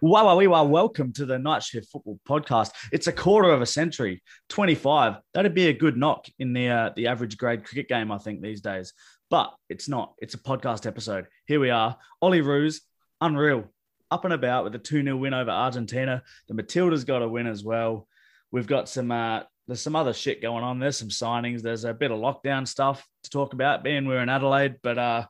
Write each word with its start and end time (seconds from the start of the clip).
Wow, 0.00 0.36
we 0.36 0.46
are 0.46 0.64
welcome 0.64 1.12
to 1.14 1.26
the 1.26 1.40
Night 1.40 1.64
Shift 1.64 1.88
Football 1.90 2.20
Podcast. 2.24 2.70
It's 2.92 3.08
a 3.08 3.12
quarter 3.12 3.50
of 3.50 3.60
a 3.60 3.66
century, 3.66 4.22
25. 4.48 5.16
That'd 5.34 5.54
be 5.54 5.66
a 5.66 5.72
good 5.72 5.96
knock 5.96 6.26
in 6.38 6.52
the 6.52 6.68
uh, 6.68 6.90
the 6.94 7.08
average 7.08 7.36
grade 7.36 7.64
cricket 7.64 7.88
game, 7.88 8.12
I 8.12 8.18
think, 8.18 8.40
these 8.40 8.60
days. 8.60 8.92
But 9.28 9.52
it's 9.68 9.88
not. 9.88 10.14
It's 10.18 10.34
a 10.34 10.38
podcast 10.38 10.86
episode. 10.86 11.26
Here 11.48 11.58
we 11.58 11.70
are. 11.70 11.96
Olyroos, 12.22 12.76
unreal, 13.20 13.64
up 14.08 14.24
and 14.24 14.32
about 14.32 14.62
with 14.62 14.76
a 14.76 14.78
2 14.78 15.02
0 15.02 15.16
win 15.16 15.34
over 15.34 15.50
Argentina. 15.50 16.22
The 16.46 16.54
Matildas 16.54 17.04
got 17.04 17.22
a 17.22 17.28
win 17.28 17.48
as 17.48 17.64
well. 17.64 18.06
We've 18.52 18.68
got 18.68 18.88
some, 18.88 19.10
uh, 19.10 19.42
there's 19.66 19.82
some 19.82 19.96
other 19.96 20.12
shit 20.12 20.40
going 20.40 20.62
on. 20.62 20.78
There's 20.78 20.96
some 20.96 21.08
signings. 21.08 21.60
There's 21.60 21.82
a 21.82 21.92
bit 21.92 22.12
of 22.12 22.20
lockdown 22.20 22.68
stuff 22.68 23.04
to 23.24 23.30
talk 23.30 23.52
about, 23.52 23.82
being 23.82 24.06
we're 24.06 24.22
in 24.22 24.28
Adelaide. 24.28 24.76
But 24.80 24.96
uh, 24.96 25.26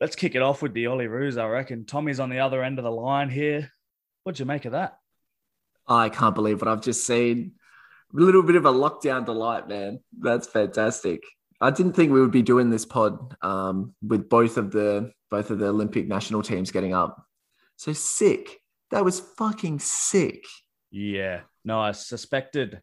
let's 0.00 0.16
kick 0.16 0.34
it 0.34 0.42
off 0.42 0.62
with 0.62 0.74
the 0.74 0.86
Olyroos, 0.86 1.40
I 1.40 1.46
reckon. 1.46 1.86
Tommy's 1.86 2.18
on 2.18 2.28
the 2.28 2.40
other 2.40 2.64
end 2.64 2.80
of 2.80 2.84
the 2.84 2.90
line 2.90 3.30
here. 3.30 3.70
What'd 4.24 4.40
you 4.40 4.46
make 4.46 4.64
of 4.64 4.72
that? 4.72 4.98
I 5.86 6.08
can't 6.08 6.34
believe 6.34 6.60
what 6.60 6.68
I've 6.68 6.82
just 6.82 7.06
seen. 7.06 7.52
A 8.16 8.20
little 8.20 8.42
bit 8.42 8.56
of 8.56 8.64
a 8.64 8.72
lockdown 8.72 9.26
delight, 9.26 9.68
man. 9.68 10.00
That's 10.18 10.46
fantastic. 10.46 11.22
I 11.60 11.70
didn't 11.70 11.92
think 11.92 12.10
we 12.10 12.20
would 12.20 12.30
be 12.30 12.42
doing 12.42 12.70
this 12.70 12.86
pod 12.86 13.36
um, 13.42 13.94
with 14.02 14.28
both 14.28 14.56
of 14.56 14.70
the 14.70 15.12
both 15.30 15.50
of 15.50 15.58
the 15.58 15.68
Olympic 15.68 16.08
national 16.08 16.42
teams 16.42 16.70
getting 16.70 16.94
up. 16.94 17.22
So 17.76 17.92
sick. 17.92 18.60
That 18.90 19.04
was 19.04 19.20
fucking 19.20 19.80
sick. 19.80 20.44
Yeah. 20.90 21.40
No, 21.64 21.80
I 21.80 21.92
suspected 21.92 22.80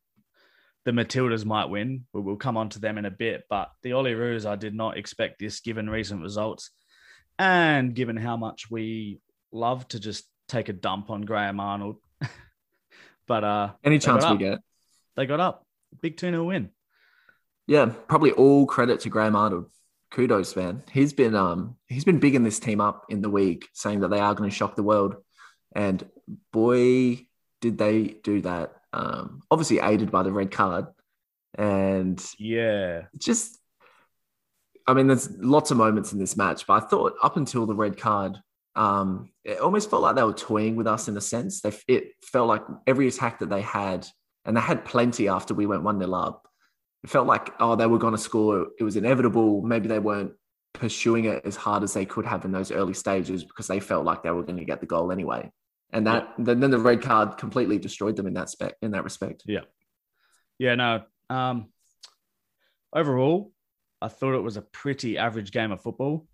the 0.84 0.92
Matildas 0.92 1.46
might 1.46 1.66
win. 1.66 2.06
We'll, 2.14 2.24
we'll 2.24 2.36
come 2.36 2.58
on 2.58 2.70
to 2.70 2.80
them 2.80 2.98
in 2.98 3.06
a 3.06 3.12
bit. 3.12 3.44
But 3.50 3.70
the 3.84 3.92
Olyroos, 3.92 4.46
I 4.46 4.58
did 4.58 4.76
not 4.76 4.98
expect 4.98 5.40
this 5.40 5.62
given 5.62 5.90
recent 5.90 6.22
results 6.22 6.72
and 7.40 7.96
given 7.96 8.18
how 8.18 8.36
much 8.38 8.70
we 8.70 9.22
love 9.52 9.88
to 9.90 10.00
just 10.00 10.26
take 10.52 10.70
a 10.70 10.74
dump 10.74 11.10
on 11.10 11.22
Graham 11.22 11.60
Arnold. 11.60 11.98
but 13.28 13.44
uh 13.44 13.72
any 13.84 14.00
chance 14.00 14.26
we 14.30 14.38
get. 14.38 14.60
They 15.16 15.26
got 15.26 15.40
up. 15.40 15.66
Big 16.02 16.18
2 16.18 16.30
0 16.30 16.44
win. 16.44 16.70
Yeah, 17.68 17.86
probably 18.08 18.32
all 18.32 18.66
credit 18.66 19.00
to 19.02 19.10
Graham 19.10 19.36
Arnold. 19.36 19.70
Kudos, 20.12 20.56
man. 20.56 20.84
He's 20.92 21.14
been 21.14 21.36
um 21.36 21.78
he's 21.88 22.06
been 22.06 22.20
bigging 22.20 22.44
this 22.44 22.60
team 22.60 22.82
up 22.82 23.06
in 23.10 23.22
the 23.22 23.30
week, 23.30 23.70
saying 23.74 24.02
that 24.02 24.10
they 24.10 24.20
are 24.20 24.36
going 24.36 24.50
to 24.50 24.56
shock 24.56 24.76
the 24.76 24.84
world. 24.84 25.16
And 25.74 26.06
boy, 26.52 27.28
did 27.62 27.78
they 27.78 28.16
do 28.24 28.42
that. 28.42 28.74
Um, 28.94 29.42
obviously 29.50 29.80
aided 29.80 30.12
by 30.12 30.24
the 30.24 30.34
red 30.34 30.52
card. 30.52 30.88
And 31.58 32.22
yeah, 32.38 33.04
just 33.18 33.58
I 34.86 34.94
mean, 34.94 35.08
there's 35.08 35.30
lots 35.38 35.72
of 35.72 35.78
moments 35.78 36.12
in 36.12 36.20
this 36.20 36.36
match, 36.36 36.68
but 36.68 36.84
I 36.84 36.86
thought 36.86 37.16
up 37.24 37.38
until 37.38 37.66
the 37.66 37.76
red 37.76 37.98
card, 37.98 38.42
um, 38.76 39.30
it 39.44 39.60
almost 39.60 39.90
felt 39.90 40.02
like 40.02 40.16
they 40.16 40.24
were 40.24 40.34
toying 40.34 40.76
with 40.76 40.88
us 40.88 41.08
in 41.08 41.18
a 41.18 41.22
sense. 41.22 41.62
They, 41.62 41.74
it 41.88 42.12
felt 42.24 42.48
like 42.48 42.64
every 42.88 43.08
attack 43.08 43.40
that 43.40 43.50
they 43.50 43.62
had, 43.62 44.08
and 44.46 44.56
they 44.56 44.62
had 44.62 44.86
plenty 44.86 45.28
after 45.28 45.54
we 45.54 45.66
went 45.66 45.84
1 45.84 46.00
0 46.00 46.14
up. 46.14 46.48
It 47.04 47.10
felt 47.10 47.28
like, 47.28 47.50
oh, 47.60 47.76
they 47.76 47.88
were 47.88 47.98
going 47.98 48.14
to 48.14 48.18
score. 48.18 48.68
It 48.80 48.84
was 48.84 48.96
inevitable. 48.96 49.62
Maybe 49.62 49.88
they 49.88 50.00
weren't 50.00 50.34
pursuing 50.74 51.26
it 51.26 51.46
as 51.46 51.56
hard 51.56 51.84
as 51.84 51.94
they 51.94 52.06
could 52.06 52.26
have 52.26 52.46
in 52.46 52.52
those 52.52 52.72
early 52.72 52.94
stages 52.94 53.44
because 53.44 53.68
they 53.68 53.80
felt 53.80 54.06
like 54.06 54.24
they 54.24 54.32
were 54.32 54.44
going 54.44 54.58
to 54.58 54.66
get 54.66 54.80
the 54.80 54.86
goal 54.86 55.12
anyway. 55.12 55.52
And 55.92 56.08
that 56.08 56.34
yeah. 56.38 56.54
then 56.54 56.72
the 56.72 56.80
red 56.80 57.02
card 57.02 57.38
completely 57.38 57.78
destroyed 57.78 58.16
them 58.16 58.28
in 58.28 58.36
that 58.36 58.50
spec 58.50 58.76
in 58.82 58.92
that 58.92 59.04
respect. 59.04 59.44
Yeah. 59.46 59.62
Yeah, 60.58 60.76
no. 60.76 61.04
Um 61.30 61.68
overall, 62.94 63.52
I 64.02 64.08
thought 64.08 64.36
it 64.36 64.44
was 64.44 64.58
a 64.58 64.62
pretty 64.62 65.18
average 65.18 65.52
game 65.52 65.72
of 65.72 65.82
football. 65.82 66.28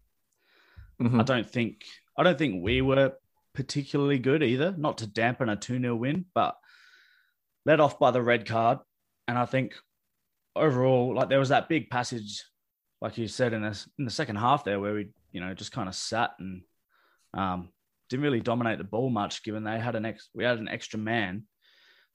Mm-hmm. 1.01 1.19
I 1.19 1.23
don't 1.23 1.49
think 1.49 1.85
I 2.17 2.23
don't 2.23 2.37
think 2.37 2.63
we 2.63 2.81
were 2.81 3.13
particularly 3.53 4.19
good 4.19 4.43
either, 4.43 4.73
not 4.77 4.99
to 4.99 5.07
dampen 5.07 5.49
a 5.49 5.55
2 5.55 5.79
0 5.79 5.95
win, 5.95 6.25
but 6.33 6.55
led 7.65 7.79
off 7.79 7.99
by 7.99 8.11
the 8.11 8.21
red 8.21 8.47
card. 8.47 8.79
And 9.27 9.37
I 9.37 9.45
think 9.45 9.73
overall, 10.55 11.13
like 11.13 11.29
there 11.29 11.39
was 11.39 11.49
that 11.49 11.69
big 11.69 11.89
passage, 11.89 12.43
like 13.01 13.17
you 13.17 13.27
said, 13.27 13.53
in 13.53 13.61
the, 13.61 13.85
in 13.99 14.05
the 14.05 14.11
second 14.11 14.37
half 14.37 14.63
there 14.63 14.79
where 14.79 14.93
we, 14.93 15.09
you 15.31 15.41
know, 15.41 15.53
just 15.53 15.71
kind 15.71 15.89
of 15.89 15.95
sat 15.95 16.31
and 16.39 16.61
um, 17.33 17.69
didn't 18.09 18.23
really 18.23 18.41
dominate 18.41 18.77
the 18.77 18.83
ball 18.83 19.09
much 19.09 19.43
given 19.43 19.63
they 19.63 19.79
had 19.79 19.95
an 19.95 20.05
ex 20.05 20.29
we 20.33 20.43
had 20.43 20.59
an 20.59 20.67
extra 20.69 20.99
man. 20.99 21.43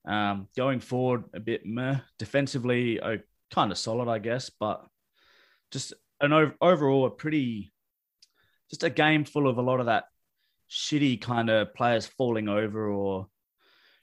Um, 0.04 0.48
going 0.56 0.80
forward 0.80 1.24
a 1.32 1.38
bit 1.38 1.64
meh. 1.64 1.98
defensively, 2.18 3.00
oh, 3.00 3.18
kind 3.52 3.70
of 3.70 3.78
solid, 3.78 4.08
I 4.08 4.18
guess, 4.18 4.50
but 4.50 4.84
just 5.70 5.92
an 6.20 6.54
overall 6.60 7.06
a 7.06 7.10
pretty 7.10 7.71
just 8.72 8.82
a 8.82 8.90
game 8.90 9.24
full 9.24 9.46
of 9.46 9.58
a 9.58 9.62
lot 9.62 9.80
of 9.80 9.86
that 9.86 10.04
shitty 10.70 11.20
kind 11.20 11.50
of 11.50 11.74
players 11.74 12.06
falling 12.06 12.48
over 12.48 12.88
or, 12.88 13.26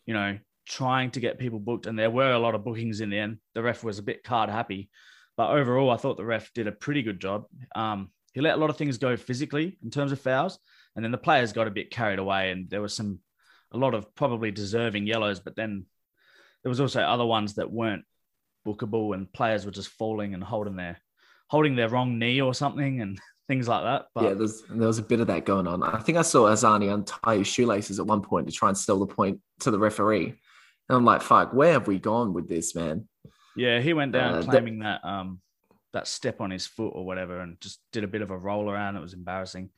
you 0.06 0.14
know, 0.14 0.38
trying 0.68 1.10
to 1.10 1.20
get 1.20 1.40
people 1.40 1.60
booked. 1.60 1.88
And 1.88 1.98
there 1.98 2.12
were 2.12 2.32
a 2.32 2.40
lot 2.40 2.54
of 2.54 2.64
bookings 2.64 3.02
in 3.02 3.10
the 3.10 3.18
end. 3.18 3.40
The 3.56 3.64
ref 3.64 3.84
was 3.84 3.98
a 3.98 4.04
bit 4.04 4.24
card 4.24 4.52
happy. 4.52 4.90
But 5.36 5.50
overall, 5.50 5.90
I 5.90 5.98
thought 5.98 6.18
the 6.18 6.26
ref 6.26 6.54
did 6.54 6.68
a 6.68 6.72
pretty 6.72 7.02
good 7.02 7.20
job. 7.20 7.46
Um, 7.76 8.12
he 8.34 8.42
let 8.42 8.54
a 8.54 8.58
lot 8.58 8.70
of 8.70 8.78
things 8.78 9.00
go 9.00 9.18
physically 9.18 9.80
in 9.84 9.90
terms 9.90 10.12
of 10.12 10.22
fouls. 10.22 10.60
And 10.96 11.04
then 11.04 11.12
the 11.12 11.18
players 11.18 11.54
got 11.54 11.68
a 11.68 11.72
bit 11.72 11.90
carried 11.90 12.20
away. 12.20 12.52
And 12.52 12.70
there 12.70 12.82
was 12.82 12.96
some, 12.96 13.20
a 13.72 13.78
lot 13.78 13.96
of 13.96 14.14
probably 14.14 14.52
deserving 14.52 15.08
yellows. 15.08 15.40
But 15.40 15.56
then 15.56 15.88
there 16.62 16.70
was 16.70 16.80
also 16.80 17.02
other 17.02 17.26
ones 17.26 17.56
that 17.56 17.72
weren't 17.72 18.06
bookable 18.68 19.16
and 19.16 19.32
players 19.34 19.66
were 19.66 19.72
just 19.72 19.90
falling 19.90 20.36
and 20.36 20.44
holding 20.44 20.76
their, 20.76 21.00
holding 21.48 21.76
their 21.76 21.90
wrong 21.90 22.20
knee 22.20 22.42
or 22.42 22.54
something. 22.54 23.02
And 23.02 23.20
things 23.50 23.68
like 23.68 23.84
that. 23.84 24.06
But 24.14 24.24
yeah, 24.24 24.34
there's, 24.36 24.62
there 24.70 24.88
was 24.88 25.00
a 25.00 25.04
bit 25.04 25.20
of 25.20 25.28
that 25.28 25.44
going 25.44 25.68
on. 25.68 25.82
I 25.82 26.00
think 26.00 26.20
I 26.20 26.22
saw 26.22 26.46
Arzani 26.46 26.94
untie 26.94 27.38
his 27.40 27.48
shoelaces 27.48 28.00
at 28.00 28.06
one 28.06 28.22
point 28.22 28.48
to 28.48 28.54
try 28.54 28.70
and 28.70 28.78
steal 28.78 29.00
the 29.00 29.08
point 29.08 29.40
to 29.62 29.72
the 29.72 29.80
referee. 29.80 30.28
And 30.28 30.96
I'm 30.96 31.04
like, 31.04 31.24
fuck, 31.24 31.52
where 31.52 31.74
have 31.74 31.88
we 31.88 31.98
gone 32.00 32.34
with 32.34 32.48
this, 32.48 32.76
man? 32.76 33.08
Yeah, 33.56 33.82
he 33.82 33.94
went 33.94 34.12
down 34.12 34.36
uh, 34.36 34.44
claiming 34.44 34.80
that, 34.80 35.02
that 35.04 35.10
um 35.10 35.42
that 35.94 36.08
step 36.08 36.40
on 36.40 36.52
his 36.52 36.68
foot 36.68 36.92
or 36.94 37.04
whatever 37.04 37.40
and 37.40 37.60
just 37.60 37.82
did 37.92 38.04
a 38.04 38.08
bit 38.08 38.22
of 38.22 38.30
a 38.30 38.38
roll 38.38 38.70
around. 38.70 38.96
It 38.96 39.02
was 39.02 39.14
embarrassing. 39.14 39.72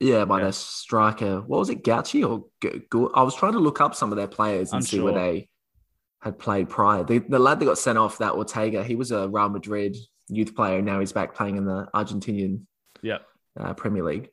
Yeah, 0.00 0.24
by 0.24 0.38
yeah. 0.38 0.46
the 0.46 0.52
striker. 0.54 1.42
What 1.42 1.58
was 1.58 1.68
it, 1.68 1.84
Gaich 1.84 2.26
or 2.26 2.46
G- 2.62 2.86
I 3.14 3.22
was 3.22 3.34
trying 3.34 3.52
to 3.52 3.58
look 3.58 3.82
up 3.82 3.94
some 3.94 4.10
of 4.10 4.16
their 4.16 4.26
players 4.26 4.72
and 4.72 4.82
see 4.82 5.00
where 5.00 5.12
they 5.12 5.48
had 6.22 6.38
played 6.38 6.70
prior. 6.70 7.04
The, 7.04 7.18
the 7.18 7.38
lad 7.38 7.60
that 7.60 7.66
got 7.66 7.78
sent 7.78 7.98
off, 7.98 8.18
that 8.18 8.32
Ortega, 8.32 8.82
he 8.82 8.94
was 8.94 9.12
a 9.12 9.28
Real 9.28 9.50
Madrid 9.50 9.96
youth 10.28 10.54
player. 10.54 10.80
Now 10.80 11.00
he's 11.00 11.12
back 11.12 11.34
playing 11.34 11.56
in 11.56 11.66
the 11.66 11.88
Argentinian 11.94 12.62
yeah. 13.02 13.18
Uh, 13.58 13.74
Premier 13.74 14.04
League. 14.04 14.30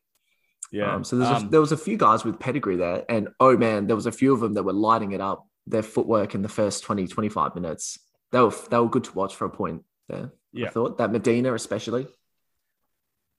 Yeah. 0.72 0.96
Um, 0.96 1.04
so 1.04 1.18
there's 1.18 1.30
um, 1.30 1.48
a, 1.48 1.50
there 1.50 1.62
was 1.62 1.72
a 1.72 1.78
few 1.78 1.98
guys 1.98 2.26
with 2.26 2.40
pedigree 2.40 2.78
there, 2.78 3.06
and 3.08 3.30
oh 3.40 3.56
man, 3.56 3.88
there 3.88 3.96
was 3.96 4.08
a 4.08 4.12
few 4.12 4.34
of 4.34 4.40
them 4.40 4.56
that 4.56 4.64
were 4.64 4.74
lighting 4.74 5.12
it 5.12 5.22
up. 5.22 5.48
Their 5.68 5.84
footwork 5.84 6.36
in 6.36 6.42
the 6.42 6.50
first 6.50 6.84
20, 6.84 7.08
25 7.08 7.56
minutes, 7.56 8.00
they 8.32 8.40
were 8.42 8.54
they 8.70 8.78
were 8.78 8.90
good 8.90 9.06
to 9.06 9.14
watch 9.14 9.36
for 9.36 9.46
a 9.46 9.50
point 9.50 9.84
there. 10.10 10.32
Yeah. 10.52 10.68
I 10.68 10.70
thought 10.72 10.98
that 10.98 11.12
Medina 11.12 11.54
especially. 11.54 12.08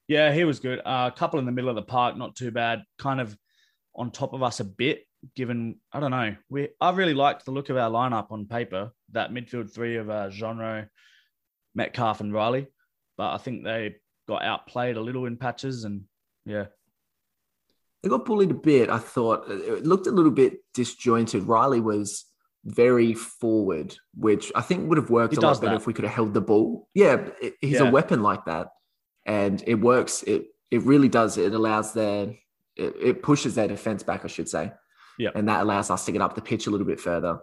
Yeah, 0.06 0.32
he 0.32 0.44
was 0.44 0.60
good. 0.60 0.80
Uh, 0.80 1.10
a 1.12 1.16
couple 1.16 1.38
in 1.38 1.46
the 1.46 1.52
middle 1.52 1.70
of 1.70 1.76
the 1.76 1.82
park, 1.82 2.16
not 2.16 2.36
too 2.36 2.50
bad. 2.50 2.82
Kind 2.98 3.20
of 3.20 3.36
on 3.94 4.10
top 4.10 4.32
of 4.32 4.42
us 4.42 4.60
a 4.60 4.64
bit, 4.64 5.06
given 5.34 5.80
I 5.92 6.00
don't 6.00 6.10
know. 6.10 6.36
We 6.48 6.68
I 6.80 6.90
really 6.90 7.14
liked 7.14 7.44
the 7.44 7.50
look 7.50 7.68
of 7.68 7.76
our 7.76 7.90
lineup 7.90 8.30
on 8.30 8.46
paper. 8.46 8.92
That 9.12 9.32
midfield 9.32 9.72
three 9.74 9.96
of 9.96 10.08
uh, 10.08 10.30
Genreau, 10.30 10.86
Metcalfe, 11.74 12.20
and 12.20 12.32
Riley, 12.32 12.68
but 13.16 13.32
I 13.32 13.38
think 13.38 13.64
they 13.64 13.96
got 14.26 14.42
outplayed 14.42 14.96
a 14.96 15.00
little 15.00 15.26
in 15.26 15.36
patches, 15.36 15.84
and 15.84 16.02
yeah, 16.44 16.66
they 18.02 18.08
got 18.08 18.24
bullied 18.24 18.50
a 18.50 18.54
bit. 18.54 18.90
I 18.90 18.98
thought 18.98 19.50
it 19.50 19.84
looked 19.84 20.06
a 20.06 20.12
little 20.12 20.30
bit 20.30 20.58
disjointed. 20.74 21.44
Riley 21.44 21.80
was 21.80 22.26
very 22.64 23.14
forward, 23.14 23.96
which 24.14 24.50
I 24.54 24.62
think 24.62 24.88
would 24.88 24.98
have 24.98 25.10
worked 25.10 25.34
he 25.34 25.38
a 25.38 25.40
lot 25.40 25.60
better 25.60 25.74
that. 25.74 25.80
if 25.80 25.86
we 25.86 25.92
could 25.92 26.04
have 26.04 26.14
held 26.14 26.34
the 26.34 26.40
ball. 26.40 26.88
Yeah, 26.94 27.28
it, 27.40 27.54
he's 27.60 27.80
yeah. 27.80 27.88
a 27.88 27.90
weapon 27.90 28.22
like 28.22 28.44
that, 28.46 28.68
and 29.26 29.62
it 29.66 29.76
works. 29.76 30.22
It 30.22 30.46
it 30.70 30.82
really 30.82 31.08
does. 31.08 31.38
It 31.38 31.54
allows 31.54 31.92
their 31.92 32.34
it, 32.76 32.94
it 33.00 33.22
pushes 33.22 33.54
their 33.54 33.68
defense 33.68 34.02
back, 34.02 34.24
I 34.24 34.28
should 34.28 34.48
say. 34.48 34.72
Yeah, 35.18 35.30
and 35.34 35.48
that 35.48 35.62
allows 35.62 35.90
us 35.90 36.04
to 36.06 36.12
get 36.12 36.22
up 36.22 36.34
the 36.34 36.42
pitch 36.42 36.66
a 36.66 36.70
little 36.70 36.86
bit 36.86 37.00
further. 37.00 37.38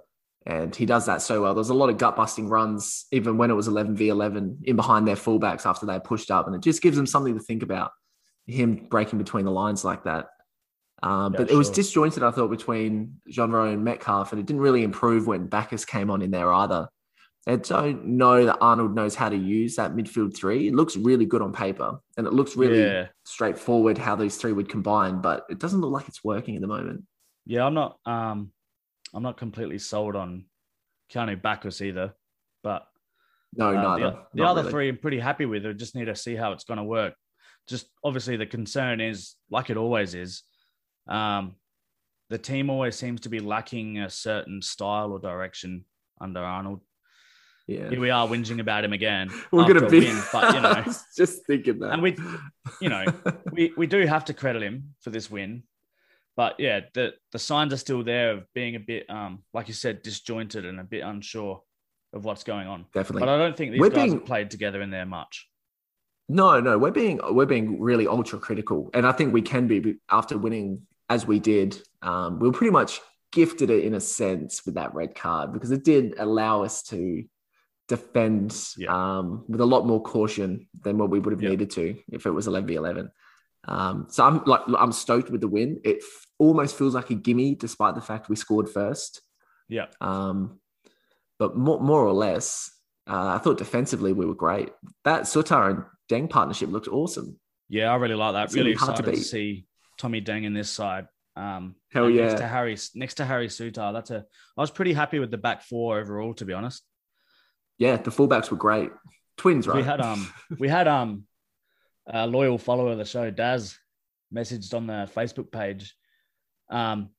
And 0.46 0.76
he 0.76 0.86
does 0.86 1.06
that 1.06 1.22
so 1.22 1.44
well. 1.44 1.54
There's 1.54 1.70
a 1.70 1.76
lot 1.76 1.90
of 1.90 1.98
gut 1.98 2.16
busting 2.16 2.50
runs, 2.50 3.06
even 3.12 3.38
when 3.38 3.52
it 3.52 3.54
was 3.54 3.68
11 3.68 3.96
v 3.96 4.10
11 4.10 4.62
in 4.64 4.76
behind 4.76 5.08
their 5.08 5.16
fullbacks 5.16 5.66
after 5.66 5.86
they 5.86 6.00
pushed 6.00 6.32
up. 6.32 6.48
And 6.48 6.56
it 6.56 6.64
just 6.64 6.82
gives 6.82 6.98
them 6.98 7.06
something 7.06 7.38
to 7.38 7.44
think 7.44 7.62
about 7.62 7.92
him 8.48 8.88
breaking 8.90 9.20
between 9.20 9.46
the 9.46 9.52
lines 9.52 9.86
like 9.86 10.04
that. 10.06 10.30
Um, 11.04 11.34
yeah, 11.34 11.40
but 11.40 11.52
it 11.52 11.56
was 11.56 11.70
disjointed, 11.70 12.24
I 12.24 12.32
thought, 12.32 12.50
between 12.50 13.22
Genreau 13.30 13.74
and 13.74 13.84
Metcalfe, 13.84 14.32
and 14.32 14.40
it 14.40 14.46
didn't 14.46 14.62
really 14.62 14.84
improve 14.84 15.26
when 15.28 15.48
Baccus 15.48 15.86
came 15.86 16.12
on 16.12 16.22
in 16.22 16.32
there 16.32 16.52
either. 16.54 16.90
I 17.48 17.56
don't 17.56 18.06
know 18.06 18.46
that 18.46 18.60
Arnold 18.62 18.94
knows 18.94 19.16
how 19.16 19.30
to 19.30 19.36
use 19.36 19.78
that 19.78 19.96
midfield 19.96 20.36
three. 20.36 20.68
It 20.68 20.76
looks 20.76 20.96
really 20.96 21.26
good 21.26 21.42
on 21.42 21.54
paper, 21.54 22.00
and 22.18 22.28
it 22.28 22.34
looks 22.34 22.56
really 22.56 22.84
yeah. 22.84 23.08
straightforward 23.26 23.98
how 23.98 24.16
these 24.16 24.38
three 24.38 24.54
would 24.54 24.70
combine, 24.70 25.22
but 25.22 25.46
it 25.50 25.58
doesn't 25.58 25.82
look 25.82 25.92
like 25.92 26.08
it's 26.08 26.24
working 26.24 26.56
at 26.56 26.62
the 26.62 26.68
moment. 26.68 27.04
Yeah, 27.48 27.66
I'm 27.66 27.74
not. 27.74 27.98
Um, 28.06 28.52
I'm 29.14 29.24
not 29.24 29.38
completely 29.38 29.78
sold 29.78 30.16
on 30.16 30.46
Keanu 31.12 31.42
Baccus 31.42 31.82
either, 31.82 32.14
but 32.64 32.88
no, 33.56 33.70
uh, 33.70 33.98
neither. 33.98 34.12
The, 34.12 34.42
the 34.42 34.44
other 34.48 34.62
really. 34.62 34.72
three 34.72 34.90
I'm 34.90 34.98
pretty 34.98 35.20
happy 35.20 35.46
with. 35.46 35.66
I 35.66 35.74
just 35.74 35.96
need 35.96 36.06
to 36.06 36.16
see 36.16 36.36
how 36.36 36.52
it's 36.54 36.64
going 36.64 36.78
to 36.78 36.84
work. 36.84 37.14
Just 37.68 37.88
obviously 38.04 38.38
the 38.38 38.46
concern 38.46 39.02
is 39.02 39.36
like 39.50 39.70
it 39.70 39.78
always 39.78 40.16
is. 40.16 40.44
Um, 41.08 41.56
the 42.30 42.38
team 42.38 42.70
always 42.70 42.96
seems 42.96 43.22
to 43.22 43.30
be 43.30 43.40
lacking 43.40 44.00
a 44.00 44.10
certain 44.10 44.62
style 44.62 45.12
or 45.12 45.20
direction 45.20 45.86
under 46.20 46.40
Arnold. 46.40 46.82
Yeah. 47.68 47.90
Here 47.90 48.00
we 48.00 48.10
are 48.10 48.28
whinging 48.28 48.60
about 48.60 48.84
him 48.84 48.94
again. 48.94 49.30
We're 49.52 49.68
gonna 49.68 49.88
be 49.88 50.00
win, 50.00 50.22
but 50.32 50.56
you 50.56 50.62
know, 50.62 50.84
just 51.18 51.46
thinking 51.46 51.80
that. 51.80 51.92
and 51.92 52.02
we, 52.02 52.18
you 52.82 52.90
know, 52.90 53.06
we 53.52 53.74
we 53.78 53.88
do 53.88 54.06
have 54.06 54.26
to 54.26 54.34
credit 54.34 54.64
him 54.64 54.96
for 55.02 55.10
this 55.10 55.30
win. 55.30 55.64
But 56.38 56.56
yeah, 56.60 56.82
the 56.94 57.14
the 57.32 57.40
signs 57.40 57.74
are 57.74 57.78
still 57.78 58.04
there 58.04 58.32
of 58.32 58.46
being 58.54 58.76
a 58.76 58.80
bit, 58.80 59.10
um, 59.10 59.44
like 59.54 59.68
you 59.68 59.74
said, 59.74 60.02
disjointed 60.02 60.66
and 60.66 60.80
a 60.80 60.84
bit 60.84 61.02
unsure 61.02 61.62
of 62.14 62.26
what's 62.26 62.44
going 62.44 62.68
on. 62.68 62.86
definitely. 62.94 63.22
But 63.22 63.30
I 63.30 63.38
don't 63.38 63.56
think 63.56 63.72
these 63.72 63.80
We're 63.82 63.90
guys 63.90 64.12
being- 64.12 64.22
played 64.22 64.50
together 64.52 64.82
in 64.82 64.90
there 64.92 65.06
much. 65.06 65.48
No, 66.30 66.60
no, 66.62 66.78
we're 66.78 66.92
being 66.92 67.20
we're 67.32 67.46
being 67.46 67.82
really 67.82 68.08
ultra 68.08 68.40
critical, 68.40 68.90
and 68.94 69.06
I 69.06 69.12
think 69.12 69.34
we 69.34 69.42
can 69.42 69.68
be 69.68 69.98
after 70.10 70.38
winning 70.38 70.88
as 71.10 71.28
we 71.28 71.40
did. 71.40 71.82
Um, 72.02 72.40
we 72.40 72.48
were 72.48 72.54
pretty 72.54 72.72
much 72.72 73.02
gifted 73.34 73.70
it 73.70 73.84
in 73.84 73.94
a 73.94 74.00
sense 74.00 74.66
with 74.66 74.76
that 74.76 74.94
red 74.94 75.16
card 75.16 75.52
because 75.54 75.72
it 75.72 75.84
did 75.84 76.16
allow 76.18 76.64
us 76.64 76.84
to 76.84 77.24
defend 77.88 78.58
Yeah. 78.78 78.92
um, 79.20 79.44
with 79.48 79.60
a 79.62 79.66
lot 79.66 79.86
more 79.86 80.02
caution 80.02 80.68
than 80.84 80.98
what 80.98 81.10
we 81.10 81.20
would 81.20 81.34
have 81.34 81.42
Yeah. 81.42 81.50
needed 81.50 81.70
to 81.72 81.98
if 82.12 82.26
it 82.26 82.32
was 82.32 82.48
eleven 82.48 82.68
v 82.68 82.76
eleven. 82.76 83.12
Um, 83.68 84.08
so 84.10 84.26
I'm 84.26 84.44
like 84.46 84.62
I'm 84.78 84.92
stoked 84.92 85.30
with 85.30 85.42
the 85.42 85.48
win. 85.48 85.80
It 85.84 85.98
f- 85.98 86.26
almost 86.40 86.78
feels 86.78 86.96
like 86.96 87.10
a 87.12 87.16
gimme, 87.16 87.56
despite 87.56 87.96
the 87.96 88.02
fact 88.02 88.30
we 88.30 88.36
scored 88.36 88.70
first. 88.70 89.22
Yeah, 89.70 89.86
Um, 90.02 90.60
but 91.40 91.56
more, 91.56 91.80
more 91.80 92.06
or 92.06 92.12
less, 92.14 92.72
uh, 93.08 93.36
I 93.36 93.38
thought 93.38 93.58
defensively 93.58 94.12
we 94.14 94.26
were 94.26 94.36
great. 94.36 94.70
That 95.06 95.22
Souttar 95.24 95.70
and 95.70 95.84
Deng 96.10 96.30
partnership 96.30 96.70
looked 96.70 96.88
awesome. 96.90 97.40
yeah, 97.70 97.90
I 97.92 97.96
really 97.96 98.16
like 98.16 98.34
that. 98.34 98.46
It's 98.46 98.56
really 98.56 98.74
hard 98.74 98.98
to 98.98 99.02
excited 99.02 99.18
to, 99.20 99.24
see 99.24 99.66
Tommy 99.98 100.22
Deng 100.22 100.44
in 100.44 100.54
this 100.54 100.70
side. 100.70 101.08
Um, 101.38 101.76
Hell 101.94 102.10
yeah. 102.10 102.28
Next 102.28 102.42
to 102.42 102.48
Harry, 102.48 102.78
next 102.96 103.14
to 103.16 103.26
Harry 103.26 103.48
Souttar, 103.48 103.94
that's 103.94 104.12
a. 104.12 104.26
I 104.58 104.62
was 104.62 104.72
pretty 104.72 104.92
happy 104.94 105.20
with 105.20 105.32
the 105.32 105.38
back 105.38 105.64
four 105.64 106.00
overall, 106.00 106.34
to 106.34 106.46
be 106.46 106.52
honest. 106.54 106.84
Yeah, 107.78 107.96
the 107.98 108.12
fullbacks 108.12 108.52
were 108.52 108.58
great. 108.58 108.92
Twins, 109.38 109.68
right? 109.68 109.78
We 109.78 109.84
had 109.84 110.02
um 110.02 110.34
we 110.60 110.68
had 110.68 110.88
um 110.90 111.24
a 112.08 112.28
loyal 112.28 112.58
follower 112.58 112.92
of 112.92 112.98
the 112.98 113.06
show, 113.06 113.30
Daz, 113.32 113.78
messaged 114.34 114.74
on 114.74 114.88
the 114.88 115.10
Facebook 115.16 115.52
page, 115.52 115.96
um, 116.70 117.10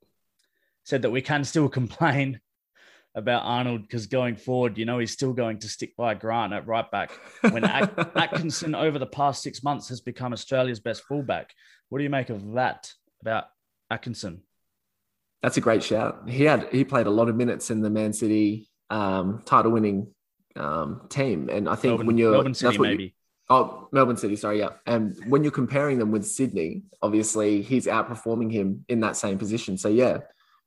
said 0.84 1.02
that 1.02 1.11
we 1.11 1.23
can 1.23 1.44
still 1.44 1.69
complain 1.81 2.40
about 3.14 3.43
Arnold 3.44 3.82
because 3.82 4.06
going 4.06 4.37
forward, 4.37 4.79
you 4.79 4.87
know, 4.87 4.99
he's 4.99 5.12
still 5.12 5.34
going 5.34 5.58
to 5.58 5.69
stick 5.69 5.94
by 5.96 6.14
Grant 6.14 6.55
at 6.55 6.67
right 6.67 6.90
back 6.90 7.12
when 7.43 7.62
At- 7.64 8.17
Atkinson 8.17 8.75
over 8.75 8.99
the 8.99 9.06
past 9.06 9.43
six 9.43 9.62
months 9.62 9.88
has 9.90 10.00
become 10.00 10.32
Australia's 10.32 10.81
best 10.81 11.02
fullback. 11.05 11.52
What 11.90 11.99
do 11.99 12.05
you 12.05 12.11
make 12.11 12.31
of 12.31 12.52
that 12.52 12.90
about 13.20 13.44
Atkinson? 13.90 14.43
That's 15.43 15.58
a 15.58 15.61
great 15.61 15.82
shout. 15.82 16.23
He 16.26 16.44
had 16.44 16.69
he 16.73 16.84
played 16.84 17.06
a 17.06 17.11
lot 17.11 17.29
of 17.29 17.37
minutes 17.37 17.70
in 17.70 17.82
the 17.82 17.90
Man 17.90 18.12
City 18.14 18.70
um, 18.88 19.43
title 19.44 19.73
winning 19.73 20.06
um, 20.56 21.02
team, 21.11 21.50
and 21.50 21.69
I 21.69 21.75
think 21.75 21.90
Melbourne, 21.93 22.06
when 22.06 22.19
you're 22.19 22.32
Melbourne 22.32 22.55
City, 22.55 22.67
that's 22.69 22.79
what 22.79 22.88
you- 22.88 22.96
maybe. 22.96 23.14
Oh 23.50 23.89
Melbourne 23.93 24.17
City, 24.17 24.37
sorry, 24.37 24.59
yeah. 24.61 24.71
And 24.87 25.17
when 25.29 25.43
you're 25.43 25.53
comparing 25.53 25.99
them 25.99 26.11
with 26.11 26.25
Sydney, 26.27 26.83
obviously 27.03 27.62
he's 27.62 27.87
outperforming 27.87 28.53
him 28.53 28.85
in 28.89 29.00
that 29.00 29.17
same 29.17 29.39
position. 29.39 29.77
So 29.79 29.89
yeah, 29.89 30.19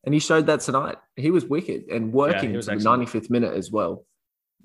and 0.04 0.13
he 0.13 0.19
showed 0.19 0.45
that 0.48 0.62
tonight. 0.62 0.98
He 1.16 1.31
was 1.31 1.45
wicked 1.45 1.89
and 1.89 2.13
working 2.13 2.54
was 2.54 2.68
to 2.68 2.75
the 2.75 2.83
95th 2.83 3.30
minute 3.30 3.54
as 3.54 3.72
well. 3.72 4.06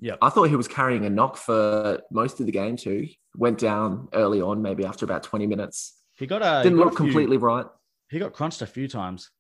Yeah. 0.01 0.17
I 0.23 0.31
thought 0.31 0.45
he 0.45 0.57
was 0.57 0.69
carrying 0.69 1.05
a 1.05 1.11
knock 1.11 1.37
for 1.37 2.01
most 2.11 2.41
of 2.41 2.47
the 2.47 2.53
game 2.53 2.77
too. 2.77 3.09
Went 3.37 3.59
down 3.59 4.09
early 4.13 4.41
on, 4.41 4.63
maybe 4.63 4.85
after 4.85 5.05
about 5.05 5.23
20 5.23 5.47
minutes. 5.47 5.95
He 6.17 6.27
got 6.27 6.43
a 6.43 6.63
Didn't 6.63 6.79
got 6.79 6.85
look 6.87 6.95
a 6.95 6.97
few- 6.97 7.05
completely 7.07 7.37
right. 7.37 7.67
He 8.11 8.19
got 8.19 8.33
crunched 8.33 8.61
a 8.63 8.67
few 8.67 8.89
times. 8.89 9.31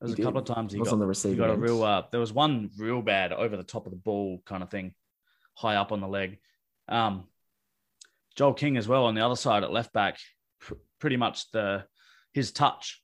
There 0.00 0.08
was 0.08 0.16
He 0.16 0.22
a 0.22 0.26
couple 0.26 0.40
of 0.40 0.46
times 0.46 0.72
he 0.72 0.78
was 0.78 0.88
got 0.88 0.92
on 0.94 0.98
the 1.00 1.06
He 1.06 1.08
receiving 1.08 1.38
got 1.38 1.50
a 1.50 1.56
real. 1.56 1.82
Uh, 1.82 2.02
there 2.10 2.20
was 2.20 2.32
one 2.32 2.70
real 2.78 3.00
bad 3.02 3.32
over 3.32 3.56
the 3.56 3.64
top 3.64 3.86
of 3.86 3.92
the 3.92 3.98
ball 3.98 4.42
kind 4.44 4.62
of 4.62 4.70
thing, 4.70 4.94
high 5.54 5.76
up 5.76 5.90
on 5.90 6.00
the 6.00 6.06
leg. 6.06 6.38
Um, 6.86 7.24
Joel 8.36 8.54
King 8.54 8.76
as 8.76 8.86
well 8.86 9.06
on 9.06 9.14
the 9.14 9.24
other 9.24 9.36
side 9.36 9.64
at 9.64 9.72
left 9.72 9.92
back, 9.92 10.18
pr- 10.60 10.74
pretty 11.00 11.16
much 11.16 11.50
the 11.52 11.84
his 12.32 12.52
touch, 12.52 13.02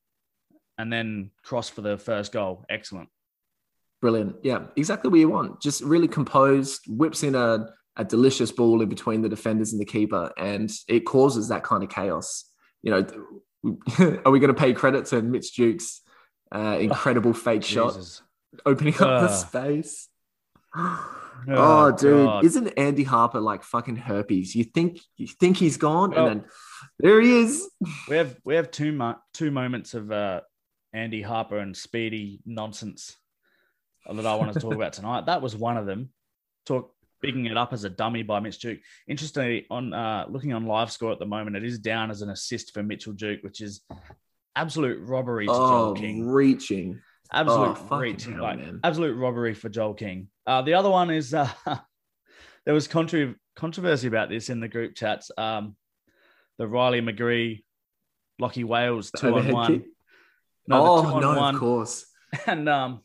and 0.78 0.92
then 0.92 1.30
cross 1.42 1.68
for 1.68 1.80
the 1.80 1.96
first 1.96 2.32
goal. 2.32 2.64
Excellent. 2.68 3.08
Brilliant. 4.00 4.36
Yeah, 4.42 4.64
exactly 4.76 5.10
what 5.10 5.20
you 5.20 5.28
want. 5.28 5.62
Just 5.62 5.82
really 5.82 6.08
composed, 6.08 6.80
whips 6.88 7.22
in 7.22 7.34
a, 7.34 7.68
a 7.96 8.04
delicious 8.04 8.52
ball 8.52 8.82
in 8.82 8.88
between 8.88 9.22
the 9.22 9.28
defenders 9.28 9.72
and 9.72 9.80
the 9.80 9.86
keeper, 9.86 10.32
and 10.36 10.70
it 10.88 11.00
causes 11.00 11.48
that 11.48 11.62
kind 11.62 11.82
of 11.82 11.88
chaos. 11.88 12.44
You 12.82 12.90
know, 12.90 12.98
are 14.24 14.30
we 14.30 14.40
going 14.40 14.54
to 14.54 14.54
pay 14.54 14.72
credit 14.72 15.06
to 15.06 15.22
Mitch 15.22 15.54
Duke's 15.54 16.02
uh, 16.52 16.76
incredible 16.80 17.32
fake 17.32 17.64
shot 17.64 17.96
opening 18.66 18.94
up 18.94 19.22
the 19.22 19.28
space? 19.28 20.08
Oh, 21.48 21.86
Oh, 21.86 21.90
dude, 21.92 22.26
God. 22.26 22.44
isn't 22.44 22.68
Andy 22.78 23.02
Harper 23.04 23.40
like 23.40 23.62
fucking 23.62 23.96
herpes? 23.96 24.54
You 24.54 24.64
think 24.64 25.00
you 25.16 25.26
think 25.26 25.56
he's 25.56 25.76
gone, 25.76 26.10
Well- 26.10 26.26
and 26.26 26.40
then 26.42 26.48
there 26.98 27.20
he 27.20 27.40
is. 27.40 27.68
We 28.08 28.16
have 28.16 28.36
we 28.44 28.54
have 28.56 28.70
two 28.70 28.92
mo- 28.92 29.18
two 29.34 29.50
moments 29.50 29.94
of 29.94 30.10
uh, 30.12 30.40
Andy 30.92 31.22
Harper 31.22 31.58
and 31.58 31.76
Speedy 31.76 32.40
nonsense 32.46 33.16
that 34.10 34.26
I 34.26 34.34
want 34.34 34.52
to 34.52 34.60
talk 34.60 34.74
about 34.74 34.92
tonight. 34.92 35.26
That 35.26 35.42
was 35.42 35.54
one 35.56 35.76
of 35.76 35.86
them. 35.86 36.10
Talk 36.66 36.92
bigging 37.20 37.46
it 37.46 37.56
up 37.56 37.72
as 37.72 37.84
a 37.84 37.90
dummy 37.90 38.22
by 38.24 38.40
Mitch 38.40 38.58
Duke. 38.58 38.80
Interestingly, 39.06 39.66
on 39.70 39.92
uh, 39.94 40.26
looking 40.28 40.52
on 40.52 40.66
live 40.66 40.90
score 40.90 41.12
at 41.12 41.18
the 41.20 41.26
moment, 41.26 41.54
it 41.56 41.64
is 41.64 41.78
down 41.78 42.10
as 42.10 42.20
an 42.22 42.30
assist 42.30 42.74
for 42.74 42.82
Mitchell 42.82 43.12
Duke, 43.12 43.42
which 43.42 43.60
is 43.60 43.82
absolute 44.56 45.00
robbery 45.06 45.46
to 45.46 45.52
Joel 45.52 45.90
Oh, 45.90 45.94
King. 45.94 46.26
reaching. 46.26 47.00
Absolute 47.32 47.78
oh, 47.90 47.98
reaching, 47.98 48.34
hell, 48.34 48.42
like 48.42 48.58
man. 48.58 48.80
absolute 48.84 49.14
robbery 49.16 49.54
for 49.54 49.68
Joel 49.68 49.94
King. 49.94 50.28
Uh, 50.46 50.62
the 50.62 50.74
other 50.74 50.90
one 50.90 51.10
is 51.10 51.34
uh, 51.34 51.48
there 52.64 52.74
was 52.74 52.88
contro- 52.88 53.34
controversy 53.56 54.08
about 54.08 54.28
this 54.28 54.50
in 54.50 54.60
the 54.60 54.68
group 54.68 54.94
chats. 54.94 55.30
Um, 55.36 55.76
the 56.58 56.66
Riley 56.66 57.00
McGree, 57.00 57.62
Lockie 58.38 58.64
Wales 58.64 59.10
two 59.16 59.36
on 59.36 59.52
one. 59.52 59.72
kick? 59.80 59.86
No, 60.66 60.86
oh 60.86 61.18
no, 61.20 61.36
one. 61.36 61.54
of 61.54 61.60
course. 61.60 62.06
And 62.46 62.66
um, 62.66 63.02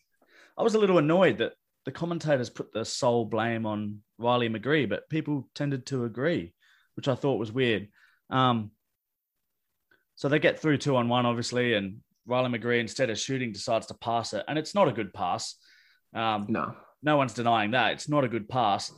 I 0.58 0.64
was 0.64 0.76
a 0.76 0.80
little 0.80 1.00
annoyed 1.00 1.40
that 1.40 1.52
the 1.84 1.92
commentators 1.92 2.50
put 2.50 2.72
the 2.72 2.86
sole 2.86 3.26
blame 3.26 3.66
on 3.66 4.00
Riley 4.18 4.48
McGree, 4.48 4.88
but 4.88 5.10
people 5.10 5.50
tended 5.54 5.86
to 5.88 6.06
agree, 6.06 6.54
which 6.96 7.10
I 7.10 7.16
thought 7.16 7.38
was 7.38 7.52
weird. 7.52 7.90
Um, 8.30 8.72
so 10.16 10.30
they 10.30 10.40
get 10.40 10.60
through 10.60 10.78
two 10.78 10.96
on 10.96 11.10
one, 11.10 11.26
obviously, 11.26 11.74
and 11.74 11.98
Riley 12.26 12.58
McGree, 12.58 12.80
instead 12.80 13.10
of 13.10 13.20
shooting, 13.20 13.52
decides 13.52 13.88
to 13.88 13.96
pass 13.96 14.34
it. 14.34 14.46
And 14.48 14.58
it's 14.58 14.74
not 14.74 14.88
a 14.88 14.94
good 14.94 15.14
pass. 15.14 15.56
Um, 16.14 16.46
No, 16.48 16.74
no 17.04 17.18
one's 17.18 17.34
denying 17.34 17.72
that. 17.72 17.94
It's 17.94 18.10
not 18.10 18.24
a 18.24 18.28
good 18.28 18.48
pass. 18.50 18.92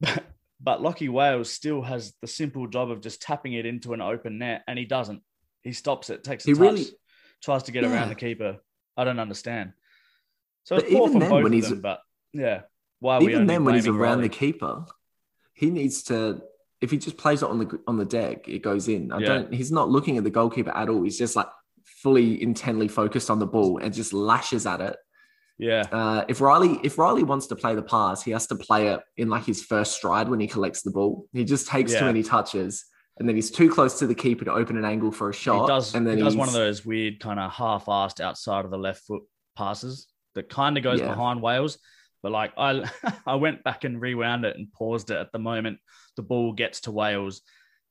but 0.00 0.24
but 0.60 0.80
Lockie 0.82 1.08
Wales 1.08 1.50
still 1.50 1.82
has 1.82 2.14
the 2.20 2.26
simple 2.28 2.66
job 2.68 2.90
of 2.90 3.00
just 3.00 3.20
tapping 3.20 3.52
it 3.54 3.66
into 3.66 3.92
an 3.94 4.00
open 4.00 4.38
net, 4.38 4.62
and 4.68 4.78
he 4.78 4.84
doesn't. 4.84 5.22
He 5.62 5.72
stops 5.72 6.10
it, 6.10 6.22
takes 6.24 6.44
a 6.46 6.50
He 6.50 6.54
touch, 6.54 6.60
really- 6.60 6.86
tries 7.42 7.64
to 7.64 7.72
get 7.72 7.82
Yeah. 7.84 7.92
around 7.92 8.08
the 8.10 8.14
keeper. 8.14 8.58
I 8.96 9.04
don't 9.04 9.18
understand. 9.18 9.72
So 10.64 10.76
it's 10.76 10.92
poor 10.92 11.08
from 11.08 11.20
then, 11.20 11.30
both 11.30 11.42
when 11.42 11.52
of 11.52 11.52
he's- 11.52 11.68
them, 11.70 11.80
but 11.80 12.00
yeah. 12.32 12.62
Why 13.00 13.20
even 13.20 13.46
then 13.48 13.64
when 13.64 13.74
he's 13.74 13.88
around 13.88 14.18
Riley? 14.18 14.28
the 14.28 14.34
keeper, 14.34 14.86
he 15.54 15.70
needs 15.70 16.04
to. 16.04 16.42
If 16.80 16.90
he 16.92 16.98
just 16.98 17.16
plays 17.16 17.42
it 17.42 17.48
on 17.48 17.58
the 17.58 17.80
on 17.88 17.96
the 17.96 18.04
deck, 18.04 18.48
it 18.48 18.60
goes 18.60 18.86
in. 18.88 19.10
I 19.10 19.18
Yeah. 19.18 19.26
don't. 19.26 19.52
He's 19.54 19.72
not 19.72 19.88
looking 19.88 20.18
at 20.18 20.24
the 20.24 20.30
goalkeeper 20.30 20.70
at 20.70 20.88
all. 20.88 21.02
He's 21.02 21.18
just 21.18 21.34
like 21.34 21.48
fully 21.84 22.40
intently 22.40 22.86
focused 22.86 23.28
on 23.30 23.40
the 23.40 23.46
ball 23.46 23.78
and 23.78 23.92
just 23.92 24.12
lashes 24.12 24.66
at 24.66 24.80
it. 24.80 24.96
Yeah, 25.58 25.82
Uh, 25.92 26.24
if 26.28 26.40
Riley 26.40 26.80
if 26.82 26.98
Riley 26.98 27.22
wants 27.22 27.46
to 27.48 27.56
play 27.56 27.74
the 27.74 27.82
pass, 27.82 28.22
he 28.22 28.30
has 28.32 28.46
to 28.48 28.56
play 28.56 28.88
it 28.88 29.00
in 29.16 29.28
like 29.28 29.44
his 29.44 29.62
first 29.62 29.94
stride 29.96 30.28
when 30.28 30.40
he 30.40 30.46
collects 30.48 30.82
the 30.82 30.90
ball. 30.90 31.26
He 31.32 31.44
just 31.44 31.68
takes 31.68 31.92
too 31.94 32.04
many 32.04 32.22
touches, 32.22 32.84
and 33.18 33.28
then 33.28 33.36
he's 33.36 33.50
too 33.50 33.70
close 33.70 33.98
to 34.00 34.06
the 34.06 34.14
keeper 34.14 34.44
to 34.46 34.52
open 34.52 34.76
an 34.76 34.84
angle 34.84 35.12
for 35.12 35.28
a 35.30 35.32
shot. 35.34 35.62
he 35.62 35.66
does. 35.68 35.94
and 35.94 36.06
then 36.06 36.16
he 36.16 36.22
does 36.24 36.32
he's, 36.32 36.38
one 36.38 36.48
of 36.48 36.54
those 36.54 36.84
weird 36.84 37.20
kind 37.20 37.38
of 37.38 37.52
half-assed 37.52 38.20
outside 38.20 38.64
of 38.64 38.70
the 38.70 38.78
left 38.78 39.02
foot 39.06 39.22
passes 39.56 40.08
that 40.34 40.48
kind 40.48 40.76
of 40.78 40.82
goes 40.82 40.98
Yeah. 40.98 41.08
behind 41.08 41.42
Wales. 41.42 41.78
But 42.22 42.32
like 42.32 42.52
I, 42.56 42.90
I 43.26 43.34
went 43.36 43.62
back 43.62 43.84
and 43.84 44.00
rewound 44.00 44.44
it 44.44 44.56
and 44.56 44.72
paused 44.72 45.10
it 45.10 45.16
at 45.18 45.30
the 45.32 45.38
moment 45.38 45.78
the 46.16 46.22
ball 46.22 46.52
gets 46.54 46.80
to 46.82 46.90
Wales, 46.90 47.42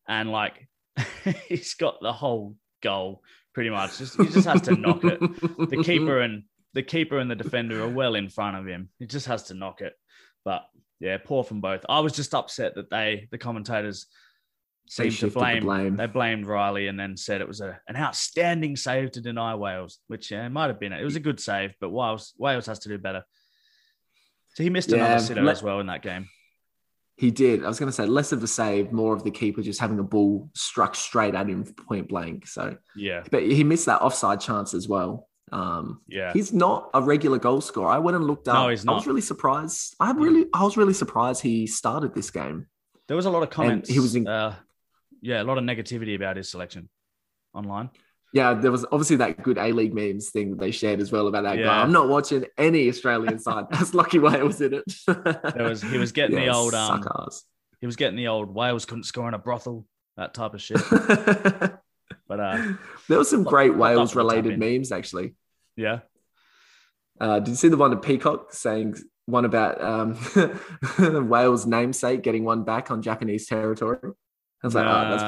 and 0.08 0.30
like 0.32 0.68
he's 1.48 1.74
got 1.76 2.02
the 2.02 2.12
whole 2.14 2.56
goal 2.82 3.22
pretty 3.54 3.70
much. 3.70 3.98
Just 3.98 4.18
he 4.20 4.28
just 4.28 4.48
has 4.48 4.62
to 4.64 4.76
knock 4.76 5.04
it. 5.04 5.20
The 5.20 5.82
keeper 5.84 6.20
and 6.26 6.44
the 6.74 6.84
keeper 6.84 7.18
and 7.20 7.30
the 7.30 7.36
defender 7.36 7.82
are 7.84 7.90
well 7.90 8.16
in 8.16 8.30
front 8.30 8.58
of 8.58 8.66
him. 8.66 8.90
He 9.00 9.06
just 9.06 9.28
has 9.28 9.44
to 9.44 9.54
knock 9.54 9.82
it. 9.82 9.94
But 10.46 10.64
yeah, 11.00 11.18
poor 11.24 11.44
from 11.44 11.62
both. 11.62 11.86
I 11.90 12.00
was 12.00 12.14
just 12.14 12.34
upset 12.34 12.76
that 12.76 12.90
they, 12.90 13.28
the 13.32 13.38
commentators, 13.38 14.08
seemed 14.88 15.12
to 15.12 15.16
shifted 15.18 15.34
the 15.36 15.40
blame, 15.40 15.64
blame. 15.64 15.96
They 15.96 16.06
blamed 16.08 16.46
Riley 16.46 16.88
and 16.88 17.00
then 17.00 17.16
said 17.16 17.40
it 17.42 17.48
was 17.48 17.62
a, 17.62 17.80
an 17.88 17.96
outstanding 17.96 18.76
save 18.76 19.12
to 19.12 19.22
deny 19.22 19.56
Wales, 19.56 20.00
which 20.08 20.32
yeah, 20.32 20.46
it 20.46 20.50
might 20.50 20.68
have 20.68 20.80
been. 20.80 20.92
It 20.94 21.04
was 21.04 21.16
a 21.16 21.20
good 21.22 21.40
save, 21.40 21.74
but 21.80 21.90
Wales 21.92 22.34
Wales 22.38 22.66
has 22.66 22.80
to 22.80 22.90
do 22.90 22.98
better. 22.98 23.24
So 24.56 24.64
he 24.64 24.70
missed 24.70 24.90
Yeah, 24.90 24.98
another 25.06 25.20
sitter 25.24 25.44
let- 25.44 25.54
as 25.54 25.64
well 25.64 25.80
in 25.80 25.88
that 25.88 26.02
game. 26.02 26.28
He 27.18 27.30
did. 27.30 27.64
I 27.64 27.68
was 27.68 27.78
going 27.78 27.90
to 27.90 27.96
say 27.96 28.08
less 28.08 28.32
of 28.32 28.42
a 28.44 28.48
save, 28.48 28.92
more 28.92 29.14
of 29.14 29.24
the 29.24 29.30
keeper 29.32 29.62
just 29.62 29.80
having 29.80 30.00
a 30.00 30.04
ball 30.04 30.50
struck 30.56 30.96
straight 30.96 31.36
at 31.36 31.48
him 31.48 31.64
point 31.64 32.08
blank. 32.10 32.48
So 32.48 32.78
Yeah. 32.96 33.24
but 33.30 33.44
he 33.44 33.64
missed 33.64 33.86
that 33.86 34.02
offside 34.02 34.42
chance 34.42 34.74
as 34.74 34.88
well. 34.88 35.30
Um, 35.52 36.02
Yeah. 36.08 36.32
he's 36.34 36.54
not 36.54 36.90
a 36.94 37.02
regular 37.02 37.38
goal 37.38 37.60
scorer. 37.62 37.90
I 37.90 37.98
went 38.00 38.16
and 38.16 38.26
looked 38.26 38.48
up. 38.48 38.56
No, 38.56 38.70
he's 38.70 38.86
not. 38.86 38.94
I 38.94 38.96
was 38.96 39.08
really 39.08 39.22
surprised. 39.22 39.96
I 40.00 40.12
really, 40.12 40.46
I 40.54 40.64
was 40.64 40.78
really 40.78 40.94
surprised 40.94 41.42
he 41.42 41.68
started 41.68 42.14
this 42.16 42.32
game. 42.32 42.68
There 43.08 43.18
was 43.18 43.26
a 43.26 43.30
lot 43.30 43.44
of 43.44 43.50
comments. 43.50 43.90
he 43.90 44.00
was 44.00 44.16
in- 44.16 44.28
uh, 44.28 44.56
yeah, 45.22 45.42
a 45.42 45.46
lot 45.46 45.58
of 45.58 45.64
negativity 45.64 46.16
about 46.16 46.38
his 46.38 46.50
selection 46.50 46.90
online. 47.54 47.90
Yeah, 48.34 48.54
there 48.54 48.72
was 48.72 48.86
obviously 48.86 49.18
that 49.18 49.44
good 49.44 49.58
A 49.58 49.74
League 49.74 49.94
memes 49.94 50.30
thing 50.30 50.52
that 50.52 50.60
they 50.60 50.72
shared 50.72 51.02
as 51.02 51.12
well 51.12 51.28
about 51.28 51.44
that 51.44 51.58
Yeah. 51.58 51.66
guy. 51.66 51.82
I'm 51.82 51.92
not 51.92 52.08
watching 52.08 52.46
any 52.58 52.88
Australian 52.88 53.38
side. 53.48 53.66
That's 53.70 53.94
Lucky 53.94 54.20
Wales 54.20 54.62
in 54.62 54.74
it. 54.76 54.84
There 55.06 55.68
was 55.68 55.82
he 55.82 55.98
was 55.98 56.14
getting 56.14 56.38
the 56.38 56.48
old 56.48 56.74
um, 56.74 57.04
suckers. 57.04 57.44
he 57.82 57.86
was 57.86 57.98
getting 57.98 58.16
the 58.16 58.30
old 58.30 58.56
Wales 58.56 58.86
couldn't 58.86 59.04
score 59.04 59.28
in 59.28 59.34
a 59.34 59.38
brothel 59.38 59.86
that 60.16 60.34
type 60.34 60.54
of 60.54 60.62
shit. 60.62 60.80
But 62.32 62.40
uh, 62.40 62.74
there 63.10 63.18
were 63.18 63.26
some 63.26 63.44
great 63.44 63.76
Wales 63.76 64.16
related 64.16 64.58
memes 64.58 64.94
actually. 64.94 65.36
yeah, 65.76 66.00
Uh, 67.20 67.40
did 67.40 67.50
you 67.50 67.56
see 67.56 67.68
the 67.68 67.76
one 67.76 67.92
of 67.92 68.02
Peacock 68.02 68.54
saying 68.54 68.96
one 69.26 69.44
about 69.44 69.82
um, 69.84 70.18
Wales' 71.30 71.66
namesake 71.66 72.24
getting 72.24 72.46
one 72.46 72.64
back 72.64 72.90
on 72.90 73.02
Japanese 73.02 73.48
territory? 73.48 73.98
I 74.64 74.68
was 74.68 74.74
like, 74.74 74.86
oh, 74.86 75.10
that's 75.10 75.24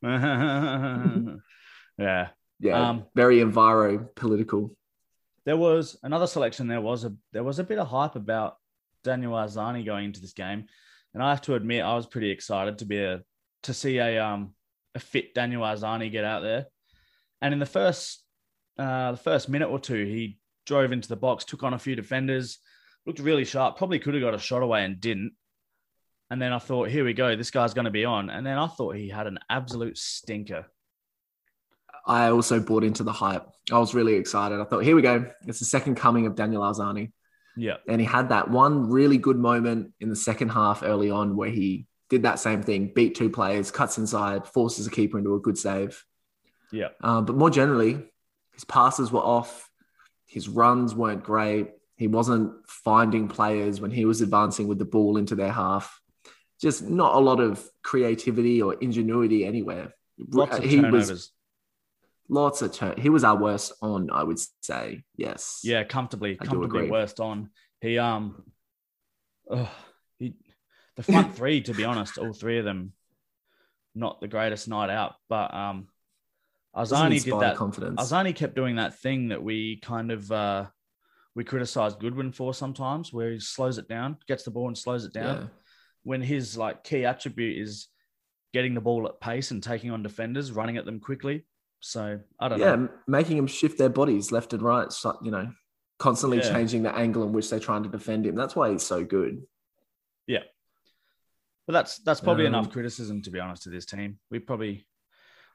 pretty 0.00 0.18
funny. 0.20 1.26
funny. 1.26 1.38
yeah, 1.98 2.28
Yeah, 2.60 2.88
Um, 2.88 3.06
very 3.16 3.38
enviro 3.40 4.14
political. 4.14 4.76
there 5.44 5.56
was 5.56 5.96
another 6.04 6.28
selection. 6.28 6.68
There 6.68 6.80
was 6.80 7.02
a 7.04 7.12
there 7.32 7.42
was 7.42 7.58
a 7.58 7.64
bit 7.64 7.80
of 7.80 7.88
hype 7.88 8.14
about 8.14 8.58
Daniel 9.02 9.32
Arzani 9.32 9.84
going 9.84 10.04
into 10.04 10.20
this 10.20 10.34
game, 10.34 10.66
and 11.14 11.20
I 11.20 11.30
have 11.30 11.42
to 11.42 11.56
admit 11.56 11.82
I 11.82 11.96
was 11.96 12.06
pretty 12.06 12.30
excited 12.30 12.78
to 12.78 12.84
be 12.84 13.02
a 13.02 13.22
to 13.64 13.74
see 13.74 13.98
a 13.98 14.24
um 14.24 14.54
a 14.98 15.00
fit 15.00 15.34
Daniel 15.34 15.62
Arzani 15.62 16.12
get 16.12 16.24
out 16.24 16.42
there. 16.42 16.66
And 17.40 17.54
in 17.54 17.60
the 17.60 17.66
first 17.66 18.22
uh, 18.78 19.12
the 19.12 19.18
first 19.18 19.48
minute 19.48 19.68
or 19.68 19.78
two, 19.78 20.04
he 20.04 20.38
drove 20.66 20.92
into 20.92 21.08
the 21.08 21.16
box, 21.16 21.44
took 21.44 21.62
on 21.62 21.74
a 21.74 21.78
few 21.78 21.96
defenders, 21.96 22.58
looked 23.06 23.18
really 23.18 23.44
sharp. 23.44 23.76
Probably 23.76 23.98
could 23.98 24.14
have 24.14 24.22
got 24.22 24.34
a 24.34 24.38
shot 24.38 24.62
away 24.62 24.84
and 24.84 25.00
didn't. 25.00 25.32
And 26.30 26.40
then 26.40 26.52
I 26.52 26.58
thought, 26.58 26.88
here 26.88 27.04
we 27.04 27.14
go, 27.14 27.34
this 27.34 27.50
guy's 27.50 27.74
going 27.74 27.86
to 27.86 27.90
be 27.90 28.04
on. 28.04 28.28
And 28.28 28.46
then 28.46 28.58
I 28.58 28.66
thought 28.66 28.96
he 28.96 29.08
had 29.08 29.26
an 29.26 29.38
absolute 29.48 29.96
stinker. 29.96 30.66
I 32.06 32.28
also 32.28 32.60
bought 32.60 32.84
into 32.84 33.02
the 33.02 33.12
hype. 33.12 33.46
I 33.72 33.78
was 33.78 33.94
really 33.94 34.14
excited. 34.14 34.60
I 34.60 34.64
thought, 34.64 34.84
here 34.84 34.94
we 34.94 35.02
go. 35.02 35.26
It's 35.46 35.58
the 35.58 35.64
second 35.64 35.96
coming 35.96 36.26
of 36.26 36.36
Daniel 36.36 36.62
Arzani. 36.62 37.12
Yeah, 37.56 37.78
And 37.88 38.00
he 38.00 38.06
had 38.06 38.28
that 38.28 38.48
one 38.48 38.88
really 38.88 39.18
good 39.18 39.36
moment 39.36 39.92
in 39.98 40.08
the 40.08 40.16
second 40.16 40.50
half 40.50 40.84
early 40.84 41.10
on 41.10 41.34
where 41.34 41.50
he 41.50 41.87
did 42.08 42.22
that 42.22 42.38
same 42.38 42.62
thing, 42.62 42.92
beat 42.94 43.14
two 43.14 43.30
players, 43.30 43.70
cuts 43.70 43.98
inside, 43.98 44.46
forces 44.46 44.86
a 44.86 44.90
keeper 44.90 45.18
into 45.18 45.34
a 45.34 45.40
good 45.40 45.58
save. 45.58 46.04
yeah, 46.72 46.88
Uh, 47.02 47.20
but 47.20 47.36
more 47.36 47.50
generally, 47.50 48.02
his 48.54 48.64
passes 48.64 49.12
were 49.12 49.20
off. 49.20 49.70
His 50.26 50.48
runs 50.48 50.94
weren't 50.94 51.22
great. 51.22 51.70
He 51.96 52.06
wasn't 52.08 52.52
finding 52.66 53.28
players 53.28 53.80
when 53.80 53.90
he 53.90 54.04
was 54.04 54.20
advancing 54.20 54.68
with 54.68 54.78
the 54.78 54.84
ball 54.84 55.16
into 55.16 55.34
their 55.34 55.52
half. 55.52 56.00
Just 56.60 56.82
not 56.82 57.14
a 57.14 57.18
lot 57.18 57.40
of 57.40 57.64
creativity 57.82 58.60
or 58.62 58.74
ingenuity 58.74 59.44
anywhere. 59.44 59.94
lots 60.30 60.58
of 60.58 60.64
he 60.64 60.76
turnovers. 60.76 61.10
was 61.10 61.32
lots 62.28 62.62
of 62.62 62.72
turn. 62.72 63.00
He 63.00 63.08
was 63.10 63.24
our 63.24 63.36
worst 63.36 63.72
on, 63.80 64.10
I 64.10 64.22
would 64.24 64.38
say. 64.62 65.02
Yes. 65.16 65.60
Yeah, 65.64 65.84
comfortably, 65.84 66.36
I 66.40 66.44
comfortably 66.44 66.90
worst 66.90 67.20
on. 67.20 67.50
He 67.80 67.96
um, 67.98 68.42
ugh, 69.50 69.68
the 70.98 71.04
front 71.04 71.34
three, 71.36 71.62
to 71.62 71.72
be 71.72 71.84
honest, 71.84 72.18
all 72.18 72.32
three 72.32 72.58
of 72.58 72.64
them, 72.64 72.92
not 73.94 74.20
the 74.20 74.28
greatest 74.28 74.68
night 74.68 74.90
out. 74.90 75.14
But 75.28 75.54
um, 75.54 75.88
Arzani 76.76 77.24
did 77.24 77.40
that. 77.40 77.56
confidence. 77.56 78.00
Arzani 78.00 78.34
kept 78.34 78.54
doing 78.54 78.76
that 78.76 78.98
thing 78.98 79.28
that 79.28 79.42
we 79.42 79.76
kind 79.76 80.10
of 80.10 80.30
uh, 80.30 80.66
we 81.34 81.44
criticized 81.44 82.00
Goodwin 82.00 82.32
for 82.32 82.52
sometimes, 82.52 83.12
where 83.12 83.30
he 83.30 83.40
slows 83.40 83.78
it 83.78 83.88
down, 83.88 84.18
gets 84.26 84.42
the 84.42 84.50
ball 84.50 84.66
and 84.66 84.76
slows 84.76 85.04
it 85.04 85.12
down. 85.14 85.36
yeah. 85.36 85.46
When 86.02 86.20
his 86.20 86.56
like 86.58 86.84
key 86.84 87.04
attribute 87.04 87.58
is 87.58 87.88
getting 88.52 88.74
the 88.74 88.80
ball 88.80 89.06
at 89.06 89.20
pace 89.20 89.50
and 89.52 89.62
taking 89.62 89.90
on 89.90 90.02
defenders, 90.02 90.52
running 90.52 90.78
at 90.78 90.84
them 90.84 91.00
quickly. 91.00 91.44
So 91.80 92.18
I 92.40 92.48
don't 92.48 92.58
yeah, 92.58 92.74
know. 92.74 92.82
Yeah, 92.82 92.88
making 93.06 93.36
them 93.36 93.46
shift 93.46 93.78
their 93.78 93.88
bodies 93.88 94.32
left 94.32 94.52
and 94.52 94.62
right. 94.62 94.90
So, 94.90 95.16
you 95.22 95.30
know, 95.30 95.52
constantly 95.98 96.38
Yeah. 96.38 96.52
changing 96.52 96.82
the 96.82 96.92
angle 96.96 97.22
in 97.22 97.32
which 97.32 97.50
they're 97.50 97.60
trying 97.60 97.84
to 97.84 97.88
defend 97.88 98.26
him. 98.26 98.34
That's 98.34 98.56
why 98.56 98.72
he's 98.72 98.82
so 98.82 99.04
good. 99.04 99.42
But 101.68 101.74
that's 101.74 101.98
that's 101.98 102.22
probably 102.22 102.46
Um, 102.46 102.54
enough 102.54 102.72
criticism 102.72 103.20
to 103.22 103.30
be 103.30 103.38
honest 103.38 103.64
to 103.64 103.68
this 103.68 103.84
team. 103.84 104.18
We 104.30 104.38
probably 104.38 104.86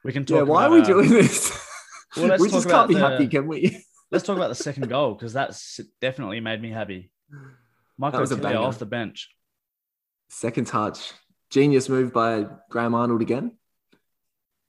we 0.04 0.12
can 0.12 0.22
Yeah, 0.28 0.38
talk. 0.40 0.48
why 0.48 0.66
are 0.66 0.70
we 0.70 0.80
uh, 0.80 0.84
doing 0.84 1.10
this? 1.10 1.50
Well, 2.16 2.26
let's 2.28 2.40
we 2.40 2.48
just 2.48 2.64
about 2.66 2.72
can't 2.76 2.88
be 2.90 2.94
the- 2.94 3.00
happy, 3.00 3.26
can 3.26 3.48
we? 3.48 3.84
Let's 4.12 4.24
talk 4.24 4.36
about 4.36 4.46
the 4.46 4.54
second 4.54 4.88
goal 4.88 5.14
because 5.14 5.32
that's 5.32 5.80
definitely 6.00 6.38
made 6.38 6.62
me 6.62 6.70
happy. 6.70 7.10
Michael 7.98 8.20
was 8.20 8.30
a 8.30 8.56
off 8.56 8.78
the 8.78 8.86
bench. 8.86 9.30
Second 10.28 10.68
touch. 10.68 11.12
Genius 11.50 11.88
move 11.88 12.12
by 12.12 12.46
Graham 12.70 12.94
Arnold 12.94 13.20
again. 13.20 13.58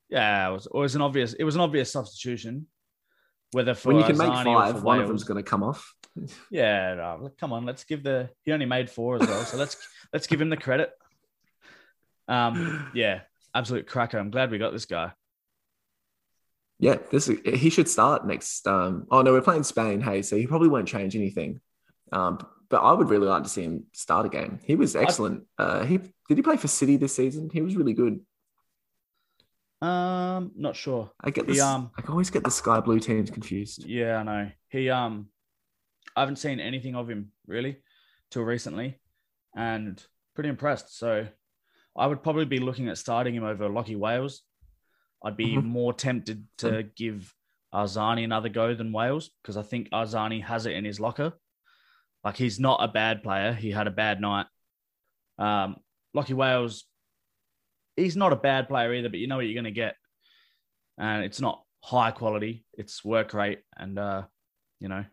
Yeah, 0.10 0.50
it 0.50 0.54
was, 0.54 0.66
it 0.66 0.74
was 0.74 0.96
an 0.96 1.02
obvious. 1.04 1.34
It 1.34 1.44
was 1.44 1.54
an 1.54 1.62
obvious 1.62 1.92
substitution. 1.92 2.66
Whether 3.52 3.75
for 3.75 3.90
when 3.90 3.98
you 3.98 4.06
can 4.06 4.18
make 4.18 4.28
five, 4.28 4.82
one 4.82 5.00
of 5.00 5.08
them's 5.08 5.24
going 5.24 5.44
to 5.44 5.48
come 5.48 5.62
off. 5.62 5.94
Yeah, 6.50 6.96
no, 6.96 7.30
come 7.40 7.54
on. 7.54 7.66
Let's 7.66 7.84
give 7.84 8.02
the. 8.02 8.32
He 8.42 8.52
only 8.54 8.66
made 8.66 8.90
four 8.90 9.22
as 9.22 9.28
well, 9.28 9.44
so 9.44 9.58
let's 9.58 9.78
let's 10.14 10.25
give 10.25 10.42
him 10.42 10.50
the 10.50 10.58
credit. 10.58 10.90
Um, 12.27 12.89
yeah, 12.96 13.22
absolute 13.53 13.88
cracker. 13.88 14.17
I'm 14.17 14.32
glad 14.32 14.51
we 14.51 14.58
got 14.58 14.72
this 14.74 14.86
guy. 14.86 15.12
Yeah, 16.79 16.98
this 17.10 17.27
he 17.27 17.70
should 17.70 17.88
start 17.88 18.27
next. 18.27 18.67
Um, 18.67 19.08
oh 19.10 19.22
no, 19.22 19.32
we're 19.32 19.41
playing 19.41 19.63
Spain. 19.63 20.01
Hey, 20.01 20.22
so 20.22 20.36
he 20.36 20.46
probably 20.46 20.67
won't 20.67 20.88
change 20.88 21.15
anything. 21.15 21.62
Um, 22.12 22.38
but 22.70 22.77
I 22.82 22.91
would 22.91 23.10
really 23.10 23.27
like 23.27 23.44
to 23.44 23.50
see 23.50 23.63
him 23.63 23.86
start 23.94 24.25
a 24.25 24.29
game. 24.29 24.60
He 24.63 24.75
was 24.75 24.96
excellent. 24.96 25.44
Uh, 25.58 25.86
he 25.86 25.98
did 25.98 26.38
he 26.38 26.41
play 26.41 26.58
for 26.58 26.67
City 26.67 26.98
this 26.98 27.15
season? 27.15 27.50
He 27.53 27.62
was 27.62 27.75
really 27.77 27.94
good. 27.94 28.20
Um, 29.82 30.51
not 30.55 30.75
sure. 30.75 31.12
I 31.22 31.29
get 31.29 31.46
He, 31.46 31.53
this. 31.53 31.62
um, 31.62 31.91
I 31.98 32.03
always 32.10 32.29
get 32.29 32.44
the 32.44 32.51
Sky 32.51 32.79
Blue 32.79 33.00
teams 33.00 33.29
confused. 33.29 33.86
Yeah, 33.86 34.17
I 34.17 34.24
know. 34.24 34.51
He 34.70 34.89
um 34.89 35.27
I 36.15 36.22
haven't 36.22 36.38
seen 36.38 36.60
anything 36.60 36.96
of 36.96 37.10
him 37.10 37.32
really 37.48 37.77
till 38.32 38.44
recently 38.44 39.00
and 39.55 40.01
pretty 40.34 40.50
impressed. 40.50 40.98
So 40.98 41.27
I 41.96 42.08
would 42.08 42.22
probably 42.24 42.46
be 42.46 42.60
looking 42.60 42.90
at 42.90 42.98
starting 42.98 43.36
him 43.36 43.44
over 43.44 43.70
Lockie 43.70 43.96
Wales. 43.96 44.42
I'd 45.24 45.38
be 45.38 45.56
Mhm. 45.56 45.64
more 45.64 45.94
tempted 45.94 46.48
to 46.58 46.84
give 46.84 47.34
Arzani 47.74 48.24
another 48.24 48.50
go 48.50 48.74
than 48.74 48.92
Wales 48.92 49.30
because 49.42 49.58
I 49.58 49.64
think 49.64 49.90
Arzani 49.90 50.44
has 50.44 50.66
it 50.66 50.74
in 50.75 50.86
his 50.86 51.00
locker. 51.00 51.34
Like 52.24 52.38
he's 52.38 52.60
not 52.60 52.84
a 52.84 52.88
bad 52.88 53.24
player. 53.24 53.54
He 53.54 53.72
had 53.72 53.88
a 53.88 53.92
bad 53.92 54.20
night. 54.20 54.48
Um, 55.38 55.78
Lockie 56.14 56.34
Wales, 56.34 56.86
he's 57.96 58.16
not 58.16 58.34
a 58.34 58.38
bad 58.38 58.68
player 58.68 58.94
either, 58.94 59.10
but 59.10 59.20
you 59.20 59.28
know 59.28 59.38
what 59.38 59.46
you're 59.46 59.54
going 59.54 59.66
to 59.66 59.72
get. 59.72 59.96
And 60.98 61.24
it's 61.24 61.42
not 61.42 61.64
high 61.84 62.12
quality. 62.12 62.66
It's 62.74 63.04
work 63.04 63.34
rate 63.34 63.62
and, 63.75 64.00
uh, 64.00 64.28
you 64.80 64.88
know, 64.88 65.06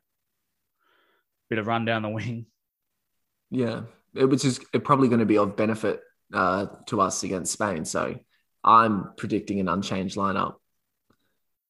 bit 1.50 1.58
of 1.58 1.66
run 1.66 1.84
down 1.84 2.02
the 2.02 2.08
wing. 2.08 2.46
Yeah, 3.50 3.82
it 4.14 4.24
was 4.24 4.42
just 4.42 4.64
it 4.72 4.84
probably 4.84 5.08
going 5.08 5.20
to 5.20 5.26
be 5.26 5.38
of 5.38 5.56
benefit 5.56 6.02
uh, 6.32 6.66
to 6.86 7.00
us 7.00 7.22
against 7.22 7.52
Spain. 7.52 7.84
So 7.84 8.16
I'm 8.64 9.12
predicting 9.16 9.60
an 9.60 9.68
unchanged 9.68 10.16
lineup. 10.16 10.54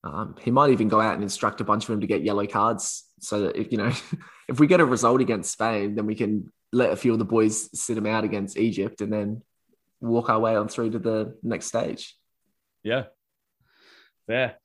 Um, 0.04 0.34
he 0.40 0.50
might 0.50 0.70
even 0.70 0.88
go 0.88 1.00
out 1.00 1.14
and 1.14 1.22
instruct 1.22 1.60
a 1.60 1.64
bunch 1.64 1.84
of 1.84 1.88
them 1.88 2.00
to 2.00 2.06
get 2.06 2.24
yellow 2.24 2.46
cards, 2.46 3.04
so 3.20 3.42
that 3.42 3.56
if 3.56 3.70
you 3.70 3.78
know 3.78 3.92
if 4.48 4.58
we 4.58 4.66
get 4.66 4.80
a 4.80 4.84
result 4.84 5.20
against 5.20 5.52
Spain, 5.52 5.94
then 5.94 6.06
we 6.06 6.16
can 6.16 6.52
let 6.72 6.90
a 6.90 6.96
few 6.96 7.12
of 7.12 7.18
the 7.18 7.24
boys 7.24 7.68
sit 7.78 7.94
them 7.94 8.06
out 8.06 8.24
against 8.24 8.58
Egypt, 8.58 9.00
and 9.00 9.12
then 9.12 9.42
walk 10.00 10.28
our 10.28 10.40
way 10.40 10.56
on 10.56 10.68
through 10.68 10.90
to 10.90 10.98
the 10.98 11.36
next 11.42 11.66
stage. 11.66 12.16
Yeah. 12.82 13.04
Fair. 14.26 14.56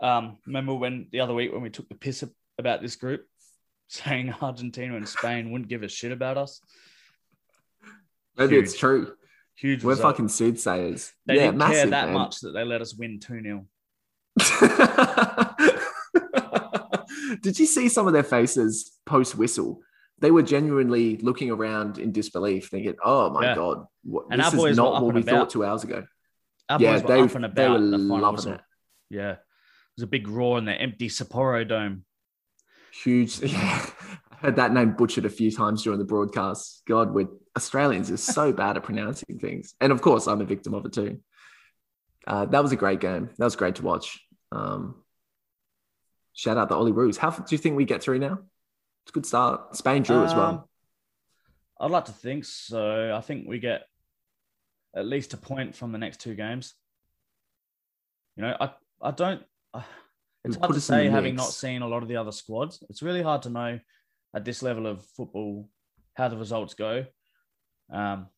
Um, 0.00 0.38
remember 0.46 0.74
when 0.74 1.08
the 1.10 1.20
other 1.20 1.34
week 1.34 1.52
when 1.52 1.62
we 1.62 1.70
took 1.70 1.88
the 1.88 1.94
piss 1.96 2.24
about 2.58 2.80
this 2.80 2.94
group, 2.94 3.26
saying 3.88 4.32
Argentina 4.40 4.96
and 4.96 5.08
Spain 5.08 5.50
wouldn't 5.50 5.68
give 5.68 5.82
a 5.82 5.88
shit 5.88 6.12
about 6.12 6.38
us? 6.38 6.60
Maybe 8.36 8.56
it's 8.56 8.76
true. 8.76 9.14
Huge. 9.56 9.84
We're 9.84 9.90
result. 9.92 10.14
fucking 10.14 10.28
soothsayers. 10.28 11.12
They 11.26 11.36
yeah, 11.36 11.50
didn't 11.52 11.60
care 11.60 11.86
that 11.86 12.06
man. 12.06 12.14
much 12.14 12.40
that 12.40 12.50
they 12.52 12.64
let 12.64 12.80
us 12.80 12.94
win 12.94 13.20
2 13.20 13.42
0. 13.42 13.66
Did 17.40 17.58
you 17.58 17.66
see 17.66 17.88
some 17.88 18.06
of 18.06 18.12
their 18.12 18.22
faces 18.22 18.92
post 19.06 19.36
whistle? 19.36 19.80
They 20.20 20.30
were 20.30 20.42
genuinely 20.42 21.16
looking 21.18 21.50
around 21.50 21.98
in 21.98 22.12
disbelief, 22.12 22.68
thinking, 22.68 22.94
"Oh 23.04 23.30
my 23.30 23.44
Yeah. 23.44 23.54
god, 23.54 23.86
what, 24.04 24.26
And 24.30 24.40
this 24.40 24.46
our 24.46 24.52
boys 24.56 24.70
is 24.72 24.76
not 24.76 25.02
what 25.02 25.14
we 25.14 25.20
about. 25.22 25.34
thought 25.34 25.50
two 25.50 25.64
hours 25.64 25.84
ago." 25.84 26.04
Our 26.68 26.80
yeah, 26.80 26.92
boys 26.92 27.02
were 27.02 27.08
they, 27.08 27.20
up 27.20 27.34
and 27.34 27.44
they 27.54 27.68
were 27.68 27.78
the 27.80 27.98
loving 27.98 28.32
whistle. 28.32 28.52
it. 28.54 28.60
Yeah. 29.10 29.32
It 29.32 29.38
was 29.98 30.04
a 30.04 30.08
big 30.08 30.28
roar 30.28 30.58
in 30.58 30.64
the 30.64 30.72
empty 30.72 31.08
Sapporo 31.08 31.66
dome. 31.68 32.04
Huge, 33.02 33.38
yeah. 33.40 33.86
I 34.34 34.46
heard 34.46 34.56
that 34.56 34.72
name 34.72 34.92
butchered 34.92 35.24
a 35.24 35.30
few 35.30 35.50
times 35.50 35.82
during 35.82 35.98
the 35.98 36.04
broadcast. 36.04 36.82
God, 36.86 37.12
with 37.12 37.28
Australians 37.56 38.10
are 38.10 38.16
so 38.16 38.52
bad 38.62 38.76
at 38.76 38.82
pronouncing 38.82 39.38
things, 39.38 39.74
and 39.80 39.92
of 39.92 40.02
course, 40.02 40.26
I'm 40.26 40.40
a 40.40 40.44
victim 40.44 40.74
of 40.74 40.84
it 40.86 40.92
too. 40.92 41.20
Uh, 42.26 42.46
that 42.46 42.62
was 42.62 42.72
a 42.72 42.76
great 42.76 43.00
game. 43.00 43.30
That 43.38 43.44
was 43.44 43.56
great 43.56 43.76
to 43.76 43.82
watch. 43.82 44.20
Um, 44.50 44.96
shout 46.32 46.56
out 46.56 46.68
the 46.68 46.74
Olyroos. 46.74 47.16
How 47.16 47.30
do 47.30 47.44
you 47.50 47.58
think 47.58 47.76
we 47.76 47.84
get 47.84 48.02
through 48.02 48.18
now? 48.18 48.38
It's 49.04 49.10
a 49.10 49.12
good 49.12 49.26
start. 49.26 49.76
Spain 49.76 50.02
drew 50.02 50.16
um, 50.16 50.24
as 50.24 50.34
well. 50.34 50.46
Um, 50.46 50.64
I'd 51.80 51.90
like 51.90 52.06
to 52.06 52.12
think 52.12 52.44
so. 52.44 53.14
I 53.14 53.20
think 53.20 53.46
we 53.46 53.58
get 53.58 53.82
at 54.96 55.06
least 55.06 55.34
a 55.34 55.36
point 55.36 55.74
from 55.74 55.92
the 55.92 55.98
next 55.98 56.20
two 56.20 56.34
games. 56.34 56.74
You 58.36 58.44
know, 58.44 58.56
I 58.58 58.70
I 59.02 59.10
don't. 59.10 59.42
Uh, 59.72 59.82
it's 60.44 60.56
hard 60.56 60.74
to 60.74 60.80
say 60.80 61.08
having 61.08 61.36
not 61.36 61.50
seen 61.50 61.82
a 61.82 61.88
lot 61.88 62.02
of 62.02 62.08
the 62.08 62.16
other 62.16 62.32
squads. 62.32 62.82
It's 62.88 63.02
really 63.02 63.22
hard 63.22 63.42
to 63.42 63.50
know 63.50 63.80
at 64.34 64.44
this 64.44 64.62
level 64.62 64.86
of 64.86 65.04
football 65.16 65.68
how 66.14 66.28
the 66.28 66.36
results 66.36 66.74
go. 66.74 67.06
Um, 67.92 68.28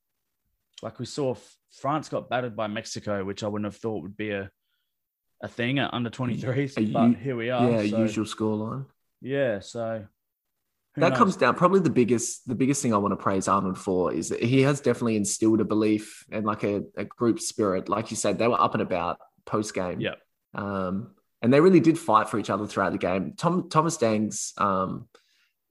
like 0.82 0.98
we 0.98 1.06
saw, 1.06 1.34
France 1.80 2.08
got 2.08 2.28
battered 2.28 2.56
by 2.56 2.66
Mexico, 2.66 3.24
which 3.24 3.42
I 3.42 3.48
wouldn't 3.48 3.72
have 3.72 3.80
thought 3.80 4.02
would 4.02 4.16
be 4.16 4.30
a 4.30 4.50
a 5.42 5.48
thing 5.48 5.78
at 5.78 5.92
under 5.92 6.08
23s, 6.08 6.92
but 6.92 7.20
here 7.20 7.36
we 7.36 7.50
are. 7.50 7.70
Yeah, 7.70 7.90
so, 7.90 7.98
usual 7.98 8.24
scoreline. 8.24 8.86
Yeah, 9.20 9.60
so 9.60 10.06
that 10.96 11.10
knows? 11.10 11.18
comes 11.18 11.36
down 11.36 11.54
probably 11.54 11.80
the 11.80 11.90
biggest 11.90 12.48
the 12.48 12.54
biggest 12.54 12.82
thing 12.82 12.94
I 12.94 12.98
want 12.98 13.12
to 13.12 13.16
praise 13.16 13.48
Arnold 13.48 13.78
for 13.78 14.12
is 14.12 14.30
that 14.30 14.42
he 14.42 14.62
has 14.62 14.80
definitely 14.80 15.16
instilled 15.16 15.60
a 15.60 15.64
belief 15.64 16.24
and 16.30 16.46
like 16.46 16.64
a, 16.64 16.82
a 16.96 17.04
group 17.04 17.40
spirit. 17.40 17.88
Like 17.88 18.10
you 18.10 18.16
said, 18.16 18.38
they 18.38 18.48
were 18.48 18.60
up 18.60 18.74
and 18.74 18.82
about 18.82 19.18
post 19.44 19.74
game. 19.74 20.00
Yeah. 20.00 20.14
Um, 20.54 21.12
and 21.42 21.52
they 21.52 21.60
really 21.60 21.80
did 21.80 21.98
fight 21.98 22.30
for 22.30 22.38
each 22.38 22.48
other 22.48 22.66
throughout 22.66 22.92
the 22.92 22.98
game. 22.98 23.34
Tom 23.36 23.68
Thomas 23.68 23.98
Deng's 23.98 24.54
um, 24.56 25.06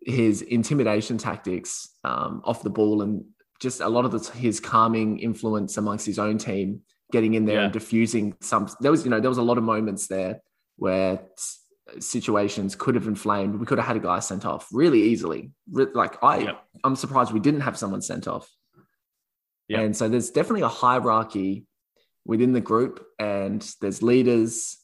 his 0.05 0.41
intimidation 0.41 1.17
tactics 1.17 1.89
um, 2.03 2.41
off 2.45 2.63
the 2.63 2.69
ball 2.69 3.01
and 3.01 3.25
just 3.59 3.81
a 3.81 3.89
lot 3.89 4.05
of 4.05 4.11
the, 4.11 4.31
his 4.37 4.59
calming 4.59 5.19
influence 5.19 5.77
amongst 5.77 6.05
his 6.05 6.19
own 6.19 6.37
team, 6.37 6.81
getting 7.11 7.33
in 7.33 7.45
there 7.45 7.55
yeah. 7.55 7.63
and 7.65 7.73
diffusing 7.73 8.35
some. 8.41 8.69
There 8.79 8.91
was 8.91 9.03
you 9.03 9.09
know 9.09 9.19
there 9.19 9.29
was 9.29 9.37
a 9.37 9.43
lot 9.43 9.57
of 9.57 9.63
moments 9.63 10.07
there 10.07 10.41
where 10.77 11.21
situations 11.99 12.75
could 12.75 12.95
have 12.95 13.07
inflamed. 13.07 13.55
We 13.55 13.65
could 13.65 13.77
have 13.77 13.87
had 13.87 13.97
a 13.97 13.99
guy 13.99 14.19
sent 14.19 14.45
off 14.45 14.67
really 14.71 15.01
easily. 15.01 15.51
Like 15.71 16.23
I. 16.23 16.55
I'm 16.83 16.95
surprised 16.95 17.31
we 17.31 17.39
didn't 17.39 17.61
have 17.61 17.77
someone 17.77 18.01
sent 18.01 18.27
off. 18.27 18.49
Yep. 19.69 19.79
And 19.79 19.97
so 19.97 20.07
there's 20.07 20.29
definitely 20.29 20.61
a 20.61 20.67
hierarchy 20.67 21.65
within 22.25 22.53
the 22.53 22.61
group, 22.61 23.05
and 23.19 23.67
there's 23.81 24.03
leaders, 24.03 24.77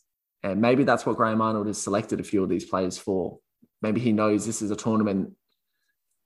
and 0.44 0.62
maybe 0.62 0.84
that's 0.84 1.06
what 1.06 1.18
Graham 1.18 1.42
Arnold 1.42 1.68
has 1.68 1.82
selected 1.82 2.20
a 2.20 2.24
few 2.24 2.42
of 2.44 2.50
these 2.50 2.66
players 2.66 2.98
for. 2.98 3.40
Maybe 3.82 4.00
he 4.00 4.12
knows 4.12 4.46
this 4.46 4.62
is 4.62 4.72
a 4.72 4.76
tournament 4.76 5.34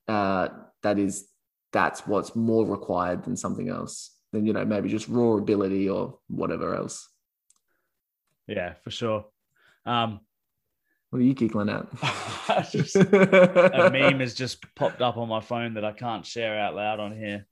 uh, 0.07 0.49
that 0.83 0.99
is 0.99 1.27
that's 1.71 2.05
what's 2.07 2.35
more 2.35 2.65
required 2.65 3.23
than 3.23 3.35
something 3.35 3.69
else 3.69 4.11
than 4.31 4.45
you 4.45 4.53
know 4.53 4.65
maybe 4.65 4.89
just 4.89 5.07
raw 5.07 5.37
ability 5.37 5.89
or 5.89 6.19
whatever 6.27 6.75
else. 6.75 7.09
Yeah, 8.47 8.73
for 8.83 8.91
sure. 8.91 9.25
Um, 9.85 10.19
what 11.09 11.19
are 11.19 11.23
you 11.23 11.33
giggling 11.33 11.69
at? 11.69 11.87
just, 12.71 12.95
a 12.95 13.89
meme 13.93 14.19
has 14.19 14.33
just 14.33 14.63
popped 14.75 15.01
up 15.01 15.17
on 15.17 15.29
my 15.29 15.39
phone 15.39 15.75
that 15.75 15.85
I 15.85 15.91
can't 15.91 16.25
share 16.25 16.59
out 16.59 16.75
loud 16.75 16.99
on 16.99 17.17
here. 17.17 17.47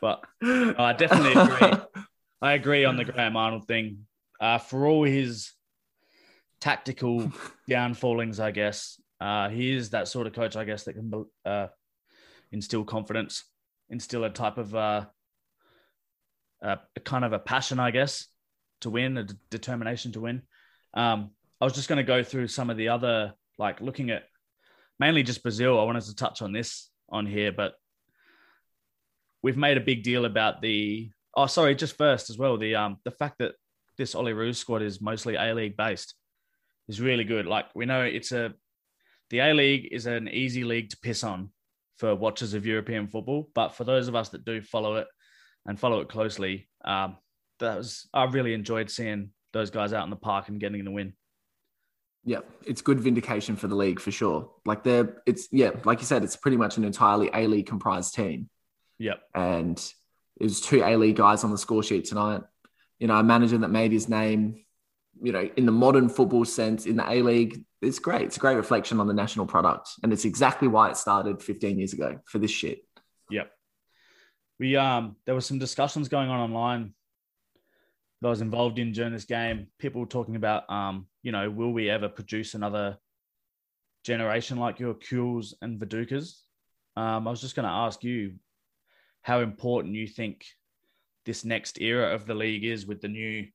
But 0.00 0.24
I 0.42 0.92
definitely 0.92 1.32
agree. 1.32 2.04
I 2.42 2.52
agree 2.52 2.84
on 2.84 2.96
the 2.96 3.04
Graham 3.10 3.36
Arnold 3.36 3.66
thing. 3.66 4.06
Uh, 4.38 4.58
for 4.58 4.86
all 4.86 5.04
his 5.04 5.52
tactical 6.60 7.32
downfallings, 7.70 8.38
I 8.38 8.50
guess, 8.50 9.00
uh, 9.20 9.48
he 9.48 9.74
is 9.74 9.90
that 9.90 10.08
sort 10.08 10.26
of 10.26 10.32
coach, 10.32 10.56
I 10.56 10.64
guess, 10.64 10.84
that 10.84 10.94
can 10.94 11.24
uh, 11.44 11.68
instill 12.52 12.84
confidence, 12.84 13.44
instill 13.88 14.24
a 14.24 14.30
type 14.30 14.58
of 14.58 14.74
uh, 14.74 15.06
a 16.62 16.78
kind 17.04 17.24
of 17.24 17.32
a 17.32 17.38
passion, 17.38 17.78
I 17.78 17.90
guess, 17.90 18.26
to 18.80 18.90
win, 18.90 19.18
a 19.18 19.24
d- 19.24 19.34
determination 19.50 20.12
to 20.12 20.20
win. 20.20 20.42
Um, 20.94 21.30
I 21.60 21.64
was 21.64 21.74
just 21.74 21.88
going 21.88 21.98
to 21.98 22.02
go 22.02 22.22
through 22.22 22.48
some 22.48 22.70
of 22.70 22.76
the 22.76 22.88
other, 22.88 23.34
like 23.58 23.80
looking 23.80 24.10
at 24.10 24.24
mainly 24.98 25.22
just 25.22 25.42
Brazil. 25.42 25.78
I 25.78 25.84
wanted 25.84 26.04
to 26.04 26.14
touch 26.14 26.42
on 26.42 26.52
this 26.52 26.90
on 27.08 27.26
here, 27.26 27.52
but 27.52 27.74
we've 29.42 29.56
made 29.56 29.76
a 29.76 29.82
big 29.82 30.02
deal 30.02 30.24
about 30.24 30.62
the. 30.62 31.10
Oh, 31.36 31.46
sorry, 31.46 31.74
just 31.74 31.96
first 31.98 32.30
as 32.30 32.38
well. 32.38 32.56
The 32.56 32.76
um 32.76 32.98
the 33.04 33.10
fact 33.10 33.38
that 33.38 33.52
this 33.98 34.14
Olyroos 34.14 34.56
squad 34.56 34.82
is 34.82 35.00
mostly 35.00 35.36
A 35.36 35.54
League 35.54 35.76
based 35.76 36.14
is 36.88 37.00
really 37.00 37.24
good. 37.24 37.46
Like 37.46 37.66
we 37.74 37.86
know 37.86 38.02
it's 38.02 38.32
a 38.32 38.54
the 39.34 39.40
A 39.40 39.52
League 39.52 39.88
is 39.90 40.06
an 40.06 40.28
easy 40.28 40.62
league 40.62 40.90
to 40.90 40.96
piss 40.98 41.24
on 41.24 41.50
for 41.98 42.14
watchers 42.14 42.54
of 42.54 42.64
European 42.64 43.08
football, 43.08 43.50
but 43.52 43.70
for 43.70 43.82
those 43.82 44.06
of 44.06 44.14
us 44.14 44.28
that 44.28 44.44
do 44.44 44.62
follow 44.62 44.94
it 44.94 45.08
and 45.66 45.76
follow 45.76 45.98
it 45.98 46.08
closely, 46.08 46.68
um, 46.84 47.16
that 47.58 47.78
was 47.78 48.08
I 48.14 48.26
really 48.26 48.54
enjoyed 48.54 48.88
seeing 48.88 49.30
those 49.52 49.70
guys 49.70 49.92
out 49.92 50.04
in 50.04 50.10
the 50.10 50.14
park 50.14 50.46
and 50.46 50.60
getting 50.60 50.84
the 50.84 50.92
win. 50.92 51.14
Yeah, 52.24 52.42
it's 52.64 52.80
good 52.80 53.00
vindication 53.00 53.56
for 53.56 53.66
the 53.66 53.74
league 53.74 53.98
for 53.98 54.12
sure. 54.12 54.52
Like 54.66 54.84
they're, 54.84 55.20
it's 55.26 55.48
yeah, 55.50 55.72
like 55.82 55.98
you 55.98 56.06
said, 56.06 56.22
it's 56.22 56.36
pretty 56.36 56.56
much 56.56 56.76
an 56.76 56.84
entirely 56.84 57.28
A 57.34 57.48
League 57.48 57.66
comprised 57.66 58.14
team. 58.14 58.48
Yep. 59.00 59.20
And 59.34 59.78
it 60.38 60.44
was 60.44 60.60
two 60.60 60.84
A 60.84 60.94
League 60.96 61.16
guys 61.16 61.42
on 61.42 61.50
the 61.50 61.58
score 61.58 61.82
sheet 61.82 62.04
tonight. 62.04 62.42
You 63.00 63.08
know, 63.08 63.16
a 63.16 63.24
manager 63.24 63.58
that 63.58 63.68
made 63.68 63.90
his 63.90 64.08
name, 64.08 64.64
you 65.20 65.32
know, 65.32 65.50
in 65.56 65.66
the 65.66 65.72
modern 65.72 66.08
football 66.08 66.44
sense 66.44 66.86
in 66.86 66.94
the 66.94 67.10
A 67.10 67.20
League. 67.22 67.64
It's 67.84 67.98
great. 67.98 68.22
It's 68.22 68.36
a 68.36 68.40
great 68.40 68.56
reflection 68.56 69.00
on 69.00 69.06
the 69.06 69.14
national 69.14 69.46
product. 69.46 69.90
And 70.02 70.12
it's 70.12 70.24
exactly 70.24 70.68
why 70.68 70.90
it 70.90 70.96
started 70.96 71.42
15 71.42 71.78
years 71.78 71.92
ago 71.92 72.18
for 72.26 72.38
this 72.38 72.50
shit. 72.50 72.80
Yep. 73.30 73.50
We 74.58 74.76
um 74.76 75.16
there 75.26 75.34
were 75.34 75.40
some 75.40 75.58
discussions 75.58 76.08
going 76.08 76.30
on 76.30 76.40
online 76.40 76.94
that 78.20 78.28
I 78.28 78.30
was 78.30 78.40
involved 78.40 78.78
in 78.78 78.92
during 78.92 79.12
this 79.12 79.24
game. 79.24 79.68
People 79.78 80.06
talking 80.06 80.36
about 80.36 80.70
um 80.70 81.06
you 81.22 81.32
know, 81.32 81.50
will 81.50 81.72
we 81.72 81.90
ever 81.90 82.08
produce 82.08 82.54
another 82.54 82.98
generation 84.04 84.58
like 84.58 84.78
your 84.78 84.94
Kewells 84.94 85.54
and 85.62 85.80
Vidukas? 85.80 86.40
Um, 86.96 87.26
I 87.26 87.30
was 87.30 87.40
just 87.40 87.56
going 87.56 87.64
to 87.64 87.72
ask 87.72 88.04
you 88.04 88.34
how 89.22 89.40
important 89.40 89.94
you 89.94 90.06
think 90.06 90.44
this 91.24 91.44
next 91.44 91.80
era 91.80 92.14
of 92.14 92.26
the 92.26 92.34
league 92.34 92.64
is 92.64 92.86
with 92.86 93.00
the 93.00 93.08
new 93.08 93.46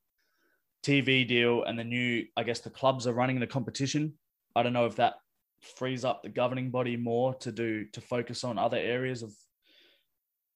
TV 0.85 1.27
deal 1.27 1.63
and 1.63 1.77
the 1.77 1.83
new, 1.83 2.25
I 2.37 2.43
guess 2.43 2.59
the 2.59 2.69
clubs 2.69 3.07
are 3.07 3.13
running 3.13 3.39
the 3.39 3.47
competition. 3.47 4.13
I 4.55 4.63
don't 4.63 4.73
know 4.73 4.85
if 4.85 4.95
that 4.97 5.15
frees 5.61 6.05
up 6.05 6.23
the 6.23 6.29
governing 6.29 6.71
body 6.71 6.95
more 6.95 7.33
to 7.35 7.51
do 7.51 7.85
to 7.91 8.01
focus 8.01 8.43
on 8.43 8.57
other 8.57 8.77
areas 8.77 9.23
of 9.23 9.33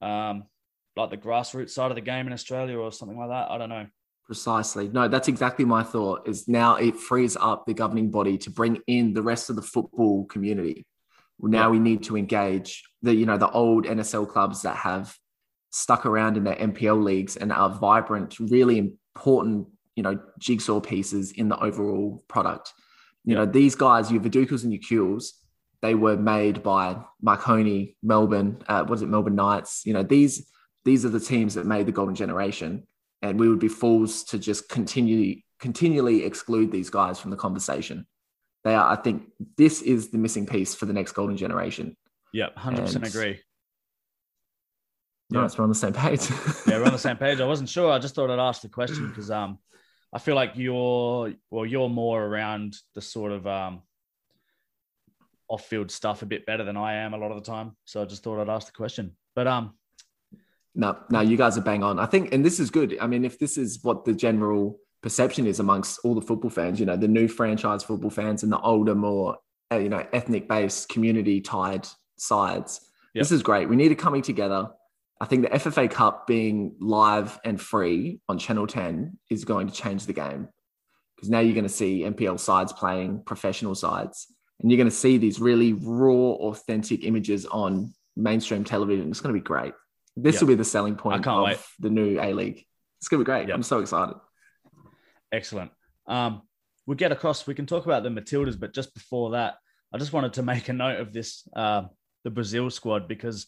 um 0.02 0.44
like 0.96 1.10
the 1.10 1.18
grassroots 1.18 1.72
side 1.72 1.92
of 1.92 1.96
the 1.96 2.02
game 2.02 2.28
in 2.28 2.34
Australia 2.34 2.78
or 2.78 2.92
something 2.92 3.18
like 3.18 3.30
that. 3.30 3.52
I 3.52 3.58
don't 3.58 3.70
know. 3.70 3.88
Precisely. 4.26 4.88
No, 4.90 5.08
that's 5.08 5.28
exactly 5.28 5.66
my 5.66 5.84
thought. 5.84 6.28
Is 6.28 6.48
now 6.48 6.76
it 6.76 6.96
frees 6.96 7.36
up 7.36 7.66
the 7.66 7.74
governing 7.74 8.12
body 8.12 8.38
to 8.40 8.50
bring 8.50 8.80
in 8.88 9.14
the 9.14 9.22
rest 9.22 9.50
of 9.50 9.56
the 9.56 9.62
football 9.62 10.26
community. 10.26 10.86
Now 11.40 11.70
we 11.70 11.80
need 11.80 12.04
to 12.04 12.16
engage 12.16 12.84
the 13.02 13.14
you 13.14 13.26
know 13.26 13.38
the 13.38 13.50
old 13.50 13.86
NSL 13.86 14.30
clubs 14.30 14.62
that 14.62 14.78
have 14.78 15.14
stuck 15.72 16.06
around 16.06 16.38
in 16.38 16.44
their 16.44 16.56
NPL 16.56 17.04
leagues 17.04 17.36
and 17.36 17.52
are 17.52 17.70
vibrant, 17.70 18.40
really 18.40 18.78
important 18.78 19.68
you 19.96 20.04
know 20.04 20.20
jigsaw 20.40 20.80
pieces 20.80 21.32
in 21.32 21.50
the 21.50 21.60
overall 21.60 22.24
product. 22.28 22.74
You 23.26 23.36
yeah. 23.36 23.40
know 23.40 23.52
these 23.52 23.76
guys, 23.76 24.12
your 24.12 24.22
Vidukas 24.22 24.64
and 24.64 24.74
your 24.74 24.82
Kewells, 24.82 25.32
they 25.82 25.96
were 25.96 26.18
made 26.18 26.64
by 26.64 26.98
Marconi, 27.22 27.96
Melbourne. 28.04 28.62
Uh, 28.68 28.84
what 28.84 28.96
is 28.96 29.02
it, 29.02 29.08
Melbourne 29.08 29.36
Knights? 29.36 29.86
You 29.86 29.94
know 29.94 30.04
these 30.04 30.50
these 30.86 31.06
are 31.06 31.10
the 31.10 31.20
teams 31.20 31.54
that 31.56 31.66
made 31.66 31.86
the 31.86 31.92
golden 31.92 32.16
generation 32.16 32.86
and 33.24 33.40
we 33.40 33.48
would 33.50 33.60
be 33.60 33.70
fools 33.70 34.24
to 34.26 34.38
just 34.38 34.70
continually 34.70 35.46
continually 35.60 36.26
exclude 36.26 36.72
these 36.72 36.90
guys 36.90 37.20
from 37.20 37.32
the 37.32 37.38
conversation. 37.38 38.06
They 38.66 38.76
are, 38.76 38.92
I 38.92 38.98
think, 38.98 39.24
this 39.58 39.82
is 39.82 40.12
the 40.12 40.18
missing 40.18 40.46
piece 40.46 40.76
for 40.76 40.86
the 40.86 40.94
next 40.94 41.14
golden 41.14 41.38
generation. 41.38 41.98
Yeah, 42.34 42.50
hundred 42.56 42.82
percent 42.82 43.08
agree. 43.08 43.40
Nice, 45.30 45.54
yeah. 45.54 45.58
we're 45.58 45.64
on 45.64 45.70
the 45.70 45.76
same 45.76 45.94
page. 45.94 46.30
yeah, 46.68 46.78
we're 46.78 46.86
on 46.86 46.92
the 46.92 46.98
same 47.10 47.18
page. 47.18 47.40
I 47.40 47.46
wasn't 47.46 47.70
sure. 47.70 47.92
I 47.92 47.98
just 47.98 48.14
thought 48.14 48.30
I'd 48.30 48.40
ask 48.40 48.62
the 48.62 48.70
question 48.70 49.08
because 49.08 49.32
um, 49.32 49.58
I 50.14 50.20
feel 50.20 50.36
like 50.36 50.52
you're 50.56 51.34
well, 51.50 51.66
you're 51.66 51.90
more 51.90 52.24
around 52.24 52.78
the 52.94 53.02
sort 53.02 53.32
of 53.32 53.48
um, 53.48 53.82
off-field 55.48 55.90
stuff 55.90 56.22
a 56.22 56.26
bit 56.26 56.46
better 56.46 56.64
than 56.64 56.78
I 56.78 56.94
am 56.96 57.14
a 57.14 57.18
lot 57.18 57.32
of 57.32 57.44
the 57.44 57.52
time. 57.52 57.76
So 57.86 58.02
I 58.02 58.06
just 58.06 58.24
thought 58.24 58.40
I'd 58.40 58.50
ask 58.50 58.68
the 58.68 58.74
question. 58.74 59.16
But 59.36 59.48
um, 59.48 59.74
no, 60.76 60.98
no, 61.10 61.22
you 61.22 61.38
guys 61.38 61.58
are 61.58 61.62
bang 61.62 61.84
on. 61.84 62.00
I 62.00 62.06
think, 62.06 62.34
and 62.34 62.46
this 62.46 62.60
is 62.60 62.70
good. 62.70 62.98
I 63.02 63.08
mean, 63.08 63.26
if 63.26 63.40
this 63.40 63.58
is 63.58 63.84
what 63.84 64.06
the 64.06 64.14
general 64.14 64.80
perception 65.02 65.46
is 65.48 65.60
amongst 65.60 66.00
all 66.04 66.16
the 66.16 66.22
football 66.22 66.50
fans, 66.50 66.80
you 66.80 66.86
know, 66.86 66.98
the 66.98 67.08
new 67.08 67.28
franchise 67.28 67.84
football 67.84 68.10
fans 68.10 68.44
and 68.44 68.52
the 68.52 68.60
older, 68.60 68.96
more, 68.96 69.38
uh, 69.72 69.78
you 69.78 69.90
know, 69.90 70.06
ethnic 70.14 70.48
based, 70.48 70.90
community 70.90 71.42
tied 71.42 71.88
sides, 72.18 72.82
yep. 73.14 73.24
this 73.24 73.32
is 73.32 73.44
great. 73.44 73.68
We 73.68 73.76
need 73.76 73.92
it 73.92 74.00
coming 74.00 74.22
together. 74.22 74.70
I 75.24 75.26
think 75.26 75.44
the 75.44 75.58
FFA 75.58 75.90
Cup 75.90 76.28
being 76.28 76.76
live 76.82 77.40
and 77.46 77.60
free 77.60 78.20
on 78.28 78.38
Channel 78.38 78.68
10 78.68 79.18
is 79.30 79.46
going 79.46 79.68
to 79.70 79.74
change 79.74 80.06
the 80.06 80.12
game 80.12 80.50
because 81.16 81.30
now 81.30 81.40
you're 81.40 81.54
going 81.54 81.64
to 81.64 81.70
see 81.70 82.02
NPL 82.02 82.38
sides 82.38 82.74
playing 82.74 83.24
professional 83.26 83.74
sides 83.74 84.28
and 84.60 84.70
you're 84.70 84.76
going 84.78 84.90
to 84.90 84.94
see 84.94 85.18
these 85.18 85.40
really 85.40 85.72
raw, 85.72 86.12
authentic 86.12 87.06
images 87.06 87.46
on 87.46 87.94
mainstream 88.18 88.66
television. 88.66 89.10
It's 89.12 89.22
going 89.22 89.34
to 89.34 89.40
be 89.40 89.44
great. 89.46 89.74
This 90.18 90.34
Yep. 90.36 90.42
will 90.42 90.48
be 90.50 90.56
the 90.56 90.66
selling 90.66 90.98
point 90.98 91.26
of 91.26 91.44
wait. 91.46 91.58
the 91.80 91.90
new 91.90 92.20
A 92.20 92.34
League. 92.34 92.66
It's 93.00 93.08
going 93.08 93.20
to 93.20 93.24
be 93.24 93.26
great. 93.26 93.48
Yep. 93.48 93.56
I'm 93.56 93.64
so 93.64 93.80
excited. 93.80 94.16
Excellent. 95.32 95.72
Um, 96.06 96.42
we'll 96.86 96.98
get 96.98 97.14
across. 97.14 97.48
We 97.48 97.56
can 97.56 97.66
talk 97.66 97.86
about 97.86 98.04
the 98.04 98.10
Matildas, 98.10 98.60
but 98.60 98.74
just 98.74 98.94
before 98.94 99.32
that, 99.32 99.56
I 99.94 100.00
just 100.00 100.12
wanted 100.12 100.34
to 100.34 100.44
make 100.44 100.68
a 100.68 100.74
note 100.74 101.00
of 101.00 101.14
this, 101.14 101.48
uh, 101.56 101.84
the 102.26 102.30
Brazil 102.30 102.70
squad, 102.70 103.08
because 103.08 103.48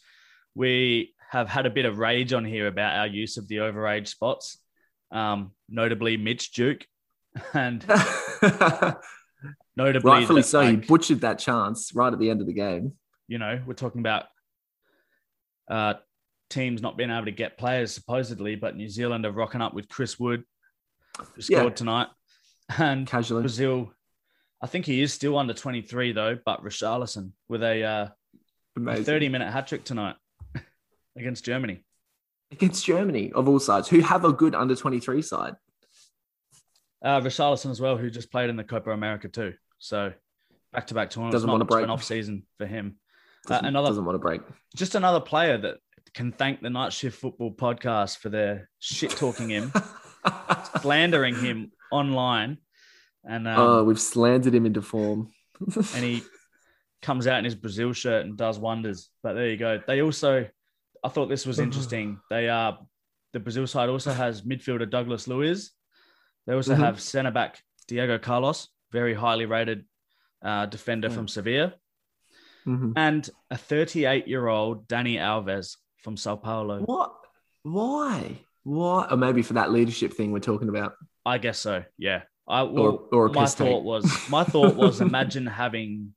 we 0.56 1.15
have 1.36 1.50
had 1.50 1.66
a 1.66 1.70
bit 1.70 1.86
of 1.86 1.98
rage 1.98 2.32
on 2.32 2.46
here 2.46 2.68
about 2.68 2.96
our 2.98 3.08
use 3.08 3.36
of 3.38 3.46
the 3.50 3.58
overage 3.58 4.08
spots, 4.08 4.58
um, 5.12 5.52
notably 5.70 6.16
Mitch 6.16 6.52
Duke, 6.54 6.86
and 7.54 7.86
notably, 9.76 10.10
Rightfully 10.12 10.42
so. 10.44 10.62
he 10.62 10.68
like, 10.78 10.88
butchered 10.88 11.22
that 11.22 11.40
chance 11.40 11.94
right 11.94 12.12
at 12.12 12.20
the 12.20 12.30
end 12.30 12.40
of 12.42 12.48
the 12.48 12.54
game. 12.54 12.94
you 13.28 13.38
know, 13.38 13.62
we're 13.66 13.74
talking 13.74 14.00
about 14.00 14.26
uh, 15.70 15.96
teams 16.50 16.82
not 16.82 16.96
being 16.96 17.10
able 17.12 17.26
to 17.26 17.32
get 17.32 17.58
players 17.58 17.92
supposedly, 17.94 18.56
but 18.56 18.78
New 18.78 18.88
Zealand 18.88 19.26
are 19.26 19.32
rocking 19.32 19.62
up 19.62 19.74
with 19.74 19.90
Chris 19.90 20.18
Wood, 20.20 20.44
who 21.18 21.24
Yeah. 21.50 21.60
scored 21.60 21.76
tonight, 21.76 22.08
and 22.78 23.06
Casually. 23.08 23.42
Brazil. 23.42 23.92
I 24.62 24.68
think 24.68 24.86
he 24.86 25.02
is 25.02 25.12
still 25.14 25.38
under 25.38 25.54
23 25.54 26.14
though, 26.14 26.38
but 26.46 26.64
Richarlison 26.64 27.32
with 27.50 27.62
a, 27.62 27.84
uh, 27.84 28.08
a 28.88 29.04
30 29.04 29.28
minute 29.30 29.52
hat 29.52 29.68
trick 29.68 29.84
tonight 29.84 30.16
against 31.18 31.44
Germany. 31.46 31.84
Against 32.52 32.86
Germany, 32.86 33.32
of 33.34 33.50
all 33.50 33.60
sides, 33.60 33.88
who 33.88 34.00
have 34.02 34.24
a 34.26 34.32
good 34.32 34.54
under 34.56 34.76
23 34.76 35.22
side. 35.22 35.56
Uh, 37.04 37.20
Richarlison 37.22 37.72
as 37.72 37.82
well, 37.82 37.98
who 37.98 38.10
just 38.10 38.32
played 38.32 38.50
in 38.50 38.56
the 38.56 38.64
Copa 38.64 38.92
America 38.92 39.28
too. 39.28 39.54
So 39.80 40.14
back 40.74 40.88
to 40.88 40.94
back 40.94 41.10
tournaments. 41.10 41.36
Doesn't 41.36 41.50
want 41.50 41.62
to 41.62 41.66
break. 41.66 41.84
an 41.84 41.90
off 41.90 42.04
season 42.04 42.44
for 42.58 42.66
him. 42.66 42.96
Uh, 43.46 43.50
Doesn't, 43.50 43.66
another 43.66 43.90
doesn't 43.90 44.06
want 44.06 44.16
to 44.16 44.20
break. 44.20 44.42
just 44.76 44.96
another 44.96 45.20
player 45.20 45.58
that 45.58 45.78
can 46.14 46.32
thank 46.32 46.62
the 46.62 46.70
Night 46.70 46.94
Shift 46.94 47.20
Football 47.20 47.52
podcast 47.54 48.18
for 48.18 48.30
their 48.30 48.70
shit 48.80 49.12
talking 49.12 49.50
him, 49.50 49.72
slandering 50.82 51.36
him 51.36 51.72
online, 51.92 52.58
and 53.24 53.48
um, 53.48 53.60
oh, 53.60 53.84
we've 53.84 54.00
slandered 54.00 54.56
him 54.56 54.66
into 54.66 54.82
form. 54.82 55.32
and 55.76 56.04
he 56.04 56.24
comes 57.02 57.28
out 57.28 57.38
in 57.38 57.46
his 57.46 57.56
Brazil 57.56 57.94
shirt 57.94 58.26
and 58.26 58.36
does 58.38 58.58
wonders. 58.58 59.10
But 59.22 59.34
there 59.34 59.50
you 59.50 59.58
go. 59.58 59.80
They 59.86 60.02
also, 60.02 60.48
I 61.06 61.10
thought 61.10 61.30
this 61.30 61.46
was 61.46 61.60
interesting. 61.60 62.20
They 62.32 62.50
are 62.50 62.80
the 63.32 63.40
Brazil 63.40 63.68
side 63.68 63.90
also 63.90 64.12
has 64.12 64.42
midfielder 64.42 64.90
Douglas 64.90 65.28
Luiz. 65.28 65.72
They 66.48 66.54
also 66.54 66.74
Mhm. 66.74 66.80
have 66.80 67.00
centre 67.00 67.32
back 67.32 67.62
Diego 67.88 68.18
Carlos, 68.18 68.70
very 68.92 69.14
highly 69.14 69.46
rated 69.46 69.86
uh, 70.42 70.66
defender 70.68 71.08
Yeah. 71.08 71.16
from 71.16 71.28
Sevilla, 71.28 71.74
Mhm. 72.68 72.94
and 72.96 73.30
a 73.50 73.58
38 73.58 74.28
year 74.28 74.48
old 74.48 74.88
Dani 74.88 75.16
Alves 75.18 75.78
from 75.98 76.18
Sao 76.18 76.36
Paulo. 76.36 76.82
What? 76.82 77.16
Why? 77.64 78.46
Why? 78.64 79.08
Or 79.10 79.18
maybe 79.18 79.42
for 79.42 79.54
that 79.54 79.72
leadership 79.72 80.14
thing 80.14 80.32
we're 80.32 80.40
talking 80.40 80.70
about. 80.70 80.94
I 81.26 81.38
guess 81.40 81.58
so. 81.60 81.84
Yeah. 81.98 82.24
I 82.48 82.62
well, 82.64 83.08
or 83.12 83.26
a 83.28 83.32
my 83.34 83.48
thought 83.48 83.84
was 83.84 84.06
my 84.30 84.44
thought 84.44 84.76
was 84.76 85.02
imagine 85.12 85.48
having 85.48 86.14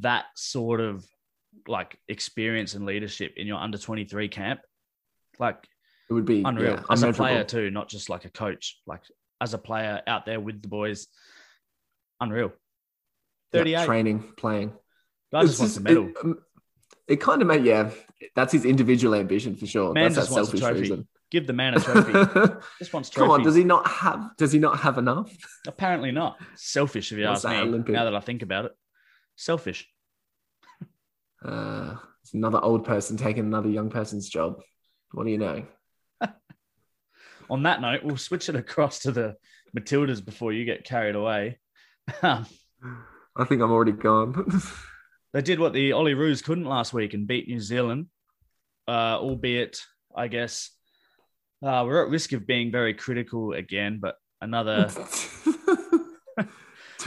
that 0.00 0.26
sort 0.34 0.80
of 0.80 1.06
like 1.68 1.98
experience 2.08 2.74
and 2.74 2.86
leadership 2.86 3.34
in 3.36 3.46
your 3.46 3.58
under 3.58 3.78
23 3.78 4.28
camp. 4.28 4.60
Like 5.38 5.56
It 6.10 6.14
would 6.14 6.24
be 6.24 6.42
unreal 6.44 6.74
yeah, 6.74 6.82
as 6.90 7.02
a 7.02 7.12
player 7.12 7.44
too, 7.44 7.70
not 7.70 7.88
just 7.88 8.08
like 8.08 8.24
a 8.24 8.30
coach, 8.30 8.80
like 8.86 9.02
as 9.40 9.54
a 9.54 9.58
player 9.58 10.02
out 10.06 10.26
there 10.26 10.40
with 10.40 10.62
the 10.62 10.68
boys. 10.68 11.06
Unreal. 12.20 12.52
Yeah, 13.52 13.60
38. 13.60 13.86
training, 13.86 14.24
playing. 14.36 14.72
Guy 15.32 15.42
It's 15.42 15.50
just 15.50 15.60
wants 15.60 15.76
a 15.76 15.80
medal. 15.80 16.08
It, 16.08 16.16
um, 16.24 16.38
it 17.06 17.16
kind 17.20 17.40
of 17.40 17.48
made 17.48 17.64
yeah. 17.64 17.90
That's 18.34 18.52
his 18.52 18.64
individual 18.64 19.14
ambition 19.14 19.54
for 19.54 19.66
sure. 19.66 19.92
Man 19.92 20.04
that's 20.12 20.16
just 20.16 20.28
that 20.30 20.34
wants 20.34 20.52
a 20.52 20.58
selfish 20.58 20.60
trophy. 20.60 20.80
reason. 20.80 21.08
Give 21.30 21.46
the 21.46 21.52
man 21.52 21.74
a 21.74 21.80
trophy. 21.80 22.12
just 22.78 22.92
wants 22.92 23.10
trophies. 23.10 23.14
Come 23.14 23.30
on, 23.30 23.42
does 23.42 23.54
he 23.54 23.64
not 23.64 23.86
have? 23.86 24.30
Does 24.36 24.50
he 24.52 24.58
not 24.58 24.80
have 24.80 24.98
enough? 24.98 25.30
Apparently 25.66 26.10
not. 26.10 26.38
Selfish, 26.56 27.12
if 27.12 27.18
you 27.18 27.26
What's 27.26 27.44
ask 27.44 27.54
me. 27.54 27.60
Olympic? 27.60 27.92
Now 27.94 28.04
that 28.04 28.14
I 28.14 28.20
think 28.20 28.42
about 28.42 28.64
it, 28.64 28.72
selfish. 29.36 29.86
Uh, 31.44 31.96
it's 32.22 32.34
another 32.34 32.62
old 32.62 32.84
person 32.84 33.16
taking 33.16 33.44
another 33.44 33.68
young 33.68 33.90
person's 33.90 34.28
job. 34.28 34.60
What 35.12 35.24
do 35.24 35.30
you 35.30 35.38
know? 35.38 35.64
on 37.50 37.62
that 37.62 37.80
note, 37.80 38.02
we'll 38.04 38.16
switch 38.16 38.48
it 38.48 38.56
across 38.56 39.00
to 39.00 39.12
the 39.12 39.36
Matildas 39.76 40.24
before 40.24 40.52
you 40.52 40.64
get 40.64 40.84
carried 40.84 41.14
away. 41.14 41.58
Um, 42.22 42.46
I 43.36 43.44
think 43.44 43.62
I'm 43.62 43.70
already 43.70 43.92
gone. 43.92 44.62
they 45.32 45.42
did 45.42 45.60
what 45.60 45.72
the 45.72 45.90
Olyroos 45.90 46.42
couldn't 46.42 46.64
last 46.64 46.92
week 46.92 47.14
and 47.14 47.26
beat 47.26 47.48
New 47.48 47.60
Zealand, 47.60 48.06
uh, 48.86 49.18
albeit, 49.18 49.80
I 50.14 50.28
guess, 50.28 50.70
uh, 51.62 51.84
we're 51.86 52.04
at 52.04 52.10
risk 52.10 52.32
of 52.32 52.46
being 52.46 52.70
very 52.70 52.94
critical 52.94 53.52
again, 53.52 53.98
but 54.00 54.16
another. 54.40 54.90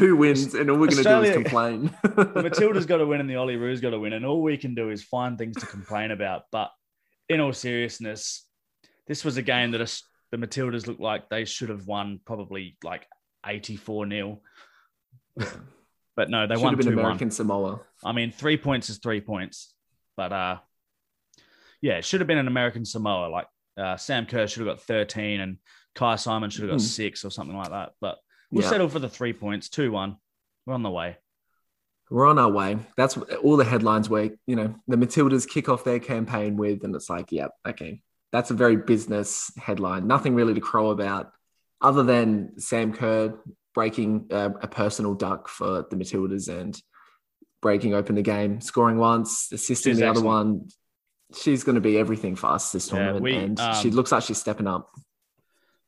Two 0.02 0.16
wins, 0.16 0.56
and 0.56 0.68
all 0.72 0.78
we're 0.80 0.88
going 0.88 1.04
to 1.04 1.10
do 1.10 1.22
is 1.22 1.34
complain. 1.34 1.84
the 2.04 2.10
Matildas 2.50 2.88
got 2.88 2.98
to 2.98 3.06
win 3.06 3.20
and 3.22 3.30
the 3.30 3.36
Olyroos 3.36 3.84
got 3.84 3.92
to 3.92 4.00
win, 4.00 4.14
and 4.14 4.26
all 4.26 4.42
we 4.42 4.58
can 4.58 4.74
do 4.74 4.90
is 4.90 5.04
find 5.04 5.38
things 5.38 5.58
to 5.58 5.68
complain 5.68 6.10
about. 6.10 6.44
But 6.52 6.72
in 7.30 7.40
all 7.40 7.54
seriousness, 7.54 8.48
this 9.08 9.24
was 9.24 9.38
a 9.38 9.44
game 9.44 9.70
that 9.72 9.82
us- 9.82 10.02
the 10.32 10.38
Matildas 10.38 10.88
looked 10.88 11.02
like 11.02 11.30
they 11.30 11.46
should 11.46 11.70
have 11.70 11.86
won 11.86 12.20
probably 12.26 12.78
like 12.84 13.06
84 13.46 14.10
0. 14.10 14.42
But 16.16 16.30
no, 16.32 16.48
they 16.48 16.56
Should 16.56 16.64
won 16.64 16.74
have 16.74 16.80
been 16.80 16.88
2 16.94 16.96
1. 16.96 17.06
American 17.06 17.30
Samoa. 17.32 17.82
I 18.04 18.12
mean, 18.12 18.32
three 18.32 18.58
points 18.58 18.90
is 18.90 18.98
three 18.98 19.22
points, 19.22 19.74
but 20.18 20.34
uh, 20.34 20.58
yeah, 21.82 21.98
it 21.98 22.06
should 22.06 22.22
have 22.22 22.28
been 22.28 22.38
an 22.40 22.48
American 22.48 22.86
Samoa. 22.86 23.28
Like 23.30 23.48
uh, 23.78 23.98
Sam 23.98 24.26
Kerr 24.26 24.48
should 24.48 24.66
have 24.66 24.78
got 24.78 24.84
13 24.84 25.40
and 25.42 25.58
Kyah 25.96 26.20
Simon 26.20 26.50
should 26.50 26.64
have 26.64 26.72
got 26.72 26.80
Mhm. 26.80 26.88
six 26.88 27.24
or 27.24 27.30
something 27.30 27.56
like 27.56 27.70
that. 27.70 27.92
But 28.02 28.18
we'll 28.52 28.64
Yeah. 28.64 28.70
settle 28.70 28.90
for 28.90 29.00
the 29.00 29.10
three 29.10 29.34
points, 29.34 29.70
2 29.70 29.92
1. 29.92 30.18
We're 30.66 30.74
on 30.74 30.84
the 30.84 30.90
way. 30.92 31.18
We're 32.10 32.28
on 32.28 32.38
our 32.38 32.52
way. 32.52 32.78
That's 32.98 33.18
all 33.42 33.56
the 33.58 33.64
headlines 33.64 34.10
where, 34.10 34.32
you 34.46 34.56
know, 34.56 34.76
the 34.88 34.98
Matildas 34.98 35.48
kick 35.48 35.70
off 35.70 35.84
their 35.86 36.00
campaign 36.00 36.58
with, 36.58 36.84
and 36.84 36.94
it's 36.96 37.10
like, 37.10 37.32
yeah, 37.32 37.48
okay. 37.66 38.02
That's 38.34 38.52
a 38.52 38.54
very 38.54 38.76
business 38.76 39.52
headline. 39.58 40.08
Nothing 40.08 40.36
really 40.36 40.54
to 40.54 40.60
crow 40.62 40.92
about 40.92 41.32
other 41.82 42.04
than 42.04 42.60
Sam 42.60 42.94
Kerr 42.94 43.40
breaking 43.74 44.28
uh, 44.32 44.50
a 44.62 44.68
personal 44.68 45.14
duck 45.14 45.48
for 45.48 45.86
the 45.90 45.96
Matildas 45.96 46.50
and 46.50 46.80
breaking 47.62 47.94
open 47.94 48.16
the 48.16 48.22
game, 48.22 48.60
scoring 48.60 48.98
once, 48.98 49.50
assisting 49.52 49.94
She's 49.94 50.00
the 50.00 50.10
other 50.10 50.22
one. 50.22 50.68
She's 51.34 51.64
going 51.64 51.76
to 51.76 51.82
be 51.82 51.98
everything 51.98 52.36
for 52.36 52.48
us 52.48 52.74
this 52.74 52.88
Yeah, 52.88 52.96
tournament. 52.98 53.24
we, 53.24 53.36
and 53.38 53.60
um, 53.60 53.76
she 53.82 53.90
looks 53.90 54.12
like 54.12 54.24
she's 54.24 54.38
stepping 54.40 54.68
up. 54.68 54.90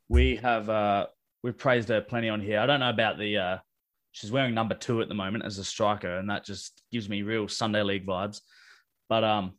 We 0.08 0.38
have 0.38 0.70
uh, 0.70 1.08
we've 1.44 1.58
praised 1.58 1.90
her 1.90 2.02
plenty 2.02 2.30
on 2.30 2.42
here. 2.42 2.60
I 2.60 2.66
don't 2.66 2.80
know 2.80 2.90
about 2.90 3.18
the 3.20 3.38
uh, 3.38 3.58
she's 4.12 4.32
wearing 4.32 4.54
number 4.54 4.76
two 4.76 5.02
at 5.02 5.10
the 5.10 5.14
moment 5.16 5.46
as 5.46 5.60
a 5.60 5.64
striker, 5.64 6.18
and 6.18 6.30
that 6.30 6.46
just 6.46 6.82
gives 6.92 7.10
me 7.10 7.22
real 7.22 7.48
Sunday 7.48 7.84
league 7.84 8.06
vibes. 8.08 8.42
But 9.10 9.24
um, 9.24 9.54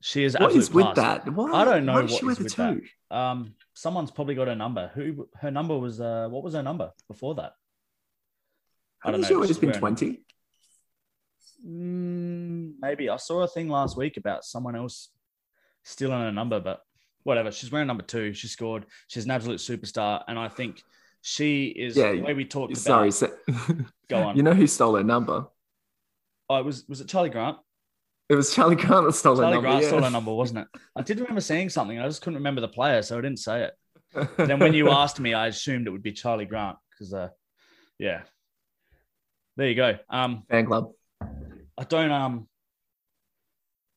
she 0.00 0.24
is 0.24 0.36
What 0.38 0.52
is 0.52 0.70
with 0.70 0.84
class. 0.94 1.24
that? 1.24 1.32
Why, 1.34 1.50
I 1.52 1.64
don't 1.64 1.86
know 1.86 1.94
what 1.94 2.04
is 2.04 2.20
the 2.20 2.26
with 2.26 2.38
that. 2.38 2.56
two? 2.56 3.16
Um, 3.16 3.54
someone's 3.74 4.10
probably 4.10 4.34
got 4.34 4.48
her 4.48 4.54
number. 4.54 4.90
Who 4.94 5.28
her 5.40 5.50
number 5.50 5.76
was? 5.78 6.00
Uh, 6.00 6.28
what 6.30 6.44
was 6.44 6.54
her 6.54 6.62
number 6.62 6.92
before 7.08 7.34
that? 7.36 7.52
I 9.04 9.10
don't 9.10 9.20
know. 9.20 9.46
She's 9.46 9.58
been 9.58 9.72
20? 9.72 10.20
Mm, 11.66 12.74
maybe 12.80 13.08
I 13.08 13.16
saw 13.16 13.42
a 13.42 13.48
thing 13.48 13.68
last 13.68 13.96
week 13.96 14.16
about 14.16 14.44
someone 14.44 14.76
else 14.76 15.10
stealing 15.82 16.22
a 16.22 16.32
number, 16.32 16.60
but 16.60 16.80
whatever. 17.22 17.50
She's 17.52 17.70
wearing 17.70 17.86
number 17.86 18.02
two. 18.02 18.32
She 18.32 18.48
scored. 18.48 18.86
She's 19.08 19.24
an 19.24 19.30
absolute 19.30 19.60
superstar, 19.60 20.22
and 20.28 20.38
I 20.38 20.48
think 20.48 20.82
she 21.26 21.68
is 21.68 21.96
Yeah, 21.96 22.12
the 22.12 22.20
way 22.20 22.34
we 22.34 22.44
talked 22.44 22.76
Sorry. 22.76 23.08
about. 23.08 23.14
So, 23.14 23.32
Go 24.10 24.18
on. 24.18 24.36
You 24.36 24.42
know 24.42 24.52
who 24.52 24.66
stole 24.66 24.94
her 24.96 25.02
number? 25.02 25.46
Oh, 26.50 26.56
it 26.56 26.64
was 26.66 26.84
was 26.86 27.00
it 27.00 27.08
Charlie 27.08 27.30
Grant? 27.30 27.56
It 28.28 28.34
was 28.34 28.54
Charlie 28.54 28.76
Grant 28.76 29.06
that 29.06 29.14
stole 29.14 29.36
her 29.36 29.42
Charlie 29.42 29.54
number. 29.54 29.68
Grant 29.68 29.82
yeah. 29.82 29.88
stole 29.88 30.02
her 30.02 30.10
number, 30.10 30.34
wasn't 30.34 30.58
it? 30.60 30.80
I 30.94 31.00
did 31.00 31.18
remember 31.20 31.40
seeing 31.40 31.70
something. 31.70 31.98
I 31.98 32.06
just 32.06 32.20
couldn't 32.20 32.36
remember 32.36 32.60
the 32.60 32.68
player, 32.68 33.00
so 33.00 33.16
I 33.16 33.22
didn't 33.22 33.38
say 33.38 33.64
it. 33.64 34.28
then 34.36 34.58
when 34.58 34.74
you 34.74 34.90
asked 34.90 35.18
me, 35.18 35.32
I 35.32 35.46
assumed 35.46 35.86
it 35.86 35.90
would 35.90 36.02
be 36.02 36.12
Charlie 36.12 36.44
Grant 36.44 36.76
because, 36.90 37.14
uh, 37.14 37.30
yeah. 37.98 38.20
There 39.56 39.66
you 39.66 39.74
go. 39.74 39.96
Um, 40.10 40.42
fan 40.50 40.66
club. 40.66 40.90
I 41.22 41.84
don't 41.88 42.12
um 42.12 42.48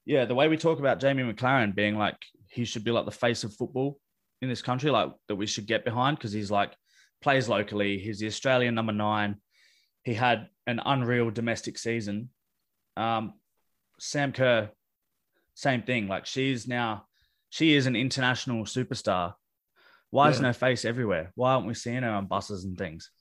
yeah, 0.05 0.23
the 0.23 0.35
way 0.35 0.47
we 0.47 0.55
talk 0.55 0.79
about 0.79 1.01
Jamie 1.01 1.23
Maclaren 1.23 1.75
being 1.75 1.97
like 1.97 2.15
he 2.49 2.63
should 2.63 2.85
be 2.85 2.91
like 2.91 3.03
the 3.03 3.11
face 3.11 3.43
of 3.43 3.53
football 3.53 3.99
in 4.41 4.47
this 4.47 4.61
country, 4.61 4.91
like 4.91 5.11
that 5.27 5.35
we 5.35 5.45
should 5.45 5.67
get 5.67 5.83
behind 5.83 6.17
because 6.17 6.31
he's 6.31 6.49
like 6.49 6.73
plays 7.21 7.49
locally. 7.49 7.99
He's 7.99 8.19
the 8.19 8.27
Australian 8.27 8.75
number 8.75 8.93
nine. 8.93 9.37
He 10.03 10.13
had 10.13 10.47
an 10.65 10.81
unreal 10.85 11.31
domestic 11.31 11.77
season. 11.77 12.29
Um, 12.95 13.33
Sam 13.99 14.31
Kerr, 14.31 14.69
same 15.53 15.83
thing. 15.83 16.07
Like 16.07 16.25
she's 16.25 16.67
now, 16.67 17.05
she 17.49 17.73
is 17.73 17.85
an 17.85 17.95
international 17.95 18.65
superstar. 18.65 19.33
Why 20.09 20.29
isn't 20.29 20.43
her 20.43 20.53
face 20.53 20.85
everywhere? 20.85 21.31
Why 21.35 21.53
aren't 21.53 21.67
we 21.67 21.73
seeing 21.73 22.03
her 22.03 22.09
on 22.09 22.27
buses 22.27 22.63
and 22.63 22.77
things? 22.77 23.11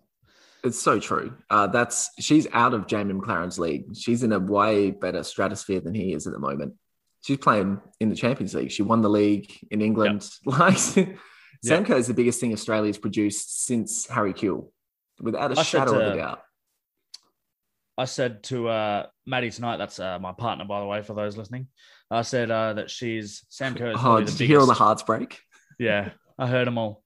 It's 0.62 0.80
so 0.80 0.98
true. 0.98 1.34
Uh, 1.50 1.66
that's 1.66 2.10
she's 2.18 2.46
out 2.52 2.74
of 2.74 2.86
Jamie 2.86 3.14
Maclaren's 3.14 3.58
league. 3.58 3.96
She's 3.96 4.22
in 4.22 4.32
a 4.32 4.38
way 4.38 4.90
better 4.90 5.22
stratosphere 5.22 5.80
than 5.80 5.94
he 5.94 6.12
is 6.12 6.26
at 6.26 6.32
the 6.32 6.38
moment. 6.38 6.74
She's 7.22 7.38
playing 7.38 7.80
in 8.00 8.08
the 8.08 8.14
Champions 8.14 8.54
League. 8.54 8.70
She 8.70 8.82
won 8.82 9.02
the 9.02 9.08
league 9.08 9.52
in 9.70 9.80
England. 9.80 10.28
Yep. 10.46 10.58
Like 10.58 11.18
Sam 11.66 11.84
Kerr 11.84 11.96
is 11.96 12.06
the 12.06 12.14
biggest 12.14 12.40
thing 12.40 12.52
Australia's 12.52 12.98
produced 12.98 13.64
since 13.64 14.06
Harry 14.06 14.32
Kewell, 14.32 14.70
without 15.20 15.56
a 15.56 15.60
I 15.60 15.62
shadow 15.62 15.94
to, 15.94 16.06
of 16.06 16.12
a 16.12 16.16
doubt. 16.16 16.42
I 17.98 18.04
said 18.04 18.42
to 18.44 18.68
uh, 18.68 19.06
Maddie 19.24 19.50
tonight, 19.50 19.78
that's 19.78 19.98
uh, 19.98 20.18
my 20.18 20.32
partner, 20.32 20.64
by 20.64 20.80
the 20.80 20.86
way, 20.86 21.02
for 21.02 21.14
those 21.14 21.36
listening. 21.36 21.68
I 22.10 22.22
said 22.22 22.50
uh, 22.50 22.74
that 22.74 22.90
she's 22.90 23.44
Sam 23.48 23.74
Kerr. 23.74 23.92
Is 23.92 23.96
oh, 23.98 24.18
did 24.18 24.20
you 24.20 24.24
biggest. 24.26 24.38
hear 24.40 24.60
all 24.60 24.66
the 24.66 24.74
hearts 24.74 25.02
break? 25.02 25.40
Yeah, 25.78 26.10
I 26.38 26.46
heard 26.46 26.66
them 26.66 26.78
all. 26.78 27.02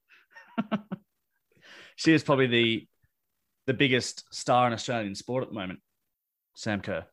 she 1.95 2.13
is 2.13 2.23
probably 2.23 2.47
the 2.47 2.87
the 3.67 3.73
biggest 3.73 4.23
star 4.33 4.67
in 4.67 4.73
Australian 4.73 5.15
sport 5.15 5.43
at 5.43 5.49
the 5.49 5.55
moment, 5.55 5.79
Sam 6.55 6.81
Kerr. 6.81 7.05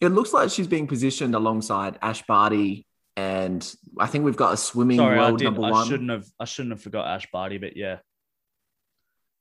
It 0.00 0.08
looks 0.08 0.32
like 0.32 0.50
she's 0.50 0.66
being 0.66 0.86
positioned 0.86 1.34
alongside 1.34 1.98
Ash 2.02 2.22
Barty, 2.26 2.85
and 3.16 3.74
I 3.98 4.06
think 4.06 4.24
we've 4.24 4.36
got 4.36 4.52
a 4.52 4.56
swimming 4.56 4.98
Sorry, 4.98 5.18
world 5.18 5.42
number 5.42 5.64
I 5.64 5.70
one. 5.70 5.88
Shouldn't 5.88 6.10
have 6.10 6.26
I 6.38 6.44
shouldn't 6.44 6.72
have 6.72 6.82
forgot 6.82 7.06
Ash 7.06 7.26
Barty, 7.32 7.58
but 7.58 7.76
yeah. 7.76 7.98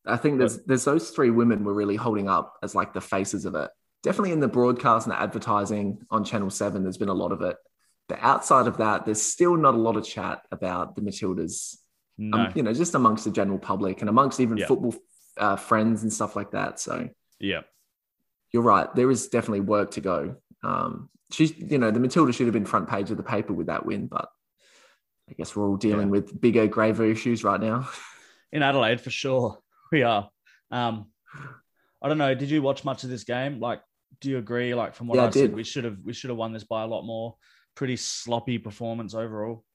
I 0.06 0.18
think 0.18 0.38
there's 0.38 0.64
there's 0.64 0.86
those 0.86 1.10
three 1.10 1.30
women 1.30 1.64
we're 1.64 1.74
really 1.74 1.96
holding 1.96 2.30
up 2.30 2.56
as 2.64 2.76
like 2.76 2.94
the 2.94 3.02
faces 3.02 3.46
of 3.46 3.56
it. 3.56 3.70
Definitely 4.04 4.32
in 4.32 4.40
the 4.40 4.48
broadcast 4.48 5.08
and 5.08 5.16
the 5.16 5.20
advertising 5.20 6.00
on 6.10 6.24
Channel 6.24 6.52
Seven, 6.52 6.84
there's 6.84 6.98
been 6.98 7.10
a 7.10 7.14
lot 7.14 7.32
of 7.32 7.42
it. 7.42 7.58
But 8.08 8.20
outside 8.22 8.68
of 8.68 8.78
that, 8.78 9.06
there's 9.06 9.22
still 9.22 9.58
not 9.58 9.74
a 9.74 9.78
lot 9.80 9.98
of 9.98 10.06
chat 10.06 10.42
about 10.52 10.96
the 10.96 11.02
Matildas. 11.02 11.76
Um, 12.20 12.30
no. 12.30 12.38
Um, 12.38 12.52
you 12.56 12.64
know, 12.64 12.74
just 12.74 12.94
amongst 12.96 13.26
the 13.26 13.32
general 13.32 13.58
public 13.58 14.02
and 14.02 14.10
amongst 14.10 14.40
even 14.40 14.58
yeah. 14.58 14.68
football 14.68 14.96
uh, 15.38 15.56
friends 15.56 16.04
and 16.04 16.14
stuff 16.14 16.36
like 16.36 16.52
that. 16.52 16.80
So 16.80 17.10
yeah, 17.40 17.62
you're 18.54 18.64
right. 18.64 18.94
There 18.96 19.12
is 19.12 19.28
definitely 19.28 19.62
work 19.62 19.92
to 19.92 20.02
go. 20.02 20.36
Um, 20.64 21.10
she's, 21.36 21.58
you 21.58 21.78
know, 21.78 21.92
the 21.92 22.00
Matilda 22.00 22.32
should 22.32 22.48
have 22.48 22.54
been 22.54 22.66
front 22.66 22.90
page 22.90 23.12
of 23.12 23.18
the 23.18 23.24
paper 23.24 23.54
with 23.54 23.68
that 23.68 23.86
win, 23.86 24.08
but 24.08 24.30
I 25.30 25.34
guess 25.34 25.56
we're 25.56 25.68
all 25.68 25.78
dealing 25.78 26.08
yeah. 26.08 26.12
with 26.12 26.40
bigger, 26.40 26.68
graver 26.68 27.06
issues 27.06 27.44
right 27.44 27.60
now. 27.60 27.90
In 28.52 28.64
Adelaide, 28.64 29.02
for 29.02 29.10
sure, 29.10 29.60
we 29.92 30.04
are. 30.04 30.30
Um, 30.72 31.08
I 32.02 32.08
don't 32.08 32.18
know. 32.18 32.34
Did 32.36 32.50
you 32.50 32.62
watch 32.62 32.86
much 32.86 33.04
of 33.04 33.10
this 33.10 33.24
game? 33.24 33.60
Like, 33.60 33.82
do 34.22 34.30
you 34.30 34.38
agree? 34.38 34.74
Like, 34.74 34.96
from 34.96 35.08
what 35.08 35.18
yeah, 35.18 35.24
I, 35.24 35.28
I 35.28 35.32
said, 35.32 35.54
we 35.54 35.64
should 35.64 35.84
have 35.84 35.98
we 36.04 36.14
should 36.14 36.30
have 36.30 36.38
won 36.38 36.54
this 36.54 36.64
by 36.64 36.84
a 36.84 36.88
lot 36.88 37.04
more. 37.04 37.36
Pretty 37.76 37.98
sloppy 37.98 38.58
performance 38.58 39.14
overall. 39.14 39.66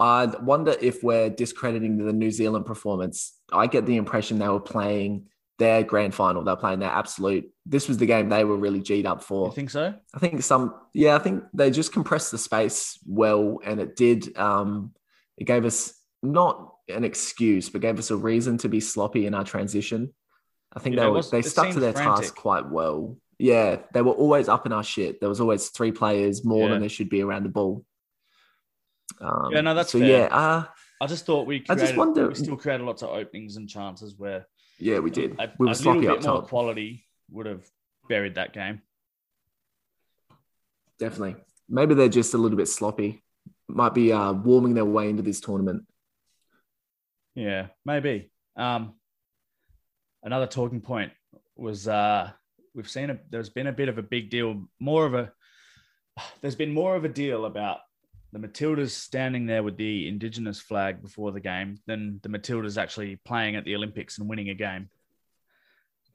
I 0.00 0.26
wonder 0.26 0.74
if 0.80 1.02
we're 1.02 1.30
discrediting 1.30 2.04
the 2.04 2.12
New 2.12 2.30
Zealand 2.30 2.66
performance. 2.66 3.36
I 3.52 3.66
get 3.66 3.86
the 3.86 3.96
impression 3.96 4.38
they 4.38 4.48
were 4.48 4.60
playing 4.60 5.26
their 5.58 5.82
grand 5.82 6.14
final. 6.14 6.44
They're 6.44 6.56
playing 6.56 6.78
their 6.78 6.90
absolute. 6.90 7.50
This 7.66 7.88
was 7.88 7.98
the 7.98 8.06
game 8.06 8.28
they 8.28 8.44
were 8.44 8.56
really 8.56 8.80
G'd 8.80 9.06
up 9.06 9.22
for. 9.22 9.48
You 9.48 9.54
think 9.54 9.70
so? 9.70 9.94
I 10.14 10.18
think 10.18 10.42
some. 10.42 10.74
Yeah, 10.94 11.16
I 11.16 11.18
think 11.18 11.44
they 11.52 11.70
just 11.70 11.92
compressed 11.92 12.30
the 12.30 12.38
space 12.38 12.98
well, 13.06 13.58
and 13.64 13.80
it 13.80 13.96
did. 13.96 14.36
Um, 14.36 14.92
it 15.36 15.44
gave 15.44 15.64
us 15.64 15.94
not 16.22 16.74
an 16.88 17.04
excuse, 17.04 17.68
but 17.68 17.80
gave 17.80 17.98
us 17.98 18.10
a 18.10 18.16
reason 18.16 18.58
to 18.58 18.68
be 18.68 18.80
sloppy 18.80 19.26
in 19.26 19.34
our 19.34 19.44
transition. 19.44 20.14
I 20.72 20.80
think 20.80 20.96
yeah, 20.96 21.04
they 21.04 21.10
were, 21.10 21.22
they 21.22 21.42
stuck 21.42 21.72
to 21.72 21.80
their 21.80 21.92
frantic. 21.92 22.24
task 22.24 22.36
quite 22.36 22.68
well. 22.68 23.16
Yeah, 23.38 23.78
they 23.92 24.02
were 24.02 24.12
always 24.12 24.48
up 24.48 24.66
in 24.66 24.72
our 24.72 24.84
shit. 24.84 25.20
There 25.20 25.28
was 25.28 25.40
always 25.40 25.68
three 25.68 25.92
players 25.92 26.44
more 26.44 26.66
yeah. 26.66 26.72
than 26.72 26.80
there 26.80 26.88
should 26.88 27.08
be 27.08 27.22
around 27.22 27.44
the 27.44 27.50
ball. 27.50 27.84
Um, 29.20 29.50
yeah, 29.52 29.60
no, 29.60 29.74
that's 29.74 29.92
so. 29.92 29.98
Fair. 29.98 30.08
Yeah, 30.08 30.24
uh, 30.30 30.64
I 31.00 31.06
just 31.06 31.26
thought 31.26 31.46
we. 31.46 31.60
Created, 31.60 31.82
I 31.82 31.86
just 31.86 31.96
wonder. 31.96 32.28
We 32.28 32.34
still 32.34 32.56
created 32.56 32.84
lots 32.84 33.02
of 33.02 33.10
openings 33.10 33.56
and 33.56 33.68
chances 33.68 34.14
where. 34.16 34.46
Yeah, 34.78 35.00
we 35.00 35.10
did. 35.10 35.38
A, 35.38 35.52
we 35.58 35.66
were 35.66 35.72
a 35.72 35.74
sloppy 35.74 36.00
little 36.00 36.16
bit 36.16 36.24
more 36.24 36.40
top. 36.40 36.48
quality 36.48 37.04
would 37.30 37.46
have 37.46 37.64
buried 38.08 38.36
that 38.36 38.52
game. 38.52 38.80
Definitely. 40.98 41.36
Maybe 41.68 41.94
they're 41.94 42.08
just 42.08 42.34
a 42.34 42.38
little 42.38 42.56
bit 42.56 42.68
sloppy. 42.68 43.22
Might 43.68 43.94
be 43.94 44.12
uh, 44.12 44.32
warming 44.32 44.74
their 44.74 44.84
way 44.84 45.10
into 45.10 45.22
this 45.22 45.40
tournament. 45.40 45.84
Yeah, 47.34 47.66
maybe. 47.84 48.30
Um, 48.56 48.94
another 50.22 50.46
talking 50.46 50.80
point 50.80 51.12
was 51.54 51.86
uh, 51.86 52.30
we've 52.74 52.88
seen 52.88 53.10
a, 53.10 53.18
there's 53.30 53.50
been 53.50 53.66
a 53.66 53.72
bit 53.72 53.88
of 53.88 53.98
a 53.98 54.02
big 54.02 54.30
deal, 54.30 54.68
more 54.80 55.06
of 55.06 55.14
a 55.14 55.32
there's 56.40 56.56
been 56.56 56.72
more 56.72 56.96
of 56.96 57.04
a 57.04 57.08
deal 57.08 57.44
about 57.44 57.78
the 58.32 58.38
Matildas 58.38 58.90
standing 58.90 59.46
there 59.46 59.62
with 59.62 59.76
the 59.76 60.06
Indigenous 60.08 60.60
flag 60.60 61.02
before 61.02 61.32
the 61.32 61.40
game 61.40 61.78
than 61.86 62.20
the 62.22 62.28
Matildas 62.28 62.76
actually 62.76 63.16
playing 63.24 63.56
at 63.56 63.64
the 63.64 63.74
Olympics 63.74 64.18
and 64.18 64.28
winning 64.28 64.50
a 64.50 64.54
game, 64.54 64.90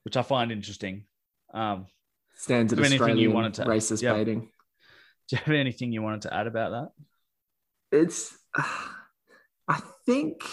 which 0.04 0.16
I 0.16 0.22
find 0.22 0.52
interesting. 0.52 1.06
Um, 1.54 1.88
Standard 2.36 2.80
Australian 2.80 3.18
you 3.18 3.32
wanted 3.32 3.56
to, 3.56 3.66
racist 3.66 4.02
yeah. 4.02 4.14
baiting. 4.14 4.50
Do 5.30 5.36
you 5.36 5.38
have 5.38 5.56
anything 5.56 5.92
you 5.92 6.02
wanted 6.02 6.24
to 6.24 6.34
add 6.34 6.48
about 6.48 6.72
that? 6.72 7.98
It's, 7.98 8.38
uh, 8.58 8.64
I 9.68 9.82
think 10.06 10.44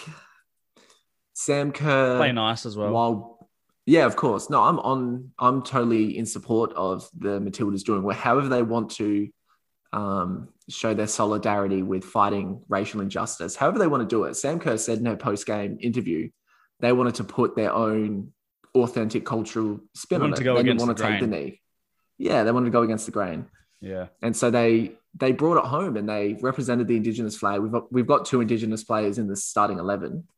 Sam 1.35 1.73
Kerr 1.73 2.18
play 2.18 2.33
nice 2.33 2.64
as 2.66 2.77
well. 2.77 2.92
While, 2.92 3.49
yeah, 3.87 4.07
of 4.07 4.14
course. 4.16 4.51
No, 4.51 4.62
I'm 4.62 4.79
on. 4.79 5.33
I'm 5.38 5.62
totally 5.62 6.16
in 6.16 6.27
support 6.27 6.73
of 6.75 7.09
the 7.18 7.40
Matildas 7.40 7.83
doing 7.83 8.03
well. 8.03 8.16
However, 8.16 8.49
they 8.49 8.62
want 8.62 8.90
to 8.92 9.29
um, 9.92 10.49
show 10.70 10.94
their 10.94 11.06
solidarity 11.06 11.83
with 11.83 12.04
fighting 12.04 12.62
racial 12.68 13.00
injustice. 13.00 13.56
However, 13.56 13.78
they 13.78 13.87
want 13.87 14.02
to 14.02 14.09
do 14.09 14.24
it. 14.24 14.35
Sam 14.35 14.59
Kerr 14.61 14.76
said 14.76 14.98
in 14.98 15.06
her 15.06 15.16
post 15.16 15.46
game 15.46 15.78
interview, 15.80 16.30
they 16.80 16.92
wanted 16.92 17.16
to 17.16 17.24
put 17.24 17.56
their 17.56 17.72
own 17.72 18.33
authentic 18.74 19.26
cultural 19.26 19.80
spin 19.94 20.22
on 20.22 20.33
it. 20.33 20.37
To 20.37 20.44
go 20.44 20.54
they 20.54 20.62
didn't 20.62 20.80
want 20.80 20.96
to 20.96 21.02
the 21.02 21.09
take 21.09 21.20
the 21.20 21.26
knee. 21.26 21.61
Yeah, 22.18 22.44
they 22.44 22.52
wanted 22.52 22.66
to 22.66 22.70
go 22.70 22.83
against 22.83 23.06
the 23.06 23.12
grain. 23.12 23.46
Yeah, 23.80 24.06
and 24.22 24.37
so 24.37 24.50
they 24.50 24.92
they 25.14 25.33
brought 25.33 25.59
it 25.59 25.68
home 25.68 25.96
and 25.96 26.09
they 26.09 26.38
represented 26.40 26.87
the 26.87 26.96
indigenous 26.96 27.37
flag. 27.37 27.61
We've 27.61 27.72
got, 27.72 27.92
we've 27.92 28.06
got 28.06 28.26
two 28.26 28.40
indigenous 28.40 28.85
players 28.85 29.18
in 29.18 29.26
the 29.26 29.37
starting 29.37 29.78
eleven, 29.78 30.28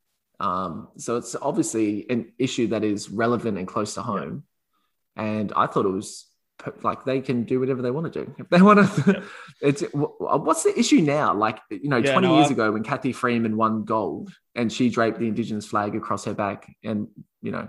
um, 0.40 0.88
so 0.97 1.16
it's 1.16 1.37
obviously 1.40 2.07
an 2.09 2.33
issue 2.38 2.68
that 2.68 2.85
is 2.85 3.11
relevant 3.11 3.59
and 3.59 3.68
close 3.68 3.95
to 3.95 4.03
home. 4.03 4.45
Yeah. 5.16 5.25
And 5.25 5.53
I 5.55 5.66
thought 5.66 5.85
it 5.85 5.90
was 5.90 6.27
like 6.83 7.05
they 7.05 7.20
can 7.20 7.44
do 7.44 7.61
whatever 7.61 7.83
they 7.83 7.90
want 7.90 8.12
to 8.12 8.25
do 8.25 8.35
if 8.38 8.48
they 8.48 8.62
want 8.62 8.79
to. 8.79 9.03
Yep. 9.12 9.25
It's 9.61 9.83
what's 9.92 10.64
the 10.64 10.79
issue 10.79 11.01
now? 11.01 11.35
Like 11.35 11.61
you 11.70 11.88
know, 11.88 11.98
yeah, 11.98 12.12
twenty 12.12 12.29
no, 12.29 12.37
years 12.37 12.48
i 12.48 12.53
ago 12.53 12.72
when 12.72 12.83
Cathy 12.83 13.12
Freeman 13.12 13.57
won 13.57 13.85
gold 13.85 14.33
and 14.55 14.72
she 14.72 14.90
draped 14.90 15.18
the 15.18 15.29
Indigenous 15.29 15.66
flag 15.66 15.94
across 15.94 16.25
her 16.25 16.35
back, 16.35 16.75
and 16.83 17.09
you 17.42 17.53
know, 17.53 17.68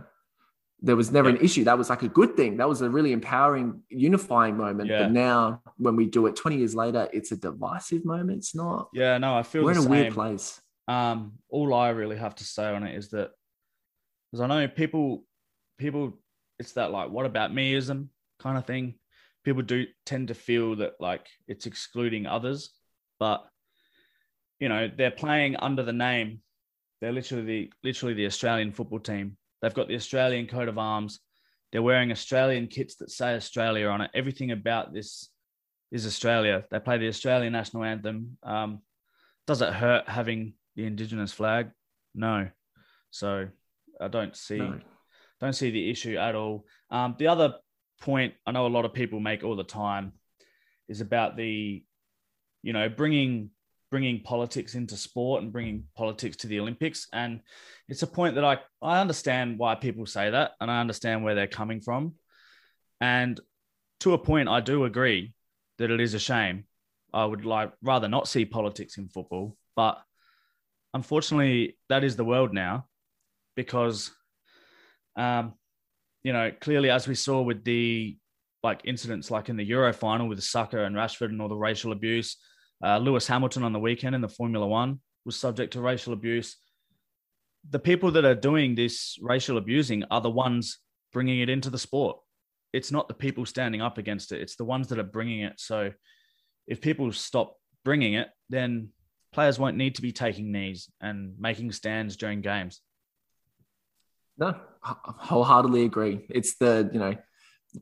there 0.81 0.95
was 0.95 1.11
never 1.11 1.29
yep. 1.29 1.39
an 1.39 1.45
issue. 1.45 1.63
That 1.63 1.77
was 1.77 1.89
like 1.89 2.03
a 2.03 2.07
good 2.07 2.35
thing. 2.35 2.57
That 2.57 2.69
was 2.69 2.81
a 2.81 2.89
really 2.89 3.11
empowering, 3.11 3.81
unifying 3.89 4.57
moment. 4.57 4.89
Yeah. 4.89 5.03
But 5.03 5.11
now, 5.11 5.61
when 5.77 5.95
we 5.95 6.05
do 6.05 6.25
it 6.27 6.35
twenty 6.35 6.57
years 6.57 6.75
later, 6.75 7.07
it's 7.13 7.31
a 7.31 7.37
divisive 7.37 8.05
moment. 8.05 8.39
It's 8.39 8.55
not. 8.55 8.89
Yeah, 8.93 9.17
no, 9.17 9.35
I 9.35 9.43
feel 9.43 9.63
we're 9.63 9.71
in 9.71 9.77
a 9.77 9.81
same. 9.81 9.91
weird 9.91 10.13
place. 10.13 10.59
Um, 10.87 11.33
all 11.49 11.73
I 11.73 11.89
really 11.89 12.17
have 12.17 12.35
to 12.35 12.43
say 12.43 12.65
on 12.65 12.83
it 12.83 12.95
is 12.95 13.09
that 13.09 13.31
because 14.31 14.41
I 14.41 14.47
know 14.47 14.67
people, 14.67 15.23
people, 15.77 16.19
it's 16.59 16.73
that 16.73 16.91
like, 16.91 17.09
what 17.11 17.25
about 17.25 17.51
meism 17.51 18.09
kind 18.39 18.57
of 18.57 18.65
thing 18.65 18.95
people 19.43 19.61
do 19.61 19.85
tend 20.05 20.29
to 20.29 20.33
feel 20.33 20.75
that 20.77 20.93
like 20.99 21.27
it's 21.47 21.65
excluding 21.65 22.25
others, 22.25 22.71
but 23.19 23.45
you 24.59 24.69
know 24.69 24.89
they're 24.95 25.11
playing 25.11 25.55
under 25.57 25.83
the 25.83 25.93
name. 25.93 26.39
They're 27.01 27.11
literally 27.11 27.45
the 27.45 27.73
literally 27.83 28.13
the 28.13 28.25
Australian 28.25 28.71
football 28.71 28.99
team. 28.99 29.37
They've 29.61 29.73
got 29.73 29.87
the 29.87 29.95
Australian 29.95 30.47
coat 30.47 30.67
of 30.67 30.77
arms. 30.77 31.19
They're 31.71 31.81
wearing 31.81 32.11
Australian 32.11 32.67
kits 32.67 32.95
that 32.95 33.11
say 33.11 33.35
Australia 33.35 33.87
on 33.87 34.01
it. 34.01 34.11
Everything 34.13 34.51
about 34.51 34.93
this 34.93 35.29
is 35.91 36.05
Australia. 36.05 36.63
They 36.71 36.79
play 36.79 36.97
the 36.97 37.07
Australian 37.07 37.53
national 37.53 37.83
anthem. 37.83 38.37
Um, 38.43 38.81
does 39.47 39.61
it 39.61 39.73
hurt 39.73 40.07
having 40.07 40.53
the 40.75 40.85
Indigenous 40.85 41.33
flag? 41.33 41.71
No. 42.15 42.49
So 43.11 43.47
I 43.99 44.07
don't 44.07 44.35
see 44.35 44.57
no. 44.57 44.79
don't 45.41 45.53
see 45.53 45.71
the 45.71 45.89
issue 45.89 46.17
at 46.17 46.35
all. 46.35 46.65
Um, 46.89 47.15
the 47.17 47.27
other 47.27 47.55
point 48.01 48.33
I 48.45 48.51
know 48.51 48.67
a 48.67 48.67
lot 48.67 48.85
of 48.85 48.93
people 48.93 49.19
make 49.19 49.43
all 49.43 49.55
the 49.55 49.63
time 49.63 50.13
is 50.87 51.01
about 51.01 51.37
the, 51.37 51.83
you 52.61 52.73
know, 52.73 52.89
bringing 52.89 53.49
bringing 53.91 54.21
politics 54.21 54.73
into 54.73 54.97
sport 54.97 55.43
and 55.43 55.53
bringing 55.53 55.83
politics 55.95 56.37
to 56.37 56.47
the 56.47 56.59
Olympics. 56.59 57.07
And 57.13 57.41
it's 57.87 58.01
a 58.01 58.07
point 58.07 58.35
that 58.35 58.43
I 58.43 58.59
I 58.81 58.99
understand 58.99 59.59
why 59.59 59.75
people 59.75 60.05
say 60.05 60.29
that, 60.31 60.51
and 60.59 60.69
I 60.71 60.81
understand 60.81 61.23
where 61.23 61.35
they're 61.35 61.47
coming 61.47 61.81
from. 61.81 62.15
And 62.99 63.39
to 64.01 64.13
a 64.13 64.17
point, 64.17 64.49
I 64.49 64.59
do 64.59 64.85
agree 64.85 65.33
that 65.77 65.91
it 65.91 66.01
is 66.01 66.13
a 66.13 66.19
shame. 66.19 66.65
I 67.13 67.25
would 67.25 67.45
like 67.45 67.71
rather 67.81 68.07
not 68.07 68.27
see 68.27 68.45
politics 68.45 68.97
in 68.97 69.09
football, 69.09 69.55
but 69.75 70.01
unfortunately, 70.93 71.77
that 71.89 72.03
is 72.03 72.15
the 72.15 72.25
world 72.25 72.53
now, 72.53 72.87
because 73.55 74.11
um, 75.15 75.53
you 76.23 76.33
know, 76.33 76.51
clearly 76.61 76.89
as 76.89 77.07
we 77.07 77.15
saw 77.15 77.41
with 77.41 77.63
the 77.63 78.17
like 78.63 78.81
incidents 78.85 79.29
like 79.29 79.49
in 79.49 79.57
the 79.57 79.65
Euro 79.65 79.91
final 79.93 80.27
with 80.27 80.41
Saka 80.41 80.85
and 80.85 80.95
Rashford 80.95 81.29
and 81.29 81.41
all 81.41 81.49
the 81.49 81.55
racial 81.55 81.91
abuse, 81.91 82.37
uh, 82.83 82.97
Lewis 82.97 83.27
Hamilton 83.27 83.63
on 83.63 83.73
the 83.73 83.79
weekend 83.79 84.15
in 84.15 84.21
the 84.21 84.29
Formula 84.29 84.65
One 84.65 84.99
was 85.25 85.35
subject 85.35 85.73
to 85.73 85.81
racial 85.81 86.13
abuse. 86.13 86.57
the 87.69 87.79
people 87.79 88.11
that 88.11 88.25
are 88.25 88.35
doing 88.35 88.75
this 88.75 89.17
racial 89.21 89.57
abusing 89.57 90.03
are 90.11 90.21
the 90.21 90.29
ones 90.29 90.79
bringing 91.13 91.39
it 91.39 91.49
into 91.49 91.69
the 91.69 91.79
sport. 91.79 92.17
It's 92.73 92.91
not 92.91 93.07
the 93.07 93.13
people 93.13 93.45
standing 93.45 93.81
up 93.81 93.97
against 93.97 94.31
it, 94.31 94.41
it's 94.41 94.55
the 94.55 94.65
ones 94.65 94.87
that 94.87 94.99
are 94.99 95.03
bringing 95.03 95.41
it. 95.41 95.59
So 95.59 95.91
if 96.67 96.81
people 96.81 97.11
stop 97.11 97.55
bringing 97.85 98.15
it, 98.15 98.29
then 98.49 98.89
players 99.31 99.59
won't 99.59 99.77
need 99.77 99.95
to 99.95 100.01
be 100.01 100.11
taking 100.11 100.51
knees 100.51 100.89
and 101.01 101.33
making 101.39 101.71
stands 101.71 102.17
during 102.17 102.41
games. 102.41 102.81
No, 104.37 104.55
wholeheartedly 104.81 105.83
agree. 105.83 106.25
It's 106.29 106.55
the, 106.55 106.89
you 106.91 106.99
know, 106.99 107.15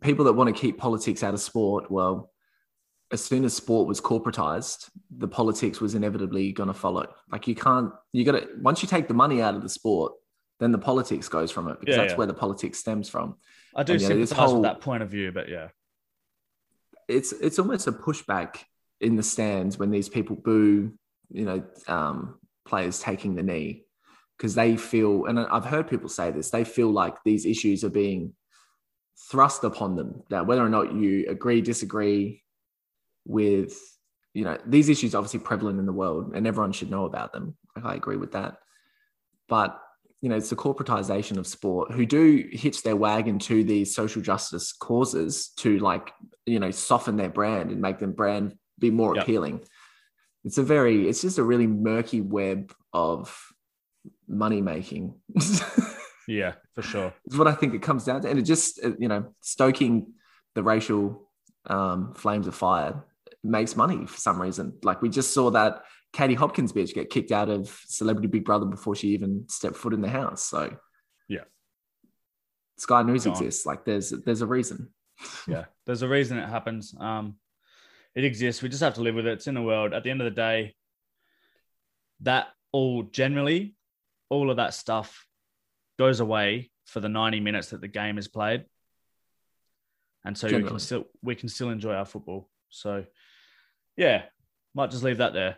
people 0.01 0.25
that 0.25 0.33
want 0.33 0.53
to 0.53 0.59
keep 0.59 0.77
politics 0.77 1.23
out 1.23 1.33
of 1.33 1.39
sport. 1.39 1.89
Well, 1.89 2.31
as 3.11 3.23
soon 3.23 3.43
as 3.43 3.53
sport 3.53 3.87
was 3.87 3.99
corporatized, 3.99 4.89
the 5.17 5.27
politics 5.27 5.81
was 5.81 5.95
inevitably 5.95 6.51
going 6.51 6.67
to 6.67 6.73
follow. 6.73 7.07
Like 7.31 7.47
you 7.47 7.55
can't, 7.55 7.91
you 8.13 8.23
got 8.23 8.33
to, 8.33 8.47
once 8.59 8.81
you 8.81 8.87
take 8.87 9.07
the 9.07 9.13
money 9.13 9.41
out 9.41 9.55
of 9.55 9.61
the 9.61 9.69
sport, 9.69 10.13
then 10.59 10.71
the 10.71 10.77
politics 10.77 11.27
goes 11.27 11.51
from 11.51 11.67
it 11.67 11.79
because 11.79 11.95
yeah, 11.95 12.01
that's 12.01 12.13
yeah. 12.13 12.17
where 12.17 12.27
the 12.27 12.33
politics 12.33 12.79
stems 12.79 13.09
from. 13.09 13.35
I 13.75 13.83
do 13.83 13.93
and, 13.93 14.01
sympathize 14.01 14.31
whole, 14.37 14.55
with 14.55 14.63
that 14.63 14.79
point 14.79 15.01
of 15.03 15.09
view, 15.09 15.31
but 15.31 15.49
yeah, 15.49 15.69
it's 17.07 17.31
it's 17.31 17.57
almost 17.57 17.87
a 17.87 17.91
pushback 17.91 18.57
in 18.99 19.15
the 19.15 19.23
stands 19.23 19.79
when 19.79 19.89
these 19.89 20.07
people 20.07 20.35
boo, 20.35 20.93
you 21.31 21.45
know, 21.45 21.63
um, 21.87 22.39
players 22.65 22.99
taking 22.99 23.35
the 23.35 23.43
knee 23.43 23.85
because 24.41 24.55
they 24.55 24.75
feel, 24.75 25.25
and 25.25 25.39
I've 25.39 25.65
heard 25.65 25.87
people 25.87 26.09
say 26.09 26.31
this, 26.31 26.49
they 26.49 26.63
feel 26.63 26.89
like 26.89 27.23
these 27.23 27.45
issues 27.45 27.83
are 27.83 27.91
being 27.91 28.33
thrust 29.29 29.63
upon 29.63 29.95
them. 29.95 30.23
Now, 30.31 30.43
whether 30.43 30.65
or 30.65 30.69
not 30.69 30.95
you 30.95 31.27
agree, 31.29 31.61
disagree 31.61 32.41
with, 33.23 33.77
you 34.33 34.43
know, 34.43 34.57
these 34.65 34.89
issues 34.89 35.13
obviously 35.13 35.41
prevalent 35.41 35.77
in 35.77 35.85
the 35.85 35.93
world 35.93 36.31
and 36.33 36.47
everyone 36.47 36.71
should 36.71 36.89
know 36.89 37.05
about 37.05 37.33
them. 37.33 37.55
I 37.83 37.93
agree 37.93 38.17
with 38.17 38.31
that. 38.31 38.57
But 39.47 39.79
you 40.21 40.29
know, 40.29 40.37
it's 40.37 40.49
the 40.49 40.55
corporatization 40.55 41.37
of 41.37 41.45
sport 41.45 41.91
who 41.91 42.07
do 42.07 42.49
hitch 42.51 42.81
their 42.81 42.95
wagon 42.95 43.37
to 43.39 43.63
these 43.63 43.93
social 43.95 44.23
justice 44.23 44.71
causes 44.73 45.49
to 45.57 45.77
like, 45.77 46.13
you 46.47 46.59
know, 46.59 46.71
soften 46.71 47.15
their 47.15 47.29
brand 47.29 47.69
and 47.69 47.79
make 47.79 47.99
them 47.99 48.13
brand 48.13 48.55
be 48.79 48.89
more 48.89 49.15
yep. 49.15 49.23
appealing. 49.23 49.61
It's 50.45 50.57
a 50.57 50.63
very, 50.63 51.07
it's 51.07 51.21
just 51.21 51.37
a 51.37 51.43
really 51.43 51.67
murky 51.67 52.21
web 52.21 52.73
of 52.91 53.50
money 54.31 54.61
making. 54.61 55.15
yeah, 56.27 56.53
for 56.73 56.81
sure. 56.81 57.13
It's 57.25 57.37
what 57.37 57.47
I 57.47 57.53
think 57.53 57.73
it 57.73 57.81
comes 57.81 58.05
down 58.05 58.21
to. 58.21 58.29
And 58.29 58.39
it 58.39 58.43
just, 58.43 58.79
you 58.99 59.07
know, 59.07 59.33
stoking 59.41 60.13
the 60.55 60.63
racial 60.63 61.29
um, 61.65 62.13
flames 62.13 62.47
of 62.47 62.55
fire 62.55 63.03
makes 63.43 63.75
money 63.75 64.05
for 64.05 64.17
some 64.17 64.41
reason. 64.41 64.73
Like 64.83 65.01
we 65.01 65.09
just 65.09 65.33
saw 65.33 65.51
that 65.51 65.83
Katie 66.13 66.33
Hopkins 66.33 66.73
bitch 66.73 66.93
get 66.93 67.09
kicked 67.09 67.31
out 67.31 67.49
of 67.49 67.69
Celebrity 67.87 68.27
Big 68.27 68.45
Brother 68.45 68.65
before 68.65 68.95
she 68.95 69.09
even 69.09 69.45
stepped 69.47 69.77
foot 69.77 69.93
in 69.93 70.01
the 70.01 70.09
house. 70.09 70.43
So 70.43 70.75
yeah, 71.27 71.43
Sky 72.77 73.03
News 73.03 73.25
exists. 73.25 73.65
Like 73.65 73.85
there's 73.85 74.09
there's 74.09 74.41
a 74.41 74.47
reason. 74.47 74.89
yeah, 75.47 75.65
there's 75.85 76.01
a 76.01 76.07
reason 76.07 76.37
it 76.37 76.49
happens. 76.49 76.93
Um, 76.99 77.35
it 78.13 78.25
exists. 78.25 78.61
We 78.61 78.69
just 78.69 78.83
have 78.83 78.95
to 78.95 79.01
live 79.01 79.15
with 79.15 79.27
it. 79.27 79.33
It's 79.33 79.47
in 79.47 79.55
the 79.55 79.61
world. 79.61 79.93
At 79.93 80.03
the 80.03 80.11
end 80.11 80.21
of 80.21 80.25
the 80.25 80.31
day, 80.31 80.75
that 82.21 82.47
all 82.73 83.03
generally, 83.03 83.75
all 84.31 84.49
of 84.49 84.57
that 84.57 84.73
stuff 84.73 85.27
goes 85.99 86.21
away 86.21 86.71
for 86.85 87.01
the 87.01 87.09
90 87.09 87.41
minutes 87.41 87.69
that 87.69 87.81
the 87.81 87.87
game 87.87 88.17
is 88.17 88.27
played. 88.27 88.65
And 90.25 90.37
so 90.37 90.47
we 90.47 90.63
can 90.63 90.79
still 90.79 91.05
we 91.21 91.35
can 91.35 91.49
still 91.49 91.69
enjoy 91.69 91.93
our 91.93 92.05
football. 92.05 92.49
So 92.69 93.05
yeah, 93.97 94.23
might 94.73 94.91
just 94.91 95.03
leave 95.03 95.17
that 95.17 95.33
there. 95.33 95.57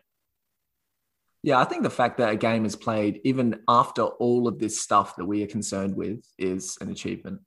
Yeah, 1.44 1.60
I 1.60 1.66
think 1.66 1.84
the 1.84 1.90
fact 1.90 2.18
that 2.18 2.32
a 2.32 2.38
game 2.38 2.66
is 2.66 2.76
played 2.76 3.20
even 3.26 3.60
after 3.68 4.04
all 4.04 4.48
of 4.48 4.60
this 4.60 4.80
stuff 4.82 5.18
that 5.18 5.26
we 5.26 5.44
are 5.44 5.48
concerned 5.48 5.96
with 5.96 6.26
is 6.40 6.78
an 6.80 6.90
achievement. 6.90 7.42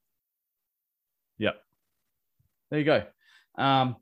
Yep. 1.39 1.57
There 2.71 2.79
you 2.79 2.85
go. 2.85 3.03
Um, 3.57 3.97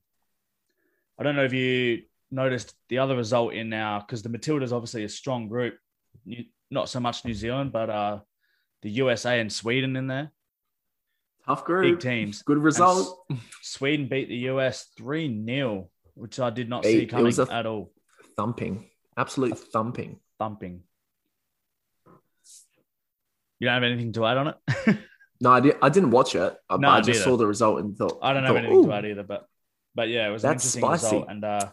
I 1.18 1.22
don't 1.22 1.36
know 1.36 1.44
if 1.44 1.52
you 1.52 2.02
noticed 2.32 2.74
the 2.88 2.98
other 2.98 3.16
result 3.16 3.54
in 3.54 3.68
now 3.68 4.00
because 4.00 4.22
the 4.22 4.28
Matildas 4.28 4.72
obviously 4.72 5.04
a 5.04 5.08
strong 5.08 5.48
group, 5.48 5.78
not 6.70 6.88
so 6.88 7.00
much 7.00 7.24
New 7.24 7.34
Zealand, 7.34 7.72
but 7.72 7.90
uh, 7.90 8.20
the 8.82 8.90
USA 8.90 9.40
and 9.40 9.52
Sweden 9.52 9.96
in 9.96 10.06
there. 10.06 10.32
Tough 11.46 11.64
group. 11.64 12.00
Big 12.00 12.00
teams. 12.00 12.42
Good 12.42 12.58
result. 12.58 13.26
Sweden 13.62 14.08
beat 14.08 14.28
the 14.28 14.48
US 14.50 14.86
3 14.96 15.44
0, 15.44 15.90
which 16.14 16.40
I 16.40 16.50
did 16.50 16.68
not 16.68 16.84
see 16.84 17.06
coming 17.06 17.32
at 17.50 17.66
all. 17.66 17.92
Thumping. 18.36 18.88
Absolute 19.16 19.58
thumping. 19.58 20.18
Thumping. 20.38 20.82
You 23.58 23.68
don't 23.68 23.74
have 23.74 23.82
anything 23.82 24.12
to 24.14 24.26
add 24.26 24.36
on 24.36 24.48
it? 24.48 24.98
no, 25.40 25.50
I, 25.52 25.60
did, 25.60 25.76
I 25.80 25.88
didn't 25.88 26.10
watch 26.10 26.34
it. 26.34 26.54
I, 26.68 26.76
no, 26.76 26.88
I 26.88 27.00
just 27.00 27.22
saw 27.22 27.36
the 27.36 27.46
result 27.46 27.80
and 27.80 27.96
thought. 27.96 28.18
I 28.22 28.32
don't 28.32 28.44
have 28.44 28.54
thought, 28.54 28.64
anything 28.64 28.76
Ooh. 28.76 28.86
to 28.86 28.92
add 28.92 29.06
either, 29.06 29.22
but 29.22 29.46
but 29.94 30.08
yeah, 30.08 30.28
it 30.28 30.32
was 30.32 30.42
That's 30.42 30.74
an 30.74 30.82
interesting 30.82 30.82
spicy. 30.82 31.16
result 31.16 31.30
and 31.30 31.44
uh, 31.44 31.70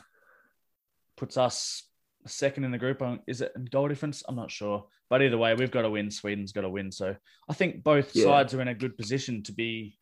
puts 1.18 1.38
us 1.38 1.84
second 2.28 2.64
in 2.64 2.72
the 2.72 2.78
group. 2.78 3.02
Is 3.28 3.42
it 3.42 3.52
a 3.56 3.60
goal 3.60 3.88
difference? 3.88 4.24
I'm 4.28 4.36
not 4.36 4.52
sure. 4.52 4.86
But 5.10 5.22
either 5.22 5.38
way, 5.38 5.54
we've 5.54 5.72
got 5.72 5.82
to 5.82 5.90
win. 5.90 6.12
Sweden's 6.12 6.52
got 6.52 6.62
to 6.62 6.70
win. 6.70 6.92
So 6.92 7.16
I 7.50 7.54
think 7.54 7.84
both 7.84 8.16
yeah. 8.16 8.26
sides 8.26 8.54
are 8.54 8.62
in 8.62 8.68
a 8.68 8.76
good 8.76 8.98
position 8.98 9.44
to 9.44 9.52
be 9.52 9.98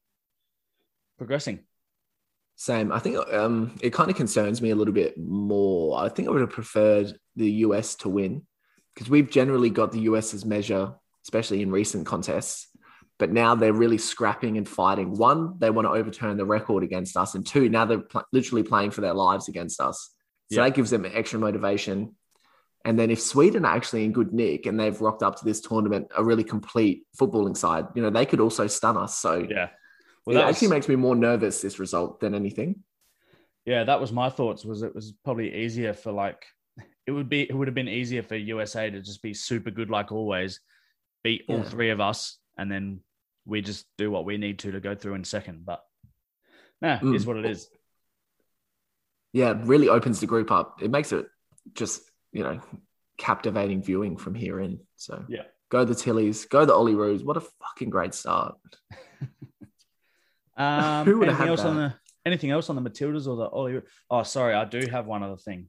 progressing. 1.17 1.60
Same. 2.55 2.91
I 2.91 2.99
think 2.99 3.17
um, 3.34 3.73
it 3.82 3.93
kind 3.93 4.10
of 4.10 4.17
concerns 4.17 4.62
me 4.62 4.71
a 4.71 4.75
little 4.75 4.93
bit 4.93 5.17
more. 5.17 5.97
I 5.97 6.10
think 6.10 6.27
I 6.27 6.32
would 6.32 6.41
have 6.41 6.49
preferred 6.49 7.17
the 7.36 7.49
US 7.51 7.95
to 7.95 8.10
win 8.10 8.45
because 8.93 9.10
we've 9.10 9.32
generally 9.32 9.69
got 9.69 9.93
the 9.93 10.01
US's 10.01 10.43
measure, 10.43 10.93
especially 11.23 11.62
in 11.62 11.71
recent 11.71 12.05
contests. 12.05 12.67
But 13.17 13.32
now 13.32 13.55
they're 13.55 13.73
really 13.73 13.97
scrapping 13.97 14.58
and 14.58 14.67
fighting. 14.67 15.17
One, 15.17 15.55
they 15.60 15.69
want 15.69 15.88
to 15.88 15.91
overturn 15.91 16.38
the 16.38 16.45
record 16.45 16.84
against 16.84 17.15
us, 17.17 17.36
and 17.36 17.45
two, 17.45 17.69
now 17.69 17.86
they're 17.86 17.99
pl- 17.99 18.25
literally 18.32 18.63
playing 18.63 18.91
for 18.91 19.01
their 19.01 19.13
lives 19.13 19.47
against 19.47 19.79
us. 19.82 20.10
So 20.51 20.59
yeah. 20.59 20.67
that 20.67 20.75
gives 20.75 20.89
them 20.89 21.05
extra 21.05 21.39
motivation. 21.39 22.15
And 22.85 22.97
then 22.97 23.12
if 23.12 23.21
Sweden 23.21 23.65
are 23.65 23.75
actually 23.75 24.05
in 24.05 24.12
good 24.12 24.33
nick 24.33 24.65
and 24.65 24.79
they've 24.79 24.99
rocked 24.99 25.21
up 25.21 25.38
to 25.39 25.45
this 25.45 25.62
tournament 25.62 26.07
a 26.15 26.23
really 26.23 26.43
complete 26.43 27.05
footballing 27.19 27.55
side, 27.55 27.85
you 27.93 28.01
know, 28.01 28.09
they 28.09 28.25
could 28.25 28.39
also 28.39 28.67
stun 28.67 28.97
us. 28.97 29.19
So 29.19 29.45
yeah, 29.49 29.69
well, 30.25 30.38
it 30.38 30.41
actually 30.41 30.67
was, 30.67 30.75
makes 30.75 30.88
me 30.88 30.95
more 30.95 31.15
nervous 31.15 31.62
this 31.62 31.77
result 31.77 32.19
than 32.19 32.33
anything. 32.33 32.83
Yeah, 33.65 33.83
that 33.83 33.99
was 33.99 34.12
my 34.12 34.29
thoughts. 34.29 34.63
Was 34.65 34.81
it 34.81 34.95
was 34.95 35.13
probably 35.23 35.53
easier 35.53 35.93
for 35.93 36.12
like 36.12 36.43
it 37.05 37.12
would 37.12 37.29
be 37.29 37.41
it 37.41 37.53
would 37.53 37.67
have 37.67 37.75
been 37.75 37.89
easier 37.89 38.23
for 38.23 38.35
USA 38.35 38.89
to 38.89 39.01
just 39.01 39.21
be 39.21 39.33
super 39.33 39.71
good 39.71 39.89
like 39.89 40.12
always, 40.12 40.62
beat 41.23 41.43
all 41.49 41.63
three 41.63 41.89
of 41.89 41.99
us, 41.99 42.38
and 42.57 42.71
then 42.71 43.01
we 43.45 43.62
just 43.62 43.85
do 43.97 44.09
what 44.09 44.25
we 44.25 44.38
need 44.38 44.59
to 44.59 44.71
to 44.71 44.79
go 44.79 44.95
through 44.95 45.15
in 45.15 45.23
second. 45.23 45.65
But 45.65 45.83
nah, 46.81 46.99
mm. 46.99 47.15
is 47.15 47.25
what 47.25 47.38
it 47.38 47.45
is. 47.45 47.69
Yeah, 49.33 49.51
it 49.51 49.57
really 49.63 49.89
opens 49.89 50.19
the 50.19 50.25
group 50.25 50.51
up. 50.51 50.81
It 50.81 50.91
makes 50.91 51.11
it 51.11 51.27
just 51.73 52.01
you 52.31 52.43
know 52.43 52.59
captivating 53.17 53.83
viewing 53.83 54.17
from 54.17 54.35
here 54.35 54.59
in. 54.59 54.79
So 54.95 55.23
yeah, 55.27 55.43
go 55.69 55.85
the 55.85 55.93
Tillies, 55.93 56.49
go 56.49 56.65
the 56.65 56.73
Olyroos. 56.73 57.23
What 57.23 57.37
a 57.37 57.41
fucking 57.41 57.89
great 57.89 58.13
start. 58.13 58.55
Um, 60.59 61.05
Who 61.05 61.19
would 61.19 61.29
have 61.29 61.47
else 61.47 61.61
that? 61.61 61.69
on 61.69 61.75
the 61.77 61.93
anything 62.25 62.51
else 62.51 62.69
on 62.69 62.75
the 62.75 62.81
Matildas 62.81 63.27
or 63.27 63.37
the 63.37 63.47
Ollie? 63.47 63.81
Oh, 64.09 64.23
sorry, 64.23 64.53
I 64.53 64.65
do 64.65 64.85
have 64.91 65.07
one 65.07 65.23
other 65.23 65.37
thing. 65.37 65.67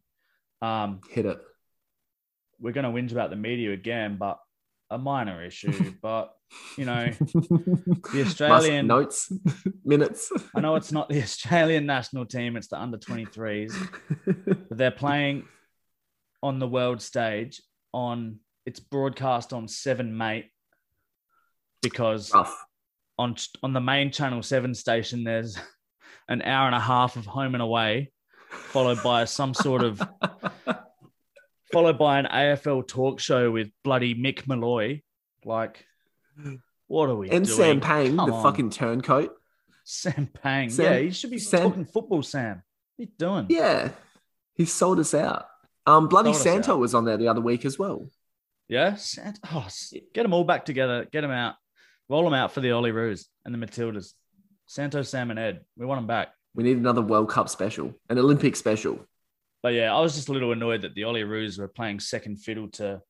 Um, 0.61 1.01
Hit 1.09 1.27
it. 1.27 1.39
We're 2.59 2.73
going 2.73 2.85
to 2.85 2.91
whinge 2.91 3.13
about 3.13 3.31
the 3.31 3.37
media 3.37 3.73
again, 3.73 4.17
but 4.19 4.41
a 4.91 4.99
minor 4.99 5.43
issue. 5.43 5.95
but 6.03 6.35
you 6.77 6.85
know, 6.85 7.11
the 7.21 8.25
Australian 8.27 8.87
notes 8.87 9.33
minutes. 9.85 10.33
I 10.55 10.61
know 10.61 10.77
it's 10.77 10.93
not 10.93 11.09
the 11.09 11.23
Australian 11.23 11.87
national 11.87 12.27
team; 12.27 12.57
it's 12.57 12.69
the 12.69 12.81
under 12.81 12.99
twenty 12.99 13.25
threes. 13.25 13.77
but 14.27 14.77
they're 14.77 14.91
playing 14.91 15.45
on 16.43 16.59
the 16.59 16.69
world 16.69 17.03
stage 17.03 17.63
on 17.93 18.39
it's 18.67 18.81
broadcast 18.81 19.53
on 19.53 19.69
Seven 19.69 20.17
Mate 20.17 20.51
because 21.83 22.33
Rough 22.35 22.67
on 23.19 23.37
on 23.63 23.73
the 23.73 23.81
main 23.81 24.11
Channel 24.11 24.43
Seven 24.43 24.75
station, 24.75 25.25
there's 25.25 25.59
an 26.29 26.43
hour 26.43 26.67
and 26.67 26.75
a 26.75 26.81
half 26.81 27.17
of 27.17 27.27
home 27.27 27.55
and 27.55 27.63
away, 27.63 28.11
followed 28.51 29.03
by 29.03 29.25
some 29.27 29.53
sort 29.53 29.83
of 29.83 30.03
followed 31.73 31.99
by 31.99 32.19
an 32.19 32.27
AFL 32.27 32.87
talk 32.87 33.21
show 33.21 33.51
with 33.51 33.71
bloody 33.85 34.15
Mick 34.15 34.47
Molloy. 34.47 35.03
Like, 35.45 35.85
what 36.87 37.09
are 37.09 37.15
we 37.17 37.31
and 37.31 37.47
doing? 37.47 37.57
Sam 37.57 37.81
Pang, 37.81 38.17
Come 38.17 38.29
the 38.29 38.35
on. 38.35 38.43
fucking 38.43 38.71
turncoat. 38.71 39.37
Sam 39.85 40.29
Pang, 40.43 40.71
Sam, 40.71 40.85
yeah, 40.85 40.99
he 41.01 41.11
should 41.11 41.31
be 41.31 41.39
Sam, 41.39 41.63
talking 41.71 41.85
football. 41.85 42.23
Sam, 42.23 42.63
what 42.97 43.09
you 43.09 43.15
doing? 43.19 43.47
Yeah, 43.49 43.91
he 44.55 44.65
sold 44.65 45.01
us 45.01 45.15
out. 45.15 45.47
Um, 45.87 46.09
bloody 46.09 46.35
Santo 46.35 46.77
was 46.77 46.95
on 46.95 47.05
there 47.05 47.17
the 47.17 47.29
other 47.29 47.41
week 47.41 47.65
as 47.65 47.79
well. 47.79 48.07
Yeah, 48.69 48.95
Santa. 48.95 49.41
Oh, 49.53 49.67
get 50.15 50.23
them 50.23 50.33
all 50.33 50.45
back 50.45 50.65
together. 50.65 51.07
Get 51.11 51.23
them 51.23 51.31
out. 51.33 51.57
Roll 52.09 52.25
them 52.25 52.35
out 52.35 52.53
for 52.53 52.61
the 52.61 52.69
Olyroos 52.69 53.27
and 53.45 53.55
the 53.55 53.67
Matildas. 53.67 54.13
Santo, 54.67 55.03
Sam, 55.03 55.31
and 55.31 55.39
Ed. 55.41 55.65
We 55.77 55.87
want 55.87 55.99
them 55.99 56.07
back. 56.07 56.29
We 56.55 56.63
need 56.63 56.77
another 56.77 57.03
World 57.03 57.29
Cup 57.31 57.49
special, 57.49 57.95
an 58.09 58.19
Olympic 58.19 58.55
special. 58.55 59.05
But 59.63 59.75
yeah, 59.75 59.95
I 59.95 60.01
was 60.01 60.15
just 60.15 60.29
a 60.29 60.33
little 60.33 60.53
annoyed 60.53 60.83
that 60.83 60.95
the 60.95 61.03
Olyroos 61.03 61.59
were 61.59 61.69
playing 61.69 62.01
second 62.01 62.39
fiddle 62.39 62.69
to 62.73 63.03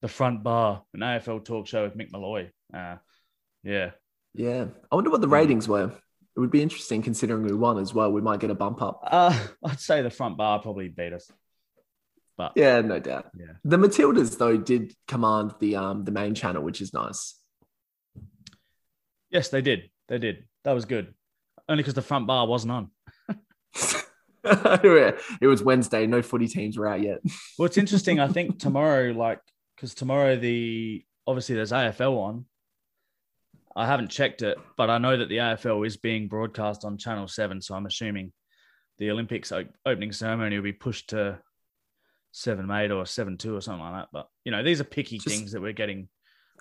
the 0.00 0.08
front 0.08 0.42
bar, 0.42 0.82
an 0.94 1.00
AFL 1.00 1.44
talk 1.44 1.66
show 1.66 1.84
with 1.84 1.96
Mick 1.96 2.10
Molloy. 2.12 2.50
Uh, 2.72 2.96
yeah, 3.62 3.90
yeah. 4.34 4.66
I 4.90 4.94
wonder 4.94 5.10
what 5.10 5.20
the 5.20 5.28
ratings 5.28 5.68
were. 5.68 5.92
It 6.36 6.40
would 6.40 6.50
be 6.50 6.62
interesting 6.62 7.02
considering 7.02 7.42
we 7.42 7.52
won 7.52 7.78
as 7.78 7.92
well. 7.92 8.12
We 8.12 8.20
might 8.20 8.40
get 8.40 8.50
a 8.50 8.54
bump 8.54 8.80
up. 8.80 9.00
Uh, 9.04 9.38
I'd 9.64 9.80
say 9.80 10.02
the 10.02 10.10
front 10.10 10.38
bar 10.38 10.60
probably 10.60 10.88
beat 10.88 11.12
us. 11.12 11.30
But 12.36 12.52
yeah, 12.54 12.80
no 12.80 13.00
doubt. 13.00 13.30
Yeah. 13.36 13.54
The 13.64 13.76
Matildas 13.76 14.38
though 14.38 14.56
did 14.56 14.94
command 15.08 15.54
the 15.58 15.74
um 15.74 16.04
the 16.04 16.12
main 16.12 16.36
channel, 16.36 16.62
which 16.62 16.80
is 16.80 16.94
nice. 16.94 17.34
Yes, 19.30 19.48
they 19.48 19.60
did. 19.60 19.90
They 20.06 20.18
did. 20.18 20.44
That 20.64 20.72
was 20.72 20.84
good. 20.84 21.12
Only 21.68 21.82
because 21.82 21.94
the 21.94 22.02
front 22.02 22.28
bar 22.28 22.46
wasn't 22.46 22.72
on. 22.72 22.90
it 24.44 25.46
was 25.46 25.62
Wednesday. 25.62 26.06
No 26.06 26.22
footy 26.22 26.48
teams 26.48 26.78
were 26.78 26.88
out 26.88 27.02
yet. 27.02 27.18
well, 27.58 27.66
it's 27.66 27.78
interesting. 27.78 28.20
I 28.20 28.28
think 28.32 28.58
tomorrow, 28.58 29.12
like, 29.12 29.40
because 29.76 29.94
tomorrow 29.94 30.36
the 30.36 31.04
obviously 31.26 31.54
there's 31.54 31.72
AFL 31.72 32.16
on. 32.16 32.44
I 33.76 33.86
haven't 33.86 34.10
checked 34.10 34.42
it, 34.42 34.58
but 34.76 34.90
I 34.90 34.98
know 34.98 35.16
that 35.16 35.28
the 35.28 35.36
AFL 35.36 35.86
is 35.86 35.96
being 35.96 36.26
broadcast 36.26 36.84
on 36.84 36.98
Channel 36.98 37.28
Seven, 37.28 37.62
so 37.62 37.74
I'm 37.74 37.86
assuming 37.86 38.32
the 38.98 39.10
Olympics 39.10 39.52
opening 39.86 40.12
ceremony 40.12 40.56
will 40.56 40.64
be 40.64 40.72
pushed 40.72 41.10
to 41.10 41.38
seven 42.32 42.70
eight 42.70 42.90
or 42.90 43.06
seven 43.06 43.36
two 43.36 43.56
or 43.56 43.60
something 43.60 43.84
like 43.84 43.94
that. 43.94 44.08
But 44.12 44.28
you 44.44 44.52
know, 44.52 44.62
these 44.62 44.80
are 44.80 44.84
picky 44.84 45.18
Just, 45.18 45.28
things 45.28 45.52
that 45.52 45.62
we're 45.62 45.72
getting. 45.72 46.08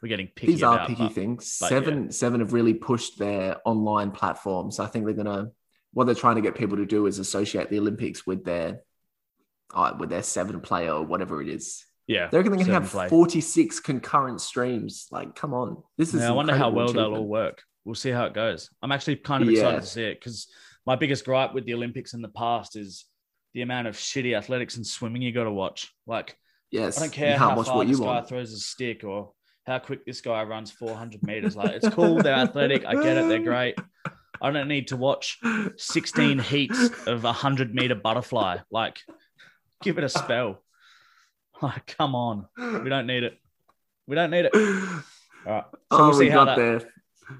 We're 0.01 0.09
getting 0.09 0.27
picky. 0.27 0.53
These 0.53 0.63
are 0.63 0.75
about, 0.75 0.89
picky 0.89 1.03
but, 1.03 1.13
things. 1.13 1.57
But 1.59 1.69
seven 1.69 2.03
yeah. 2.05 2.09
seven 2.11 2.39
have 2.39 2.53
really 2.53 2.75
pushed 2.75 3.17
their 3.17 3.57
online 3.65 4.11
platforms. 4.11 4.79
I 4.79 4.87
think 4.87 5.05
they're 5.05 5.15
gonna. 5.15 5.51
What 5.93 6.05
they're 6.05 6.15
trying 6.15 6.35
to 6.35 6.41
get 6.41 6.55
people 6.55 6.77
to 6.77 6.85
do 6.85 7.05
is 7.07 7.19
associate 7.19 7.69
the 7.69 7.79
Olympics 7.79 8.25
with 8.25 8.43
their, 8.43 8.81
uh, 9.73 9.93
with 9.99 10.09
their 10.09 10.23
seven 10.23 10.59
player 10.61 10.93
or 10.93 11.03
whatever 11.03 11.41
it 11.41 11.49
is. 11.49 11.85
Yeah, 12.07 12.29
they're 12.29 12.43
going 12.43 12.63
to 12.63 12.71
have 12.71 12.89
play. 12.89 13.09
46 13.09 13.81
concurrent 13.81 14.39
streams. 14.39 15.07
Like, 15.11 15.35
come 15.35 15.53
on, 15.53 15.83
this 15.97 16.13
is. 16.13 16.21
Yeah, 16.21 16.29
I 16.29 16.31
wonder 16.31 16.55
how 16.55 16.69
well 16.69 16.91
they'll 16.93 17.15
all 17.15 17.27
work. 17.27 17.61
We'll 17.83 17.95
see 17.95 18.11
how 18.11 18.25
it 18.25 18.33
goes. 18.33 18.69
I'm 18.81 18.91
actually 18.91 19.17
kind 19.17 19.43
of 19.43 19.49
excited 19.49 19.73
yeah. 19.73 19.79
to 19.79 19.85
see 19.85 20.03
it 20.03 20.19
because 20.19 20.47
my 20.85 20.95
biggest 20.95 21.25
gripe 21.25 21.53
with 21.53 21.65
the 21.65 21.73
Olympics 21.73 22.13
in 22.13 22.21
the 22.21 22.29
past 22.29 22.77
is 22.77 23.05
the 23.53 23.61
amount 23.61 23.87
of 23.87 23.95
shitty 23.95 24.37
athletics 24.37 24.77
and 24.77 24.87
swimming 24.87 25.21
you 25.21 25.33
got 25.33 25.43
to 25.43 25.51
watch. 25.51 25.93
Like, 26.05 26.37
yes, 26.71 26.97
I 26.97 27.01
don't 27.01 27.11
care 27.11 27.37
how 27.37 27.61
far 27.61 27.83
this 27.83 27.99
guy 27.99 28.05
want. 28.05 28.29
throws 28.29 28.53
a 28.53 28.57
stick 28.57 29.03
or 29.03 29.33
how 29.65 29.79
quick 29.79 30.05
this 30.05 30.21
guy 30.21 30.43
runs 30.43 30.71
400 30.71 31.23
meters. 31.23 31.55
Like, 31.55 31.71
it's 31.71 31.89
cool. 31.89 32.21
They're 32.21 32.33
athletic. 32.33 32.85
I 32.85 32.93
get 32.93 33.17
it. 33.17 33.27
They're 33.27 33.39
great. 33.39 33.75
I 34.41 34.51
don't 34.51 34.67
need 34.67 34.89
to 34.89 34.97
watch 34.97 35.39
16 35.77 36.39
heats 36.39 36.89
of 37.07 37.23
a 37.23 37.27
100 37.27 37.73
meter 37.73 37.95
butterfly. 37.95 38.57
Like, 38.71 38.99
give 39.81 39.97
it 39.97 40.03
a 40.03 40.09
spell. 40.09 40.63
Like, 41.59 41.87
come 41.97 42.13
on. 42.13 42.45
We 42.55 42.87
don't 42.87 43.07
need 43.07 43.23
it. 43.23 43.35
We 44.05 44.13
don't 44.13 44.29
need 44.29 44.45
it. 44.45 44.51
All 44.53 44.61
right. 45.51 45.63
So 45.71 45.77
oh, 45.89 46.09
we'll 46.09 46.13
see 46.13 46.25
we 46.25 46.29
how 46.29 46.45
that, 46.45 46.55
there. 46.55 46.81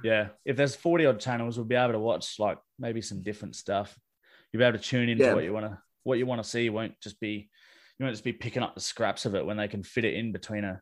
Yeah. 0.03 0.27
If 0.43 0.57
there's 0.57 0.75
40 0.75 1.05
odd 1.05 1.19
channels, 1.19 1.55
we'll 1.55 1.67
be 1.67 1.75
able 1.75 1.93
to 1.93 1.99
watch 1.99 2.39
like 2.39 2.57
maybe 2.79 2.99
some 3.01 3.21
different 3.21 3.55
stuff. 3.55 3.95
You'll 4.51 4.61
be 4.61 4.65
able 4.65 4.79
to 4.79 4.83
tune 4.83 5.09
into 5.09 5.23
yeah. 5.23 5.35
what 5.35 5.43
you 5.43 5.53
want 5.53 5.67
to 5.67 5.77
what 6.03 6.17
you 6.17 6.25
want 6.25 6.41
to 6.41 6.49
see. 6.49 6.63
You 6.63 6.73
won't 6.73 6.99
just 6.99 7.19
be 7.19 7.49
you 7.99 8.03
won't 8.05 8.13
just 8.13 8.23
be 8.23 8.33
picking 8.33 8.63
up 8.63 8.73
the 8.73 8.81
scraps 8.81 9.25
of 9.25 9.35
it 9.35 9.45
when 9.45 9.57
they 9.57 9.67
can 9.67 9.83
fit 9.83 10.05
it 10.05 10.15
in 10.15 10.31
between 10.31 10.63
a 10.63 10.81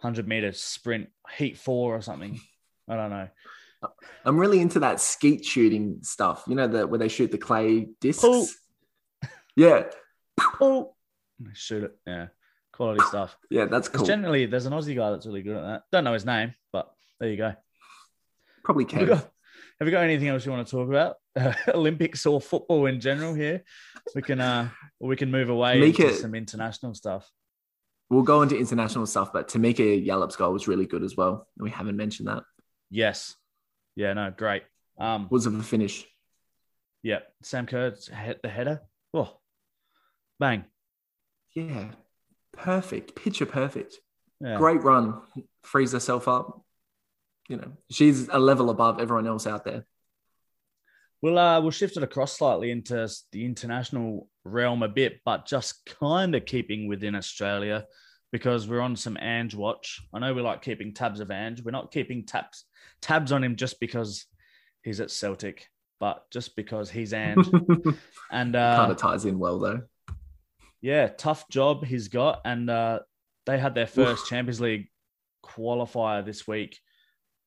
hundred 0.00 0.26
meter 0.26 0.52
sprint, 0.52 1.08
heat 1.36 1.56
four 1.56 1.94
or 1.94 2.02
something. 2.02 2.40
I 2.88 2.96
don't 2.96 3.10
know. 3.10 3.28
I'm 4.24 4.38
really 4.38 4.60
into 4.60 4.80
that 4.80 5.00
skeet 5.00 5.44
shooting 5.44 5.98
stuff. 6.02 6.44
You 6.46 6.54
know, 6.54 6.66
the 6.66 6.86
where 6.86 6.98
they 6.98 7.08
shoot 7.08 7.30
the 7.30 7.38
clay 7.38 7.88
discs. 8.00 8.56
Yeah. 9.54 9.84
Pull. 10.36 10.96
Shoot 11.54 11.84
it. 11.84 11.98
Yeah 12.06 12.26
quality 12.76 13.02
stuff. 13.08 13.36
Yeah, 13.50 13.64
that's 13.64 13.88
cool. 13.88 14.04
Generally, 14.04 14.46
there's 14.46 14.66
an 14.66 14.72
Aussie 14.72 14.94
guy 14.94 15.10
that's 15.10 15.26
really 15.26 15.42
good 15.42 15.56
at 15.56 15.62
that. 15.62 15.82
Don't 15.90 16.04
know 16.04 16.12
his 16.12 16.24
name, 16.24 16.54
but 16.72 16.90
there 17.18 17.30
you 17.30 17.36
go. 17.36 17.54
Probably 18.62 18.84
can. 18.84 19.08
Have, 19.08 19.30
have 19.80 19.88
you 19.88 19.90
got 19.90 20.04
anything 20.04 20.28
else 20.28 20.44
you 20.44 20.52
want 20.52 20.66
to 20.66 20.70
talk 20.70 20.88
about? 20.88 21.16
Uh, 21.34 21.52
Olympics 21.74 22.26
or 22.26 22.40
football 22.40 22.86
in 22.86 23.00
general 23.00 23.34
here? 23.34 23.64
We 24.14 24.22
can 24.22 24.40
uh 24.40 24.68
we 25.00 25.16
can 25.16 25.30
move 25.30 25.48
away 25.48 25.82
into 25.82 26.14
some 26.14 26.34
international 26.34 26.94
stuff. 26.94 27.28
We'll 28.08 28.22
go 28.22 28.42
into 28.42 28.56
international 28.56 29.06
stuff, 29.06 29.32
but 29.32 29.48
Tamika 29.48 30.06
Yallop's 30.06 30.36
goal 30.36 30.52
was 30.52 30.68
really 30.68 30.86
good 30.86 31.02
as 31.02 31.16
well. 31.16 31.48
We 31.58 31.70
haven't 31.70 31.96
mentioned 31.96 32.28
that. 32.28 32.44
Yes. 32.88 33.34
Yeah, 33.96 34.12
no, 34.12 34.32
great. 34.36 34.62
Um 34.98 35.26
was 35.30 35.46
of 35.46 35.54
a 35.58 35.62
finish. 35.62 36.06
Yeah. 37.02 37.20
Sam 37.42 37.66
Kerr's 37.66 38.08
hit 38.08 38.42
the 38.42 38.48
header. 38.48 38.82
Oh, 39.14 39.38
bang. 40.38 40.64
Yeah, 41.54 41.92
perfect, 42.52 43.14
picture 43.14 43.46
perfect. 43.46 43.96
Yeah. 44.40 44.58
Great 44.58 44.82
run, 44.82 45.22
frees 45.62 45.92
herself 45.92 46.28
up. 46.28 46.62
You 47.48 47.56
know, 47.56 47.72
she's 47.90 48.28
a 48.28 48.38
level 48.38 48.70
above 48.70 49.00
everyone 49.00 49.26
else 49.26 49.46
out 49.46 49.64
there. 49.64 49.86
We'll 51.22 51.38
uh, 51.38 51.60
we'll 51.60 51.70
shift 51.70 51.96
it 51.96 52.02
across 52.02 52.36
slightly 52.36 52.70
into 52.70 53.08
the 53.32 53.44
international 53.44 54.28
realm 54.44 54.82
a 54.82 54.88
bit, 54.88 55.20
but 55.24 55.46
just 55.46 55.86
kind 56.00 56.34
of 56.34 56.44
keeping 56.44 56.88
within 56.88 57.14
Australia 57.14 57.86
because 58.32 58.68
we're 58.68 58.80
on 58.80 58.96
some 58.96 59.16
Ange 59.16 59.54
watch. 59.54 60.02
I 60.12 60.18
know 60.18 60.34
we 60.34 60.42
like 60.42 60.60
keeping 60.60 60.92
tabs 60.92 61.20
of 61.20 61.30
Ange. 61.30 61.62
We're 61.62 61.70
not 61.70 61.92
keeping 61.92 62.26
tabs 62.26 62.64
tabs 63.00 63.32
on 63.32 63.44
him 63.44 63.56
just 63.56 63.80
because 63.80 64.26
he's 64.82 65.00
at 65.00 65.10
Celtic, 65.10 65.68
but 66.00 66.24
just 66.30 66.56
because 66.56 66.90
he's 66.90 67.12
and 67.14 67.38
and 68.30 68.56
uh, 68.56 68.76
kind 68.76 68.92
of 68.92 68.98
ties 68.98 69.24
in 69.24 69.38
well 69.38 69.58
though 69.58 69.82
yeah, 70.86 71.08
tough 71.08 71.48
job 71.48 71.84
he's 71.84 72.06
got. 72.06 72.42
And 72.44 72.70
uh, 72.70 73.00
they 73.44 73.58
had 73.58 73.74
their 73.74 73.88
first 73.88 74.22
Oof. 74.22 74.28
Champions 74.28 74.60
League 74.60 74.88
qualifier 75.44 76.24
this 76.24 76.46
week, 76.46 76.78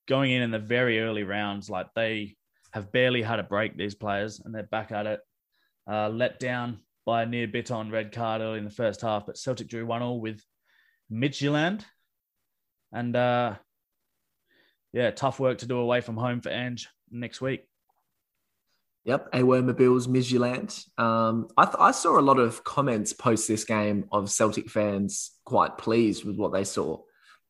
going 0.07 0.31
in 0.31 0.41
in 0.41 0.51
the 0.51 0.59
very 0.59 0.99
early 0.99 1.23
rounds. 1.23 1.69
Like 1.69 1.87
they 1.95 2.35
have 2.73 2.91
barely 2.91 3.21
had 3.21 3.39
a 3.39 3.43
break, 3.43 3.77
these 3.77 3.95
players, 3.95 4.41
and 4.43 4.53
they're 4.53 4.63
back 4.63 4.91
at 4.91 5.05
it. 5.05 5.21
Uh, 5.89 6.09
let 6.09 6.39
down 6.39 6.79
by 7.05 7.23
a 7.23 7.25
Nir 7.25 7.47
Bitton 7.47 7.91
red 7.91 8.11
card 8.11 8.41
early 8.41 8.59
in 8.59 8.65
the 8.65 8.69
first 8.69 9.01
half, 9.01 9.25
but 9.25 9.37
Celtic 9.37 9.69
drew 9.69 9.85
one 9.85 10.01
all 10.01 10.19
with 10.19 10.43
Midtjylland. 11.11 11.83
And 12.91 13.15
uh, 13.15 13.55
yeah, 14.93 15.11
tough 15.11 15.39
work 15.39 15.59
to 15.59 15.65
do 15.65 15.77
away 15.77 16.01
from 16.01 16.17
home 16.17 16.41
for 16.41 16.49
Ange 16.49 16.89
next 17.11 17.41
week. 17.41 17.65
Yep, 19.05 19.29
Awer 19.33 19.63
Mabil's 19.63 20.07
Midtjylland. 20.07 20.85
Um, 20.99 21.47
I, 21.57 21.65
th- 21.65 21.77
I 21.79 21.91
saw 21.91 22.19
a 22.19 22.21
lot 22.21 22.37
of 22.37 22.63
comments 22.63 23.13
post 23.13 23.47
this 23.47 23.63
game 23.63 24.05
of 24.11 24.29
Celtic 24.29 24.69
fans 24.69 25.31
quite 25.45 25.77
pleased 25.77 26.25
with 26.25 26.35
what 26.35 26.51
they 26.51 26.63
saw, 26.63 26.99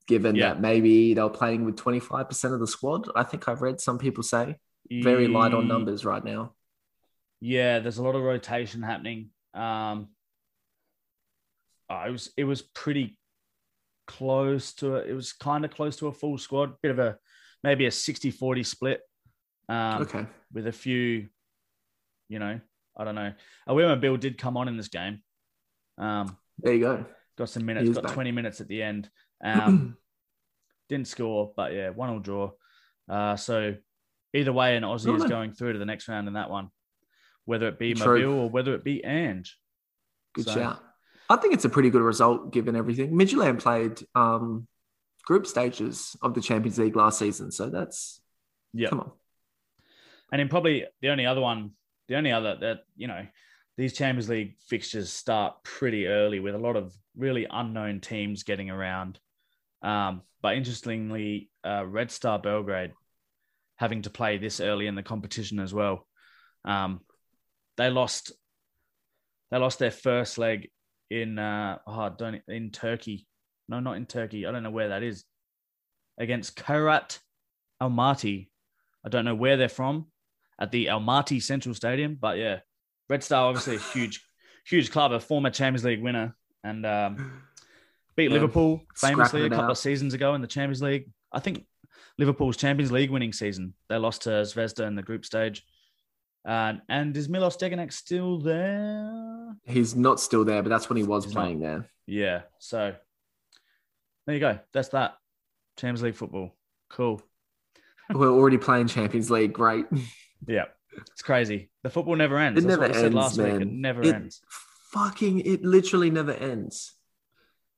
given 0.08 0.36
yeah. 0.36 0.50
that 0.50 0.62
maybe 0.62 1.14
they 1.14 1.22
were 1.22 1.30
playing 1.30 1.66
with 1.66 1.76
25% 1.76 2.54
of 2.54 2.60
the 2.60 2.68
squad. 2.68 3.10
I 3.16 3.24
think 3.24 3.48
I've 3.48 3.62
read 3.62 3.82
some 3.82 3.98
people 3.98 4.24
say 4.24 4.58
very 4.90 5.28
light 5.28 5.54
on 5.54 5.68
numbers 5.68 6.06
right 6.06 6.24
now. 6.24 6.54
Yeah, 7.42 7.80
there's 7.80 7.98
a 7.98 8.04
lot 8.04 8.16
of 8.16 8.22
rotation 8.22 8.82
happening. 8.82 9.30
Um, 9.54 10.10
oh, 11.90 12.04
it 12.08 12.12
was 12.12 12.32
it 12.38 12.44
was 12.44 12.62
pretty 12.62 13.18
close 14.10 14.74
to 14.74 14.96
it. 14.96 15.10
It 15.10 15.14
was 15.14 15.32
kind 15.34 15.64
of 15.64 15.72
close 15.72 15.96
to 15.98 16.08
a 16.08 16.14
full 16.14 16.38
squad, 16.38 16.74
bit 16.82 16.92
of 16.92 17.00
a 17.00 17.18
maybe 17.64 17.86
a 17.86 17.90
60-40 17.90 18.66
split. 18.66 19.02
Um, 19.70 20.02
okay. 20.02 20.26
With 20.52 20.68
a 20.68 20.72
few 20.72 21.28
you 22.30 22.40
know, 22.40 22.60
I 22.96 23.04
don't 23.04 23.16
know. 23.16 23.34
Awer 23.68 23.98
Mabil 23.98 24.20
did 24.20 24.38
come 24.38 24.56
on 24.56 24.68
in 24.68 24.78
this 24.78 24.88
game. 24.88 25.22
Um, 25.98 26.38
there 26.60 26.74
you 26.74 26.80
go. 26.80 27.06
Got 27.38 27.50
some 27.50 27.66
minutes. 27.66 27.90
Got 27.90 28.04
back. 28.04 28.14
20 28.14 28.32
minutes 28.32 28.62
at 28.62 28.68
the 28.68 28.82
end. 28.82 29.10
Um, 29.42 29.96
didn't 30.90 31.08
score, 31.08 31.54
but 31.56 31.72
yeah, 31.72 31.92
one 31.92 32.10
all 32.10 32.20
draw. 32.20 32.52
Uh, 33.10 33.38
so 33.38 33.76
either 34.34 34.52
way, 34.52 34.76
an 34.76 34.84
Aussie 34.84 35.16
is 35.16 35.24
going 35.24 35.54
through 35.54 35.72
to 35.72 35.80
the 35.80 35.86
next 35.86 36.10
round 36.10 36.28
in 36.28 36.34
that 36.34 36.50
one, 36.50 36.68
whether 37.46 37.70
it 37.70 37.80
be 37.80 37.94
True. 37.94 38.22
Mabil 38.22 38.38
or 38.38 38.50
whether 38.50 38.74
it 38.74 38.84
be 38.84 39.02
Ange. 39.06 39.58
Good 40.34 40.44
so, 40.44 40.54
shout. 40.56 40.84
I 41.30 41.36
think 41.36 41.54
it's 41.54 41.66
a 41.66 41.70
pretty 41.70 41.90
good 41.90 42.02
result 42.02 42.52
given 42.52 42.76
everything. 42.76 43.12
Midtjylland 43.12 43.62
played 43.62 44.02
um, 44.16 44.68
group 45.24 45.46
stages 45.46 46.16
of 46.22 46.34
the 46.34 46.42
Champions 46.42 46.80
League 46.80 46.96
last 46.96 47.20
season, 47.20 47.52
so 47.52 47.70
that's 47.70 48.22
yeah. 48.74 48.90
Come 48.90 49.00
on. 49.02 49.12
And 50.32 50.40
then 50.40 50.50
probably 50.50 50.86
the 51.02 51.10
only 51.10 51.26
other 51.26 51.42
one 51.42 51.72
the 52.10 52.16
only 52.16 52.32
other 52.32 52.58
that, 52.60 52.80
you 52.98 53.08
know, 53.08 53.26
these 53.78 53.94
Champions 53.94 54.28
League 54.28 54.56
fixtures 54.68 55.14
start 55.14 55.64
pretty 55.64 56.08
early 56.08 56.40
with 56.40 56.56
a 56.56 56.60
lot 56.60 56.76
of 56.76 56.94
really 57.16 57.48
unknown 57.50 58.02
teams 58.02 58.44
getting 58.44 58.70
around. 58.70 59.20
Um, 59.82 60.24
but 60.42 60.58
interestingly, 60.58 61.50
uh, 61.64 61.86
Red 61.86 62.12
Star 62.12 62.40
Belgrade 62.40 62.92
having 63.78 64.02
to 64.02 64.10
play 64.10 64.38
this 64.38 64.60
early 64.60 64.88
in 64.88 64.96
the 64.96 65.04
competition 65.04 65.60
as 65.60 65.74
well. 65.74 66.06
Um, 66.66 67.02
they 67.78 67.90
lost. 67.90 68.34
They 69.52 69.58
lost 69.58 69.80
their 69.80 69.92
first 69.92 70.38
leg 70.38 70.70
in 71.10 71.40
uh, 71.40 71.80
oh, 71.88 72.10
don't 72.18 72.42
in 72.48 72.72
Turkey. 72.72 73.28
No, 73.68 73.80
not 73.80 73.98
in 73.98 74.06
Turkey. 74.06 74.46
I 74.46 74.52
don't 74.52 74.64
know 74.64 74.72
where 74.72 74.90
that 74.90 75.04
is. 75.04 75.24
Against 76.18 76.58
Kairat 76.58 77.20
Almaty. 77.82 78.50
I 79.06 79.10
don't 79.10 79.26
know 79.26 79.36
where 79.36 79.58
they're 79.58 79.70
from 79.70 80.08
at 80.60 80.72
the 80.72 80.88
Almaty 80.88 81.42
Central 81.42 81.74
Stadium. 81.74 82.18
But 82.20 82.38
yeah, 82.38 82.60
Red 83.08 83.24
Star 83.24 83.46
obviously 83.46 83.78
a 83.78 83.80
huge, 83.80 84.26
huge 84.66 84.92
club, 84.92 85.12
a 85.12 85.20
former 85.20 85.50
Champions 85.50 85.86
League 85.86 86.02
winner, 86.02 86.36
and 86.64 86.86
um, 86.86 87.44
beat 88.16 88.26
Yeah. 88.26 88.34
Liverpool 88.34 88.82
famously 88.96 89.46
a 89.46 89.50
couple 89.50 89.66
out. 89.66 89.72
of 89.72 89.78
seasons 89.78 90.14
ago 90.14 90.34
in 90.36 90.42
the 90.42 90.48
Champions 90.48 90.82
League. 90.82 91.10
I 91.32 91.40
think 91.40 91.66
Liverpool's 92.18 92.58
Champions 92.58 92.92
League 92.92 93.12
winning 93.12 93.34
season. 93.34 93.74
They 93.88 93.98
lost 93.98 94.24
to 94.24 94.30
Zvezda 94.30 94.86
in 94.88 94.96
the 94.96 95.04
group 95.04 95.26
stage. 95.26 95.64
And 96.46 96.82
and 96.90 97.16
is 97.18 97.28
Milos 97.30 97.58
Degenek 97.58 97.92
still 97.94 98.40
there? 98.40 99.56
He's 99.66 99.96
not 99.96 100.20
still 100.20 100.46
there, 100.46 100.64
but 100.64 100.70
that's 100.70 100.90
when 100.90 100.98
he 100.98 101.04
was 101.04 101.26
He's 101.26 101.34
not. 101.34 101.42
playing 101.42 101.60
there. 101.60 101.90
Yeah. 102.08 102.42
So 102.60 102.96
there 104.26 104.36
you 104.36 104.40
go. 104.40 104.60
That's 104.74 104.90
that. 104.90 105.16
Champions 105.78 106.02
League 106.04 106.16
football. 106.16 106.56
Cool. 106.90 107.22
We're 108.14 108.30
already 108.32 108.58
playing 108.58 108.88
Champions 108.88 109.30
League. 109.30 109.54
Great. 109.54 109.86
Yeah. 110.48 110.66
It's 111.12 111.22
crazy. 111.22 111.70
The 111.84 111.90
football 111.90 112.16
never 112.16 112.38
ends. 112.38 112.64
It 112.64 112.68
That's 112.68 112.80
never 112.80 112.82
what 112.84 112.92
we 112.92 112.94
said 112.96 113.06
ends, 113.08 113.16
last 113.16 113.38
week. 113.38 113.62
It 113.62 113.68
never 113.68 114.02
It- 114.02 114.16
ends. 114.16 114.42
Fucking, 114.94 115.42
it 115.42 115.64
literally 115.66 116.10
never 116.10 116.32
ends. 116.32 116.94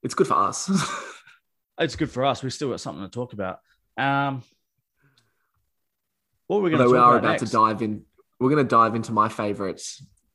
It's 0.03 0.13
good 0.13 0.27
for 0.27 0.35
us. 0.35 0.69
It's 1.79 1.95
good 1.95 2.11
for 2.11 2.23
us. 2.23 2.43
We've 2.43 2.53
still 2.53 2.69
got 2.69 2.79
something 2.81 3.03
to 3.03 3.09
talk 3.09 3.33
about. 3.33 3.59
Um, 3.97 4.43
what 6.45 6.57
were 6.57 6.63
we 6.63 6.69
going 6.69 6.81
Although 6.83 6.93
talk 6.93 6.93
we 6.93 6.99
are 7.13 7.17
about, 7.17 7.35
about 7.37 7.39
to 7.47 7.51
dive 7.51 7.81
in, 7.81 8.05
we're 8.41 8.49
going 8.49 8.65
to 8.65 8.67
dive 8.67 8.95
into 8.95 9.11
my 9.11 9.29
favorite 9.29 9.81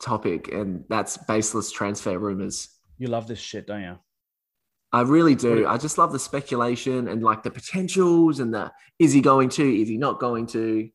topic, 0.00 0.52
and 0.52 0.84
that's 0.88 1.16
baseless 1.16 1.72
transfer 1.72 2.16
rumors. 2.16 2.68
You 2.98 3.09
love 3.09 3.26
this 3.26 3.40
shit, 3.40 3.66
don't 3.66 3.82
you? 3.82 3.98
I 4.92 5.00
really 5.00 5.34
do. 5.34 5.66
I 5.66 5.76
just 5.76 5.98
love 5.98 6.12
the 6.12 6.18
speculation 6.20 7.09
and 7.09 7.22
like 7.22 7.42
the 7.42 7.50
potentials 7.50 8.38
and 8.38 8.54
the 8.54 8.70
is 9.00 9.12
he 9.12 9.20
going 9.20 9.48
to, 9.50 9.82
is 9.82 9.88
he 9.88 9.96
not 9.98 10.20
going 10.20 10.46
to? 10.48 10.88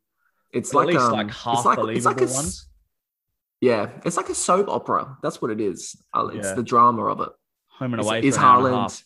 It's 0.53 0.73
like 0.73 0.95
um, 0.95 1.11
like 1.11 1.31
half 1.31 1.57
it's 1.57 1.65
like, 1.65 1.95
it's 1.97 2.05
like 2.05 2.21
a, 2.21 2.25
ones. 2.25 2.69
Yeah, 3.59 3.89
it's 4.05 4.15
like 4.15 4.29
a 4.29 4.35
soap 4.35 4.69
opera. 4.69 5.17
That's 5.21 5.41
what 5.41 5.51
it 5.51 5.59
is. 5.59 6.01
It's 6.15 6.47
Yeah. 6.47 6.53
the 6.53 6.63
drama 6.63 7.03
of 7.07 7.19
it. 7.19 7.29
Home 7.79 7.93
and 7.93 8.01
away 8.01 8.21
is 8.21 8.37
for 8.37 8.41
an 8.41 8.47
hour 8.47 8.57
and 8.59 8.67
a 8.67 8.69
Haaland 8.69 8.81
half. 8.81 9.03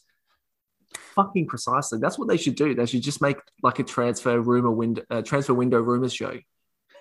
fucking 1.15 1.47
precisely? 1.47 1.97
That's 1.99 2.19
what 2.19 2.27
they 2.27 2.37
should 2.37 2.55
do. 2.55 2.75
They 2.75 2.85
should 2.85 3.01
just 3.01 3.19
make 3.19 3.37
like 3.63 3.79
a 3.79 3.83
transfer 3.83 4.39
rumor 4.39 4.71
window, 4.71 5.03
uh, 5.09 5.23
transfer 5.23 5.55
window 5.55 5.81
rumors 5.81 6.13
show 6.13 6.37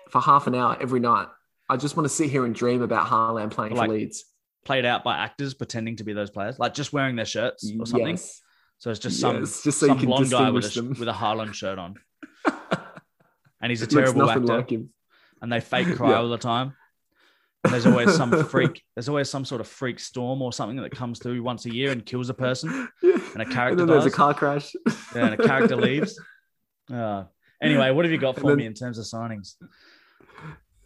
for 0.09 0.21
half 0.21 0.47
an 0.47 0.55
hour 0.55 0.77
every 0.79 0.99
night. 0.99 1.27
I 1.69 1.77
just 1.77 1.95
want 1.97 2.05
to 2.07 2.13
sit 2.13 2.29
here 2.29 2.45
and 2.45 2.53
dream 2.53 2.81
about 2.81 3.07
Haaland 3.07 3.51
playing 3.51 3.75
Like- 3.75 3.89
for 3.89 3.95
Leeds. 3.95 4.25
played 4.65 4.85
out 4.85 5.03
by 5.03 5.17
actors 5.17 5.53
pretending 5.53 5.95
to 5.97 6.03
be 6.03 6.13
those 6.13 6.29
players, 6.31 6.57
like 6.59 6.73
just 6.73 6.91
wearing 6.93 7.15
their 7.15 7.25
shirts 7.25 7.71
or 7.79 7.85
something. 7.85 8.09
Yes. 8.09 8.41
So 8.79 8.89
it's 8.91 8.99
just 8.99 9.19
some 9.19 9.37
Yes, 9.37 9.63
just 9.63 9.79
so 9.79 9.85
you 9.85 9.91
some 9.91 9.99
can 9.99 10.07
blonde 10.07 10.29
guy 10.31 10.49
with 10.49 10.65
a, 10.65 10.67
distinguish 10.67 10.97
them. 10.97 10.99
with 10.99 11.07
a 11.09 11.17
Haaland 11.17 11.53
shirt 11.53 11.79
on, 11.79 11.95
and 13.61 13.69
he's 13.71 13.81
a 13.81 13.87
terrible 13.87 14.29
actor, 14.29 14.41
like 14.41 14.69
him. 14.71 14.89
and 15.41 15.51
they 15.51 15.59
fake 15.61 15.87
cry 15.95 16.11
Yeah. 16.11 16.17
all 16.17 16.29
the 16.29 16.37
time. 16.37 16.73
And 17.63 17.73
there's 17.73 17.85
always 17.87 18.15
some 18.15 18.31
freak. 18.49 18.83
There's 18.95 19.09
always 19.09 19.27
some 19.29 19.43
sort 19.45 19.59
of 19.61 19.67
freak 19.67 19.99
storm 19.99 20.41
or 20.43 20.53
something 20.53 20.77
that 20.77 20.91
comes 20.91 21.17
through 21.19 21.41
once 21.41 21.65
a 21.65 21.73
year 21.73 21.91
and 21.91 22.05
kills 22.05 22.29
a 22.29 22.33
person, 22.35 22.89
Yeah. 23.01 23.17
and 23.33 23.41
a 23.41 23.45
character 23.45 23.81
And 23.83 23.89
there's 23.91 24.05
a 24.05 24.11
car 24.11 24.33
crash. 24.35 24.75
Yeah, 25.15 25.27
and 25.27 25.33
a 25.39 25.47
character 25.47 25.75
leaves. 25.75 26.19
Uh, 26.93 27.23
anyway, 27.61 27.89
what 27.91 28.05
have 28.05 28.11
you 28.11 28.19
got 28.19 28.35
for 28.35 28.49
then- 28.49 28.57
me 28.57 28.65
in 28.67 28.73
terms 28.75 28.99
of 28.99 29.05
signings? 29.05 29.55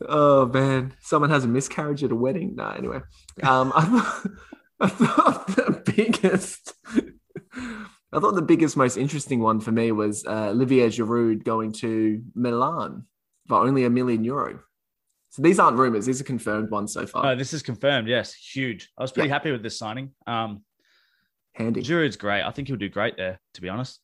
Oh 0.08 0.45
man, 0.45 0.93
someone 1.02 1.30
has 1.30 1.43
a 1.43 1.47
miscarriage 1.47 2.04
at 2.04 2.12
a 2.12 2.16
wedding. 2.16 2.56
No, 2.56 2.70
anyway, 2.70 3.02
um, 3.43 3.74
I, 3.76 3.86
thought, 3.86 4.32
I 4.80 4.88
thought 4.88 5.47
the 5.47 5.84
biggest, 5.95 6.74
I 8.14 8.20
thought 8.20 8.36
the 8.36 8.41
biggest, 8.41 8.78
most 8.78 8.97
interesting 8.97 9.41
one 9.41 9.60
for 9.60 9.72
me 9.72 9.91
was 9.91 10.26
uh, 10.26 10.50
Olivier 10.50 10.88
Giroud 10.88 11.43
going 11.43 11.74
to 11.74 12.22
Milan 12.34 13.06
for 13.47 13.58
only 13.58 13.84
a 13.84 13.89
million 13.89 14.24
euro. 14.24 14.60
So 15.32 15.41
these 15.41 15.60
aren't 15.60 15.78
rumors; 15.78 16.06
these 16.06 16.22
are 16.22 16.26
confirmed 16.26 16.72
ones 16.72 16.93
so 16.93 17.06
far. 17.06 17.32
Oh, 17.32 17.36
this 17.36 17.54
is 17.54 17.62
confirmed. 17.62 18.08
Yes, 18.08 18.34
huge. 18.34 18.89
I 18.97 19.02
was 19.02 19.12
pretty 19.12 19.30
happy 19.30 19.52
with 19.52 19.64
this 19.64 19.78
signing. 19.78 20.12
Um, 20.26 20.64
Handy. 21.54 21.82
Giroud's 21.82 22.16
great. 22.16 22.43
I 22.43 22.52
think 22.52 22.68
he'll 22.68 22.78
do 22.78 22.89
great 22.89 23.18
there. 23.18 23.39
To 23.56 23.62
be 23.62 23.70
honest. 23.70 24.00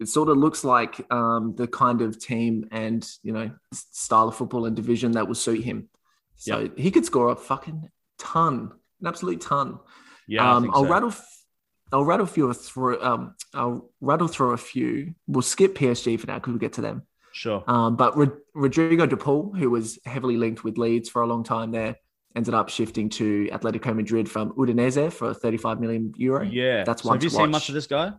It 0.00 0.08
sort 0.08 0.28
of 0.28 0.36
looks 0.36 0.64
like 0.64 1.00
um, 1.12 1.54
the 1.56 1.66
kind 1.66 2.02
of 2.02 2.18
team 2.18 2.66
and 2.72 3.08
you 3.22 3.32
know 3.32 3.50
style 3.72 4.28
of 4.28 4.36
football 4.36 4.66
and 4.66 4.74
division 4.74 5.12
that 5.12 5.26
will 5.26 5.34
suit 5.34 5.62
him. 5.62 5.88
So 6.36 6.70
he 6.76 6.90
could 6.90 7.04
score 7.04 7.30
a 7.30 7.36
fucking 7.36 7.88
ton, 8.18 8.72
an 9.00 9.06
absolute 9.06 9.40
ton. 9.40 9.78
Yeah, 10.26 10.44
I 10.44 10.56
um, 10.56 10.62
think 10.62 10.74
I'll 10.74 10.84
so. 10.84 10.90
rattle. 10.90 11.14
I'll 11.92 12.04
rattle 12.04 12.26
through 12.26 12.52
through. 12.54 13.02
Um, 13.02 13.34
I'll 13.52 13.90
rattle 14.00 14.28
through 14.28 14.52
a 14.52 14.56
few. 14.56 15.14
We'll 15.26 15.42
skip 15.42 15.76
PSG 15.76 16.18
for 16.18 16.26
now 16.26 16.34
because 16.34 16.52
we'll 16.52 16.58
get 16.58 16.74
to 16.74 16.80
them. 16.80 17.02
Sure. 17.32 17.64
Um, 17.66 17.96
but 17.96 18.16
Rod- 18.16 18.38
Rodrigo 18.54 19.06
De 19.06 19.16
Paul, 19.16 19.52
who 19.56 19.68
was 19.68 19.98
heavily 20.04 20.36
linked 20.36 20.62
with 20.62 20.78
Leeds 20.78 21.08
for 21.08 21.22
a 21.22 21.26
long 21.26 21.42
time 21.42 21.72
there, 21.72 21.96
ended 22.36 22.54
up 22.54 22.68
shifting 22.68 23.08
to 23.10 23.48
Atletico 23.52 23.94
Madrid 23.94 24.30
from 24.30 24.52
Udinese 24.52 25.12
for 25.12 25.34
35 25.34 25.80
million 25.80 26.12
euro. 26.16 26.44
Yeah, 26.44 26.84
that's 26.84 27.02
so 27.02 27.08
one 27.08 27.16
Have 27.16 27.24
you 27.24 27.30
to 27.30 27.36
seen 27.36 27.50
much 27.50 27.68
of 27.68 27.74
this 27.74 27.86
guy? 27.86 28.12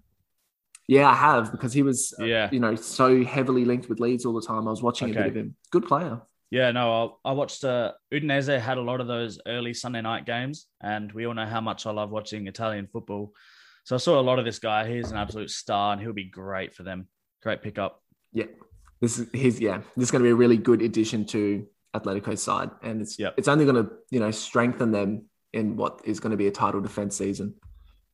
Yeah, 0.88 1.10
I 1.10 1.16
have 1.16 1.52
because 1.52 1.74
he 1.74 1.82
was, 1.82 2.14
uh, 2.20 2.48
you 2.52 2.60
know, 2.60 2.76
so 2.76 3.24
heavily 3.24 3.66
linked 3.66 3.90
with 3.90 4.00
Leeds 4.00 4.26
all 4.26 4.34
the 4.34 4.46
time. 4.46 4.68
I 4.68 4.72
was 4.72 4.84
watching 4.84 5.10
a 5.10 5.14
bit 5.14 5.28
of 5.28 5.36
him. 5.36 5.56
Good 5.72 5.88
player. 5.88 6.22
Yeah, 6.52 6.72
no, 6.72 7.20
I, 7.26 7.30
I 7.30 7.34
watched. 7.34 7.64
Uh, 7.64 7.94
Udinese 8.14 8.60
had 8.60 8.78
a 8.78 8.82
lot 8.82 9.02
of 9.02 9.08
those 9.08 9.40
early 9.48 9.74
Sunday 9.74 10.02
night 10.02 10.26
games, 10.26 10.68
and 10.82 11.12
we 11.12 11.26
all 11.26 11.34
know 11.34 11.46
how 11.48 11.60
much 11.60 11.86
I 11.88 11.92
love 11.92 12.12
watching 12.12 12.48
Italian 12.48 12.88
football. 12.88 13.34
So 13.84 13.96
I 13.96 13.98
saw 13.98 14.20
a 14.20 14.22
lot 14.22 14.40
of 14.40 14.46
this 14.46 14.60
guy. 14.60 14.88
He's 14.88 15.12
an 15.12 15.18
absolute 15.18 15.50
star, 15.50 15.94
and 15.94 16.02
he'll 16.02 16.14
be 16.14 16.26
great 16.26 16.74
for 16.76 16.84
them. 16.84 17.08
Great 17.42 17.62
pickup. 17.64 18.02
Yeah, 18.32 18.46
this 19.02 19.18
is 19.18 19.28
his. 19.34 19.60
Yeah, 19.60 19.82
this 19.98 20.06
is 20.06 20.12
going 20.12 20.24
to 20.24 20.28
be 20.28 20.32
a 20.32 20.36
really 20.36 20.58
good 20.58 20.84
addition 20.84 21.26
to 21.28 21.66
Atletico's 21.96 22.44
side, 22.44 22.70
and 22.84 23.02
it's 23.02 23.18
Yep. 23.18 23.34
it's 23.38 23.48
only 23.48 23.66
going 23.66 23.84
to 23.84 23.92
you 24.12 24.20
know 24.20 24.32
strengthen 24.32 24.92
them 24.92 25.26
in 25.52 25.76
what 25.78 26.02
is 26.06 26.20
going 26.20 26.32
to 26.32 26.38
be 26.38 26.48
a 26.48 26.52
title 26.52 26.82
defense 26.82 27.18
season. 27.18 27.56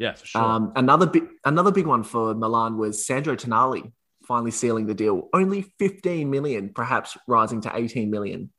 Yeah, 0.02 0.14
for 0.14 0.26
sure. 0.26 0.42
Um, 0.42 0.74
another 0.76 1.06
big 1.06 1.28
another 1.46 1.72
big 1.72 1.86
one 1.86 2.02
for 2.02 2.34
Milan 2.34 2.80
was 2.80 3.06
Sandro 3.06 3.36
Tonali 3.36 3.92
finally 4.24 4.50
sealing 4.50 4.88
the 4.88 4.96
deal. 4.96 5.30
Only 5.32 5.62
15 5.78 6.28
million, 6.28 6.70
perhaps 6.74 7.16
rising 7.28 7.62
to 7.62 7.72
18 7.72 8.10
million. 8.10 8.50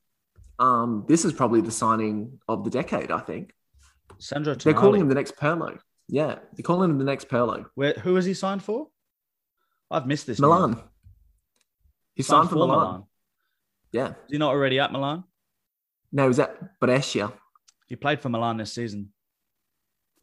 Um, 0.60 1.04
this 1.08 1.24
is 1.24 1.32
probably 1.32 1.60
the 1.60 1.72
signing 1.72 2.38
of 2.46 2.62
the 2.62 2.70
decade, 2.70 3.10
I 3.10 3.18
think. 3.18 3.52
Sandro 4.18 4.54
They're 4.54 4.72
calling 4.72 5.00
him 5.00 5.08
the 5.08 5.16
next 5.16 5.34
Pirlo. 5.34 5.80
Yeah, 6.08 6.36
they're 6.52 6.62
calling 6.62 6.90
him 6.90 6.98
the 6.98 7.04
next 7.04 7.28
Pirlo. 7.28 7.66
Where, 7.74 7.94
who 7.94 8.16
is 8.16 8.24
he 8.24 8.34
signed 8.34 8.62
for? 8.62 8.86
I've 9.90 10.06
missed 10.06 10.28
this. 10.28 10.38
Milan. 10.38 10.72
news. 10.72 10.80
He 12.14 12.22
signed, 12.22 12.50
for 12.50 12.56
Milan. 12.56 13.04
Yeah. 13.90 14.10
Is 14.10 14.14
he 14.30 14.38
not 14.38 14.50
already 14.50 14.78
at 14.78 14.92
Milan? 14.92 15.24
No, 16.12 16.28
he's 16.28 16.38
at 16.38 16.78
Brescia. 16.78 17.32
He 17.88 17.96
played 17.96 18.20
for 18.20 18.28
Milan 18.28 18.58
this 18.58 18.72
season. 18.72 19.12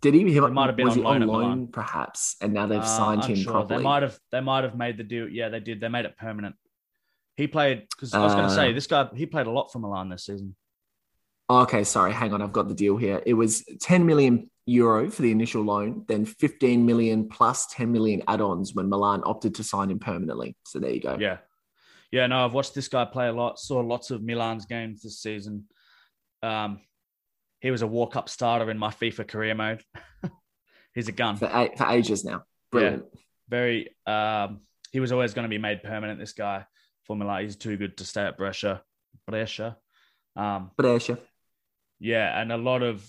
Did 0.02 0.14
he? 0.14 0.32
he 0.32 0.40
might 0.40 0.68
have 0.68 0.76
been 0.78 0.86
was 0.86 0.94
on 0.96 1.00
he 1.00 1.04
loan 1.04 1.22
on 1.24 1.28
loan, 1.28 1.68
perhaps, 1.68 2.36
and 2.42 2.54
now 2.54 2.68
they've 2.68 2.80
Uh, 2.80 2.84
signed 2.86 3.26
him 3.26 3.32
unsure. 3.38 3.52
properly. 3.54 3.78
They 3.80 3.84
might 3.84 4.04
have. 4.04 4.18
They 4.32 4.40
might 4.42 4.64
have 4.64 4.76
made 4.76 4.98
the 4.98 5.04
deal. 5.04 5.28
Yeah, 5.28 5.50
they 5.50 5.60
did. 5.60 5.82
They 5.82 5.90
made 5.90 6.06
it 6.06 6.18
permanent. 6.18 6.56
He 7.36 7.48
played 7.48 7.88
because 7.90 8.14
I 8.14 8.24
was 8.24 8.34
going 8.34 8.48
to 8.48 8.52
Uh, 8.54 8.56
say 8.56 8.74
this 8.74 8.88
guy. 8.88 9.10
He 9.16 9.26
played 9.26 9.48
a 9.48 9.52
lot 9.52 9.72
for 9.72 9.80
Milan 9.80 10.10
this 10.10 10.26
season. 10.26 10.56
Okay, 11.50 11.84
sorry, 11.84 12.14
hang 12.14 12.32
on, 12.34 12.42
I've 12.44 12.52
got 12.54 12.68
the 12.68 12.76
deal 12.76 12.96
here. 12.96 13.24
It 13.26 13.34
was 13.34 13.64
10 13.82 14.06
million 14.06 14.52
euro 14.68 15.10
for 15.10 15.24
the 15.24 15.32
initial 15.32 15.64
loan, 15.64 16.06
then 16.08 16.24
15 16.24 16.86
million 16.86 17.28
plus 17.28 17.66
10 17.68 17.92
million 17.92 18.22
add-ons 18.28 18.76
when 18.76 18.88
Milan 18.88 19.24
opted 19.26 19.56
to 19.56 19.64
sign 19.64 19.90
him 19.90 19.98
permanently. 19.98 20.56
So 20.66 20.78
there 20.80 20.92
you 20.92 21.00
go. 21.02 21.18
Yeah. 21.20 21.38
Yeah, 22.12 22.28
no, 22.28 22.46
I've 22.46 22.54
watched 22.54 22.76
this 22.76 22.88
guy 22.88 23.06
play 23.06 23.30
a 23.30 23.34
lot. 23.34 23.58
Saw 23.60 23.80
lots 23.80 24.12
of 24.12 24.22
Milan's 24.22 24.66
games 24.68 25.02
this 25.02 25.20
season. 25.20 25.66
Um, 26.44 26.82
he 27.60 27.72
was 27.72 27.82
a 27.82 27.88
walk-up 27.88 28.30
starter 28.30 28.70
in 28.72 28.78
my 28.78 28.90
FIFA 28.90 29.28
career 29.28 29.56
mode. 29.56 29.84
He's 30.94 31.08
a 31.08 31.12
gun. 31.12 31.38
For, 31.38 31.70
for 31.78 31.88
ages 31.88 32.24
now. 32.24 32.44
Brilliant. 32.72 33.06
Very. 33.48 33.96
Um, 34.06 34.62
he 34.92 35.00
was 35.00 35.12
always 35.12 35.34
going 35.34 35.44
to 35.44 35.50
be 35.50 35.58
made 35.58 35.84
permanent. 35.84 36.20
This 36.20 36.34
guy 36.34 36.66
Formula. 37.10 37.42
He's 37.42 37.56
too 37.56 37.76
good 37.76 37.98
to 37.98 38.06
stay 38.06 38.22
at 38.22 38.38
Brescia. 38.38 38.84
Brescia. 39.28 39.78
Um, 40.36 40.70
Brescia. 40.78 41.18
yeah, 42.00 42.40
and 42.40 42.52
a 42.52 42.58
lot 42.58 42.84
of 42.84 43.04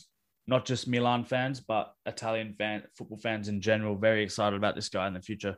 not 0.46 0.64
just 0.64 0.88
Milan 0.88 1.24
fans, 1.24 1.60
but 1.60 1.92
Italian 2.06 2.54
fan 2.54 2.82
football 2.96 3.18
fans 3.18 3.48
in 3.48 3.60
general, 3.60 3.94
very 3.94 4.22
excited 4.22 4.56
about 4.56 4.74
this 4.74 4.88
guy 4.88 5.06
in 5.06 5.12
the 5.12 5.20
future. 5.20 5.56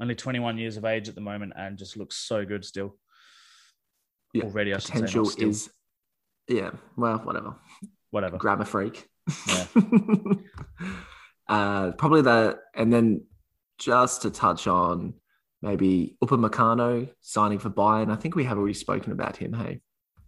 Only 0.00 0.14
21 0.14 0.56
years 0.56 0.78
of 0.78 0.86
age 0.86 1.08
at 1.10 1.14
the 1.14 1.20
moment, 1.20 1.52
and 1.54 1.76
just 1.76 1.98
looks 1.98 2.16
so 2.16 2.46
good 2.46 2.64
still. 2.64 2.96
Yeah, 4.32 4.44
Already, 4.44 4.74
I 4.74 4.78
Potential 4.78 5.30
is, 5.36 5.70
yeah, 6.48 6.70
well, 6.96 7.18
whatever. 7.18 7.56
Whatever. 8.12 8.38
Grammar 8.38 8.64
freak. 8.64 9.08
Yeah. 9.48 9.66
uh, 11.48 11.92
probably 11.92 12.22
the, 12.22 12.58
and 12.76 12.92
then 12.92 13.24
just 13.78 14.22
to 14.22 14.30
touch 14.30 14.68
on 14.68 15.14
maybe 15.60 16.16
Upamecano 16.22 17.08
signing 17.20 17.58
for 17.58 17.70
Bayern. 17.70 18.12
I 18.12 18.16
think 18.16 18.36
we 18.36 18.44
have 18.44 18.58
already 18.58 18.74
spoken 18.74 19.10
about 19.12 19.36
him. 19.36 19.52
Hey, 19.52 19.80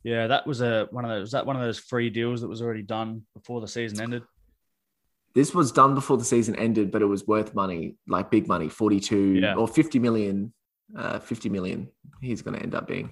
Yeah, 0.03 0.27
that 0.29 0.47
was 0.47 0.61
a 0.61 0.89
one 0.91 1.05
of 1.05 1.11
those. 1.11 1.21
Was 1.23 1.31
that 1.33 1.47
one 1.47 1.57
of 1.57 1.63
those 1.63 1.79
free 1.79 2.11
deals 2.11 2.41
that 2.41 2.49
was 2.49 2.61
already 2.63 2.83
done 2.83 3.23
before 3.35 3.61
the 3.61 3.69
season 3.69 4.01
ended? 4.01 4.23
this 5.35 5.53
was 5.53 5.73
done 5.73 5.97
before 5.97 6.17
the 6.17 6.25
season 6.25 6.55
ended, 6.55 6.93
but 6.93 7.03
it 7.03 7.07
was 7.07 7.27
worth 7.27 7.57
money, 7.57 7.97
like 8.07 8.31
big 8.31 8.47
money, 8.47 8.69
42 8.69 9.41
Yeah. 9.43 9.55
or 9.57 9.67
50 9.67 9.99
million. 9.99 10.53
Uh, 10.97 11.19
50 11.19 11.49
million 11.49 11.89
he's 12.21 12.43
going 12.43 12.57
to 12.57 12.63
end 12.63 12.75
up 12.75 12.87
being. 12.87 13.11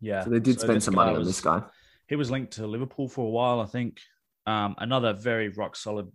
Yeah. 0.00 0.24
So 0.24 0.30
they 0.30 0.40
did 0.40 0.60
So 0.60 0.66
spend 0.66 0.82
some 0.82 0.94
money 0.94 1.14
on 1.16 1.24
this 1.24 1.40
guy. 1.40 1.62
He 2.08 2.16
was 2.16 2.30
linked 2.30 2.54
to 2.54 2.66
Liverpool 2.66 3.08
for 3.08 3.26
a 3.26 3.30
while, 3.30 3.60
I 3.60 3.66
think. 3.66 4.00
Um, 4.46 4.74
another 4.78 5.14
very 5.14 5.48
rock 5.48 5.74
solid 5.76 6.10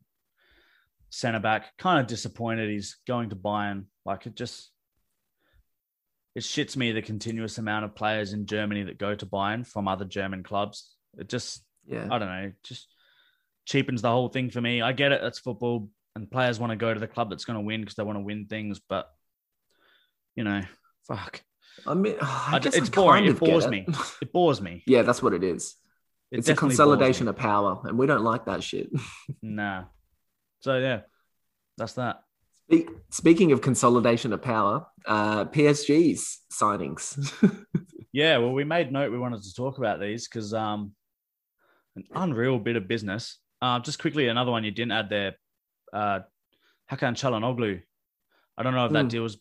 centre 1.10 1.40
back. 1.40 1.78
Kind 1.78 2.00
of 2.00 2.08
disappointed 2.08 2.70
he's 2.70 2.98
going 3.08 3.30
to 3.30 3.36
Bayern. 3.36 3.86
Like 4.06 4.26
it 4.28 4.36
just 4.36 4.72
it 6.36 6.44
shits 6.44 6.78
me 6.78 6.92
the 6.92 7.02
continuous 7.02 7.58
amount 7.58 7.86
of 7.86 7.96
players 7.96 8.34
in 8.34 8.46
Germany 8.46 8.84
that 8.84 9.00
go 9.00 9.16
to 9.16 9.26
Bayern 9.26 9.66
from 9.66 9.88
other 9.88 10.06
German 10.06 10.44
clubs. 10.44 10.96
It 11.18 11.28
just 11.28 11.64
Yeah. 11.86 12.08
I 12.10 12.20
don't 12.20 12.30
know, 12.30 12.52
just 12.64 12.88
cheapens 13.66 14.02
the 14.02 14.10
whole 14.10 14.30
thing 14.30 14.50
for 14.50 14.62
me. 14.62 14.82
I 14.82 14.92
get 14.92 15.12
it, 15.12 15.24
it's 15.24 15.40
football, 15.40 15.90
and 16.16 16.30
players 16.30 16.60
want 16.60 16.72
to 16.72 16.76
go 16.76 16.94
to 16.94 17.00
the 17.00 17.08
club 17.08 17.30
that's 17.30 17.46
going 17.46 17.58
to 17.58 17.66
win 17.66 17.82
because 17.82 17.96
they 17.96 18.04
want 18.04 18.18
to 18.18 18.24
win 18.24 18.46
things. 18.46 18.80
But 18.88 19.10
you 20.36 20.44
know, 20.44 20.62
fuck, 21.08 21.42
I 21.88 21.94
mean, 21.94 22.16
I 22.22 22.50
I- 22.54 22.58
it's 22.64 22.78
I 22.90 22.94
boring. 22.94 23.26
It 23.26 23.40
bores 23.40 23.68
me. 23.68 23.86
it 24.22 24.32
bores 24.34 24.62
me. 24.62 24.84
yeah, 24.88 25.02
that's 25.04 25.22
what 25.22 25.34
it 25.34 25.44
is. 25.44 25.76
It 26.32 26.40
it's 26.40 26.50
a 26.50 26.56
consolidation 26.56 27.28
of 27.28 27.36
power, 27.36 27.82
and 27.86 27.98
we 27.98 28.06
don't 28.06 28.24
like 28.24 28.46
that 28.46 28.64
shit. 28.64 28.90
Nah. 29.42 29.86
So 30.62 30.78
yeah, 30.78 31.02
that's 31.78 31.94
that. 31.94 32.22
Speak- 32.68 32.90
Speaking 33.10 33.52
of 33.52 33.62
consolidation 33.62 34.34
of 34.34 34.42
power, 34.42 34.86
uh, 35.06 35.46
PSG's 35.46 36.40
signings. 36.52 37.06
Yeah, 38.12 38.40
well, 38.40 38.54
we 38.54 38.64
made 38.64 38.92
note 38.92 39.12
we 39.12 39.20
wanted 39.20 39.44
to 39.44 39.54
talk 39.54 39.78
about 39.78 40.00
these 40.00 40.28
because 40.28 40.52
um, 40.52 40.94
an 41.96 42.06
unreal 42.16 42.58
bit 42.58 42.76
of 42.76 42.88
business. 42.88 43.38
Uh, 43.62 43.80
just 43.80 44.00
quickly, 44.00 44.28
another 44.30 44.50
one 44.50 44.64
you 44.64 44.72
didn't 44.72 44.94
add 44.94 45.10
there, 45.12 45.36
uh, 45.94 46.22
Hakan 46.92 47.14
Çalhanoğlu. 47.14 47.80
I 48.58 48.64
don't 48.64 48.74
know 48.74 48.88
if 48.88 48.94
that 48.94 49.04
Hmm. 49.04 49.08
deal's 49.10 49.38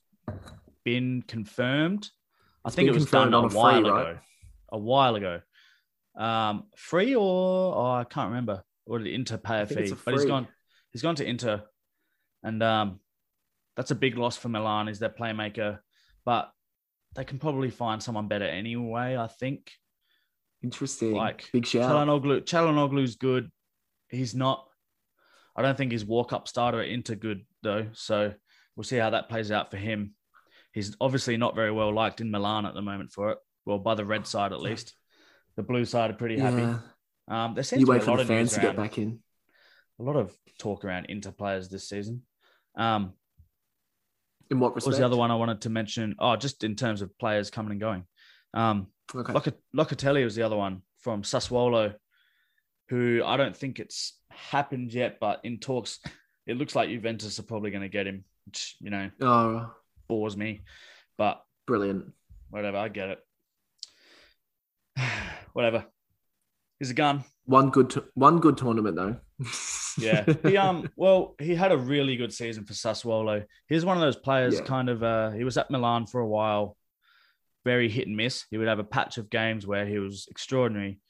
been 0.85 1.23
confirmed. 1.27 2.11
I 2.65 2.71
think 2.71 2.89
it 2.89 2.95
was 2.95 3.11
done 3.11 3.33
a 3.33 3.49
free, 3.49 3.57
while 3.57 3.83
right? 3.83 4.11
ago. 4.11 4.19
A 4.71 4.79
while 4.79 5.15
ago. 5.15 5.41
Um, 6.17 6.65
free 6.77 7.15
or 7.15 7.77
oh, 7.77 7.93
I 7.93 8.05
can't 8.05 8.29
remember. 8.29 8.63
Or 8.87 8.99
did 8.99 9.09
Inter 9.09 9.37
pay 9.39 9.63
a 9.63 9.67
fee? 9.67 9.91
a 9.91 9.95
But 9.95 10.15
he's 10.15 10.25
gone. 10.25 10.49
He's 10.93 11.03
gone 11.03 11.15
to 11.17 11.25
Inter, 11.25 11.63
and 12.43 12.63
um, 12.63 13.01
that's 13.77 13.91
a 13.91 13.95
big 13.95 14.17
loss 14.17 14.37
for 14.37 14.49
Milan. 14.49 14.89
Is 14.89 14.99
their 14.99 15.11
playmaker, 15.11 15.79
but 16.25 16.51
they 17.15 17.25
can 17.25 17.39
probably 17.39 17.71
find 17.71 18.03
someone 18.03 18.29
better 18.29 18.47
anyway. 18.47 19.17
I 19.17 19.27
think. 19.27 19.71
Interesting. 20.63 21.13
Like, 21.13 21.49
big 21.53 21.67
shout. 21.67 21.91
Çalhanoğlu, 21.91 22.45
Çalhanoğlu's 22.45 23.17
good. 23.17 23.51
He's 24.09 24.35
not. 24.35 24.65
I 25.55 25.63
don't 25.63 25.77
think 25.77 25.93
his 25.93 26.05
walk 26.05 26.33
up 26.33 26.49
starter 26.49 26.81
at 26.81 26.89
Inter 26.89 27.15
good 27.15 27.45
though. 27.63 27.87
So 27.93 28.33
we'll 28.75 28.85
see 28.85 28.97
how 28.97 29.11
that 29.11 29.29
plays 29.29 29.51
out 29.51 29.71
for 29.71 29.77
him. 29.77 30.15
He's 30.73 30.97
obviously 31.01 31.37
not 31.37 31.55
very 31.55 31.73
well 31.73 31.93
liked 31.93 32.21
in 32.21 32.31
Milan 32.31 32.67
at 32.67 32.75
the 32.75 32.83
moment 32.83 33.11
for 33.13 33.31
it. 33.31 33.39
Well, 33.65 33.79
by 33.79 33.95
the 33.95 34.05
red 34.05 34.27
side 34.27 34.53
at 34.53 34.61
least. 34.61 34.95
The 35.57 35.63
blue 35.63 35.85
side 35.85 36.11
are 36.11 36.15
pretty 36.15 36.39
happy. 36.39 36.63
Yeah. 36.63 36.79
Um, 37.29 37.55
there 37.55 37.65
seems 37.65 37.81
You 37.81 37.87
to 37.87 37.93
be 37.93 37.97
wait 37.99 38.03
a 38.03 38.05
for 38.05 38.11
lot 38.13 38.17
the 38.19 38.23
of 38.23 38.29
fans 38.29 38.53
to 38.55 38.61
get 38.61 38.77
back 38.77 38.97
in. 38.99 39.19
a 39.99 40.03
lot 40.03 40.17
of 40.17 40.35
talk 40.59 40.85
around 40.85 41.07
Inter 41.07 41.33
players 41.33 41.69
this 41.69 41.89
season. 41.89 42.23
Um, 42.77 43.13
In 44.51 44.61
what 44.61 44.69
what 44.71 44.77
respect? 44.77 44.91
was 44.91 44.99
the 44.99 45.05
other 45.05 45.17
one 45.17 45.31
I 45.31 45.35
wanted 45.35 45.61
to 45.63 45.71
mention? 45.71 46.15
Oh, 46.19 46.37
just 46.37 46.65
in 46.65 46.77
terms 46.77 47.03
of 47.03 47.17
players 47.19 47.51
coming 47.51 47.73
and 47.73 47.81
going. 47.81 48.05
Um, 48.55 48.87
Okay. 49.15 49.33
Loc- 49.33 49.57
Locatelli 49.75 50.23
was 50.23 50.35
the 50.37 50.43
other 50.43 50.57
one 50.57 50.83
from 50.99 51.23
Sassuolo, 51.23 51.95
who 52.91 53.23
I 53.25 53.39
don't 53.39 53.57
think 53.57 53.79
it's 53.81 54.19
happened 54.31 54.93
yet, 54.93 55.19
but 55.19 55.41
in 55.45 55.59
talks, 55.61 55.99
it 56.47 56.57
looks 56.59 56.77
like 56.77 56.91
Juventus 56.91 57.39
are 57.39 57.43
probably 57.45 57.71
going 57.71 57.83
to 57.83 57.89
get 57.89 58.07
him, 58.07 58.25
which, 58.45 58.77
you 58.81 58.91
know, 58.91 59.11
Oh, 59.23 59.73
bores 60.09 60.37
me. 60.37 60.63
But 61.17 61.43
brilliant. 61.67 62.13
whatever, 62.51 62.77
I 62.79 62.89
get 62.89 63.11
it. 63.11 63.19
whatever. 65.53 65.87
He's 66.79 66.91
a 66.91 66.95
gun. 66.95 67.25
One 67.45 67.71
good, 67.71 67.93
one 68.15 68.39
good 68.41 68.57
tournament 68.57 68.97
though. 68.97 69.17
Yeah. 70.01 70.25
He 70.45 70.57
um 70.57 70.89
well, 70.97 71.35
he 71.41 71.57
had 71.57 71.73
a 71.73 71.77
really 71.77 72.15
good 72.15 72.33
season 72.33 72.65
for 72.65 72.73
Sassuolo. 72.73 73.45
He's 73.69 73.85
one 73.85 73.97
of 73.97 74.01
those 74.01 74.15
players 74.15 74.55
Yeah. 74.55 74.61
kind 74.65 74.89
of 74.89 75.03
uh 75.03 75.31
he 75.31 75.43
was 75.43 75.59
at 75.59 75.73
Milan 75.73 76.07
for 76.07 76.21
a 76.21 76.29
while, 76.29 76.77
very 77.65 77.89
hit 77.89 78.07
and 78.07 78.17
miss. 78.17 78.45
He 78.49 78.59
would 78.59 78.69
have 78.69 78.79
a 78.79 78.85
patch 78.85 79.19
of 79.19 79.29
games 79.29 79.67
where 79.67 79.85
he 79.87 79.99
was 79.99 80.29
extraordinary, 80.31 81.01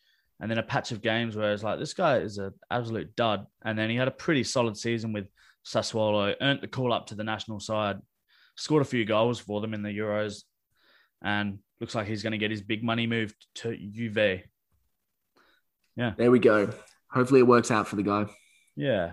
and 0.41 0.51
then 0.51 0.57
a 0.57 0.63
patch 0.63 0.91
of 0.91 1.03
games 1.03 1.37
where 1.37 1.53
it's 1.53 1.63
like 1.63 1.79
this 1.79 1.93
guy 1.93 2.17
is 2.21 2.39
an 2.39 2.55
absolute 2.71 3.15
dud. 3.15 3.47
And 3.63 3.79
then 3.79 3.91
he 3.91 3.97
had 3.97 4.09
a 4.09 4.13
pretty 4.13 4.43
solid 4.45 4.79
season 4.79 5.13
with 5.13 5.27
Sassuolo, 5.67 6.35
earned 6.41 6.63
the 6.63 6.69
call 6.69 6.95
up 6.95 7.09
to 7.09 7.15
the 7.15 7.25
national 7.25 7.61
side, 7.61 7.99
scored 8.59 8.83
a 8.83 8.85
few 8.85 9.05
goals 9.05 9.39
for 9.39 9.61
them 9.61 9.73
in 9.73 9.83
the 9.83 9.97
Euros, 9.97 10.43
and 11.23 11.61
looks 11.81 11.95
like 11.95 12.07
he's 12.07 12.23
going 12.23 12.33
to 12.33 12.39
get 12.39 12.51
his 12.51 12.61
big 12.61 12.83
money 12.83 13.07
moved 13.07 13.35
to 13.55 13.77
Juve. 13.77 14.43
Yeah, 15.97 16.13
there 16.17 16.31
we 16.31 16.41
go. 16.41 16.71
Hopefully, 17.11 17.41
it 17.41 17.47
works 17.47 17.71
out 17.71 17.89
for 17.89 17.97
the 17.97 18.03
guy. 18.03 18.27
Yeah. 18.77 19.13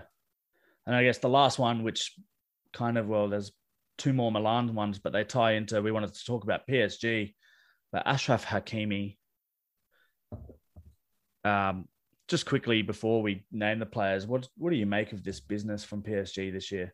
And 0.86 0.94
I 0.94 1.02
guess 1.02 1.18
the 1.18 1.28
last 1.28 1.58
one, 1.58 1.82
which 1.82 2.12
kind 2.72 2.98
of, 2.98 3.08
well, 3.08 3.28
there's 3.28 3.52
two 3.98 4.12
more 4.12 4.30
Milan 4.30 4.74
ones, 4.74 4.98
but 4.98 5.12
they 5.12 5.24
tie 5.24 5.52
into, 5.52 5.80
we 5.82 5.90
wanted 5.90 6.14
to 6.14 6.24
talk 6.24 6.44
about 6.44 6.66
PSG, 6.68 7.34
but 7.92 8.06
Achraf 8.06 8.44
Hakimi. 8.44 9.16
Um, 11.44 11.88
just 12.28 12.46
quickly 12.46 12.82
before 12.82 13.22
we 13.22 13.44
name 13.52 13.78
the 13.78 13.86
players, 13.86 14.26
what 14.26 14.48
what 14.56 14.70
do 14.70 14.76
you 14.76 14.86
make 14.86 15.12
of 15.12 15.22
this 15.22 15.40
business 15.40 15.84
from 15.84 16.02
PSG 16.02 16.52
this 16.52 16.72
year? 16.72 16.92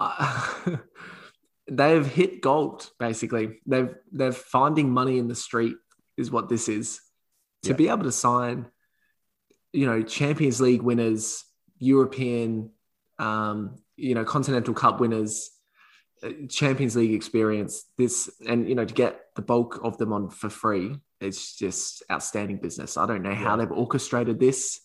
Uh, 0.00 0.76
they've 1.70 2.06
hit 2.06 2.40
gold 2.40 2.90
basically. 2.98 3.60
They've 3.66 3.94
they're 4.10 4.32
finding 4.32 4.90
money 4.90 5.18
in 5.18 5.28
the 5.28 5.34
street 5.34 5.76
is 6.16 6.30
what 6.30 6.48
this 6.48 6.68
is. 6.68 7.00
To 7.64 7.70
Yeah. 7.70 7.76
be 7.76 7.88
able 7.88 8.04
to 8.04 8.12
sign, 8.12 8.66
you 9.72 9.86
know, 9.86 10.02
Champions 10.02 10.60
League 10.60 10.82
winners, 10.82 11.44
European, 11.78 12.70
um, 13.18 13.76
you 13.96 14.14
know, 14.14 14.24
Continental 14.24 14.72
Cup 14.74 14.98
winners, 15.00 15.50
uh, 16.22 16.30
Champions 16.48 16.96
League 16.96 17.12
experience. 17.12 17.84
This 17.98 18.30
and 18.48 18.68
you 18.68 18.74
know 18.74 18.84
to 18.86 18.94
get 18.94 19.26
the 19.36 19.42
bulk 19.42 19.78
of 19.84 19.98
them 19.98 20.12
on 20.12 20.30
for 20.30 20.48
free. 20.48 20.96
It's 21.20 21.54
just 21.56 22.02
outstanding 22.10 22.56
business. 22.56 22.96
I 22.96 23.06
don't 23.06 23.22
know 23.22 23.34
how 23.34 23.50
Yeah. 23.50 23.56
they've 23.56 23.72
orchestrated 23.72 24.40
this 24.40 24.80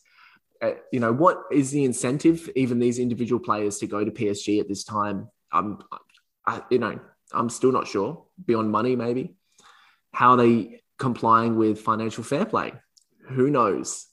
you 0.92 1.00
know, 1.00 1.14
what 1.14 1.44
is 1.52 1.72
the 1.72 1.84
incentive, 1.84 2.50
even 2.56 2.80
these 2.80 3.00
individual 3.00 3.40
players, 3.40 3.78
to 3.80 3.88
go 3.88 4.04
to 4.04 4.12
PSG 4.12 4.60
at 4.60 4.68
this 4.68 4.84
time? 4.84 5.30
I'm, 5.52 5.80
I, 6.46 6.62
you 6.70 6.80
know, 6.80 7.00
I'm 7.34 7.50
still 7.50 7.72
not 7.72 7.88
sure. 7.88 8.26
Beyond 8.46 8.72
money, 8.72 8.96
maybe. 8.96 9.36
How 10.12 10.32
are 10.32 10.38
they 10.38 10.82
complying 10.98 11.58
with 11.58 11.82
financial 11.82 12.24
fair 12.24 12.46
play? 12.46 12.74
Who 13.30 13.50
knows? 13.50 14.08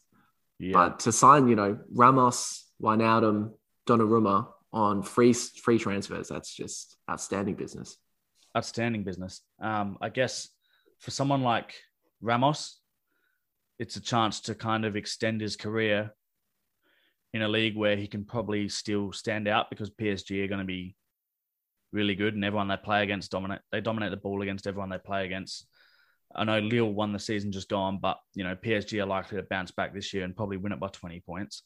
Yeah. 0.59 0.73
But 0.73 1.01
to 1.01 1.13
sign, 1.13 1.49
you 1.49 1.57
know, 1.57 1.79
Ramos, 1.93 2.67
Wijnaldum, 2.81 3.53
Donnarumma 3.87 4.49
on 4.73 5.03
free 5.03 5.33
free 5.33 5.79
transfers, 5.79 6.29
that's 6.29 6.55
just 6.55 6.97
outstanding 7.11 7.55
business. 7.57 7.99
outstanding 8.57 9.05
business. 9.05 9.43
Um, 9.61 9.99
I 10.01 10.09
guess 10.09 10.49
for 10.99 11.11
someone 11.11 11.43
like 11.43 11.75
Ramos, 12.21 12.79
it's 13.79 13.97
a 13.97 14.01
chance 14.01 14.41
to 14.43 14.55
kind 14.55 14.85
of 14.85 14.97
extend 14.97 15.41
his 15.41 15.57
career 15.57 16.15
in 17.35 17.43
a 17.43 17.49
league 17.49 17.77
where 17.77 17.97
he 17.97 18.07
can 18.07 18.25
probably 18.25 18.69
still 18.69 19.13
stand 19.13 19.49
out 19.49 19.71
because 19.71 19.91
PSG 19.91 20.45
are 20.45 20.49
going 20.49 20.61
to 20.61 20.67
be 20.67 20.95
really 21.93 22.15
good 22.15 22.35
and 22.35 22.45
everyone 22.45 22.69
they 22.69 22.77
play 22.77 23.03
against 23.03 23.31
dominate. 23.31 23.61
They 23.71 23.81
dominate 23.81 24.11
the 24.11 24.17
ball 24.17 24.43
against 24.43 24.67
everyone 24.67 24.91
they 24.91 24.99
play 24.99 25.25
against. 25.25 25.67
I 26.35 26.45
know 26.45 26.61
Lille 26.61 26.93
won 26.93 27.13
the 27.13 27.19
season 27.19 27.53
just 27.53 27.69
gone, 27.69 27.99
but 28.01 28.19
you 28.35 28.45
know 28.45 28.57
PSG 28.57 29.03
are 29.03 29.07
likely 29.07 29.37
to 29.37 29.43
bounce 29.43 29.71
back 29.71 29.93
this 29.93 30.15
year 30.15 30.25
and 30.25 30.37
probably 30.37 30.57
win 30.57 30.73
it 30.73 30.81
by 30.81 30.89
twenty 30.89 31.21
points. 31.21 31.63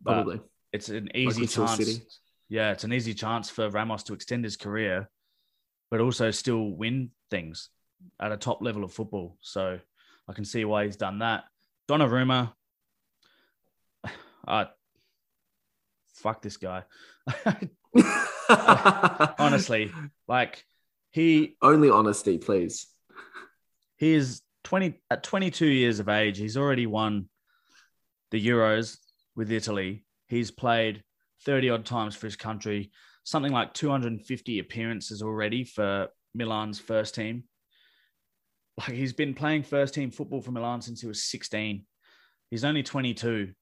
But 0.00 0.14
Probably. 0.14 0.40
it's 0.72 0.88
an 0.88 1.10
easy 1.14 1.46
chance. 1.46 2.00
Yeah, 2.48 2.72
it's 2.72 2.84
an 2.84 2.92
easy 2.92 3.14
chance 3.14 3.48
for 3.48 3.70
Ramos 3.70 4.02
to 4.04 4.14
extend 4.14 4.44
his 4.44 4.56
career, 4.56 5.08
but 5.90 6.00
also 6.00 6.30
still 6.32 6.70
win 6.70 7.10
things 7.30 7.70
at 8.20 8.32
a 8.32 8.36
top 8.36 8.62
level 8.62 8.84
of 8.84 8.92
football. 8.92 9.38
So 9.40 9.78
I 10.28 10.32
can 10.32 10.44
see 10.44 10.64
why 10.64 10.84
he's 10.84 10.96
done 10.96 11.20
that. 11.20 11.44
Donnarumma, 11.88 12.52
uh, 14.46 14.64
fuck 16.14 16.42
this 16.42 16.56
guy. 16.56 16.84
Honestly, 19.38 19.92
like 20.28 20.64
he 21.10 21.56
Only 21.62 21.90
honesty, 21.90 22.38
please. 22.38 22.86
he 23.96 24.14
is 24.14 24.42
20 24.64 25.00
at 25.10 25.22
22 25.22 25.66
years 25.66 25.98
of 25.98 26.08
age 26.08 26.38
he's 26.38 26.56
already 26.56 26.86
won 26.86 27.28
the 28.30 28.44
euros 28.44 28.96
with 29.36 29.50
italy. 29.52 30.04
He's 30.28 30.50
played 30.50 31.02
30 31.44 31.70
odd 31.70 31.84
times 31.84 32.14
for 32.16 32.26
his 32.26 32.36
country. 32.36 32.90
Something 33.24 33.52
like 33.52 33.74
250 33.74 34.58
appearances 34.58 35.22
already 35.22 35.64
for 35.64 36.08
milan's 36.34 36.78
first 36.78 37.14
team. 37.14 37.44
Like 38.78 38.96
he's 38.96 39.12
been 39.12 39.34
playing 39.34 39.64
first 39.64 39.94
team 39.94 40.10
football 40.10 40.40
for 40.40 40.52
milan 40.52 40.80
since 40.80 41.00
he 41.00 41.06
was 41.06 41.24
16 41.24 41.84
he's 42.50 42.64
only 42.64 42.82
22 42.82 43.52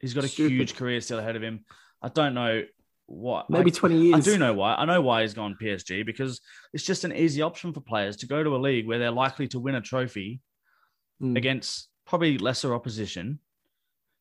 he's 0.00 0.14
got 0.14 0.24
a 0.24 0.28
Stupid. 0.28 0.52
huge 0.52 0.76
career 0.76 1.00
still 1.00 1.18
ahead 1.18 1.36
of 1.36 1.42
him 1.42 1.64
i 2.02 2.08
don't 2.08 2.34
know 2.34 2.62
what 3.06 3.50
Maybe 3.50 3.70
I- 3.70 3.74
20 3.74 4.00
years. 4.00 4.14
I 4.16 4.20
do 4.20 4.38
know 4.38 4.54
why. 4.54 4.74
I 4.76 4.86
know 4.86 5.02
why 5.02 5.20
he's 5.20 5.34
gone 5.34 5.56
PSG 5.60 6.06
because 6.06 6.40
it's 6.72 6.84
just 6.84 7.04
an 7.04 7.12
easy 7.12 7.42
option 7.42 7.70
for 7.74 7.82
players 7.82 8.16
to 8.16 8.26
go 8.26 8.42
to 8.42 8.56
a 8.56 8.58
league 8.58 8.86
where 8.86 8.98
they're 8.98 9.10
likely 9.10 9.46
to 9.48 9.58
win 9.60 9.74
a 9.74 9.80
trophy 9.82 10.40
Mm. 11.22 11.36
against 11.36 11.90
probably 12.06 12.38
lesser 12.38 12.74
opposition, 12.74 13.40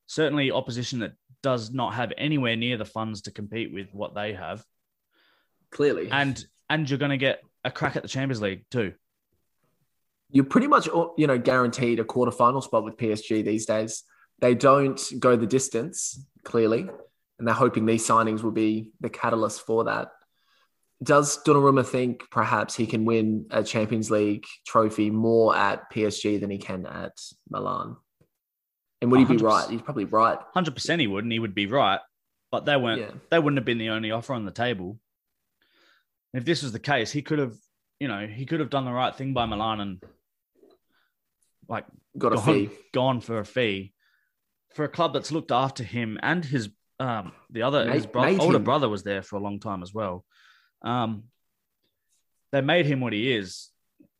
certainly 0.05 0.51
opposition 0.51 0.99
that 0.99 1.13
does 1.41 1.71
not 1.71 1.93
have 1.93 2.11
anywhere 2.17 2.57
near 2.57 2.75
the 2.75 2.83
funds 2.85 3.21
to 3.21 3.31
compete 3.31 3.73
with 3.73 3.87
what 3.93 4.13
they 4.15 4.33
have. 4.33 4.65
Clearly, 5.71 6.09
and 6.11 6.45
and 6.69 6.87
you're 6.89 6.99
going 6.99 7.09
to 7.11 7.17
get 7.17 7.41
a 7.63 7.71
crack 7.71 7.95
at 7.95 8.01
the 8.03 8.09
Champions 8.09 8.41
League 8.41 8.65
too. 8.69 8.93
You're 10.29 10.43
pretty 10.45 10.67
much 10.67 10.87
you 11.17 11.25
know 11.27 11.37
guaranteed 11.39 11.99
a 11.99 12.03
quarterfinal 12.03 12.61
spot 12.61 12.83
with 12.83 12.97
PSG 12.97 13.43
these 13.45 13.65
days. 13.65 14.03
They 14.43 14.55
don't 14.55 15.01
go 15.21 15.37
the 15.37 15.47
distance 15.47 16.21
clearly, 16.43 16.81
and 17.39 17.47
they're 17.47 17.55
hoping 17.55 17.85
these 17.85 18.05
signings 18.05 18.43
will 18.43 18.51
be 18.51 18.91
the 18.99 19.09
catalyst 19.09 19.61
for 19.65 19.85
that. 19.85 20.09
Does 21.01 21.41
Donnarumma 21.45 21.85
think 21.85 22.23
perhaps 22.29 22.75
he 22.75 22.85
can 22.85 23.05
win 23.05 23.45
a 23.51 23.63
Champions 23.63 24.11
League 24.11 24.43
trophy 24.67 25.09
more 25.11 25.55
at 25.55 25.89
PSG 25.93 26.41
than 26.41 26.49
he 26.49 26.57
can 26.57 26.85
at 26.85 27.17
Milan? 27.49 27.95
And 29.01 29.11
would 29.11 29.21
he 29.21 29.25
be 29.25 29.37
right? 29.37 29.69
He's 29.69 29.81
probably 29.81 30.03
right. 30.03 30.37
Hundred 30.53 30.73
percent, 30.73 30.99
he 30.99 31.07
would, 31.07 31.23
and 31.23 31.31
he 31.31 31.39
would 31.39 31.55
be 31.55 31.67
right. 31.67 32.01
But 32.51 32.65
they 32.65 32.75
weren't. 32.75 32.99
Yeah. 32.99 33.11
They 33.29 33.39
wouldn't 33.39 33.59
have 33.59 33.65
been 33.65 33.77
the 33.77 33.91
only 33.91 34.11
offer 34.11 34.33
on 34.33 34.43
the 34.43 34.51
table. 34.51 34.99
And 36.33 36.41
if 36.41 36.45
this 36.45 36.63
was 36.63 36.73
the 36.73 36.79
case, 36.79 37.13
he 37.13 37.21
could 37.21 37.39
have, 37.39 37.55
you 37.97 38.09
know, 38.09 38.27
he 38.27 38.45
could 38.45 38.59
have 38.59 38.69
done 38.69 38.83
the 38.83 38.91
right 38.91 39.15
thing 39.15 39.33
by 39.33 39.45
Milan 39.45 39.79
and 39.79 40.03
like 41.69 41.85
got 42.17 42.33
a 42.33 42.37
fee, 42.41 42.71
gone 42.91 43.21
for 43.21 43.39
a 43.39 43.45
fee 43.45 43.93
for 44.73 44.85
a 44.85 44.89
club 44.89 45.13
that's 45.13 45.31
looked 45.31 45.51
after 45.51 45.83
him 45.83 46.19
and 46.21 46.43
his 46.43 46.69
um 46.99 47.31
the 47.49 47.63
other 47.63 47.85
made, 47.85 47.95
his 47.95 48.05
bro- 48.05 48.37
older 48.37 48.57
him. 48.57 48.63
brother 48.63 48.89
was 48.89 49.03
there 49.03 49.21
for 49.21 49.35
a 49.37 49.41
long 49.41 49.59
time 49.59 49.81
as 49.83 49.93
well. 49.93 50.25
Um, 50.83 51.23
they 52.51 52.61
made 52.61 52.85
him 52.85 52.99
what 52.99 53.13
he 53.13 53.33
is 53.33 53.69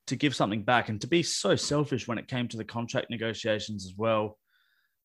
to 0.08 0.16
give 0.16 0.36
something 0.36 0.64
back 0.64 0.90
and 0.90 1.00
to 1.02 1.08
be 1.08 1.24
so 1.24 1.56
selfish 1.56 2.08
when 2.08 2.18
it 2.18 2.28
came 2.28 2.48
to 2.48 2.58
the 2.58 2.66
contract 2.66 3.10
negotiations 3.10 3.86
as 3.86 3.94
well 3.96 4.38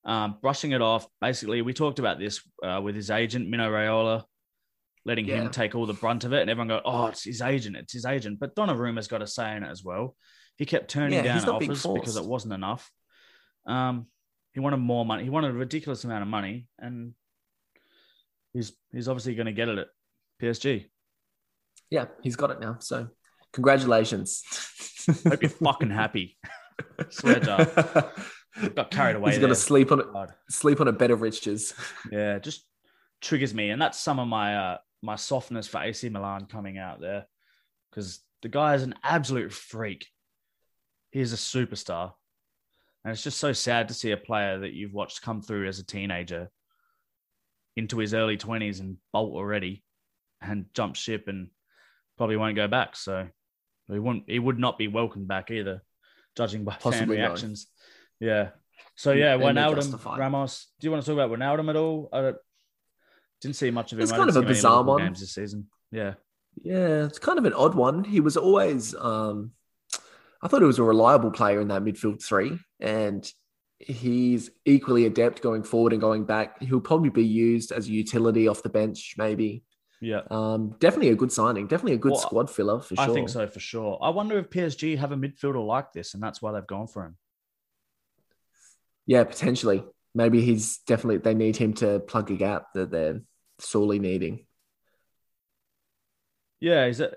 um, 0.05 0.37
brushing 0.41 0.73
it 0.73 0.83
off. 0.83 1.07
Basically, 1.21 1.63
we 1.63 1.73
talked 1.73 1.99
about 1.99 2.19
this 2.19 2.41
uh, 2.65 2.81
with 2.83 2.95
his 2.95 3.11
agent, 3.11 3.49
Mino 3.49 3.71
Raiola, 3.71 4.25
letting 5.05 5.27
yeah. 5.27 5.37
him 5.37 5.51
take 5.51 5.75
all 5.75 5.87
the 5.87 5.93
brunt 5.93 6.25
of 6.25 6.33
it. 6.33 6.41
And 6.41 6.51
everyone 6.51 6.69
go, 6.69 6.81
oh, 6.85 7.07
it's 7.07 7.25
his 7.25 7.43
agent. 7.43 7.77
It's 7.77 7.93
his 7.93 8.07
agent. 8.07 8.41
But 8.41 8.55
Donnarumma's 8.55 9.09
got 9.09 9.23
a 9.23 9.27
say 9.27 9.57
in 9.57 9.63
it 9.63 9.71
as 9.71 9.85
well. 9.85 10.17
He 10.57 10.65
kept 10.65 10.91
turning 10.91 11.25
yeah, 11.25 11.39
down 11.39 11.49
offers 11.49 11.83
because 11.83 12.17
it 12.17 12.25
wasn't 12.25 12.55
enough. 12.55 12.91
Um, 13.67 14.07
he 14.53 14.61
wanted 14.61 14.79
more 14.79 15.05
money. 15.05 15.25
He 15.25 15.31
wanted 15.31 15.51
a 15.51 15.55
ridiculous 15.55 16.05
amount 16.05 16.23
of 16.23 16.29
money. 16.29 16.67
And 16.79 17.15
he's 18.53 18.73
he's 18.93 19.09
obviously 19.09 19.35
going 19.35 19.47
to 19.47 19.53
get 19.53 19.69
it 19.69 19.79
at 19.79 19.89
PSG. 20.43 20.87
Yeah, 21.91 22.07
he's 22.23 22.37
got 22.37 22.51
it 22.51 22.61
now. 22.61 22.77
So 22.81 23.09
congratulations. 23.53 24.43
Hope 25.27 25.43
you're 25.43 25.51
fucking 25.51 25.91
happy. 25.91 26.37
Swear 27.11 27.41
to 27.41 28.13
got 28.75 28.91
carried 28.91 29.17
away. 29.17 29.31
He's 29.31 29.39
going 29.39 29.51
to 29.51 29.57
sleep 29.57 29.93
on 29.93 30.01
it. 30.01 30.07
Sleep 30.51 30.81
on 30.81 30.89
a 30.89 30.93
bed 30.93 31.11
of 31.11 31.21
riches. 31.21 31.75
Yeah, 32.11 32.39
just 32.39 32.65
triggers 33.21 33.55
me, 33.55 33.71
and 33.71 33.81
that's 33.81 33.99
some 33.99 34.19
of 34.19 34.29
my 34.29 34.57
uh, 34.57 34.79
my 35.03 35.17
softness 35.17 35.67
for 35.67 35.81
AC 35.81 36.09
Milan 36.09 36.47
coming 36.47 36.79
out 36.79 37.01
there, 37.01 37.27
because 37.91 38.21
the 38.43 38.49
guy 38.49 38.75
is 38.75 38.83
an 38.83 38.95
absolute 39.03 39.53
freak. 39.53 40.07
He 41.11 41.21
is 41.21 41.33
a 41.33 41.37
superstar, 41.37 42.13
and 43.09 43.15
it's 43.15 43.23
just 43.23 43.39
so 43.39 43.55
sad 43.55 43.89
to 43.89 43.95
see 43.95 44.11
a 44.11 44.19
player 44.19 44.59
that 44.59 44.75
you've 44.75 44.93
watched 44.93 45.23
come 45.23 45.41
through 45.41 45.67
as 45.67 45.79
a 45.79 45.87
teenager 45.87 46.51
into 47.75 47.97
his 47.97 48.13
early 48.13 48.37
twenties 48.37 48.81
and 48.81 48.99
bolt 49.15 49.33
already, 49.35 49.83
and 50.43 50.67
jump 50.75 50.95
ship, 50.95 51.27
and 51.27 51.49
probably 52.19 52.37
won't 52.37 52.55
go 52.55 52.69
back. 52.69 52.97
So 52.97 53.27
he 53.91 53.99
wouldn't. 53.99 54.25
He 54.27 54.39
would 54.39 54.59
not 54.59 54.77
be 54.77 54.89
welcomed 54.89 55.27
back 55.27 55.51
either, 55.51 55.83
judging 56.37 56.65
by 56.65 56.75
Possibly 56.75 57.17
fan 57.17 57.25
reactions. 57.25 57.69
Yeah. 58.21 58.51
So 58.95 59.13
yeah, 59.13 59.39
Wijnaldum, 59.39 60.19
Ramos. 60.19 60.67
Do 60.79 60.87
you 60.87 60.91
want 60.91 61.03
to 61.03 61.11
talk 61.11 61.15
about 61.19 61.31
Wijnaldum 61.31 61.71
at 61.71 61.77
all? 61.77 62.11
I 62.13 62.35
didn't 63.41 63.57
see 63.57 63.71
much 63.71 63.93
of 63.93 63.99
him. 63.99 64.03
It's 64.03 64.13
kind 64.13 64.29
of 64.29 64.37
a 64.37 64.43
bizarre 64.43 64.83
one. 64.83 65.01
Games 65.01 65.21
this 65.21 65.33
season. 65.33 65.69
Yeah. 65.91 66.15
Yeah, 66.63 67.05
it's 67.05 67.19
kind 67.19 67.39
of 67.39 67.47
an 67.47 67.55
odd 67.55 67.75
one. 67.75 68.05
He 68.05 68.21
was 68.21 68.37
always, 68.37 68.95
um, 68.95 69.53
I 70.43 70.49
thought 70.49 70.61
he 70.61 70.67
was 70.67 70.79
a 70.79 70.85
reliable 70.85 71.31
player 71.31 71.61
in 71.61 71.69
that 71.69 71.83
midfield 71.83 72.23
three, 72.23 72.59
and 72.81 73.31
he's 73.79 74.51
equally 74.65 75.07
adept 75.07 75.43
going 75.43 75.63
forward 75.63 75.93
and 75.93 76.01
going 76.01 76.25
back. 76.25 76.63
He'll 76.63 76.81
probably 76.81 77.11
be 77.11 77.25
used 77.25 77.73
as 77.73 77.89
a 77.89 77.93
utility 77.93 78.49
off 78.49 78.63
the 78.63 78.69
bench, 78.69 79.15
maybe. 79.17 79.65
Yeah. 80.01 80.23
Um, 80.31 80.77
definitely 80.79 81.11
a 81.11 81.17
good 81.17 81.33
signing. 81.33 81.67
Definitely 81.67 81.95
a 81.95 81.99
good 81.99 82.13
well, 82.13 82.21
squad 82.21 82.51
filler 82.51 82.81
for 82.81 82.95
sure. 82.95 83.05
I 83.05 83.09
think 83.09 83.29
so 83.29 83.47
for 83.49 83.61
sure. 83.61 83.99
I 84.01 84.11
wonder 84.11 84.39
if 84.39 84.51
PSG 84.51 84.97
have 84.99 85.13
a 85.13 85.17
midfielder 85.17 85.65
like 85.65 85.93
this, 85.93 86.15
and 86.15 86.23
that's 86.23 86.41
why 86.41 86.53
they've 86.53 86.67
gone 86.67 86.87
for 86.87 87.05
him. 87.05 87.17
Yeah, 89.07 89.25
potentially. 89.25 89.85
Maybe 90.15 90.41
he's 90.41 90.79
definitely 90.87 91.19
they 91.19 91.35
need 91.35 91.57
him 91.57 91.75
to 91.75 92.01
plug 92.01 92.31
a 92.31 92.37
gap 92.37 92.67
that 92.75 92.91
they're 92.91 93.23
sorely 93.59 93.99
needing. 93.99 94.47
Yeah, 96.61 96.87
he's 96.87 97.01
a, 97.01 97.13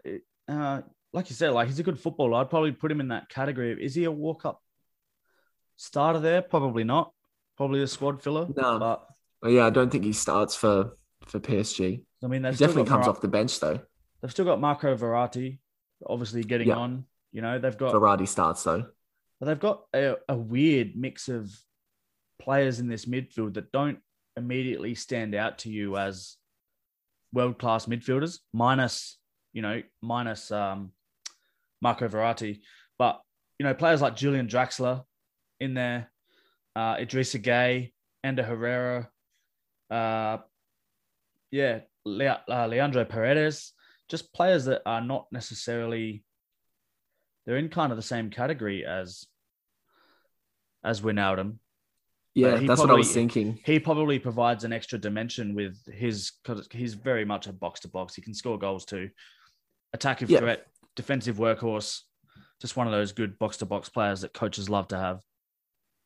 uh, 0.48 0.82
like 1.14 1.30
you 1.30 1.36
said, 1.36 1.50
like 1.52 1.68
he's 1.68 1.80
a 1.80 1.84
good 1.84 2.00
footballer. 2.00 2.36
I'd 2.36 2.50
probably 2.50 2.72
put 2.72 2.92
him 2.92 3.02
in 3.02 3.10
that 3.10 3.30
category. 3.30 3.74
Of, 3.74 3.80
is 3.80 3.96
he 3.96 4.06
a 4.06 4.12
walk 4.12 4.46
up 4.46 4.62
starter 5.76 6.20
there? 6.20 6.42
Probably 6.42 6.84
not. 6.84 7.12
Probably 7.58 7.82
a 7.84 7.88
squad 7.88 8.22
filler. 8.22 8.48
No, 8.56 8.80
but 8.80 9.08
yeah, 9.50 9.66
I 9.66 9.70
don't 9.70 9.92
think 9.92 10.04
he 10.04 10.14
starts 10.14 10.56
for 10.56 10.98
for 11.28 11.40
PSG. 11.40 12.04
I 12.24 12.28
mean, 12.28 12.44
he 12.44 12.52
definitely 12.52 12.86
comes 12.86 13.06
Mar- 13.06 13.10
off 13.10 13.22
the 13.22 13.28
bench 13.28 13.60
though. 13.60 13.80
They've 14.22 14.32
still 14.32 14.46
got 14.46 14.60
Marco 14.60 14.96
Verratti, 14.96 15.60
obviously 16.06 16.44
getting 16.44 16.72
on. 16.72 17.06
You 17.32 17.42
know, 17.42 17.60
they've 17.60 17.78
got 17.78 17.94
Verratti 17.94 18.28
starts 18.28 18.64
though. 18.64 18.86
But 19.40 19.46
they've 19.48 19.60
got 19.60 19.84
a, 19.94 20.18
a 20.30 20.38
weird 20.38 20.96
mix 20.96 21.28
of 21.28 21.52
players 22.40 22.80
in 22.80 22.88
this 22.88 23.06
midfield 23.06 23.56
that 23.56 23.72
don't 23.72 24.00
immediately 24.38 24.96
stand 24.96 25.34
out 25.34 25.60
to 25.60 25.70
you 25.70 25.98
as 25.98 26.38
world 27.34 27.58
class 27.58 27.86
midfielders, 27.86 28.40
minus, 28.54 29.18
you 29.54 29.62
know, 29.62 29.82
minus 30.02 30.52
um, 30.52 30.92
Marco 31.82 32.08
Verratti. 32.08 32.62
But, 32.98 33.22
you 33.60 33.66
know, 33.66 33.74
players 33.74 34.02
like 34.02 34.16
Julian 34.16 34.48
Draxler 34.48 35.04
in 35.60 35.74
there, 35.74 36.12
uh, 36.76 36.96
Idrissa 36.98 37.42
Gueye, 37.42 37.92
Ander 38.24 38.44
Herrera, 38.44 39.10
uh, 39.90 40.38
yeah, 41.52 41.80
Le- 42.06 42.44
uh, 42.50 42.68
Leandro 42.68 43.06
Paredes, 43.06 43.74
just 44.10 44.34
players 44.34 44.66
that 44.66 44.82
are 44.86 45.02
not 45.02 45.28
necessarily, 45.32 46.24
they're 47.46 47.58
in 47.58 47.70
kind 47.70 47.92
of 47.92 47.98
the 47.98 48.04
same 48.04 48.30
category 48.30 48.86
as 48.86 49.26
as 50.84 51.02
Wijnaldum, 51.02 51.58
yeah, 52.34 52.52
that's 52.52 52.66
probably, 52.66 52.84
what 52.84 52.90
I 52.92 52.94
was 52.94 53.14
thinking. 53.14 53.60
He 53.66 53.80
probably 53.80 54.18
provides 54.18 54.64
an 54.64 54.72
extra 54.72 54.98
dimension 54.98 55.54
with 55.54 55.78
his 55.92 56.32
because 56.44 56.68
he's 56.72 56.94
very 56.94 57.26
much 57.26 57.48
a 57.48 57.54
box 57.54 57.82
to 57.82 57.90
box. 57.90 58.16
He 58.16 58.22
can 58.22 58.34
score 58.34 58.58
goals 58.58 58.86
too. 58.86 59.10
Attacking 59.94 60.30
yeah. 60.30 60.40
threat, 60.40 60.68
defensive 60.96 61.38
workhorse, 61.38 62.02
just 62.60 62.78
one 62.78 62.88
of 62.88 62.94
those 62.94 63.12
good 63.12 63.40
box 63.40 63.58
to 63.58 63.66
box 63.66 63.90
players 63.90 64.22
that 64.22 64.34
coaches 64.34 64.70
love 64.70 64.88
to 64.90 64.98
have. 64.98 65.22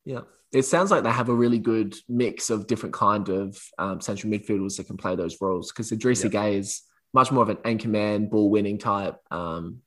Yeah, 0.06 0.22
it 0.52 0.64
sounds 0.64 0.92
like 0.92 1.04
they 1.04 1.12
have 1.12 1.30
a 1.30 1.34
really 1.34 1.60
good 1.60 1.96
mix 2.08 2.50
of 2.50 2.68
different 2.68 2.94
kind 2.94 3.28
of 3.30 3.58
um, 3.78 4.00
central 4.00 4.32
midfielders 4.32 4.78
that 4.78 4.88
can 4.88 4.98
play 4.98 5.16
those 5.16 5.42
roles. 5.42 5.72
Because 5.72 5.92
Idrissa 5.92 6.32
yeah. 6.32 6.40
Gueye 6.40 6.60
is 6.60 6.84
much 7.14 7.32
more 7.32 7.44
of 7.44 7.50
an 7.50 7.58
anchor 7.66 7.90
man, 7.90 8.28
ball 8.28 8.50
winning 8.50 8.78
type. 8.78 9.18
Um, 9.32 9.80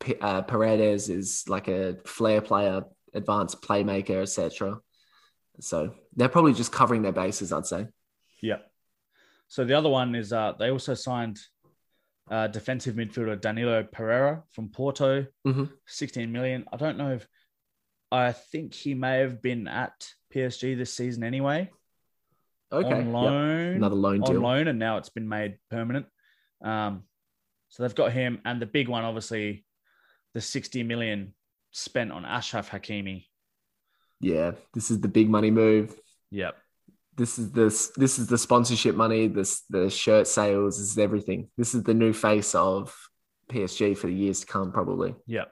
P- 0.00 0.16
uh, 0.20 0.42
Paredes 0.42 1.08
is 1.08 1.44
like 1.48 1.68
a 1.68 1.96
flair 2.04 2.40
player, 2.40 2.84
advanced 3.14 3.62
playmaker, 3.62 4.22
etc. 4.22 4.78
So 5.60 5.94
they're 6.14 6.28
probably 6.28 6.54
just 6.54 6.72
covering 6.72 7.02
their 7.02 7.12
bases, 7.12 7.52
I'd 7.52 7.66
say. 7.66 7.86
Yeah. 8.42 8.58
So 9.48 9.64
the 9.64 9.74
other 9.74 9.88
one 9.88 10.14
is 10.14 10.32
uh, 10.32 10.52
they 10.58 10.70
also 10.70 10.94
signed 10.94 11.38
uh, 12.30 12.48
defensive 12.48 12.94
midfielder 12.96 13.40
Danilo 13.40 13.82
Pereira 13.84 14.42
from 14.52 14.68
Porto, 14.68 15.26
mm-hmm. 15.46 15.64
16 15.86 16.30
million. 16.32 16.64
I 16.72 16.76
don't 16.76 16.98
know 16.98 17.12
if 17.12 17.26
I 18.10 18.32
think 18.32 18.74
he 18.74 18.94
may 18.94 19.18
have 19.18 19.42
been 19.42 19.68
at 19.68 20.08
PSG 20.34 20.76
this 20.76 20.92
season 20.92 21.24
anyway. 21.24 21.70
Okay. 22.72 22.92
On 22.92 23.12
loan. 23.12 23.66
Yep. 23.66 23.76
Another 23.76 23.94
loan 23.94 24.22
on 24.22 24.32
deal. 24.32 24.40
loan, 24.40 24.68
and 24.68 24.78
now 24.78 24.96
it's 24.96 25.08
been 25.08 25.28
made 25.28 25.58
permanent. 25.70 26.06
Um, 26.64 27.04
so 27.68 27.82
they've 27.82 27.94
got 27.94 28.12
him, 28.12 28.40
and 28.44 28.60
the 28.60 28.66
big 28.66 28.88
one, 28.88 29.04
obviously, 29.04 29.64
the 30.34 30.40
60 30.40 30.82
million 30.82 31.34
spent 31.70 32.10
on 32.10 32.24
Achraf 32.24 32.68
Hakimi 32.68 33.26
yeah, 34.20 34.52
this 34.72 34.90
is 34.90 35.00
the 35.00 35.08
big 35.08 35.28
money 35.28 35.50
move. 35.50 35.94
Yep. 36.30 36.56
This 37.16 37.38
is 37.38 37.50
the 37.52 37.64
this 37.96 38.18
is 38.18 38.26
the 38.26 38.38
sponsorship 38.38 38.94
money. 38.94 39.28
This 39.28 39.62
the 39.70 39.88
shirt 39.88 40.26
sales. 40.26 40.78
This 40.78 40.90
is 40.90 40.98
everything. 40.98 41.48
This 41.56 41.74
is 41.74 41.82
the 41.82 41.94
new 41.94 42.12
face 42.12 42.54
of 42.54 42.94
PSG 43.50 43.96
for 43.96 44.06
the 44.06 44.14
years 44.14 44.40
to 44.40 44.46
come, 44.46 44.72
probably. 44.72 45.14
Yeah. 45.26 45.44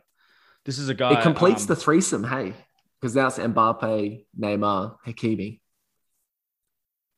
This 0.64 0.78
is 0.78 0.88
a 0.88 0.94
guy. 0.94 1.18
It 1.18 1.22
completes 1.22 1.62
um, 1.62 1.68
the 1.68 1.76
threesome. 1.76 2.24
Hey, 2.24 2.54
because 3.00 3.14
that's 3.14 3.38
Mbappe, 3.38 4.24
Neymar, 4.38 4.96
Hakimi. 5.06 5.60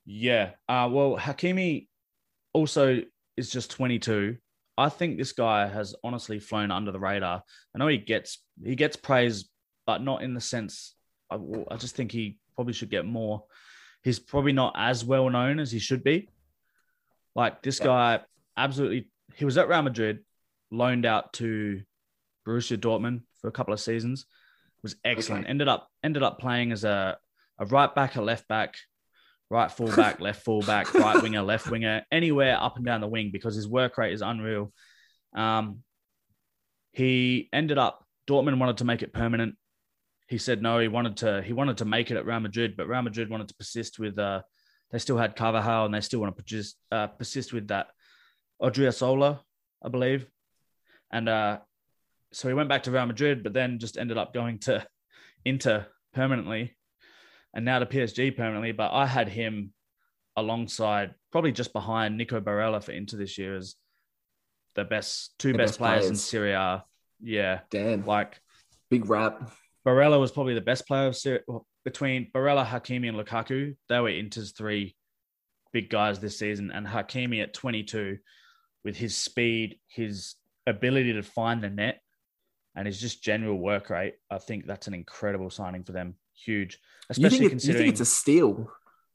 Yeah. 0.04 0.50
Uh, 0.68 0.88
well, 0.90 1.16
Hakimi 1.16 1.88
also 2.52 3.02
is 3.36 3.50
just 3.50 3.70
22. 3.72 4.36
I 4.78 4.88
think 4.88 5.16
this 5.16 5.32
guy 5.32 5.66
has 5.66 5.94
honestly 6.04 6.38
flown 6.38 6.70
under 6.70 6.92
the 6.92 7.00
radar. 7.00 7.42
I 7.74 7.78
know 7.78 7.88
he 7.88 7.98
gets 7.98 8.42
he 8.62 8.76
gets 8.76 8.96
praise, 8.96 9.48
but 9.86 10.02
not 10.02 10.22
in 10.22 10.34
the 10.34 10.40
sense 10.40 10.94
I, 11.30 11.38
I 11.70 11.76
just 11.76 11.96
think 11.96 12.12
he 12.12 12.38
probably 12.54 12.72
should 12.72 12.90
get 12.90 13.04
more. 13.04 13.44
He's 14.06 14.20
probably 14.20 14.52
not 14.52 14.72
as 14.76 15.04
well 15.04 15.28
known 15.28 15.58
as 15.58 15.72
he 15.72 15.80
should 15.80 16.04
be. 16.04 16.28
Like 17.34 17.60
this 17.60 17.80
Yeah. 17.80 17.86
guy, 17.86 18.20
absolutely. 18.56 19.10
He 19.34 19.44
was 19.44 19.58
at 19.58 19.68
Real 19.68 19.82
Madrid, 19.82 20.24
loaned 20.70 21.04
out 21.04 21.32
to 21.34 21.82
Borussia 22.46 22.76
Dortmund 22.78 23.22
for 23.40 23.48
a 23.48 23.52
couple 23.52 23.74
of 23.74 23.80
seasons. 23.80 24.26
Was 24.84 24.94
excellent. 25.04 25.42
Okay. 25.46 25.50
Ended 25.50 25.66
up 25.66 25.88
ended 26.04 26.22
up 26.22 26.38
playing 26.38 26.70
as 26.70 26.84
a 26.84 27.18
a 27.58 27.66
right 27.66 27.92
back, 27.92 28.14
a 28.14 28.22
left 28.22 28.46
back, 28.46 28.76
right 29.50 29.72
full 29.72 29.94
back, 29.96 30.20
left 30.28 30.44
full 30.44 30.60
back, 30.62 30.94
right 30.94 31.20
winger, 31.20 31.42
left 31.42 31.68
winger, 31.68 32.04
anywhere 32.12 32.56
up 32.62 32.76
and 32.76 32.86
down 32.86 33.00
the 33.00 33.08
wing 33.08 33.30
because 33.32 33.56
his 33.56 33.66
work 33.66 33.98
rate 33.98 34.12
is 34.12 34.22
unreal. 34.22 34.72
Um, 35.34 35.82
he 36.92 37.48
ended 37.52 37.76
up 37.78 38.06
Dortmund 38.28 38.58
wanted 38.60 38.76
to 38.78 38.84
make 38.84 39.02
it 39.02 39.12
permanent. 39.12 39.56
He 40.28 40.38
said 40.38 40.60
no. 40.62 40.78
He 40.78 40.88
wanted 40.88 41.18
to. 41.18 41.42
He 41.42 41.52
wanted 41.52 41.78
to 41.78 41.84
make 41.84 42.10
it 42.10 42.16
at 42.16 42.26
Real 42.26 42.40
Madrid, 42.40 42.76
but 42.76 42.88
Real 42.88 43.02
Madrid 43.02 43.30
wanted 43.30 43.48
to 43.48 43.54
persist 43.54 43.98
with. 43.98 44.18
Uh, 44.18 44.42
they 44.90 44.98
still 44.98 45.16
had 45.16 45.36
Carvajal, 45.36 45.86
and 45.86 45.94
they 45.94 46.00
still 46.00 46.20
want 46.20 46.36
to 46.36 46.42
persist, 46.42 46.76
uh, 46.92 47.08
persist 47.08 47.52
with 47.52 47.68
that 47.68 47.88
Odriozola, 48.60 49.40
I 49.84 49.88
believe. 49.88 50.26
And 51.10 51.28
uh, 51.28 51.58
so 52.32 52.48
he 52.48 52.54
went 52.54 52.68
back 52.68 52.84
to 52.84 52.90
Real 52.90 53.06
Madrid, 53.06 53.42
but 53.42 53.52
then 53.52 53.78
just 53.78 53.96
ended 53.98 54.18
up 54.18 54.34
going 54.34 54.58
to 54.60 54.86
Inter 55.44 55.86
permanently, 56.12 56.76
and 57.54 57.64
now 57.64 57.78
to 57.78 57.86
PSG 57.86 58.36
permanently. 58.36 58.72
But 58.72 58.92
I 58.92 59.06
had 59.06 59.28
him 59.28 59.72
alongside, 60.36 61.14
probably 61.32 61.52
just 61.52 61.72
behind 61.72 62.16
Nico 62.16 62.40
Barella 62.40 62.82
for 62.82 62.92
Inter 62.92 63.16
this 63.16 63.38
year 63.38 63.56
as 63.56 63.76
the 64.74 64.84
best 64.84 65.38
two 65.38 65.52
The 65.52 65.58
best, 65.58 65.72
best 65.72 65.78
players, 65.78 66.04
in 66.04 66.08
players. 66.10 66.22
Serie 66.24 66.52
A. 66.52 66.84
Yeah, 67.22 67.60
Damn. 67.70 68.04
like 68.04 68.40
Big 68.90 69.08
rap. 69.08 69.50
Barella 69.86 70.18
was 70.18 70.32
probably 70.32 70.54
the 70.54 70.60
best 70.60 70.86
player 70.86 71.06
of 71.06 71.16
Serie 71.16 71.40
well, 71.46 71.66
between 71.84 72.30
Barella, 72.34 72.66
Hakimi, 72.66 73.08
and 73.08 73.16
Lukaku. 73.16 73.76
They 73.88 74.00
were 74.00 74.08
Inter's 74.08 74.52
three 74.52 74.96
big 75.72 75.88
guys 75.90 76.18
this 76.18 76.38
season, 76.38 76.70
and 76.72 76.86
Hakimi 76.86 77.42
at 77.42 77.54
22, 77.54 78.18
with 78.84 78.96
his 78.96 79.16
speed, 79.16 79.78
his 79.88 80.34
ability 80.66 81.12
to 81.12 81.22
find 81.22 81.62
the 81.62 81.70
net, 81.70 82.00
and 82.74 82.86
his 82.86 83.00
just 83.00 83.22
general 83.22 83.58
work 83.58 83.88
rate, 83.90 84.14
I 84.30 84.38
think 84.38 84.66
that's 84.66 84.88
an 84.88 84.94
incredible 84.94 85.50
signing 85.50 85.84
for 85.84 85.92
them. 85.92 86.16
Huge, 86.34 86.74
You 86.74 86.78
especially 87.10 87.48
think, 87.48 87.52
it, 87.62 87.64
you 87.64 87.74
think 87.74 87.88
it's 87.88 88.00
a 88.00 88.04
steal 88.04 88.70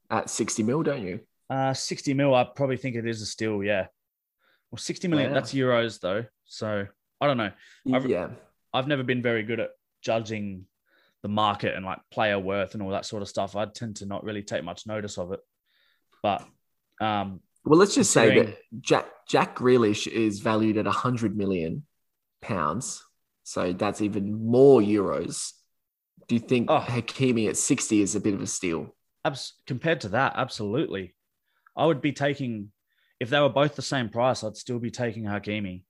at 0.09 0.29
60 0.29 0.63
mil, 0.63 0.83
don't 0.83 1.03
you? 1.03 1.19
uh, 1.49 1.73
60 1.73 2.13
mil. 2.13 2.33
I 2.33 2.45
probably 2.45 2.77
think 2.77 2.95
it 2.95 3.05
is 3.05 3.21
a 3.21 3.25
steal. 3.25 3.61
Yeah, 3.61 3.87
well, 4.71 4.77
60 4.77 5.07
million. 5.09 5.31
Wow. 5.31 5.35
That's 5.35 5.53
euros 5.53 5.99
though, 5.99 6.23
so 6.45 6.87
I 7.19 7.27
don't 7.27 7.37
know. 7.37 7.51
I've- 7.93 8.09
yeah. 8.09 8.29
I've 8.73 8.87
never 8.87 9.03
been 9.03 9.21
very 9.21 9.43
good 9.43 9.59
at 9.59 9.71
judging 10.01 10.65
the 11.21 11.29
market 11.29 11.75
and 11.75 11.85
like 11.85 11.99
player 12.11 12.39
worth 12.39 12.73
and 12.73 12.81
all 12.81 12.89
that 12.91 13.05
sort 13.05 13.21
of 13.21 13.29
stuff. 13.29 13.55
I 13.55 13.65
tend 13.65 13.97
to 13.97 14.05
not 14.05 14.23
really 14.23 14.43
take 14.43 14.63
much 14.63 14.87
notice 14.87 15.17
of 15.17 15.31
it. 15.33 15.39
But 16.23 16.45
um, 16.99 17.41
Well, 17.63 17.79
let's 17.79 17.95
just 17.95 18.11
say 18.11 18.35
that 18.43 18.57
Jack 18.79 19.05
Jack 19.27 19.55
Grealish 19.55 20.07
is 20.07 20.39
valued 20.39 20.77
at 20.77 20.85
100 20.85 21.37
million 21.37 21.85
pounds. 22.41 23.03
So 23.43 23.73
that's 23.73 24.01
even 24.01 24.45
more 24.45 24.81
euros. 24.81 25.51
Do 26.27 26.35
you 26.35 26.39
think 26.41 26.69
Oh. 26.69 26.79
Hakimi 26.79 27.49
at 27.49 27.57
60 27.57 28.01
is 28.01 28.15
a 28.15 28.19
bit 28.19 28.33
of 28.33 28.41
a 28.41 28.47
steal? 28.47 28.95
abs- 29.25 29.53
compared 29.67 30.01
to 30.01 30.09
that, 30.09 30.33
absolutely, 30.35 31.15
I 31.77 31.85
would 31.85 32.01
be 32.01 32.11
taking 32.13 32.71
if 33.19 33.29
they 33.29 33.39
were 33.39 33.49
both 33.49 33.75
the 33.75 33.81
same 33.83 34.09
price. 34.09 34.43
I'd 34.43 34.57
still 34.57 34.79
be 34.79 34.89
taking 34.91 35.25
Hakimi, 35.25 35.83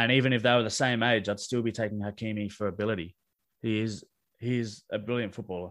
and 0.00 0.12
even 0.12 0.32
if 0.32 0.42
they 0.42 0.54
were 0.54 0.62
the 0.62 0.70
same 0.70 1.02
age, 1.02 1.28
I'd 1.28 1.38
still 1.40 1.62
be 1.62 1.72
taking 1.72 1.98
Hakimi 2.00 2.50
for 2.50 2.66
ability. 2.68 3.14
He 3.62 3.80
is 3.80 4.04
he 4.38 4.58
is 4.58 4.82
a 4.90 4.98
brilliant 4.98 5.34
footballer. 5.34 5.70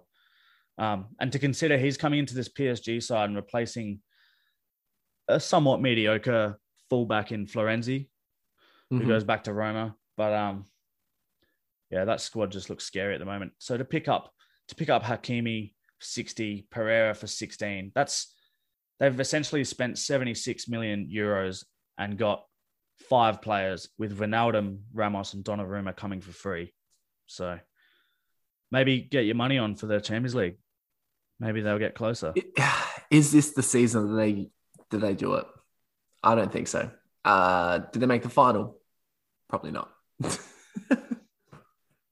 Um, 0.78 1.08
and 1.20 1.32
to 1.32 1.40
consider 1.40 1.78
he's 1.78 1.98
coming 1.98 2.20
into 2.20 2.36
this 2.36 2.50
PSG 2.50 3.02
side 3.02 3.26
and 3.26 3.36
replacing 3.36 4.00
a 5.28 5.40
somewhat 5.40 5.82
mediocre 5.82 6.60
fullback 6.90 7.32
in 7.32 7.48
Florenzi, 7.48 8.10
who 8.90 9.00
Mhm. 9.02 9.08
goes 9.08 9.24
back 9.24 9.44
to 9.46 9.54
Roma. 9.54 9.96
But 10.16 10.34
um, 10.34 10.66
yeah, 11.90 12.06
that 12.06 12.22
squad 12.22 12.52
just 12.52 12.70
looks 12.70 12.86
scary 12.86 13.16
at 13.16 13.20
the 13.20 13.26
moment. 13.26 13.54
So 13.58 13.78
to 13.78 13.86
pick 13.86 14.08
up 14.08 14.32
to 14.68 14.76
pick 14.76 14.90
up 14.90 15.04
Hakimi 15.04 15.74
sixty, 16.00 16.68
Pereira 16.70 17.16
for 17.16 17.28
sixteen, 17.28 17.92
that's 17.96 18.36
they've 19.00 19.20
essentially 19.20 19.64
spent 19.64 19.98
seventy 19.98 20.36
six 20.36 20.68
million 20.68 21.10
euros 21.12 21.66
and 21.98 22.18
got 22.18 22.46
five 23.10 23.42
players 23.42 23.90
with 23.98 24.18
Ronaldo, 24.18 24.78
Ramos, 24.94 25.34
and 25.34 25.44
Donnarumma 25.44 25.96
coming 25.96 26.22
for 26.22 26.32
free. 26.32 26.74
So 27.28 27.60
maybe 28.72 29.02
get 29.02 29.26
your 29.26 29.36
money 29.36 29.58
on 29.58 29.76
for 29.76 29.86
the 29.86 30.00
Champions 30.00 30.36
League. 30.36 30.58
Maybe 31.40 31.62
they'll 31.62 31.80
get 31.80 31.96
closer. 31.96 32.34
Is 33.12 33.32
this 33.32 33.52
the 33.52 33.64
season 33.64 34.10
that 34.10 34.16
they 34.16 34.50
did 34.90 35.02
they 35.02 35.16
do 35.16 35.36
it? 35.36 35.46
I 36.24 36.36
don't 36.36 36.52
think 36.52 36.68
so. 36.68 36.90
Uh, 37.24 37.80
did 37.92 38.02
they 38.02 38.06
make 38.06 38.24
the 38.24 38.30
final? 38.30 38.78
Probably 39.50 39.72
not. 39.72 39.92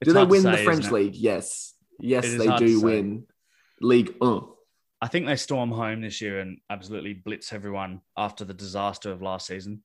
Do 0.02 0.14
they 0.14 0.26
win 0.26 0.44
the 0.44 0.58
French 0.58 0.92
league? 0.92 1.16
Yes. 1.16 1.74
Yes, 2.00 2.36
they 2.36 2.56
do 2.58 2.82
win 2.82 3.26
League. 3.82 4.14
Uh. 4.22 4.42
I 5.02 5.08
think 5.08 5.26
they 5.26 5.36
storm 5.36 5.72
home 5.72 6.02
this 6.02 6.22
year 6.22 6.40
and 6.40 6.60
absolutely 6.70 7.14
blitz 7.14 7.54
everyone 7.54 8.02
after 8.16 8.46
the 8.46 8.54
disaster 8.54 9.12
of 9.12 9.22
last 9.22 9.48
season. 9.48 9.84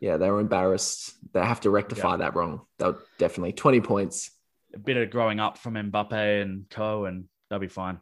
Yeah, 0.00 0.16
they 0.18 0.30
were 0.30 0.40
embarrassed. 0.40 1.14
They 1.32 1.40
have 1.44 1.60
to 1.62 1.70
rectify 1.70 2.12
Yeah. 2.12 2.16
that 2.18 2.34
wrong. 2.34 2.62
They'll 2.78 2.98
definitely 3.18 3.52
20 3.52 3.80
points. 3.80 4.30
A 4.74 4.78
bit 4.78 4.96
of 4.96 5.10
growing 5.10 5.40
up 5.40 5.58
from 5.58 5.74
Mbappe 5.74 6.42
and 6.42 6.68
Co, 6.68 7.06
and 7.06 7.28
they'll 7.48 7.58
be 7.58 7.68
fine. 7.68 7.98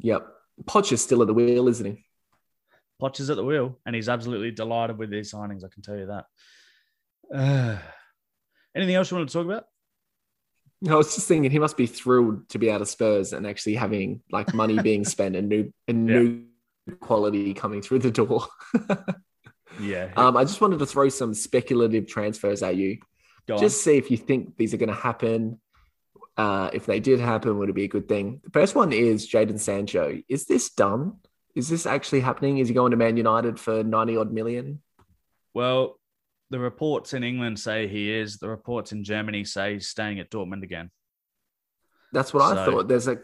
Yep. 0.00 0.26
Poch 0.64 0.92
is 0.92 1.02
still 1.02 1.22
at 1.22 1.28
the 1.28 1.34
wheel, 1.34 1.68
isn't 1.68 1.86
he? 1.86 2.04
Poch 3.00 3.20
is 3.20 3.30
at 3.30 3.36
the 3.36 3.44
wheel, 3.44 3.78
and 3.86 3.94
he's 3.96 4.08
absolutely 4.08 4.50
delighted 4.50 4.98
with 4.98 5.10
these 5.10 5.32
signings. 5.32 5.64
I 5.64 5.68
can 5.68 5.82
tell 5.82 5.96
you 5.96 6.06
that. 6.06 6.24
Uh, 7.34 7.78
anything 8.76 8.94
else 8.94 9.10
you 9.10 9.16
want 9.16 9.28
to 9.28 9.32
talk 9.32 9.46
about? 9.46 9.64
No, 10.82 10.94
I 10.94 10.96
was 10.96 11.14
just 11.14 11.28
thinking 11.28 11.50
he 11.50 11.58
must 11.60 11.76
be 11.76 11.86
thrilled 11.86 12.48
to 12.50 12.58
be 12.58 12.70
out 12.70 12.80
of 12.82 12.88
Spurs 12.88 13.32
and 13.32 13.46
actually 13.46 13.76
having 13.76 14.20
like 14.30 14.52
money 14.52 14.80
being 14.82 15.04
spent 15.14 15.36
and 15.36 15.48
new 15.48 15.72
and 15.88 16.08
Yeah. 16.08 16.18
new 16.18 16.44
quality 17.00 17.54
coming 17.54 17.80
through 17.82 18.00
the 18.00 18.10
door. 18.10 18.46
Yeah, 19.80 20.10
um, 20.16 20.36
I 20.36 20.44
just 20.44 20.60
wanted 20.60 20.78
to 20.78 20.86
throw 20.86 21.08
some 21.08 21.34
speculative 21.34 22.06
transfers 22.06 22.62
at 22.62 22.76
you. 22.76 22.98
go 23.46 23.54
on. 23.54 23.60
Just 23.60 23.82
see 23.82 23.96
if 23.96 24.10
you 24.10 24.16
think 24.16 24.56
these 24.56 24.74
are 24.74 24.78
going 24.78 24.88
to 24.88 24.94
happen. 24.94 25.60
Uh, 26.36 26.70
if 26.72 26.86
they 26.86 26.98
did 26.98 27.20
happen, 27.20 27.58
would 27.58 27.68
it 27.68 27.74
be 27.74 27.84
a 27.84 27.88
good 27.88 28.08
thing? 28.08 28.40
The 28.44 28.50
first 28.50 28.74
one 28.74 28.92
is 28.92 29.28
Jadon 29.28 29.60
Sancho. 29.60 30.18
Is 30.28 30.46
this 30.46 30.70
done? 30.70 31.16
Is 31.54 31.68
this 31.68 31.84
actually 31.84 32.20
happening? 32.20 32.58
Is 32.58 32.68
he 32.68 32.74
going 32.74 32.92
to 32.92 32.96
Man 32.96 33.16
United 33.16 33.60
for 33.60 33.84
90 33.84 34.16
odd 34.16 34.32
million? 34.32 34.80
Well, 35.52 35.98
the 36.50 36.58
reports 36.58 37.12
in 37.12 37.24
England 37.24 37.58
say 37.58 37.88
he 37.88 38.12
is. 38.12 38.38
The 38.38 38.48
reports 38.48 38.92
in 38.92 39.04
Germany 39.04 39.44
say 39.44 39.74
he's 39.74 39.88
staying 39.88 40.20
at 40.20 40.30
Dortmund 40.30 40.62
again. 40.62 40.90
That's 42.12 42.32
what 42.32 42.42
I 42.42 42.64
thought. 42.64 42.88
There's 42.88 43.08
a, 43.08 43.18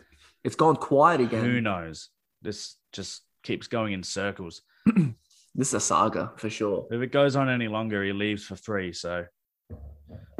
it's 0.44 0.56
gone 0.56 0.76
quiet 0.76 1.20
again. 1.20 1.44
Who 1.44 1.60
knows? 1.60 2.08
This 2.42 2.76
just 2.92 3.22
keeps 3.42 3.66
going 3.66 3.92
in 3.92 4.02
circles. 4.02 4.62
This 5.54 5.68
is 5.68 5.74
a 5.74 5.80
saga 5.80 6.32
for 6.36 6.50
sure. 6.50 6.86
If 6.90 7.00
it 7.02 7.12
goes 7.12 7.36
on 7.36 7.48
any 7.48 7.68
longer, 7.68 8.04
he 8.04 8.12
leaves 8.12 8.44
for 8.44 8.56
free. 8.56 8.92
So, 8.92 9.24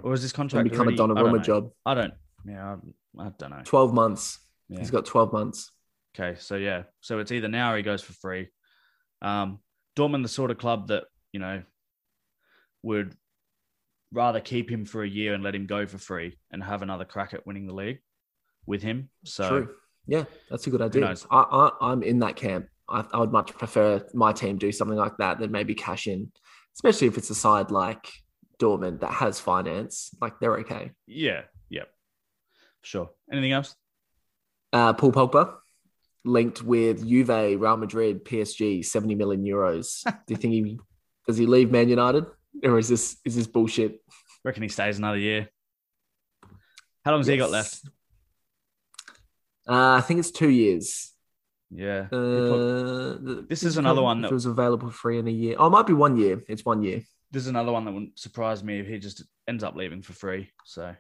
or 0.03 0.13
is 0.13 0.23
this 0.23 0.33
contract 0.33 0.65
become 0.65 0.81
a 0.81 0.83
already- 0.83 0.97
don't 0.97 1.11
Donnarumma 1.11 1.45
job. 1.45 1.71
I 1.85 1.95
don't. 1.95 2.15
Yeah, 2.47 2.77
I, 3.19 3.27
I 3.27 3.31
don't 3.39 3.51
know. 3.51 3.63
12 3.65 3.93
months. 3.93 4.39
Yeah. 4.69 4.79
He's 4.79 4.91
got 4.91 5.07
12 5.07 5.33
months. 5.33 5.71
Okay, 6.19 6.39
so 6.39 6.57
yeah, 6.57 6.85
so 7.01 7.19
it's 7.19 7.33
either 7.33 7.49
now 7.49 7.73
or 7.73 7.77
he 7.77 7.83
goes 7.83 8.03
for 8.03 8.13
free. 8.13 8.49
Um, 9.23 9.61
Dortmund, 9.97 10.23
the 10.23 10.29
sort 10.29 10.51
of 10.51 10.59
club 10.59 10.89
that 10.89 11.05
you 11.33 11.41
know 11.41 11.63
would 12.83 13.15
rather 14.13 14.41
keep 14.41 14.71
him 14.71 14.85
for 14.85 15.03
a 15.03 15.09
year 15.09 15.35
and 15.35 15.43
let 15.43 15.55
him 15.55 15.67
go 15.67 15.87
for 15.87 15.99
free 15.99 16.39
and 16.51 16.63
have 16.63 16.83
another 16.83 17.05
crack 17.05 17.35
at 17.35 17.47
winning 17.47 17.67
the 17.67 17.75
league 17.75 17.99
with 18.67 18.83
him. 18.83 19.11
So 19.25 19.49
True. 19.49 19.75
Yeah, 20.07 20.25
that's 20.49 20.67
a 20.67 20.71
good 20.71 20.81
idea. 20.81 21.15
I, 21.31 21.37
I, 21.41 21.71
I'm 21.93 22.03
in 22.03 22.21
that 22.21 22.37
camp. 22.37 22.67
I, 22.89 23.05
I 23.13 23.19
would 23.19 23.33
much 23.33 23.55
prefer 23.57 24.05
my 24.15 24.33
team 24.33 24.57
do 24.57 24.73
something 24.73 24.97
like 24.97 25.17
that 25.19 25.39
than 25.39 25.51
maybe 25.53 25.75
cash 25.75 26.07
in, 26.07 26.33
especially 26.77 27.09
if 27.09 27.19
it's 27.19 27.31
a 27.31 27.35
side 27.35 27.71
like 27.71 28.11
Dortmund 28.59 29.01
that 29.01 29.13
has 29.13 29.41
finance. 29.41 30.11
Like 30.21 30.39
they're 30.41 30.59
okay. 30.59 30.93
yeah, 31.07 31.43
yeah, 31.69 31.85
sure. 32.83 33.11
Anything 33.33 33.53
else? 33.53 33.75
Uh, 34.73 34.93
Paul 34.93 35.13
Pogba 35.13 35.55
linked 36.25 36.63
with 36.63 37.07
Juve, 37.07 37.29
Real 37.61 37.77
Madrid, 37.77 38.25
PSG, 38.25 38.85
70 38.85 39.15
million 39.15 39.45
euros. 39.45 40.05
do 40.27 40.35
you 40.35 40.37
think 40.37 40.53
he 40.53 40.79
does 41.27 41.37
he 41.37 41.47
leave 41.47 41.71
Man 41.71 41.89
United 41.89 42.25
or 42.63 42.79
is 42.79 42.89
this 42.89 43.19
is 43.25 43.37
this 43.37 43.47
bullshit? 43.47 44.01
Reckon 44.45 44.63
he 44.63 44.69
stays 44.69 44.99
another 44.99 45.19
year. 45.19 45.49
How 47.05 47.13
long 47.13 47.21
has 47.21 47.27
he 47.27 47.37
got 47.37 47.51
left? 47.51 47.81
Uh, 49.69 49.97
I 49.97 50.01
think 50.01 50.21
it's 50.21 50.31
two 50.31 50.49
years. 50.49 51.13
Yeah. 51.71 52.09
Uh, 52.11 53.19
This 53.49 53.63
is 53.63 53.77
another 53.77 54.03
one 54.03 54.23
that- 54.23 54.33
was 54.33 54.47
available 54.47 54.91
free 54.91 55.19
in 55.19 55.29
a 55.29 55.31
year. 55.33 55.57
Oh, 55.59 55.67
it 55.67 55.71
might 55.71 55.87
be 55.87 55.93
one 55.93 56.17
year. 56.17 56.43
It's 56.49 56.65
one 56.65 56.83
year. 56.83 57.03
This 57.31 57.43
is 57.43 57.49
another 57.49 57.73
one 57.73 57.85
that 57.85 57.93
wouldn't 57.93 58.19
surprise 58.19 58.65
me 58.65 58.81
if 58.81 58.87
he 58.87 58.99
just 58.99 59.23
ends 59.47 59.63
up 59.63 59.77
leaving 59.77 60.01
for 60.03 60.15
free. 60.15 60.51
So 60.65 60.95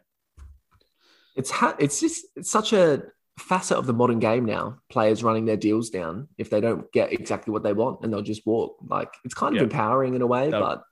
It's 1.37 1.51
ha- 1.51 1.77
it's 1.79 2.01
just 2.01 2.27
it's 2.37 2.51
such 2.51 2.73
a 2.73 3.03
facet 3.39 3.79
of 3.79 3.87
the 3.87 3.93
modern 3.95 4.19
game 4.19 4.45
now. 4.45 4.81
Players 4.91 5.23
running 5.23 5.45
their 5.47 5.57
deals 5.57 5.89
down 5.89 6.29
if 6.37 6.51
they 6.51 6.61
don't 6.61 6.91
get 6.93 7.13
exactly 7.13 7.53
what 7.53 7.63
they 7.63 7.73
want, 7.73 8.01
and 8.03 8.13
they'll 8.13 8.23
just 8.23 8.45
walk. 8.45 8.77
Like 8.87 9.15
it's 9.25 9.35
kind 9.35 9.55
of 9.55 9.61
Yeah. 9.61 9.65
empowering 9.65 10.15
in 10.15 10.23
a 10.23 10.27
way, 10.27 10.51
They'll- 10.51 10.61
but 10.61 10.83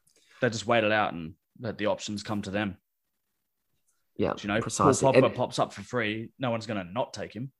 They 0.41 0.49
just 0.51 0.67
wait 0.67 0.85
it 0.85 0.93
out 0.93 1.13
and 1.13 1.35
let 1.59 1.77
the 1.79 1.87
options 1.87 2.23
come 2.23 2.43
to 2.43 2.51
them. 2.51 2.77
yeah, 4.17 4.35
you 4.41 4.49
know, 4.49 4.61
precisely. 4.61 5.05
Paul 5.05 5.15
Pogba 5.15 5.27
And- 5.27 5.35
pops 5.35 5.59
up 5.59 5.73
for 5.75 5.83
free. 5.83 6.31
No 6.39 6.51
one's 6.51 6.67
going 6.67 6.85
to 6.87 6.91
not 6.93 7.13
take 7.13 7.35
him. 7.35 7.53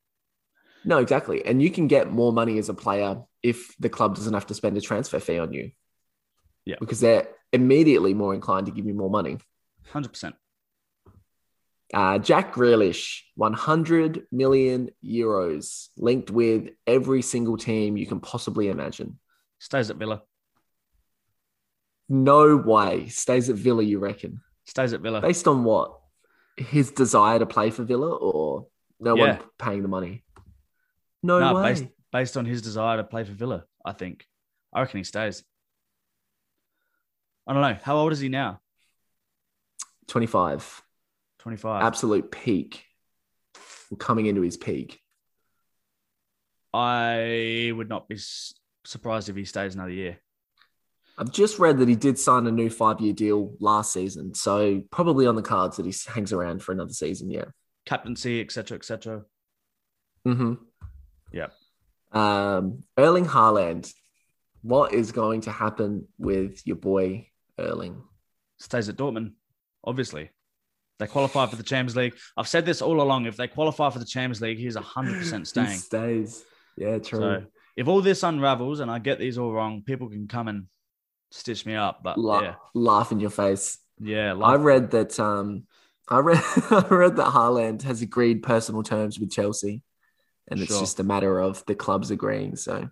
No, 0.87 0.97
exactly. 0.99 1.45
And 1.45 1.61
you 1.61 1.69
can 1.69 1.87
get 1.87 2.09
more 2.11 2.31
money 2.33 2.57
as 2.57 2.69
a 2.69 2.73
player 2.73 3.21
if 3.43 3.75
the 3.77 3.89
club 3.89 4.15
doesn't 4.15 4.33
have 4.33 4.47
to 4.47 4.53
spend 4.53 4.77
a 4.77 4.81
transfer 4.81 5.19
fee 5.19 5.37
on 5.39 5.53
you. 5.53 5.71
Yeah. 6.65 6.75
because 6.81 6.99
they're 6.99 7.27
immediately 7.53 8.13
more 8.13 8.33
inclined 8.33 8.65
to 8.65 8.73
give 8.73 8.85
you 8.85 8.93
more 8.93 9.09
money. 9.09 9.37
Hundred 9.93 10.09
percent. 10.09 10.35
Uh, 11.93 12.17
Jack 12.19 12.53
Grealish, 12.53 13.21
100 13.35 14.27
million 14.33 14.89
euros, 15.01 15.87
linked 15.95 16.29
with 16.29 16.71
every 16.85 17.21
single 17.21 17.55
team 17.55 17.95
you 17.95 18.05
can 18.05 18.19
possibly 18.19 18.67
imagine. 18.67 19.17
Stays 19.59 19.89
at 19.89 19.95
Villa. 19.95 20.23
No 22.09 22.57
way. 22.57 23.07
Stays 23.07 23.49
at 23.49 23.55
Villa, 23.55 23.83
you 23.83 23.99
reckon? 23.99 24.41
Stays 24.65 24.91
at 24.93 24.99
Villa. 25.01 25.21
Based 25.21 25.47
on 25.47 25.63
what? 25.63 25.97
His 26.57 26.91
desire 26.91 27.39
to 27.39 27.45
play 27.45 27.69
for 27.69 27.83
Villa 27.83 28.13
or 28.15 28.67
no 28.99 29.15
Yeah. 29.15 29.37
one 29.37 29.39
paying 29.57 29.81
the 29.83 29.87
money? 29.87 30.23
No, 31.27 31.39
No, 31.39 31.55
way. 31.55 31.69
based 31.73 31.85
based 32.11 32.37
on 32.37 32.45
his 32.45 32.61
desire 32.61 32.97
to 32.97 33.03
play 33.03 33.23
for 33.25 33.33
Villa. 33.33 33.65
I 33.85 33.91
think. 33.91 34.25
I 34.73 34.79
reckon 34.81 34.99
he 34.99 35.03
stays. 35.03 35.43
I 37.45 37.53
don't 37.53 37.61
know. 37.61 37.77
How 37.83 37.97
old 37.97 38.11
is 38.13 38.19
he 38.19 38.29
now? 38.29 38.59
25. 40.07 40.81
Twenty 41.39 41.57
five. 41.57 41.83
Absolute 41.83 42.31
peak. 42.31 42.83
Coming 43.99 44.25
into 44.25 44.41
his 44.41 44.57
peak. 44.57 44.99
I 46.73 47.71
would 47.75 47.89
not 47.89 48.07
be 48.07 48.17
surprised 48.85 49.29
if 49.29 49.35
he 49.35 49.45
stays 49.45 49.75
another 49.75 49.91
year. 49.91 50.19
I've 51.17 51.31
just 51.31 51.57
read 51.57 51.77
that 51.79 51.87
he 51.87 51.95
did 51.95 52.19
sign 52.19 52.45
a 52.47 52.51
new 52.51 52.69
five 52.69 52.99
year 53.01 53.13
deal 53.13 53.53
last 53.59 53.91
season. 53.93 54.33
So 54.33 54.83
probably 54.91 55.25
on 55.25 55.35
the 55.35 55.41
cards 55.41 55.77
that 55.77 55.85
he 55.85 55.93
hangs 56.13 56.31
around 56.33 56.61
for 56.63 56.71
another 56.71 56.93
season. 56.93 57.29
Yeah. 57.31 57.45
Captaincy, 57.85 58.41
etc., 58.41 58.77
etc. 58.77 59.23
Mm-hmm. 60.27 60.53
Yep. 61.31 61.53
Um, 62.11 62.83
Erling 62.97 63.25
Haaland, 63.25 63.91
what 64.61 64.93
is 64.93 65.11
going 65.11 65.41
to 65.41 65.51
happen 65.51 66.07
with 66.17 66.65
your 66.65 66.77
boy 66.77 67.27
Erling? 67.59 68.01
Stays 68.59 68.89
at 68.89 68.95
Dortmund. 68.97 69.33
Obviously, 69.83 70.29
they 70.99 71.07
qualify 71.07 71.45
for 71.45 71.55
the 71.55 71.63
Champions 71.63 71.95
League. 71.95 72.15
I've 72.35 72.47
said 72.47 72.65
this 72.65 72.81
all 72.81 73.01
along. 73.01 73.25
If 73.25 73.37
they 73.37 73.47
qualify 73.47 73.89
for 73.89 73.99
the 73.99 74.05
Champions 74.05 74.41
League, 74.41 74.57
he's 74.57 74.75
hundred 74.75 75.19
percent 75.19 75.41
He 75.41 75.45
staying. 75.45 75.77
stays. 75.77 76.43
Yeah, 76.75 76.97
true. 76.99 77.19
So 77.19 77.43
if 77.75 77.87
all 77.87 78.01
this 78.01 78.23
unravels 78.23 78.79
and 78.79 78.89
I 78.89 78.99
get 78.99 79.19
these 79.19 79.37
all 79.37 79.51
wrong, 79.53 79.83
people 79.85 80.09
can 80.09 80.27
come 80.27 80.47
and 80.47 80.65
stitch 81.31 81.65
me 81.65 81.75
up. 81.75 82.01
But 82.03 82.17
La- 82.17 82.41
yeah, 82.41 82.55
Laugh 82.73 83.11
in 83.11 83.19
your 83.19 83.29
face. 83.29 83.77
yeah, 83.99 84.29
I 84.29 84.33
like, 84.33 84.59
read 84.61 84.91
that. 84.91 85.19
Um, 85.19 85.63
I 86.09 86.19
read. 86.19 86.41
I 86.71 86.85
read 86.89 87.15
that 87.17 87.27
Haaland 87.27 87.83
has 87.83 88.01
agreed 88.01 88.41
personal 88.43 88.81
terms 88.81 89.19
with 89.19 89.31
Chelsea, 89.31 89.83
and 90.49 90.59
it's 90.59 90.71
Sure. 90.71 90.79
just 90.79 90.99
a 90.99 91.03
matter 91.03 91.39
of 91.39 91.65
the 91.65 91.75
clubs 91.75 92.11
agreeing. 92.11 92.55
So 92.55 92.89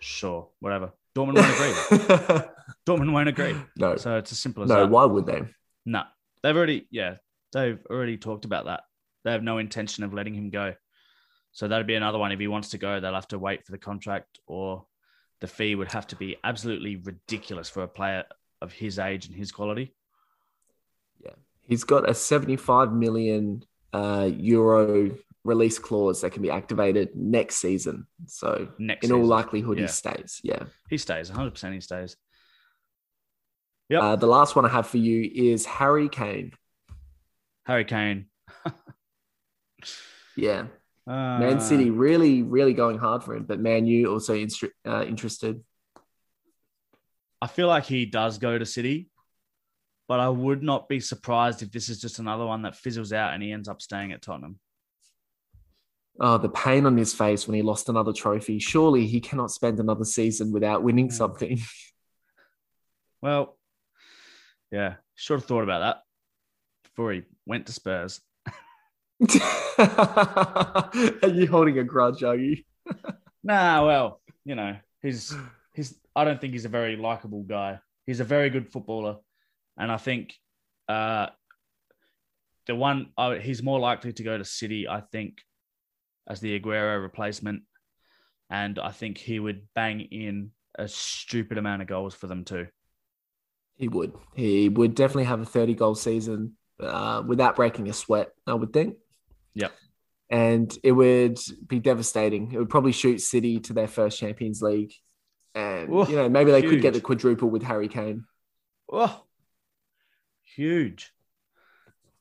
sure, 0.00 0.48
whatever. 0.60 0.92
Dortmund 1.14 1.36
won't 1.36 1.54
agree. 1.54 2.48
Dortmund 2.86 3.12
won't 3.12 3.28
agree. 3.28 3.56
no, 3.76 3.96
So 3.96 4.16
it's 4.18 4.32
as 4.32 4.38
simple 4.38 4.62
as 4.64 4.68
that. 4.68 4.74
no. 4.74 4.80
that. 4.82 4.90
Why 4.90 5.04
would 5.04 5.26
they? 5.26 5.42
No, 5.86 6.02
they've 6.42 6.56
already, 6.56 6.86
yeah, 6.90 7.16
they've 7.52 7.78
already 7.90 8.16
talked 8.18 8.44
about 8.44 8.66
that. 8.66 8.82
They 9.24 9.32
have 9.32 9.42
no 9.42 9.58
intention 9.58 10.04
of 10.04 10.12
letting 10.12 10.34
him 10.34 10.50
go. 10.50 10.74
So 11.52 11.68
that'd 11.68 11.86
be 11.86 11.94
another 11.94 12.18
one. 12.18 12.32
If 12.32 12.38
he 12.40 12.48
wants 12.48 12.70
to 12.70 12.78
go, 12.78 13.00
they'll 13.00 13.14
have 13.14 13.28
to 13.28 13.38
wait 13.38 13.64
for 13.64 13.72
the 13.72 13.78
contract, 13.78 14.40
or 14.46 14.84
the 15.40 15.46
fee 15.46 15.74
would 15.74 15.90
have 15.92 16.06
to 16.08 16.16
be 16.16 16.36
absolutely 16.44 16.96
ridiculous 16.96 17.70
for 17.70 17.82
a 17.82 17.88
player 17.88 18.24
of 18.60 18.72
his 18.72 18.98
age 18.98 19.26
and 19.26 19.34
his 19.34 19.52
quality. 19.52 19.94
Yeah, 21.24 21.30
he's 21.62 21.84
got 21.84 22.08
a 22.08 22.14
75 22.14 22.92
million 22.92 23.64
uh, 23.92 24.28
euro 24.36 25.12
release 25.46 25.78
clause 25.78 26.20
that 26.20 26.30
can 26.32 26.42
be 26.42 26.50
activated 26.50 27.10
next 27.14 27.56
season. 27.56 28.06
So, 28.26 28.68
Next, 28.78 29.04
in 29.04 29.12
all 29.12 29.24
likelihood, 29.24 29.78
Yeah. 29.78 29.84
he 29.86 29.88
stays. 29.88 30.40
Yeah. 30.42 30.64
he 30.90 30.98
stays 30.98 31.28
100. 31.30 31.52
percent 31.52 31.74
He 31.74 31.80
stays. 31.80 32.16
Yep. 33.88 34.02
Uh, 34.02 34.16
the 34.16 34.26
last 34.26 34.56
one 34.56 34.64
I 34.64 34.68
have 34.68 34.86
for 34.88 34.96
you 34.98 35.30
is 35.32 35.64
Harry 35.64 36.08
Kane. 36.08 36.52
Harry 37.66 37.84
Kane. 37.84 38.26
Yeah. 40.36 40.66
Uh, 41.06 41.38
Man 41.38 41.60
City 41.60 41.88
really, 41.90 42.42
really 42.42 42.74
going 42.74 42.98
hard 42.98 43.22
for 43.22 43.34
him, 43.34 43.44
but 43.44 43.60
Man 43.60 43.86
U 43.86 44.12
also 44.12 44.34
instru- 44.34 44.70
uh, 44.86 45.04
interested. 45.06 45.62
I 47.40 47.46
feel 47.46 47.68
like 47.68 47.84
he 47.84 48.06
does 48.06 48.38
go 48.38 48.58
to 48.58 48.66
City, 48.66 49.08
but 50.08 50.20
I 50.20 50.28
would 50.28 50.62
not 50.62 50.88
be 50.88 51.00
surprised 51.00 51.62
if 51.62 51.70
this 51.70 51.88
is 51.88 52.00
just 52.00 52.18
another 52.18 52.44
one 52.44 52.62
that 52.62 52.76
fizzles 52.76 53.12
out 53.12 53.34
and 53.34 53.42
he 53.42 53.52
ends 53.52 53.68
up 53.68 53.80
staying 53.80 54.12
at 54.12 54.20
Tottenham. 54.20 54.58
Oh, 56.18 56.38
the 56.38 56.48
pain 56.48 56.86
on 56.86 56.96
his 56.96 57.12
face 57.12 57.46
when 57.46 57.54
he 57.54 57.62
lost 57.62 57.88
another 57.88 58.12
trophy. 58.12 58.58
Surely 58.58 59.06
he 59.06 59.20
cannot 59.20 59.50
spend 59.50 59.78
another 59.78 60.04
season 60.04 60.50
without 60.52 60.82
winning 60.82 61.10
something. 61.10 61.60
Well, 63.22 63.56
yeah, 64.70 64.96
should 65.14 65.40
have 65.40 65.46
thought 65.46 65.62
about 65.62 65.80
that 65.80 66.02
before 66.84 67.12
he 67.12 67.22
went 67.46 67.66
to 67.66 67.72
Spurs. 67.72 68.20
are 69.78 70.90
you 71.24 71.46
holding 71.46 71.78
a 71.78 71.84
grudge, 71.84 72.22
are 72.22 72.36
you? 72.36 72.58
Nah, 73.42 73.86
well, 73.86 74.20
you 74.44 74.56
know, 74.56 74.76
he's 75.02 75.32
he's. 75.72 75.96
I 76.16 76.24
don't 76.24 76.40
think 76.40 76.52
he's 76.52 76.64
a 76.64 76.68
very 76.68 76.96
likable 76.96 77.44
guy. 77.44 77.78
He's 78.04 78.18
a 78.18 78.24
very 78.24 78.50
good 78.50 78.72
footballer, 78.72 79.18
and 79.78 79.92
I 79.92 79.98
think 79.98 80.34
uh, 80.88 81.28
the 82.66 82.74
one 82.74 83.12
uh, 83.16 83.34
he's 83.34 83.62
more 83.62 83.78
likely 83.78 84.12
to 84.14 84.22
go 84.24 84.36
to 84.36 84.44
City. 84.44 84.88
I 84.88 85.00
think 85.00 85.38
as 86.26 86.40
the 86.40 86.58
Aguero 86.58 87.00
replacement, 87.00 87.62
and 88.50 88.78
I 88.78 88.90
think 88.90 89.18
he 89.18 89.38
would 89.38 89.62
bang 89.74 90.00
in 90.00 90.50
a 90.78 90.88
stupid 90.88 91.58
amount 91.58 91.82
of 91.82 91.88
goals 91.88 92.14
for 92.14 92.26
them 92.26 92.44
too. 92.44 92.66
He 93.76 93.88
would. 93.88 94.12
He 94.34 94.68
would 94.68 94.94
definitely 94.94 95.24
have 95.24 95.40
a 95.40 95.46
30 95.46 95.74
goal 95.74 95.94
season 95.94 96.56
uh, 96.80 97.22
without 97.26 97.56
breaking 97.56 97.88
a 97.88 97.92
sweat, 97.92 98.30
I 98.46 98.54
would 98.54 98.72
think. 98.72 98.96
Yep. 99.54 99.72
And 100.30 100.76
it 100.82 100.92
would 100.92 101.38
be 101.66 101.78
devastating. 101.78 102.52
It 102.52 102.58
would 102.58 102.70
probably 102.70 102.92
shoot 102.92 103.20
City 103.20 103.60
to 103.60 103.72
their 103.72 103.86
first 103.86 104.18
Champions 104.18 104.62
League. 104.62 104.92
And, 105.54 105.90
Ooh, 105.90 106.06
you 106.08 106.16
know, 106.16 106.28
maybe 106.28 106.50
they 106.50 106.62
could 106.62 106.82
get 106.82 106.94
the 106.94 107.00
quadruple 107.00 107.48
with 107.48 107.62
Harry 107.62 107.88
Kane. 107.88 108.24
Oh, 108.92 109.24
huge! 110.44 111.12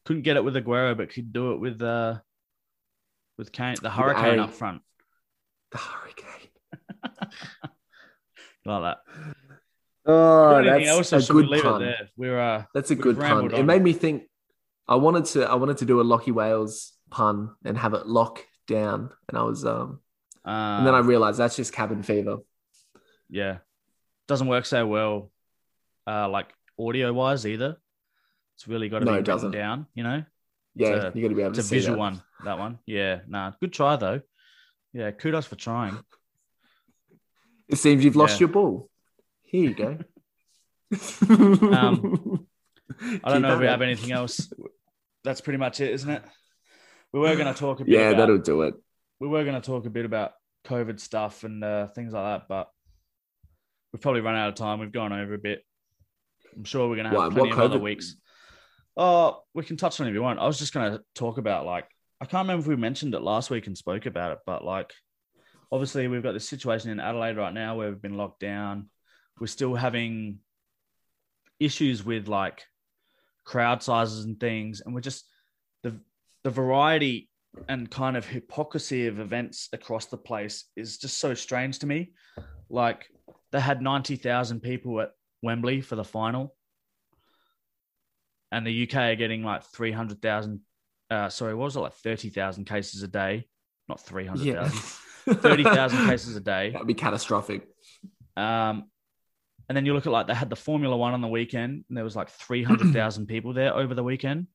Couldn't 0.06 0.22
get 0.22 0.38
it 0.38 0.44
with 0.44 0.56
Aguero, 0.56 0.96
but 0.96 1.10
could 1.10 1.34
do 1.34 1.52
it 1.52 1.60
with 1.60 1.82
uh, 1.82 2.20
with 3.38 3.52
Kane, 3.52 3.76
the 3.82 3.90
Hurricane 3.90 4.40
up 4.40 4.54
front, 4.54 4.82
The 5.72 5.78
Hurricane. 5.78 6.50
like 8.66 8.82
that. 8.84 8.98
Oh, 10.08 10.64
that's 10.64 11.12
a 11.30 11.34
good 11.34 11.62
pun. 11.62 11.94
We're 12.16 12.40
uh, 12.40 12.64
That's 12.74 12.92
a 12.92 12.96
good 12.96 13.18
pun. 13.20 13.46
It 13.48 13.54
on. 13.60 13.66
made 13.66 13.82
me 13.82 13.94
think. 13.94 14.24
I 14.88 14.96
wanted 14.96 15.26
to. 15.26 15.50
I 15.50 15.56
wanted 15.56 15.78
to 15.78 15.86
do 15.86 16.00
a 16.00 16.04
Lachie 16.04 16.32
Wales 16.32 16.94
pun 17.10 17.56
and 17.64 17.78
have 17.78 17.94
it 17.94 18.06
lock 18.06 18.44
down, 18.68 19.10
and 19.30 19.38
I 19.38 19.44
was 19.44 19.66
um, 19.66 20.00
uh 20.46 20.50
and 20.78 20.88
then 20.88 20.94
I 20.94 21.00
realized 21.00 21.40
that's 21.40 21.56
just 21.56 21.74
cabin 21.74 22.04
fever. 22.04 22.38
yeah, 23.30 23.58
doesn't 24.28 24.48
work 24.48 24.66
so 24.66 24.86
well, 24.86 25.32
uh, 26.08 26.30
like 26.30 26.54
audio 26.80 27.12
wise 27.14 27.46
either. 27.48 27.78
It's 28.56 28.68
really 28.68 28.90
got 28.90 29.00
to 29.00 29.06
No, 29.06 29.14
be 29.14 29.20
it 29.20 29.26
doesn't. 29.26 29.52
down, 29.52 29.88
you 29.96 30.04
know. 30.04 30.24
Yeah, 30.76 30.88
It's 30.90 31.16
a- 31.16 31.18
you 31.18 31.22
got 31.24 31.30
to 31.30 31.36
be 31.36 31.42
able 31.42 31.50
It's 31.52 31.60
to 31.60 31.62
a 31.62 31.64
see 31.64 31.76
visual 31.78 31.96
that. 31.96 32.00
one, 32.00 32.22
that 32.44 32.60
one. 32.60 32.80
Yeah, 32.86 33.20
nah, 33.28 33.54
good 33.60 33.72
try 33.74 33.96
though. 33.96 34.22
Yeah, 34.94 35.12
kudos 35.12 35.46
for 35.46 35.56
trying. 35.56 35.98
It 37.68 37.78
seems 37.78 38.06
you've 38.06 38.16
lost 38.16 38.36
Yeah. 38.36 38.42
your 38.42 38.50
ball. 38.50 38.90
Here 39.42 39.64
you 39.70 39.74
go. 39.74 39.98
Um, 41.32 42.46
I 43.24 43.32
don't 43.32 43.42
know 43.42 43.56
if 43.56 43.60
we 43.60 43.66
have 43.66 43.82
anything 43.82 44.12
else. 44.12 44.52
That's 45.24 45.42
pretty 45.42 45.58
much 45.58 45.80
it, 45.82 45.90
isn't 45.92 46.10
it? 46.10 46.22
We 47.12 47.20
were 47.22 47.36
going 47.36 47.52
to 47.52 47.60
talk 47.60 47.80
a 47.80 47.84
bit. 47.86 47.94
Yeah, 47.94 48.10
about, 48.10 48.18
that'll 48.20 48.38
do 48.38 48.62
it. 48.62 48.76
we 49.20 49.28
were 49.28 49.44
going 49.44 49.60
to 49.60 49.66
talk 49.66 49.88
a 49.88 49.90
bit 49.90 50.06
about 50.06 50.34
COVID 50.68 51.00
stuff 51.00 51.44
and 51.44 51.64
uh, 51.64 51.88
things 51.88 52.14
like 52.14 52.24
that, 52.24 52.48
but 52.48 52.70
we've 53.92 54.02
probably 54.02 54.22
run 54.22 54.36
out 54.36 54.50
of 54.50 54.56
time. 54.56 54.80
We've 54.80 54.92
gone 54.92 55.12
over 55.12 55.34
a 55.34 55.40
bit. 55.40 55.64
I'm 56.56 56.66
sure 56.66 56.88
we're 56.88 56.96
going 56.98 57.06
to 57.06 57.10
have 57.12 57.18
Why? 57.18 57.30
plenty 57.30 57.50
What 57.50 57.66
of 57.66 57.72
other 57.72 57.80
weeks. 57.80 58.16
Oh, 58.98 59.42
we 59.54 59.64
can 59.64 59.78
touch 59.78 60.00
on 60.00 60.08
it 60.08 60.12
if 60.12 60.14
you 60.14 60.22
want. 60.22 60.40
I 60.40 60.48
was 60.48 60.60
just 60.60 60.74
going 60.74 60.94
to 60.94 61.04
talk 61.16 61.38
about 61.38 61.66
like 61.66 61.88
I 62.22 62.26
can't 62.26 62.46
remember 62.46 62.62
if 62.62 62.68
we 62.68 62.76
mentioned 62.76 63.14
it 63.14 63.22
last 63.22 63.50
week 63.50 63.68
and 63.68 63.78
spoke 63.78 64.06
about 64.06 64.32
it, 64.32 64.40
but 64.46 64.64
like 64.64 64.94
obviously 65.72 66.08
we've 66.08 66.24
got 66.24 66.32
this 66.32 66.48
situation 66.48 66.92
in 66.92 67.00
Adelaide 67.00 67.38
right 67.38 67.54
now 67.54 67.76
where 67.76 67.90
we've 67.90 68.02
been 68.02 68.18
locked 68.18 68.40
down. 68.40 68.90
We're 69.40 69.48
still 69.48 69.76
having 69.76 70.40
issues 71.60 72.06
with 72.06 72.28
like 72.28 72.64
crowd 73.44 73.84
sizes 73.84 74.26
and 74.26 74.40
things, 74.40 74.82
and 74.82 74.96
we're 74.96 75.02
just 75.02 75.26
the 75.84 76.00
the 76.44 76.50
variety 76.50 77.30
and 77.68 77.90
kind 77.90 78.18
of 78.18 78.26
hypocrisy 78.26 79.08
of 79.08 79.20
events 79.20 79.70
across 79.74 80.06
the 80.06 80.18
place 80.18 80.66
is 80.76 80.98
just 80.98 81.20
so 81.20 81.34
strange 81.34 81.80
to 81.80 81.88
me. 81.88 82.14
Like 82.70 83.06
they 83.52 83.60
had 83.60 83.82
90,000 83.82 84.62
people 84.62 85.00
at 85.02 85.12
Wembley 85.42 85.82
for 85.82 85.96
the 85.96 86.04
final. 86.04 86.55
And 88.56 88.66
the 88.66 88.84
UK 88.84 88.96
are 88.96 89.16
getting 89.16 89.44
like 89.44 89.66
300,000. 89.66 90.62
Uh, 91.12 91.28
sorry, 91.28 91.54
what 91.54 91.66
was 91.66 91.76
it 91.76 91.82
like 91.82 91.94
30,000 91.94 92.64
cases 92.64 93.04
a 93.04 93.08
day? 93.10 93.50
Not 93.90 94.00
300,000. 94.00 94.48
Yeah. 94.48 94.70
30,000 95.34 96.08
cases 96.08 96.38
a 96.38 96.40
day. 96.40 96.70
That 96.70 96.80
would 96.80 96.88
be 96.88 96.94
catastrophic. 96.94 97.68
Um, 98.38 98.86
and 99.68 99.76
then 99.76 99.86
you 99.86 99.94
look 99.94 100.06
at 100.06 100.14
like 100.14 100.28
they 100.28 100.34
had 100.34 100.50
the 100.50 100.56
Formula 100.56 100.96
One 100.96 101.14
on 101.14 101.20
the 101.20 101.28
weekend, 101.28 101.84
and 101.90 101.98
there 101.98 102.06
was 102.06 102.16
like 102.16 102.30
300,000 102.30 103.26
people 103.28 103.52
there 103.52 103.76
over 103.76 103.94
the 103.94 104.04
weekend. 104.04 104.48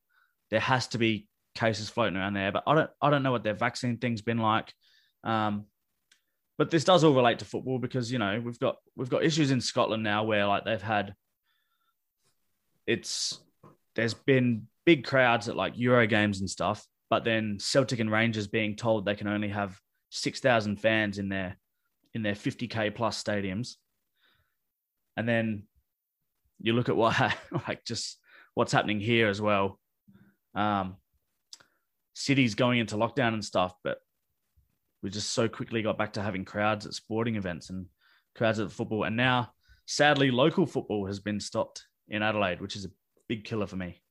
There 0.50 0.60
has 0.60 0.86
to 0.88 0.98
be 0.98 1.28
cases 1.54 1.90
floating 1.90 2.16
around 2.16 2.32
there, 2.32 2.52
but 2.52 2.62
I 2.66 2.74
don't 2.74 2.90
I 3.02 3.10
don't 3.10 3.22
know 3.22 3.32
what 3.32 3.42
their 3.42 3.52
vaccine 3.52 3.98
thing's 3.98 4.22
been 4.22 4.38
like. 4.38 4.72
Um, 5.24 5.66
but 6.56 6.70
this 6.70 6.84
does 6.84 7.04
all 7.04 7.12
relate 7.12 7.40
to 7.40 7.44
football 7.44 7.78
because 7.78 8.10
you 8.10 8.18
know 8.18 8.40
we've 8.42 8.58
got 8.58 8.76
we've 8.96 9.10
got 9.10 9.24
issues 9.24 9.50
in 9.50 9.60
Scotland 9.60 10.02
now 10.02 10.24
where 10.24 10.46
like 10.46 10.64
they've 10.64 10.80
had 10.80 11.14
it's 12.86 13.38
there's 13.94 14.14
been 14.14 14.66
big 14.86 15.04
crowds 15.04 15.48
at 15.48 15.56
like 15.56 15.78
Euro 15.78 16.06
games 16.06 16.40
and 16.40 16.48
stuff, 16.48 16.86
but 17.08 17.24
then 17.24 17.58
Celtic 17.58 18.00
and 18.00 18.10
Rangers 18.10 18.46
being 18.46 18.76
told 18.76 19.04
they 19.04 19.14
can 19.14 19.28
only 19.28 19.48
have 19.48 19.78
six 20.10 20.40
thousand 20.40 20.76
fans 20.76 21.18
in 21.18 21.28
their 21.28 21.56
in 22.14 22.22
their 22.22 22.34
fifty 22.34 22.66
k 22.66 22.90
plus 22.90 23.22
stadiums, 23.22 23.76
and 25.16 25.28
then 25.28 25.64
you 26.60 26.72
look 26.72 26.88
at 26.88 26.96
what 26.96 27.16
like 27.68 27.84
just 27.84 28.18
what's 28.54 28.72
happening 28.72 29.00
here 29.00 29.28
as 29.28 29.40
well. 29.40 29.78
Um, 30.54 30.96
cities 32.14 32.54
going 32.54 32.78
into 32.78 32.96
lockdown 32.96 33.34
and 33.34 33.44
stuff, 33.44 33.74
but 33.82 33.98
we 35.02 35.10
just 35.10 35.30
so 35.30 35.48
quickly 35.48 35.82
got 35.82 35.98
back 35.98 36.14
to 36.14 36.22
having 36.22 36.44
crowds 36.44 36.86
at 36.86 36.94
sporting 36.94 37.36
events 37.36 37.70
and 37.70 37.86
crowds 38.34 38.58
at 38.58 38.70
football. 38.70 39.04
And 39.04 39.16
now, 39.16 39.52
sadly, 39.86 40.30
local 40.30 40.66
football 40.66 41.06
has 41.06 41.20
been 41.20 41.40
stopped 41.40 41.86
in 42.08 42.22
Adelaide, 42.22 42.60
which 42.60 42.76
is 42.76 42.84
a 42.84 42.90
big 43.30 43.44
killer 43.44 43.68
for 43.68 43.76
me. 43.76 44.02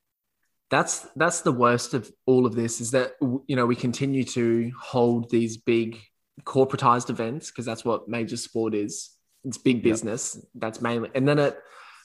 That's 0.71 1.05
that's 1.17 1.41
the 1.41 1.51
worst 1.51 1.93
of 1.93 2.09
all 2.25 2.45
of 2.45 2.55
this 2.55 2.79
is 2.79 2.91
that 2.91 3.11
you 3.47 3.55
know 3.57 3.65
we 3.65 3.75
continue 3.75 4.23
to 4.23 4.71
hold 4.79 5.29
these 5.29 5.57
big 5.57 5.99
corporatized 6.43 7.09
events 7.09 7.51
because 7.51 7.65
that's 7.65 7.83
what 7.83 8.07
major 8.07 8.37
sport 8.37 8.73
is. 8.73 9.09
It's 9.43 9.57
big 9.57 9.83
business. 9.83 10.35
Yep. 10.35 10.43
That's 10.55 10.81
mainly, 10.81 11.09
and 11.15 11.27
then 11.27 11.37
it 11.37 11.57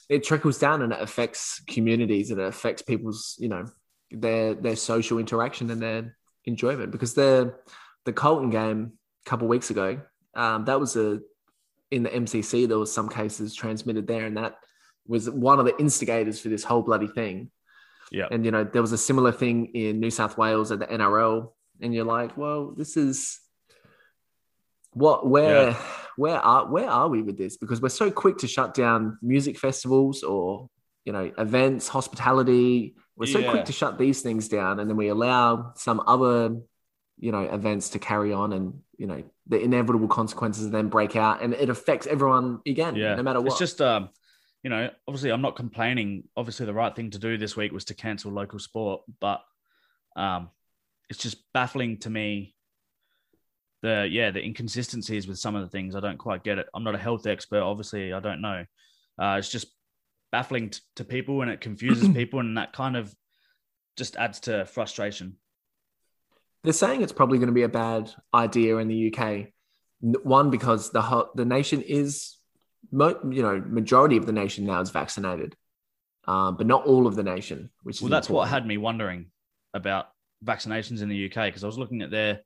it 0.09 0.25
trickles 0.25 0.59
down 0.59 0.83
and 0.83 0.93
it 0.93 1.01
affects 1.01 1.63
communities 1.69 2.31
and 2.31 2.41
it 2.41 2.47
affects 2.47 2.83
people's 2.83 3.37
you 3.39 3.49
know 3.49 3.65
their 4.11 4.55
their 4.55 4.77
social 4.77 5.19
interaction 5.19 5.71
and 5.71 5.81
their 5.81 6.17
enjoyment 6.47 6.91
because 6.91 7.15
the 7.15 7.55
the 8.07 8.13
Colton 8.13 8.51
game 8.51 8.93
a 9.25 9.31
couple 9.31 9.47
weeks 9.47 9.71
ago 9.71 10.01
um, 10.35 10.65
that 10.65 10.81
was 10.81 10.97
a 10.97 11.21
in 11.91 12.03
the 12.03 12.11
MCG 12.11 12.67
there 12.67 12.79
was 12.79 12.93
some 12.93 13.09
cases 13.09 13.55
transmitted 13.55 14.07
there 14.07 14.27
and 14.27 14.37
that 14.37 14.57
was 15.07 15.29
one 15.29 15.59
of 15.59 15.67
the 15.67 15.79
instigators 15.79 16.41
for 16.41 16.49
this 16.49 16.65
whole 16.65 16.83
bloody 16.83 17.09
thing. 17.09 17.51
Yeah. 18.11 18.29
And 18.31 18.45
you 18.45 18.51
know 18.51 18.65
there 18.65 18.83
was 18.83 18.93
a 18.93 18.99
similar 18.99 19.33
thing 19.33 19.67
in 19.75 20.01
New 20.01 20.11
South 20.11 20.37
Wales 20.39 20.71
at 20.71 20.79
the 20.79 20.87
NRL 20.87 21.51
and 21.81 21.95
you're 21.95 22.05
like, 22.05 22.37
well, 22.37 22.73
this 22.77 22.97
is 22.97 23.41
what 24.93 25.27
where 25.27 25.71
yeah. 25.71 25.77
where 26.17 26.39
are 26.39 26.71
where 26.71 26.89
are 26.89 27.09
we 27.09 27.23
with 27.23 27.37
this? 27.37 27.57
Because 27.57 27.81
we're 27.81 27.89
so 27.89 28.11
quick 28.11 28.39
to 28.39 28.47
shut 28.47 28.75
down 28.75 29.19
music 29.23 29.59
festivals 29.59 30.23
or 30.23 30.69
you 31.05 31.13
know 31.13 31.33
events, 31.39 31.89
hospitality, 31.89 32.95
we're 33.17 33.27
so 33.27 33.39
yeah. 33.39 33.51
quick 33.51 33.65
to 33.67 33.73
shut 33.73 33.99
these 33.99 34.23
things 34.23 34.49
down, 34.49 34.81
and 34.81 34.91
then 34.91 34.97
we 34.97 35.09
allow 35.09 35.73
some 35.77 36.03
other, 36.07 36.57
you 37.19 37.31
know, 37.33 37.43
events 37.43 37.91
to 37.91 37.99
carry 37.99 38.33
on, 38.33 38.53
and 38.53 38.81
you 38.97 39.07
know, 39.07 39.23
the 39.47 39.61
inevitable 39.61 40.09
consequences 40.09 40.71
then 40.71 40.89
break 40.89 41.15
out, 41.15 41.41
and 41.43 41.55
it 41.55 41.69
affects 41.69 42.09
everyone 42.09 42.61
again, 42.67 42.97
yeah. 42.97 43.15
no 43.15 43.23
matter 43.23 43.41
what. 43.41 43.53
It's 43.53 43.59
just, 43.59 43.81
um, 43.81 44.09
you 44.65 44.71
know, 44.71 44.89
obviously, 45.07 45.31
I'm 45.31 45.43
not 45.43 45.57
complaining. 45.57 46.25
Obviously, 46.37 46.65
the 46.65 46.73
right 46.75 46.95
thing 46.97 47.11
to 47.11 47.19
do 47.19 47.37
this 47.37 47.57
week 47.57 47.71
was 47.71 47.85
to 47.87 47.95
cancel 47.95 48.33
local 48.33 48.59
sport, 48.59 49.03
but 49.21 49.43
um, 50.17 50.49
it's 51.11 51.23
just 51.23 51.37
baffling 51.53 51.99
to 51.99 52.11
me. 52.11 52.55
The 53.83 54.09
yeah, 54.11 54.31
the 54.31 54.43
inconsistencies 54.43 55.29
with 55.29 55.39
some 55.39 55.55
of 55.55 55.63
the 55.63 55.69
things 55.69 55.95
I 55.95 56.01
don't 56.01 56.17
quite 56.17 56.43
get 56.43 56.59
it. 56.59 56.67
I'm 56.75 56.83
not 56.83 56.95
a 56.95 56.99
health 56.99 57.27
expert, 57.27 57.61
obviously, 57.61 58.15
I 58.15 58.21
don't 58.21 58.41
know. 58.41 58.65
Uh, 59.21 59.37
it's 59.39 59.51
just 59.51 59.67
baffling 60.33 60.71
t- 60.71 60.81
to 60.97 61.05
people 61.05 61.43
and 61.43 61.51
it 61.51 61.61
confuses 61.61 62.09
people 62.15 62.41
and 62.41 62.57
that 62.57 62.73
kind 62.73 62.97
of 62.97 63.15
just 63.99 64.17
adds 64.17 64.41
to 64.41 64.65
frustration. 64.65 65.37
They're 66.63 66.73
saying 66.73 67.03
it's 67.03 67.13
probably 67.13 67.37
going 67.37 67.49
to 67.49 67.53
be 67.53 67.63
a 67.63 67.69
bad 67.69 68.11
idea 68.33 68.79
in 68.79 68.89
the 68.89 69.15
UK. 69.15 69.49
One 70.01 70.49
because 70.49 70.91
the 70.91 71.03
ho- 71.03 71.31
the 71.35 71.45
nation 71.45 71.83
is, 71.83 72.39
mo- 72.91 73.21
you 73.31 73.43
know, 73.43 73.63
majority 73.67 74.17
of 74.17 74.27
the 74.27 74.33
nation 74.33 74.65
now 74.65 74.81
is 74.81 74.91
vaccinated, 74.91 75.55
um, 76.27 76.57
but 76.57 76.67
not 76.67 76.87
all 76.87 77.07
of 77.07 77.17
the 77.17 77.23
nation. 77.23 77.71
Which 77.83 78.01
well, 78.01 78.11
that's 78.11 78.29
important. 78.29 78.51
what 78.51 78.55
had 78.55 78.67
me 78.67 78.77
wondering 78.77 79.27
about 79.73 80.07
vaccinations 80.45 81.03
in 81.03 81.09
the 81.09 81.27
UK 81.27 81.47
because 81.47 81.65
I 81.65 81.67
was 81.67 81.79
looking 81.79 82.03
at 82.03 82.11
their, 82.11 82.41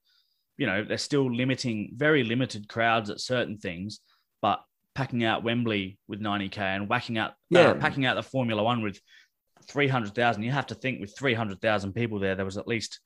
you 0.57 0.67
know, 0.67 0.85
they're 0.85 0.99
still 0.99 1.33
limiting 1.33 1.93
very 1.97 2.25
limited 2.25 2.69
crowds 2.69 3.11
at 3.11 3.21
certain 3.21 3.59
things, 3.59 4.01
but 4.43 4.61
packing 4.95 5.25
out 5.25 5.45
Wembley 5.45 5.99
with 6.09 6.21
90k 6.21 6.59
and 6.59 6.89
whacking 6.89 7.19
out 7.19 7.31
uh, 7.31 7.35
yeah. 7.51 7.61
Uh, 7.69 7.75
packing 7.75 8.07
out 8.07 8.15
the 8.15 8.23
Formula 8.23 8.63
One 8.63 8.83
with 8.83 9.01
300,000. 9.69 10.43
You 10.43 10.51
have 10.51 10.67
to 10.67 10.75
think 10.75 11.01
with 11.01 11.17
300,000 11.17 11.93
people 11.93 12.19
there, 12.19 12.35
there 12.35 12.45
was 12.45 12.57
at 12.57 12.67
least 12.67 13.01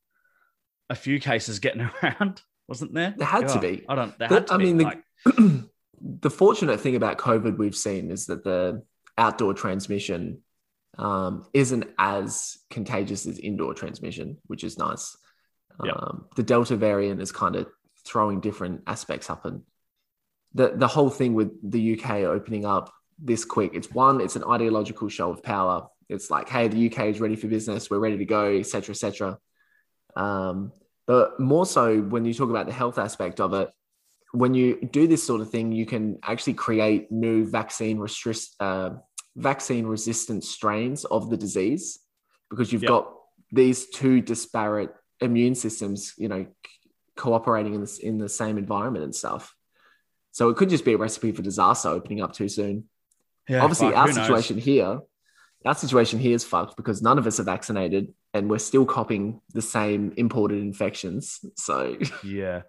a 0.89 0.95
few 0.95 1.20
cases 1.20 1.59
getting 1.59 1.83
around, 2.03 2.41
wasn't 2.68 2.95
there? 2.95 3.14
There 3.16 3.26
had 3.26 3.49
to 3.49 3.59
be. 3.59 3.85
I 3.89 3.95
don't. 3.95 4.18
There 4.18 4.28
had 4.28 4.47
to 4.47 4.55
I 4.55 4.57
be, 4.57 4.72
mean, 4.72 4.78
like... 4.78 5.03
the, 6.03 6.30
fortunate 6.30 6.80
thing 6.80 6.96
about 6.96 7.18
COVID 7.18 7.59
we've 7.59 7.76
seen 7.76 8.11
is 8.11 8.26
that 8.26 8.44
the 8.44 8.82
outdoor 9.16 9.55
transmission 9.55 10.40
um, 10.98 11.46
isn't 11.55 11.84
as 11.98 12.59
contagious 12.70 13.26
as 13.26 13.38
indoor 13.38 13.74
transmission, 13.74 14.38
which 14.46 14.64
is 14.64 14.78
nice. 14.78 15.16
Yep. 15.82 15.94
Um, 15.96 16.26
the 16.36 16.42
Delta 16.42 16.76
variant 16.76 17.20
is 17.20 17.32
kind 17.32 17.57
of 17.57 17.66
throwing 18.05 18.40
different 18.40 18.82
aspects 18.86 19.30
up 19.30 19.44
and 19.46 19.62
the 20.55 20.72
the 20.74 20.88
whole 20.88 21.09
thing 21.09 21.34
with 21.34 21.50
the 21.62 21.98
UK 21.98 22.24
opening 22.24 22.66
up 22.66 22.92
this 23.18 23.44
quick. 23.44 23.72
It's 23.74 23.90
one, 23.90 24.20
it's 24.20 24.36
an 24.36 24.44
ideological 24.44 25.09
show 25.09 25.30
of 25.30 25.42
power. 25.42 25.88
It's 26.09 26.30
like, 26.30 26.48
hey, 26.48 26.68
the 26.68 26.90
UK 26.90 27.07
is 27.07 27.20
ready 27.20 27.36
for 27.36 27.46
business. 27.46 27.88
We're 27.88 27.98
ready 27.98 28.18
to 28.18 28.24
go, 28.24 28.53
etc., 28.53 28.92
etc. 28.92 29.38
Um, 30.14 30.72
but 31.07 31.40
more 31.40 31.64
so 31.64 32.00
when 32.00 32.24
you 32.24 32.34
talk 32.34 32.50
about 32.50 32.66
the 32.66 32.72
health 32.72 32.98
aspect 32.98 33.40
of 33.40 33.55
it, 33.55 33.70
when 34.33 34.55
you 34.55 34.89
do 34.91 35.07
this 35.07 35.22
sort 35.22 35.41
of 35.41 35.51
thing, 35.51 35.72
you 35.72 35.87
can 35.87 36.18
actually 36.22 36.55
create 36.55 37.12
new 37.12 37.45
vaccine 37.45 37.99
restrict 37.99 38.49
uh, 38.61 38.91
vaccine 39.37 39.87
resistant 39.87 40.45
strains 40.45 41.05
of 41.05 41.30
the 41.30 41.37
disease 41.37 41.99
because 42.51 42.72
you've 42.72 42.83
yep. 42.83 42.89
got 42.89 43.12
these 43.51 43.89
two 43.89 44.20
disparate 44.20 44.90
immune 45.20 45.55
systems, 45.55 46.15
you 46.19 46.28
know, 46.28 46.47
cooperating 47.16 47.74
in 47.74 47.81
this 47.81 47.98
in 47.98 48.19
the 48.19 48.28
same 48.28 48.59
environment 48.59 49.05
and 49.05 49.15
stuff. 49.15 49.55
So 50.32 50.48
it 50.48 50.56
could 50.56 50.70
just 50.70 50.85
be 50.85 50.94
a 50.94 50.98
recipe 50.98 51.32
for 51.32 51.43
disaster 51.43 51.89
opening 51.89 52.23
up 52.23 52.32
too 52.32 52.48
soon. 52.48 52.85
Yeah, 53.48 53.62
Obviously, 53.62 53.89
fuck, 53.89 53.97
our 53.98 54.12
situation 54.12 54.56
knows? 54.56 54.65
here, 54.65 55.01
our 55.65 55.74
situation 55.74 56.19
here 56.19 56.35
is 56.35 56.44
fucked 56.44 56.77
because 56.77 57.02
none 57.02 57.19
of 57.19 57.27
us 57.27 57.39
are 57.39 57.44
vaccinated 57.44 58.15
and 58.32 58.48
we're 58.48 58.59
still 58.59 58.86
copying 58.86 59.40
the 59.52 59.62
same 59.62 60.15
imported 60.16 60.59
infections. 60.59 61.40
So 61.56 61.98
yeah, 62.24 62.62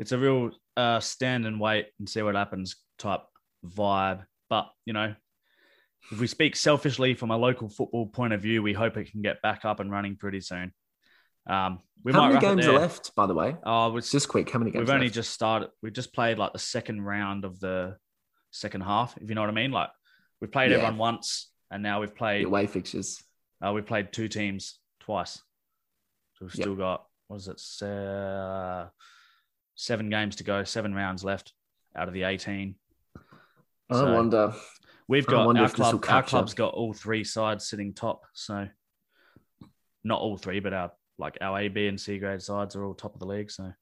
it's 0.00 0.12
a 0.12 0.18
real 0.18 0.50
uh, 0.76 0.98
stand 0.98 1.46
and 1.46 1.60
wait 1.60 1.88
and 1.98 2.08
see 2.08 2.22
what 2.22 2.34
happens 2.34 2.76
type 2.98 3.20
vibe. 3.64 4.24
But 4.48 4.68
you 4.86 4.94
know, 4.94 5.14
if 6.10 6.18
we 6.18 6.26
speak 6.26 6.56
selfishly 6.56 7.14
from 7.14 7.30
a 7.30 7.36
local 7.36 7.68
football 7.68 8.06
point 8.06 8.32
of 8.32 8.40
view, 8.40 8.62
we 8.62 8.72
hope 8.72 8.96
it 8.96 9.12
can 9.12 9.20
get 9.22 9.42
back 9.42 9.64
up 9.64 9.78
and 9.78 9.90
running 9.90 10.16
pretty 10.16 10.40
soon. 10.40 10.72
Um, 11.46 11.80
we 12.02 12.12
how 12.12 12.28
many 12.28 12.40
games 12.40 12.66
are 12.66 12.78
left, 12.78 13.14
by 13.14 13.26
the 13.26 13.34
way? 13.34 13.54
Oh, 13.62 13.94
it's 13.98 14.10
just 14.10 14.28
quick. 14.28 14.50
How 14.50 14.58
many 14.58 14.70
games? 14.70 14.80
We've 14.80 14.94
only 14.94 15.10
just 15.10 15.32
started. 15.32 15.68
We 15.82 15.90
just 15.90 16.14
played 16.14 16.38
like 16.38 16.54
the 16.54 16.58
second 16.58 17.02
round 17.02 17.44
of 17.44 17.60
the 17.60 17.96
second 18.50 18.80
half. 18.80 19.16
If 19.20 19.28
you 19.28 19.34
know 19.34 19.42
what 19.42 19.50
I 19.50 19.54
mean. 19.54 19.70
Like 19.70 19.90
we've 20.40 20.50
played 20.50 20.70
yeah. 20.70 20.78
everyone 20.78 20.96
once, 20.96 21.50
and 21.70 21.82
now 21.82 22.00
we've 22.00 22.16
played 22.16 22.46
away 22.46 22.66
fixtures. 22.66 23.22
Uh, 23.64 23.72
we 23.72 23.82
played 23.82 24.12
two 24.12 24.28
teams 24.28 24.78
twice. 25.00 25.34
So 26.34 26.46
we've 26.46 26.54
yep. 26.54 26.64
still 26.64 26.76
got 26.76 27.04
what 27.28 27.36
is 27.36 27.48
it? 27.48 27.86
Uh, 27.86 28.86
seven 29.80 30.10
games 30.10 30.36
to 30.36 30.44
go. 30.44 30.62
Seven 30.62 30.94
rounds 30.94 31.24
left 31.24 31.52
out 31.96 32.06
of 32.06 32.14
the 32.14 32.24
eighteen. 32.24 32.74
I 33.90 33.94
so 33.94 34.14
wonder. 34.14 34.52
We've 35.08 35.26
got 35.26 35.46
wonder 35.46 35.62
our 35.62 35.68
club. 35.68 36.04
Our 36.08 36.22
club's 36.22 36.54
got 36.54 36.74
all 36.74 36.92
three 36.92 37.24
sides 37.24 37.68
sitting 37.68 37.94
top. 37.94 38.26
So 38.34 38.68
not 40.04 40.20
all 40.20 40.36
three, 40.36 40.60
but 40.60 40.72
our 40.72 40.92
like 41.18 41.38
our 41.40 41.58
A, 41.58 41.68
B, 41.68 41.88
and 41.88 42.00
C 42.00 42.18
grade 42.18 42.42
sides 42.42 42.76
are 42.76 42.84
all 42.84 42.94
top 42.94 43.14
of 43.14 43.20
the 43.20 43.26
league. 43.26 43.50
So 43.50 43.72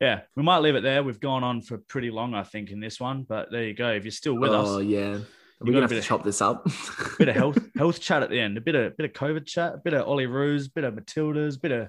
yeah, 0.00 0.22
we 0.36 0.42
might 0.42 0.58
leave 0.58 0.74
it 0.74 0.82
there. 0.82 1.02
We've 1.02 1.20
gone 1.20 1.44
on 1.44 1.62
for 1.62 1.78
pretty 1.78 2.10
long, 2.10 2.34
I 2.34 2.42
think, 2.42 2.70
in 2.70 2.80
this 2.80 3.00
one. 3.00 3.24
But 3.26 3.50
there 3.50 3.64
you 3.64 3.74
go. 3.74 3.90
If 3.90 4.04
you're 4.04 4.10
still 4.10 4.34
with 4.34 4.50
oh, 4.50 4.60
us, 4.60 4.68
oh 4.68 4.78
yeah, 4.80 5.18
we're 5.60 5.72
gonna 5.72 5.82
have 5.82 5.90
to 5.90 5.98
of, 5.98 6.04
chop 6.04 6.24
this 6.24 6.42
up. 6.42 6.66
bit 7.18 7.28
of 7.28 7.36
health 7.36 7.58
health 7.76 8.00
chat 8.00 8.22
at 8.22 8.30
the 8.30 8.40
end. 8.40 8.58
A 8.58 8.60
bit 8.60 8.74
of 8.74 8.96
bit 8.96 9.06
of 9.06 9.12
COVID 9.12 9.46
chat. 9.46 9.74
A 9.74 9.78
bit 9.78 9.94
of 9.94 10.06
Olyroos. 10.06 10.72
Bit 10.72 10.84
of 10.84 10.94
Matildas. 10.94 11.56
A 11.56 11.60
Bit 11.60 11.72
of 11.72 11.88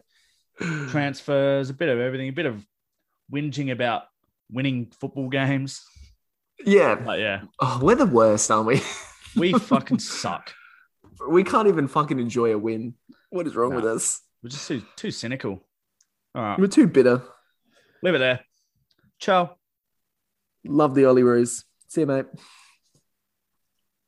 transfers, 0.90 1.70
a 1.70 1.74
bit 1.74 1.90
of 1.90 2.00
everything, 2.00 2.30
a 2.30 2.34
bit 2.34 2.46
of 2.46 2.66
whinging 3.32 3.72
about 3.72 4.04
winning 4.52 4.92
football 5.00 5.30
games. 5.30 5.82
Yeah. 6.66 6.96
But 6.96 7.20
yeah, 7.20 7.44
Oh, 7.60 7.80
we're 7.82 7.96
the 7.96 8.06
worst, 8.06 8.50
aren't 8.52 8.68
we? 8.68 8.82
we 9.36 9.54
fucking 9.60 10.00
suck. 10.00 10.54
we 11.28 11.44
can't 11.44 11.68
even 11.68 11.88
fucking 11.88 12.20
enjoy 12.20 12.54
a 12.54 12.58
win. 12.58 12.94
What 13.30 13.48
is 13.48 13.56
wrong 13.56 13.72
No. 13.72 13.78
with 13.78 13.86
us? 13.86 14.22
We're 14.42 14.50
just 14.50 14.68
too 14.68 14.82
too 14.96 15.12
cynical. 15.12 15.64
All 16.36 16.42
right, 16.44 16.60
We're 16.60 16.68
too 16.68 16.88
bitter. 16.88 17.22
leave 18.02 18.16
it 18.16 18.20
there. 18.20 18.42
Ciao. 19.20 19.56
Love 20.66 20.96
the 20.96 21.04
Olyroos. 21.04 21.64
See 21.88 22.02
you, 22.02 22.08
mate. 22.08 22.26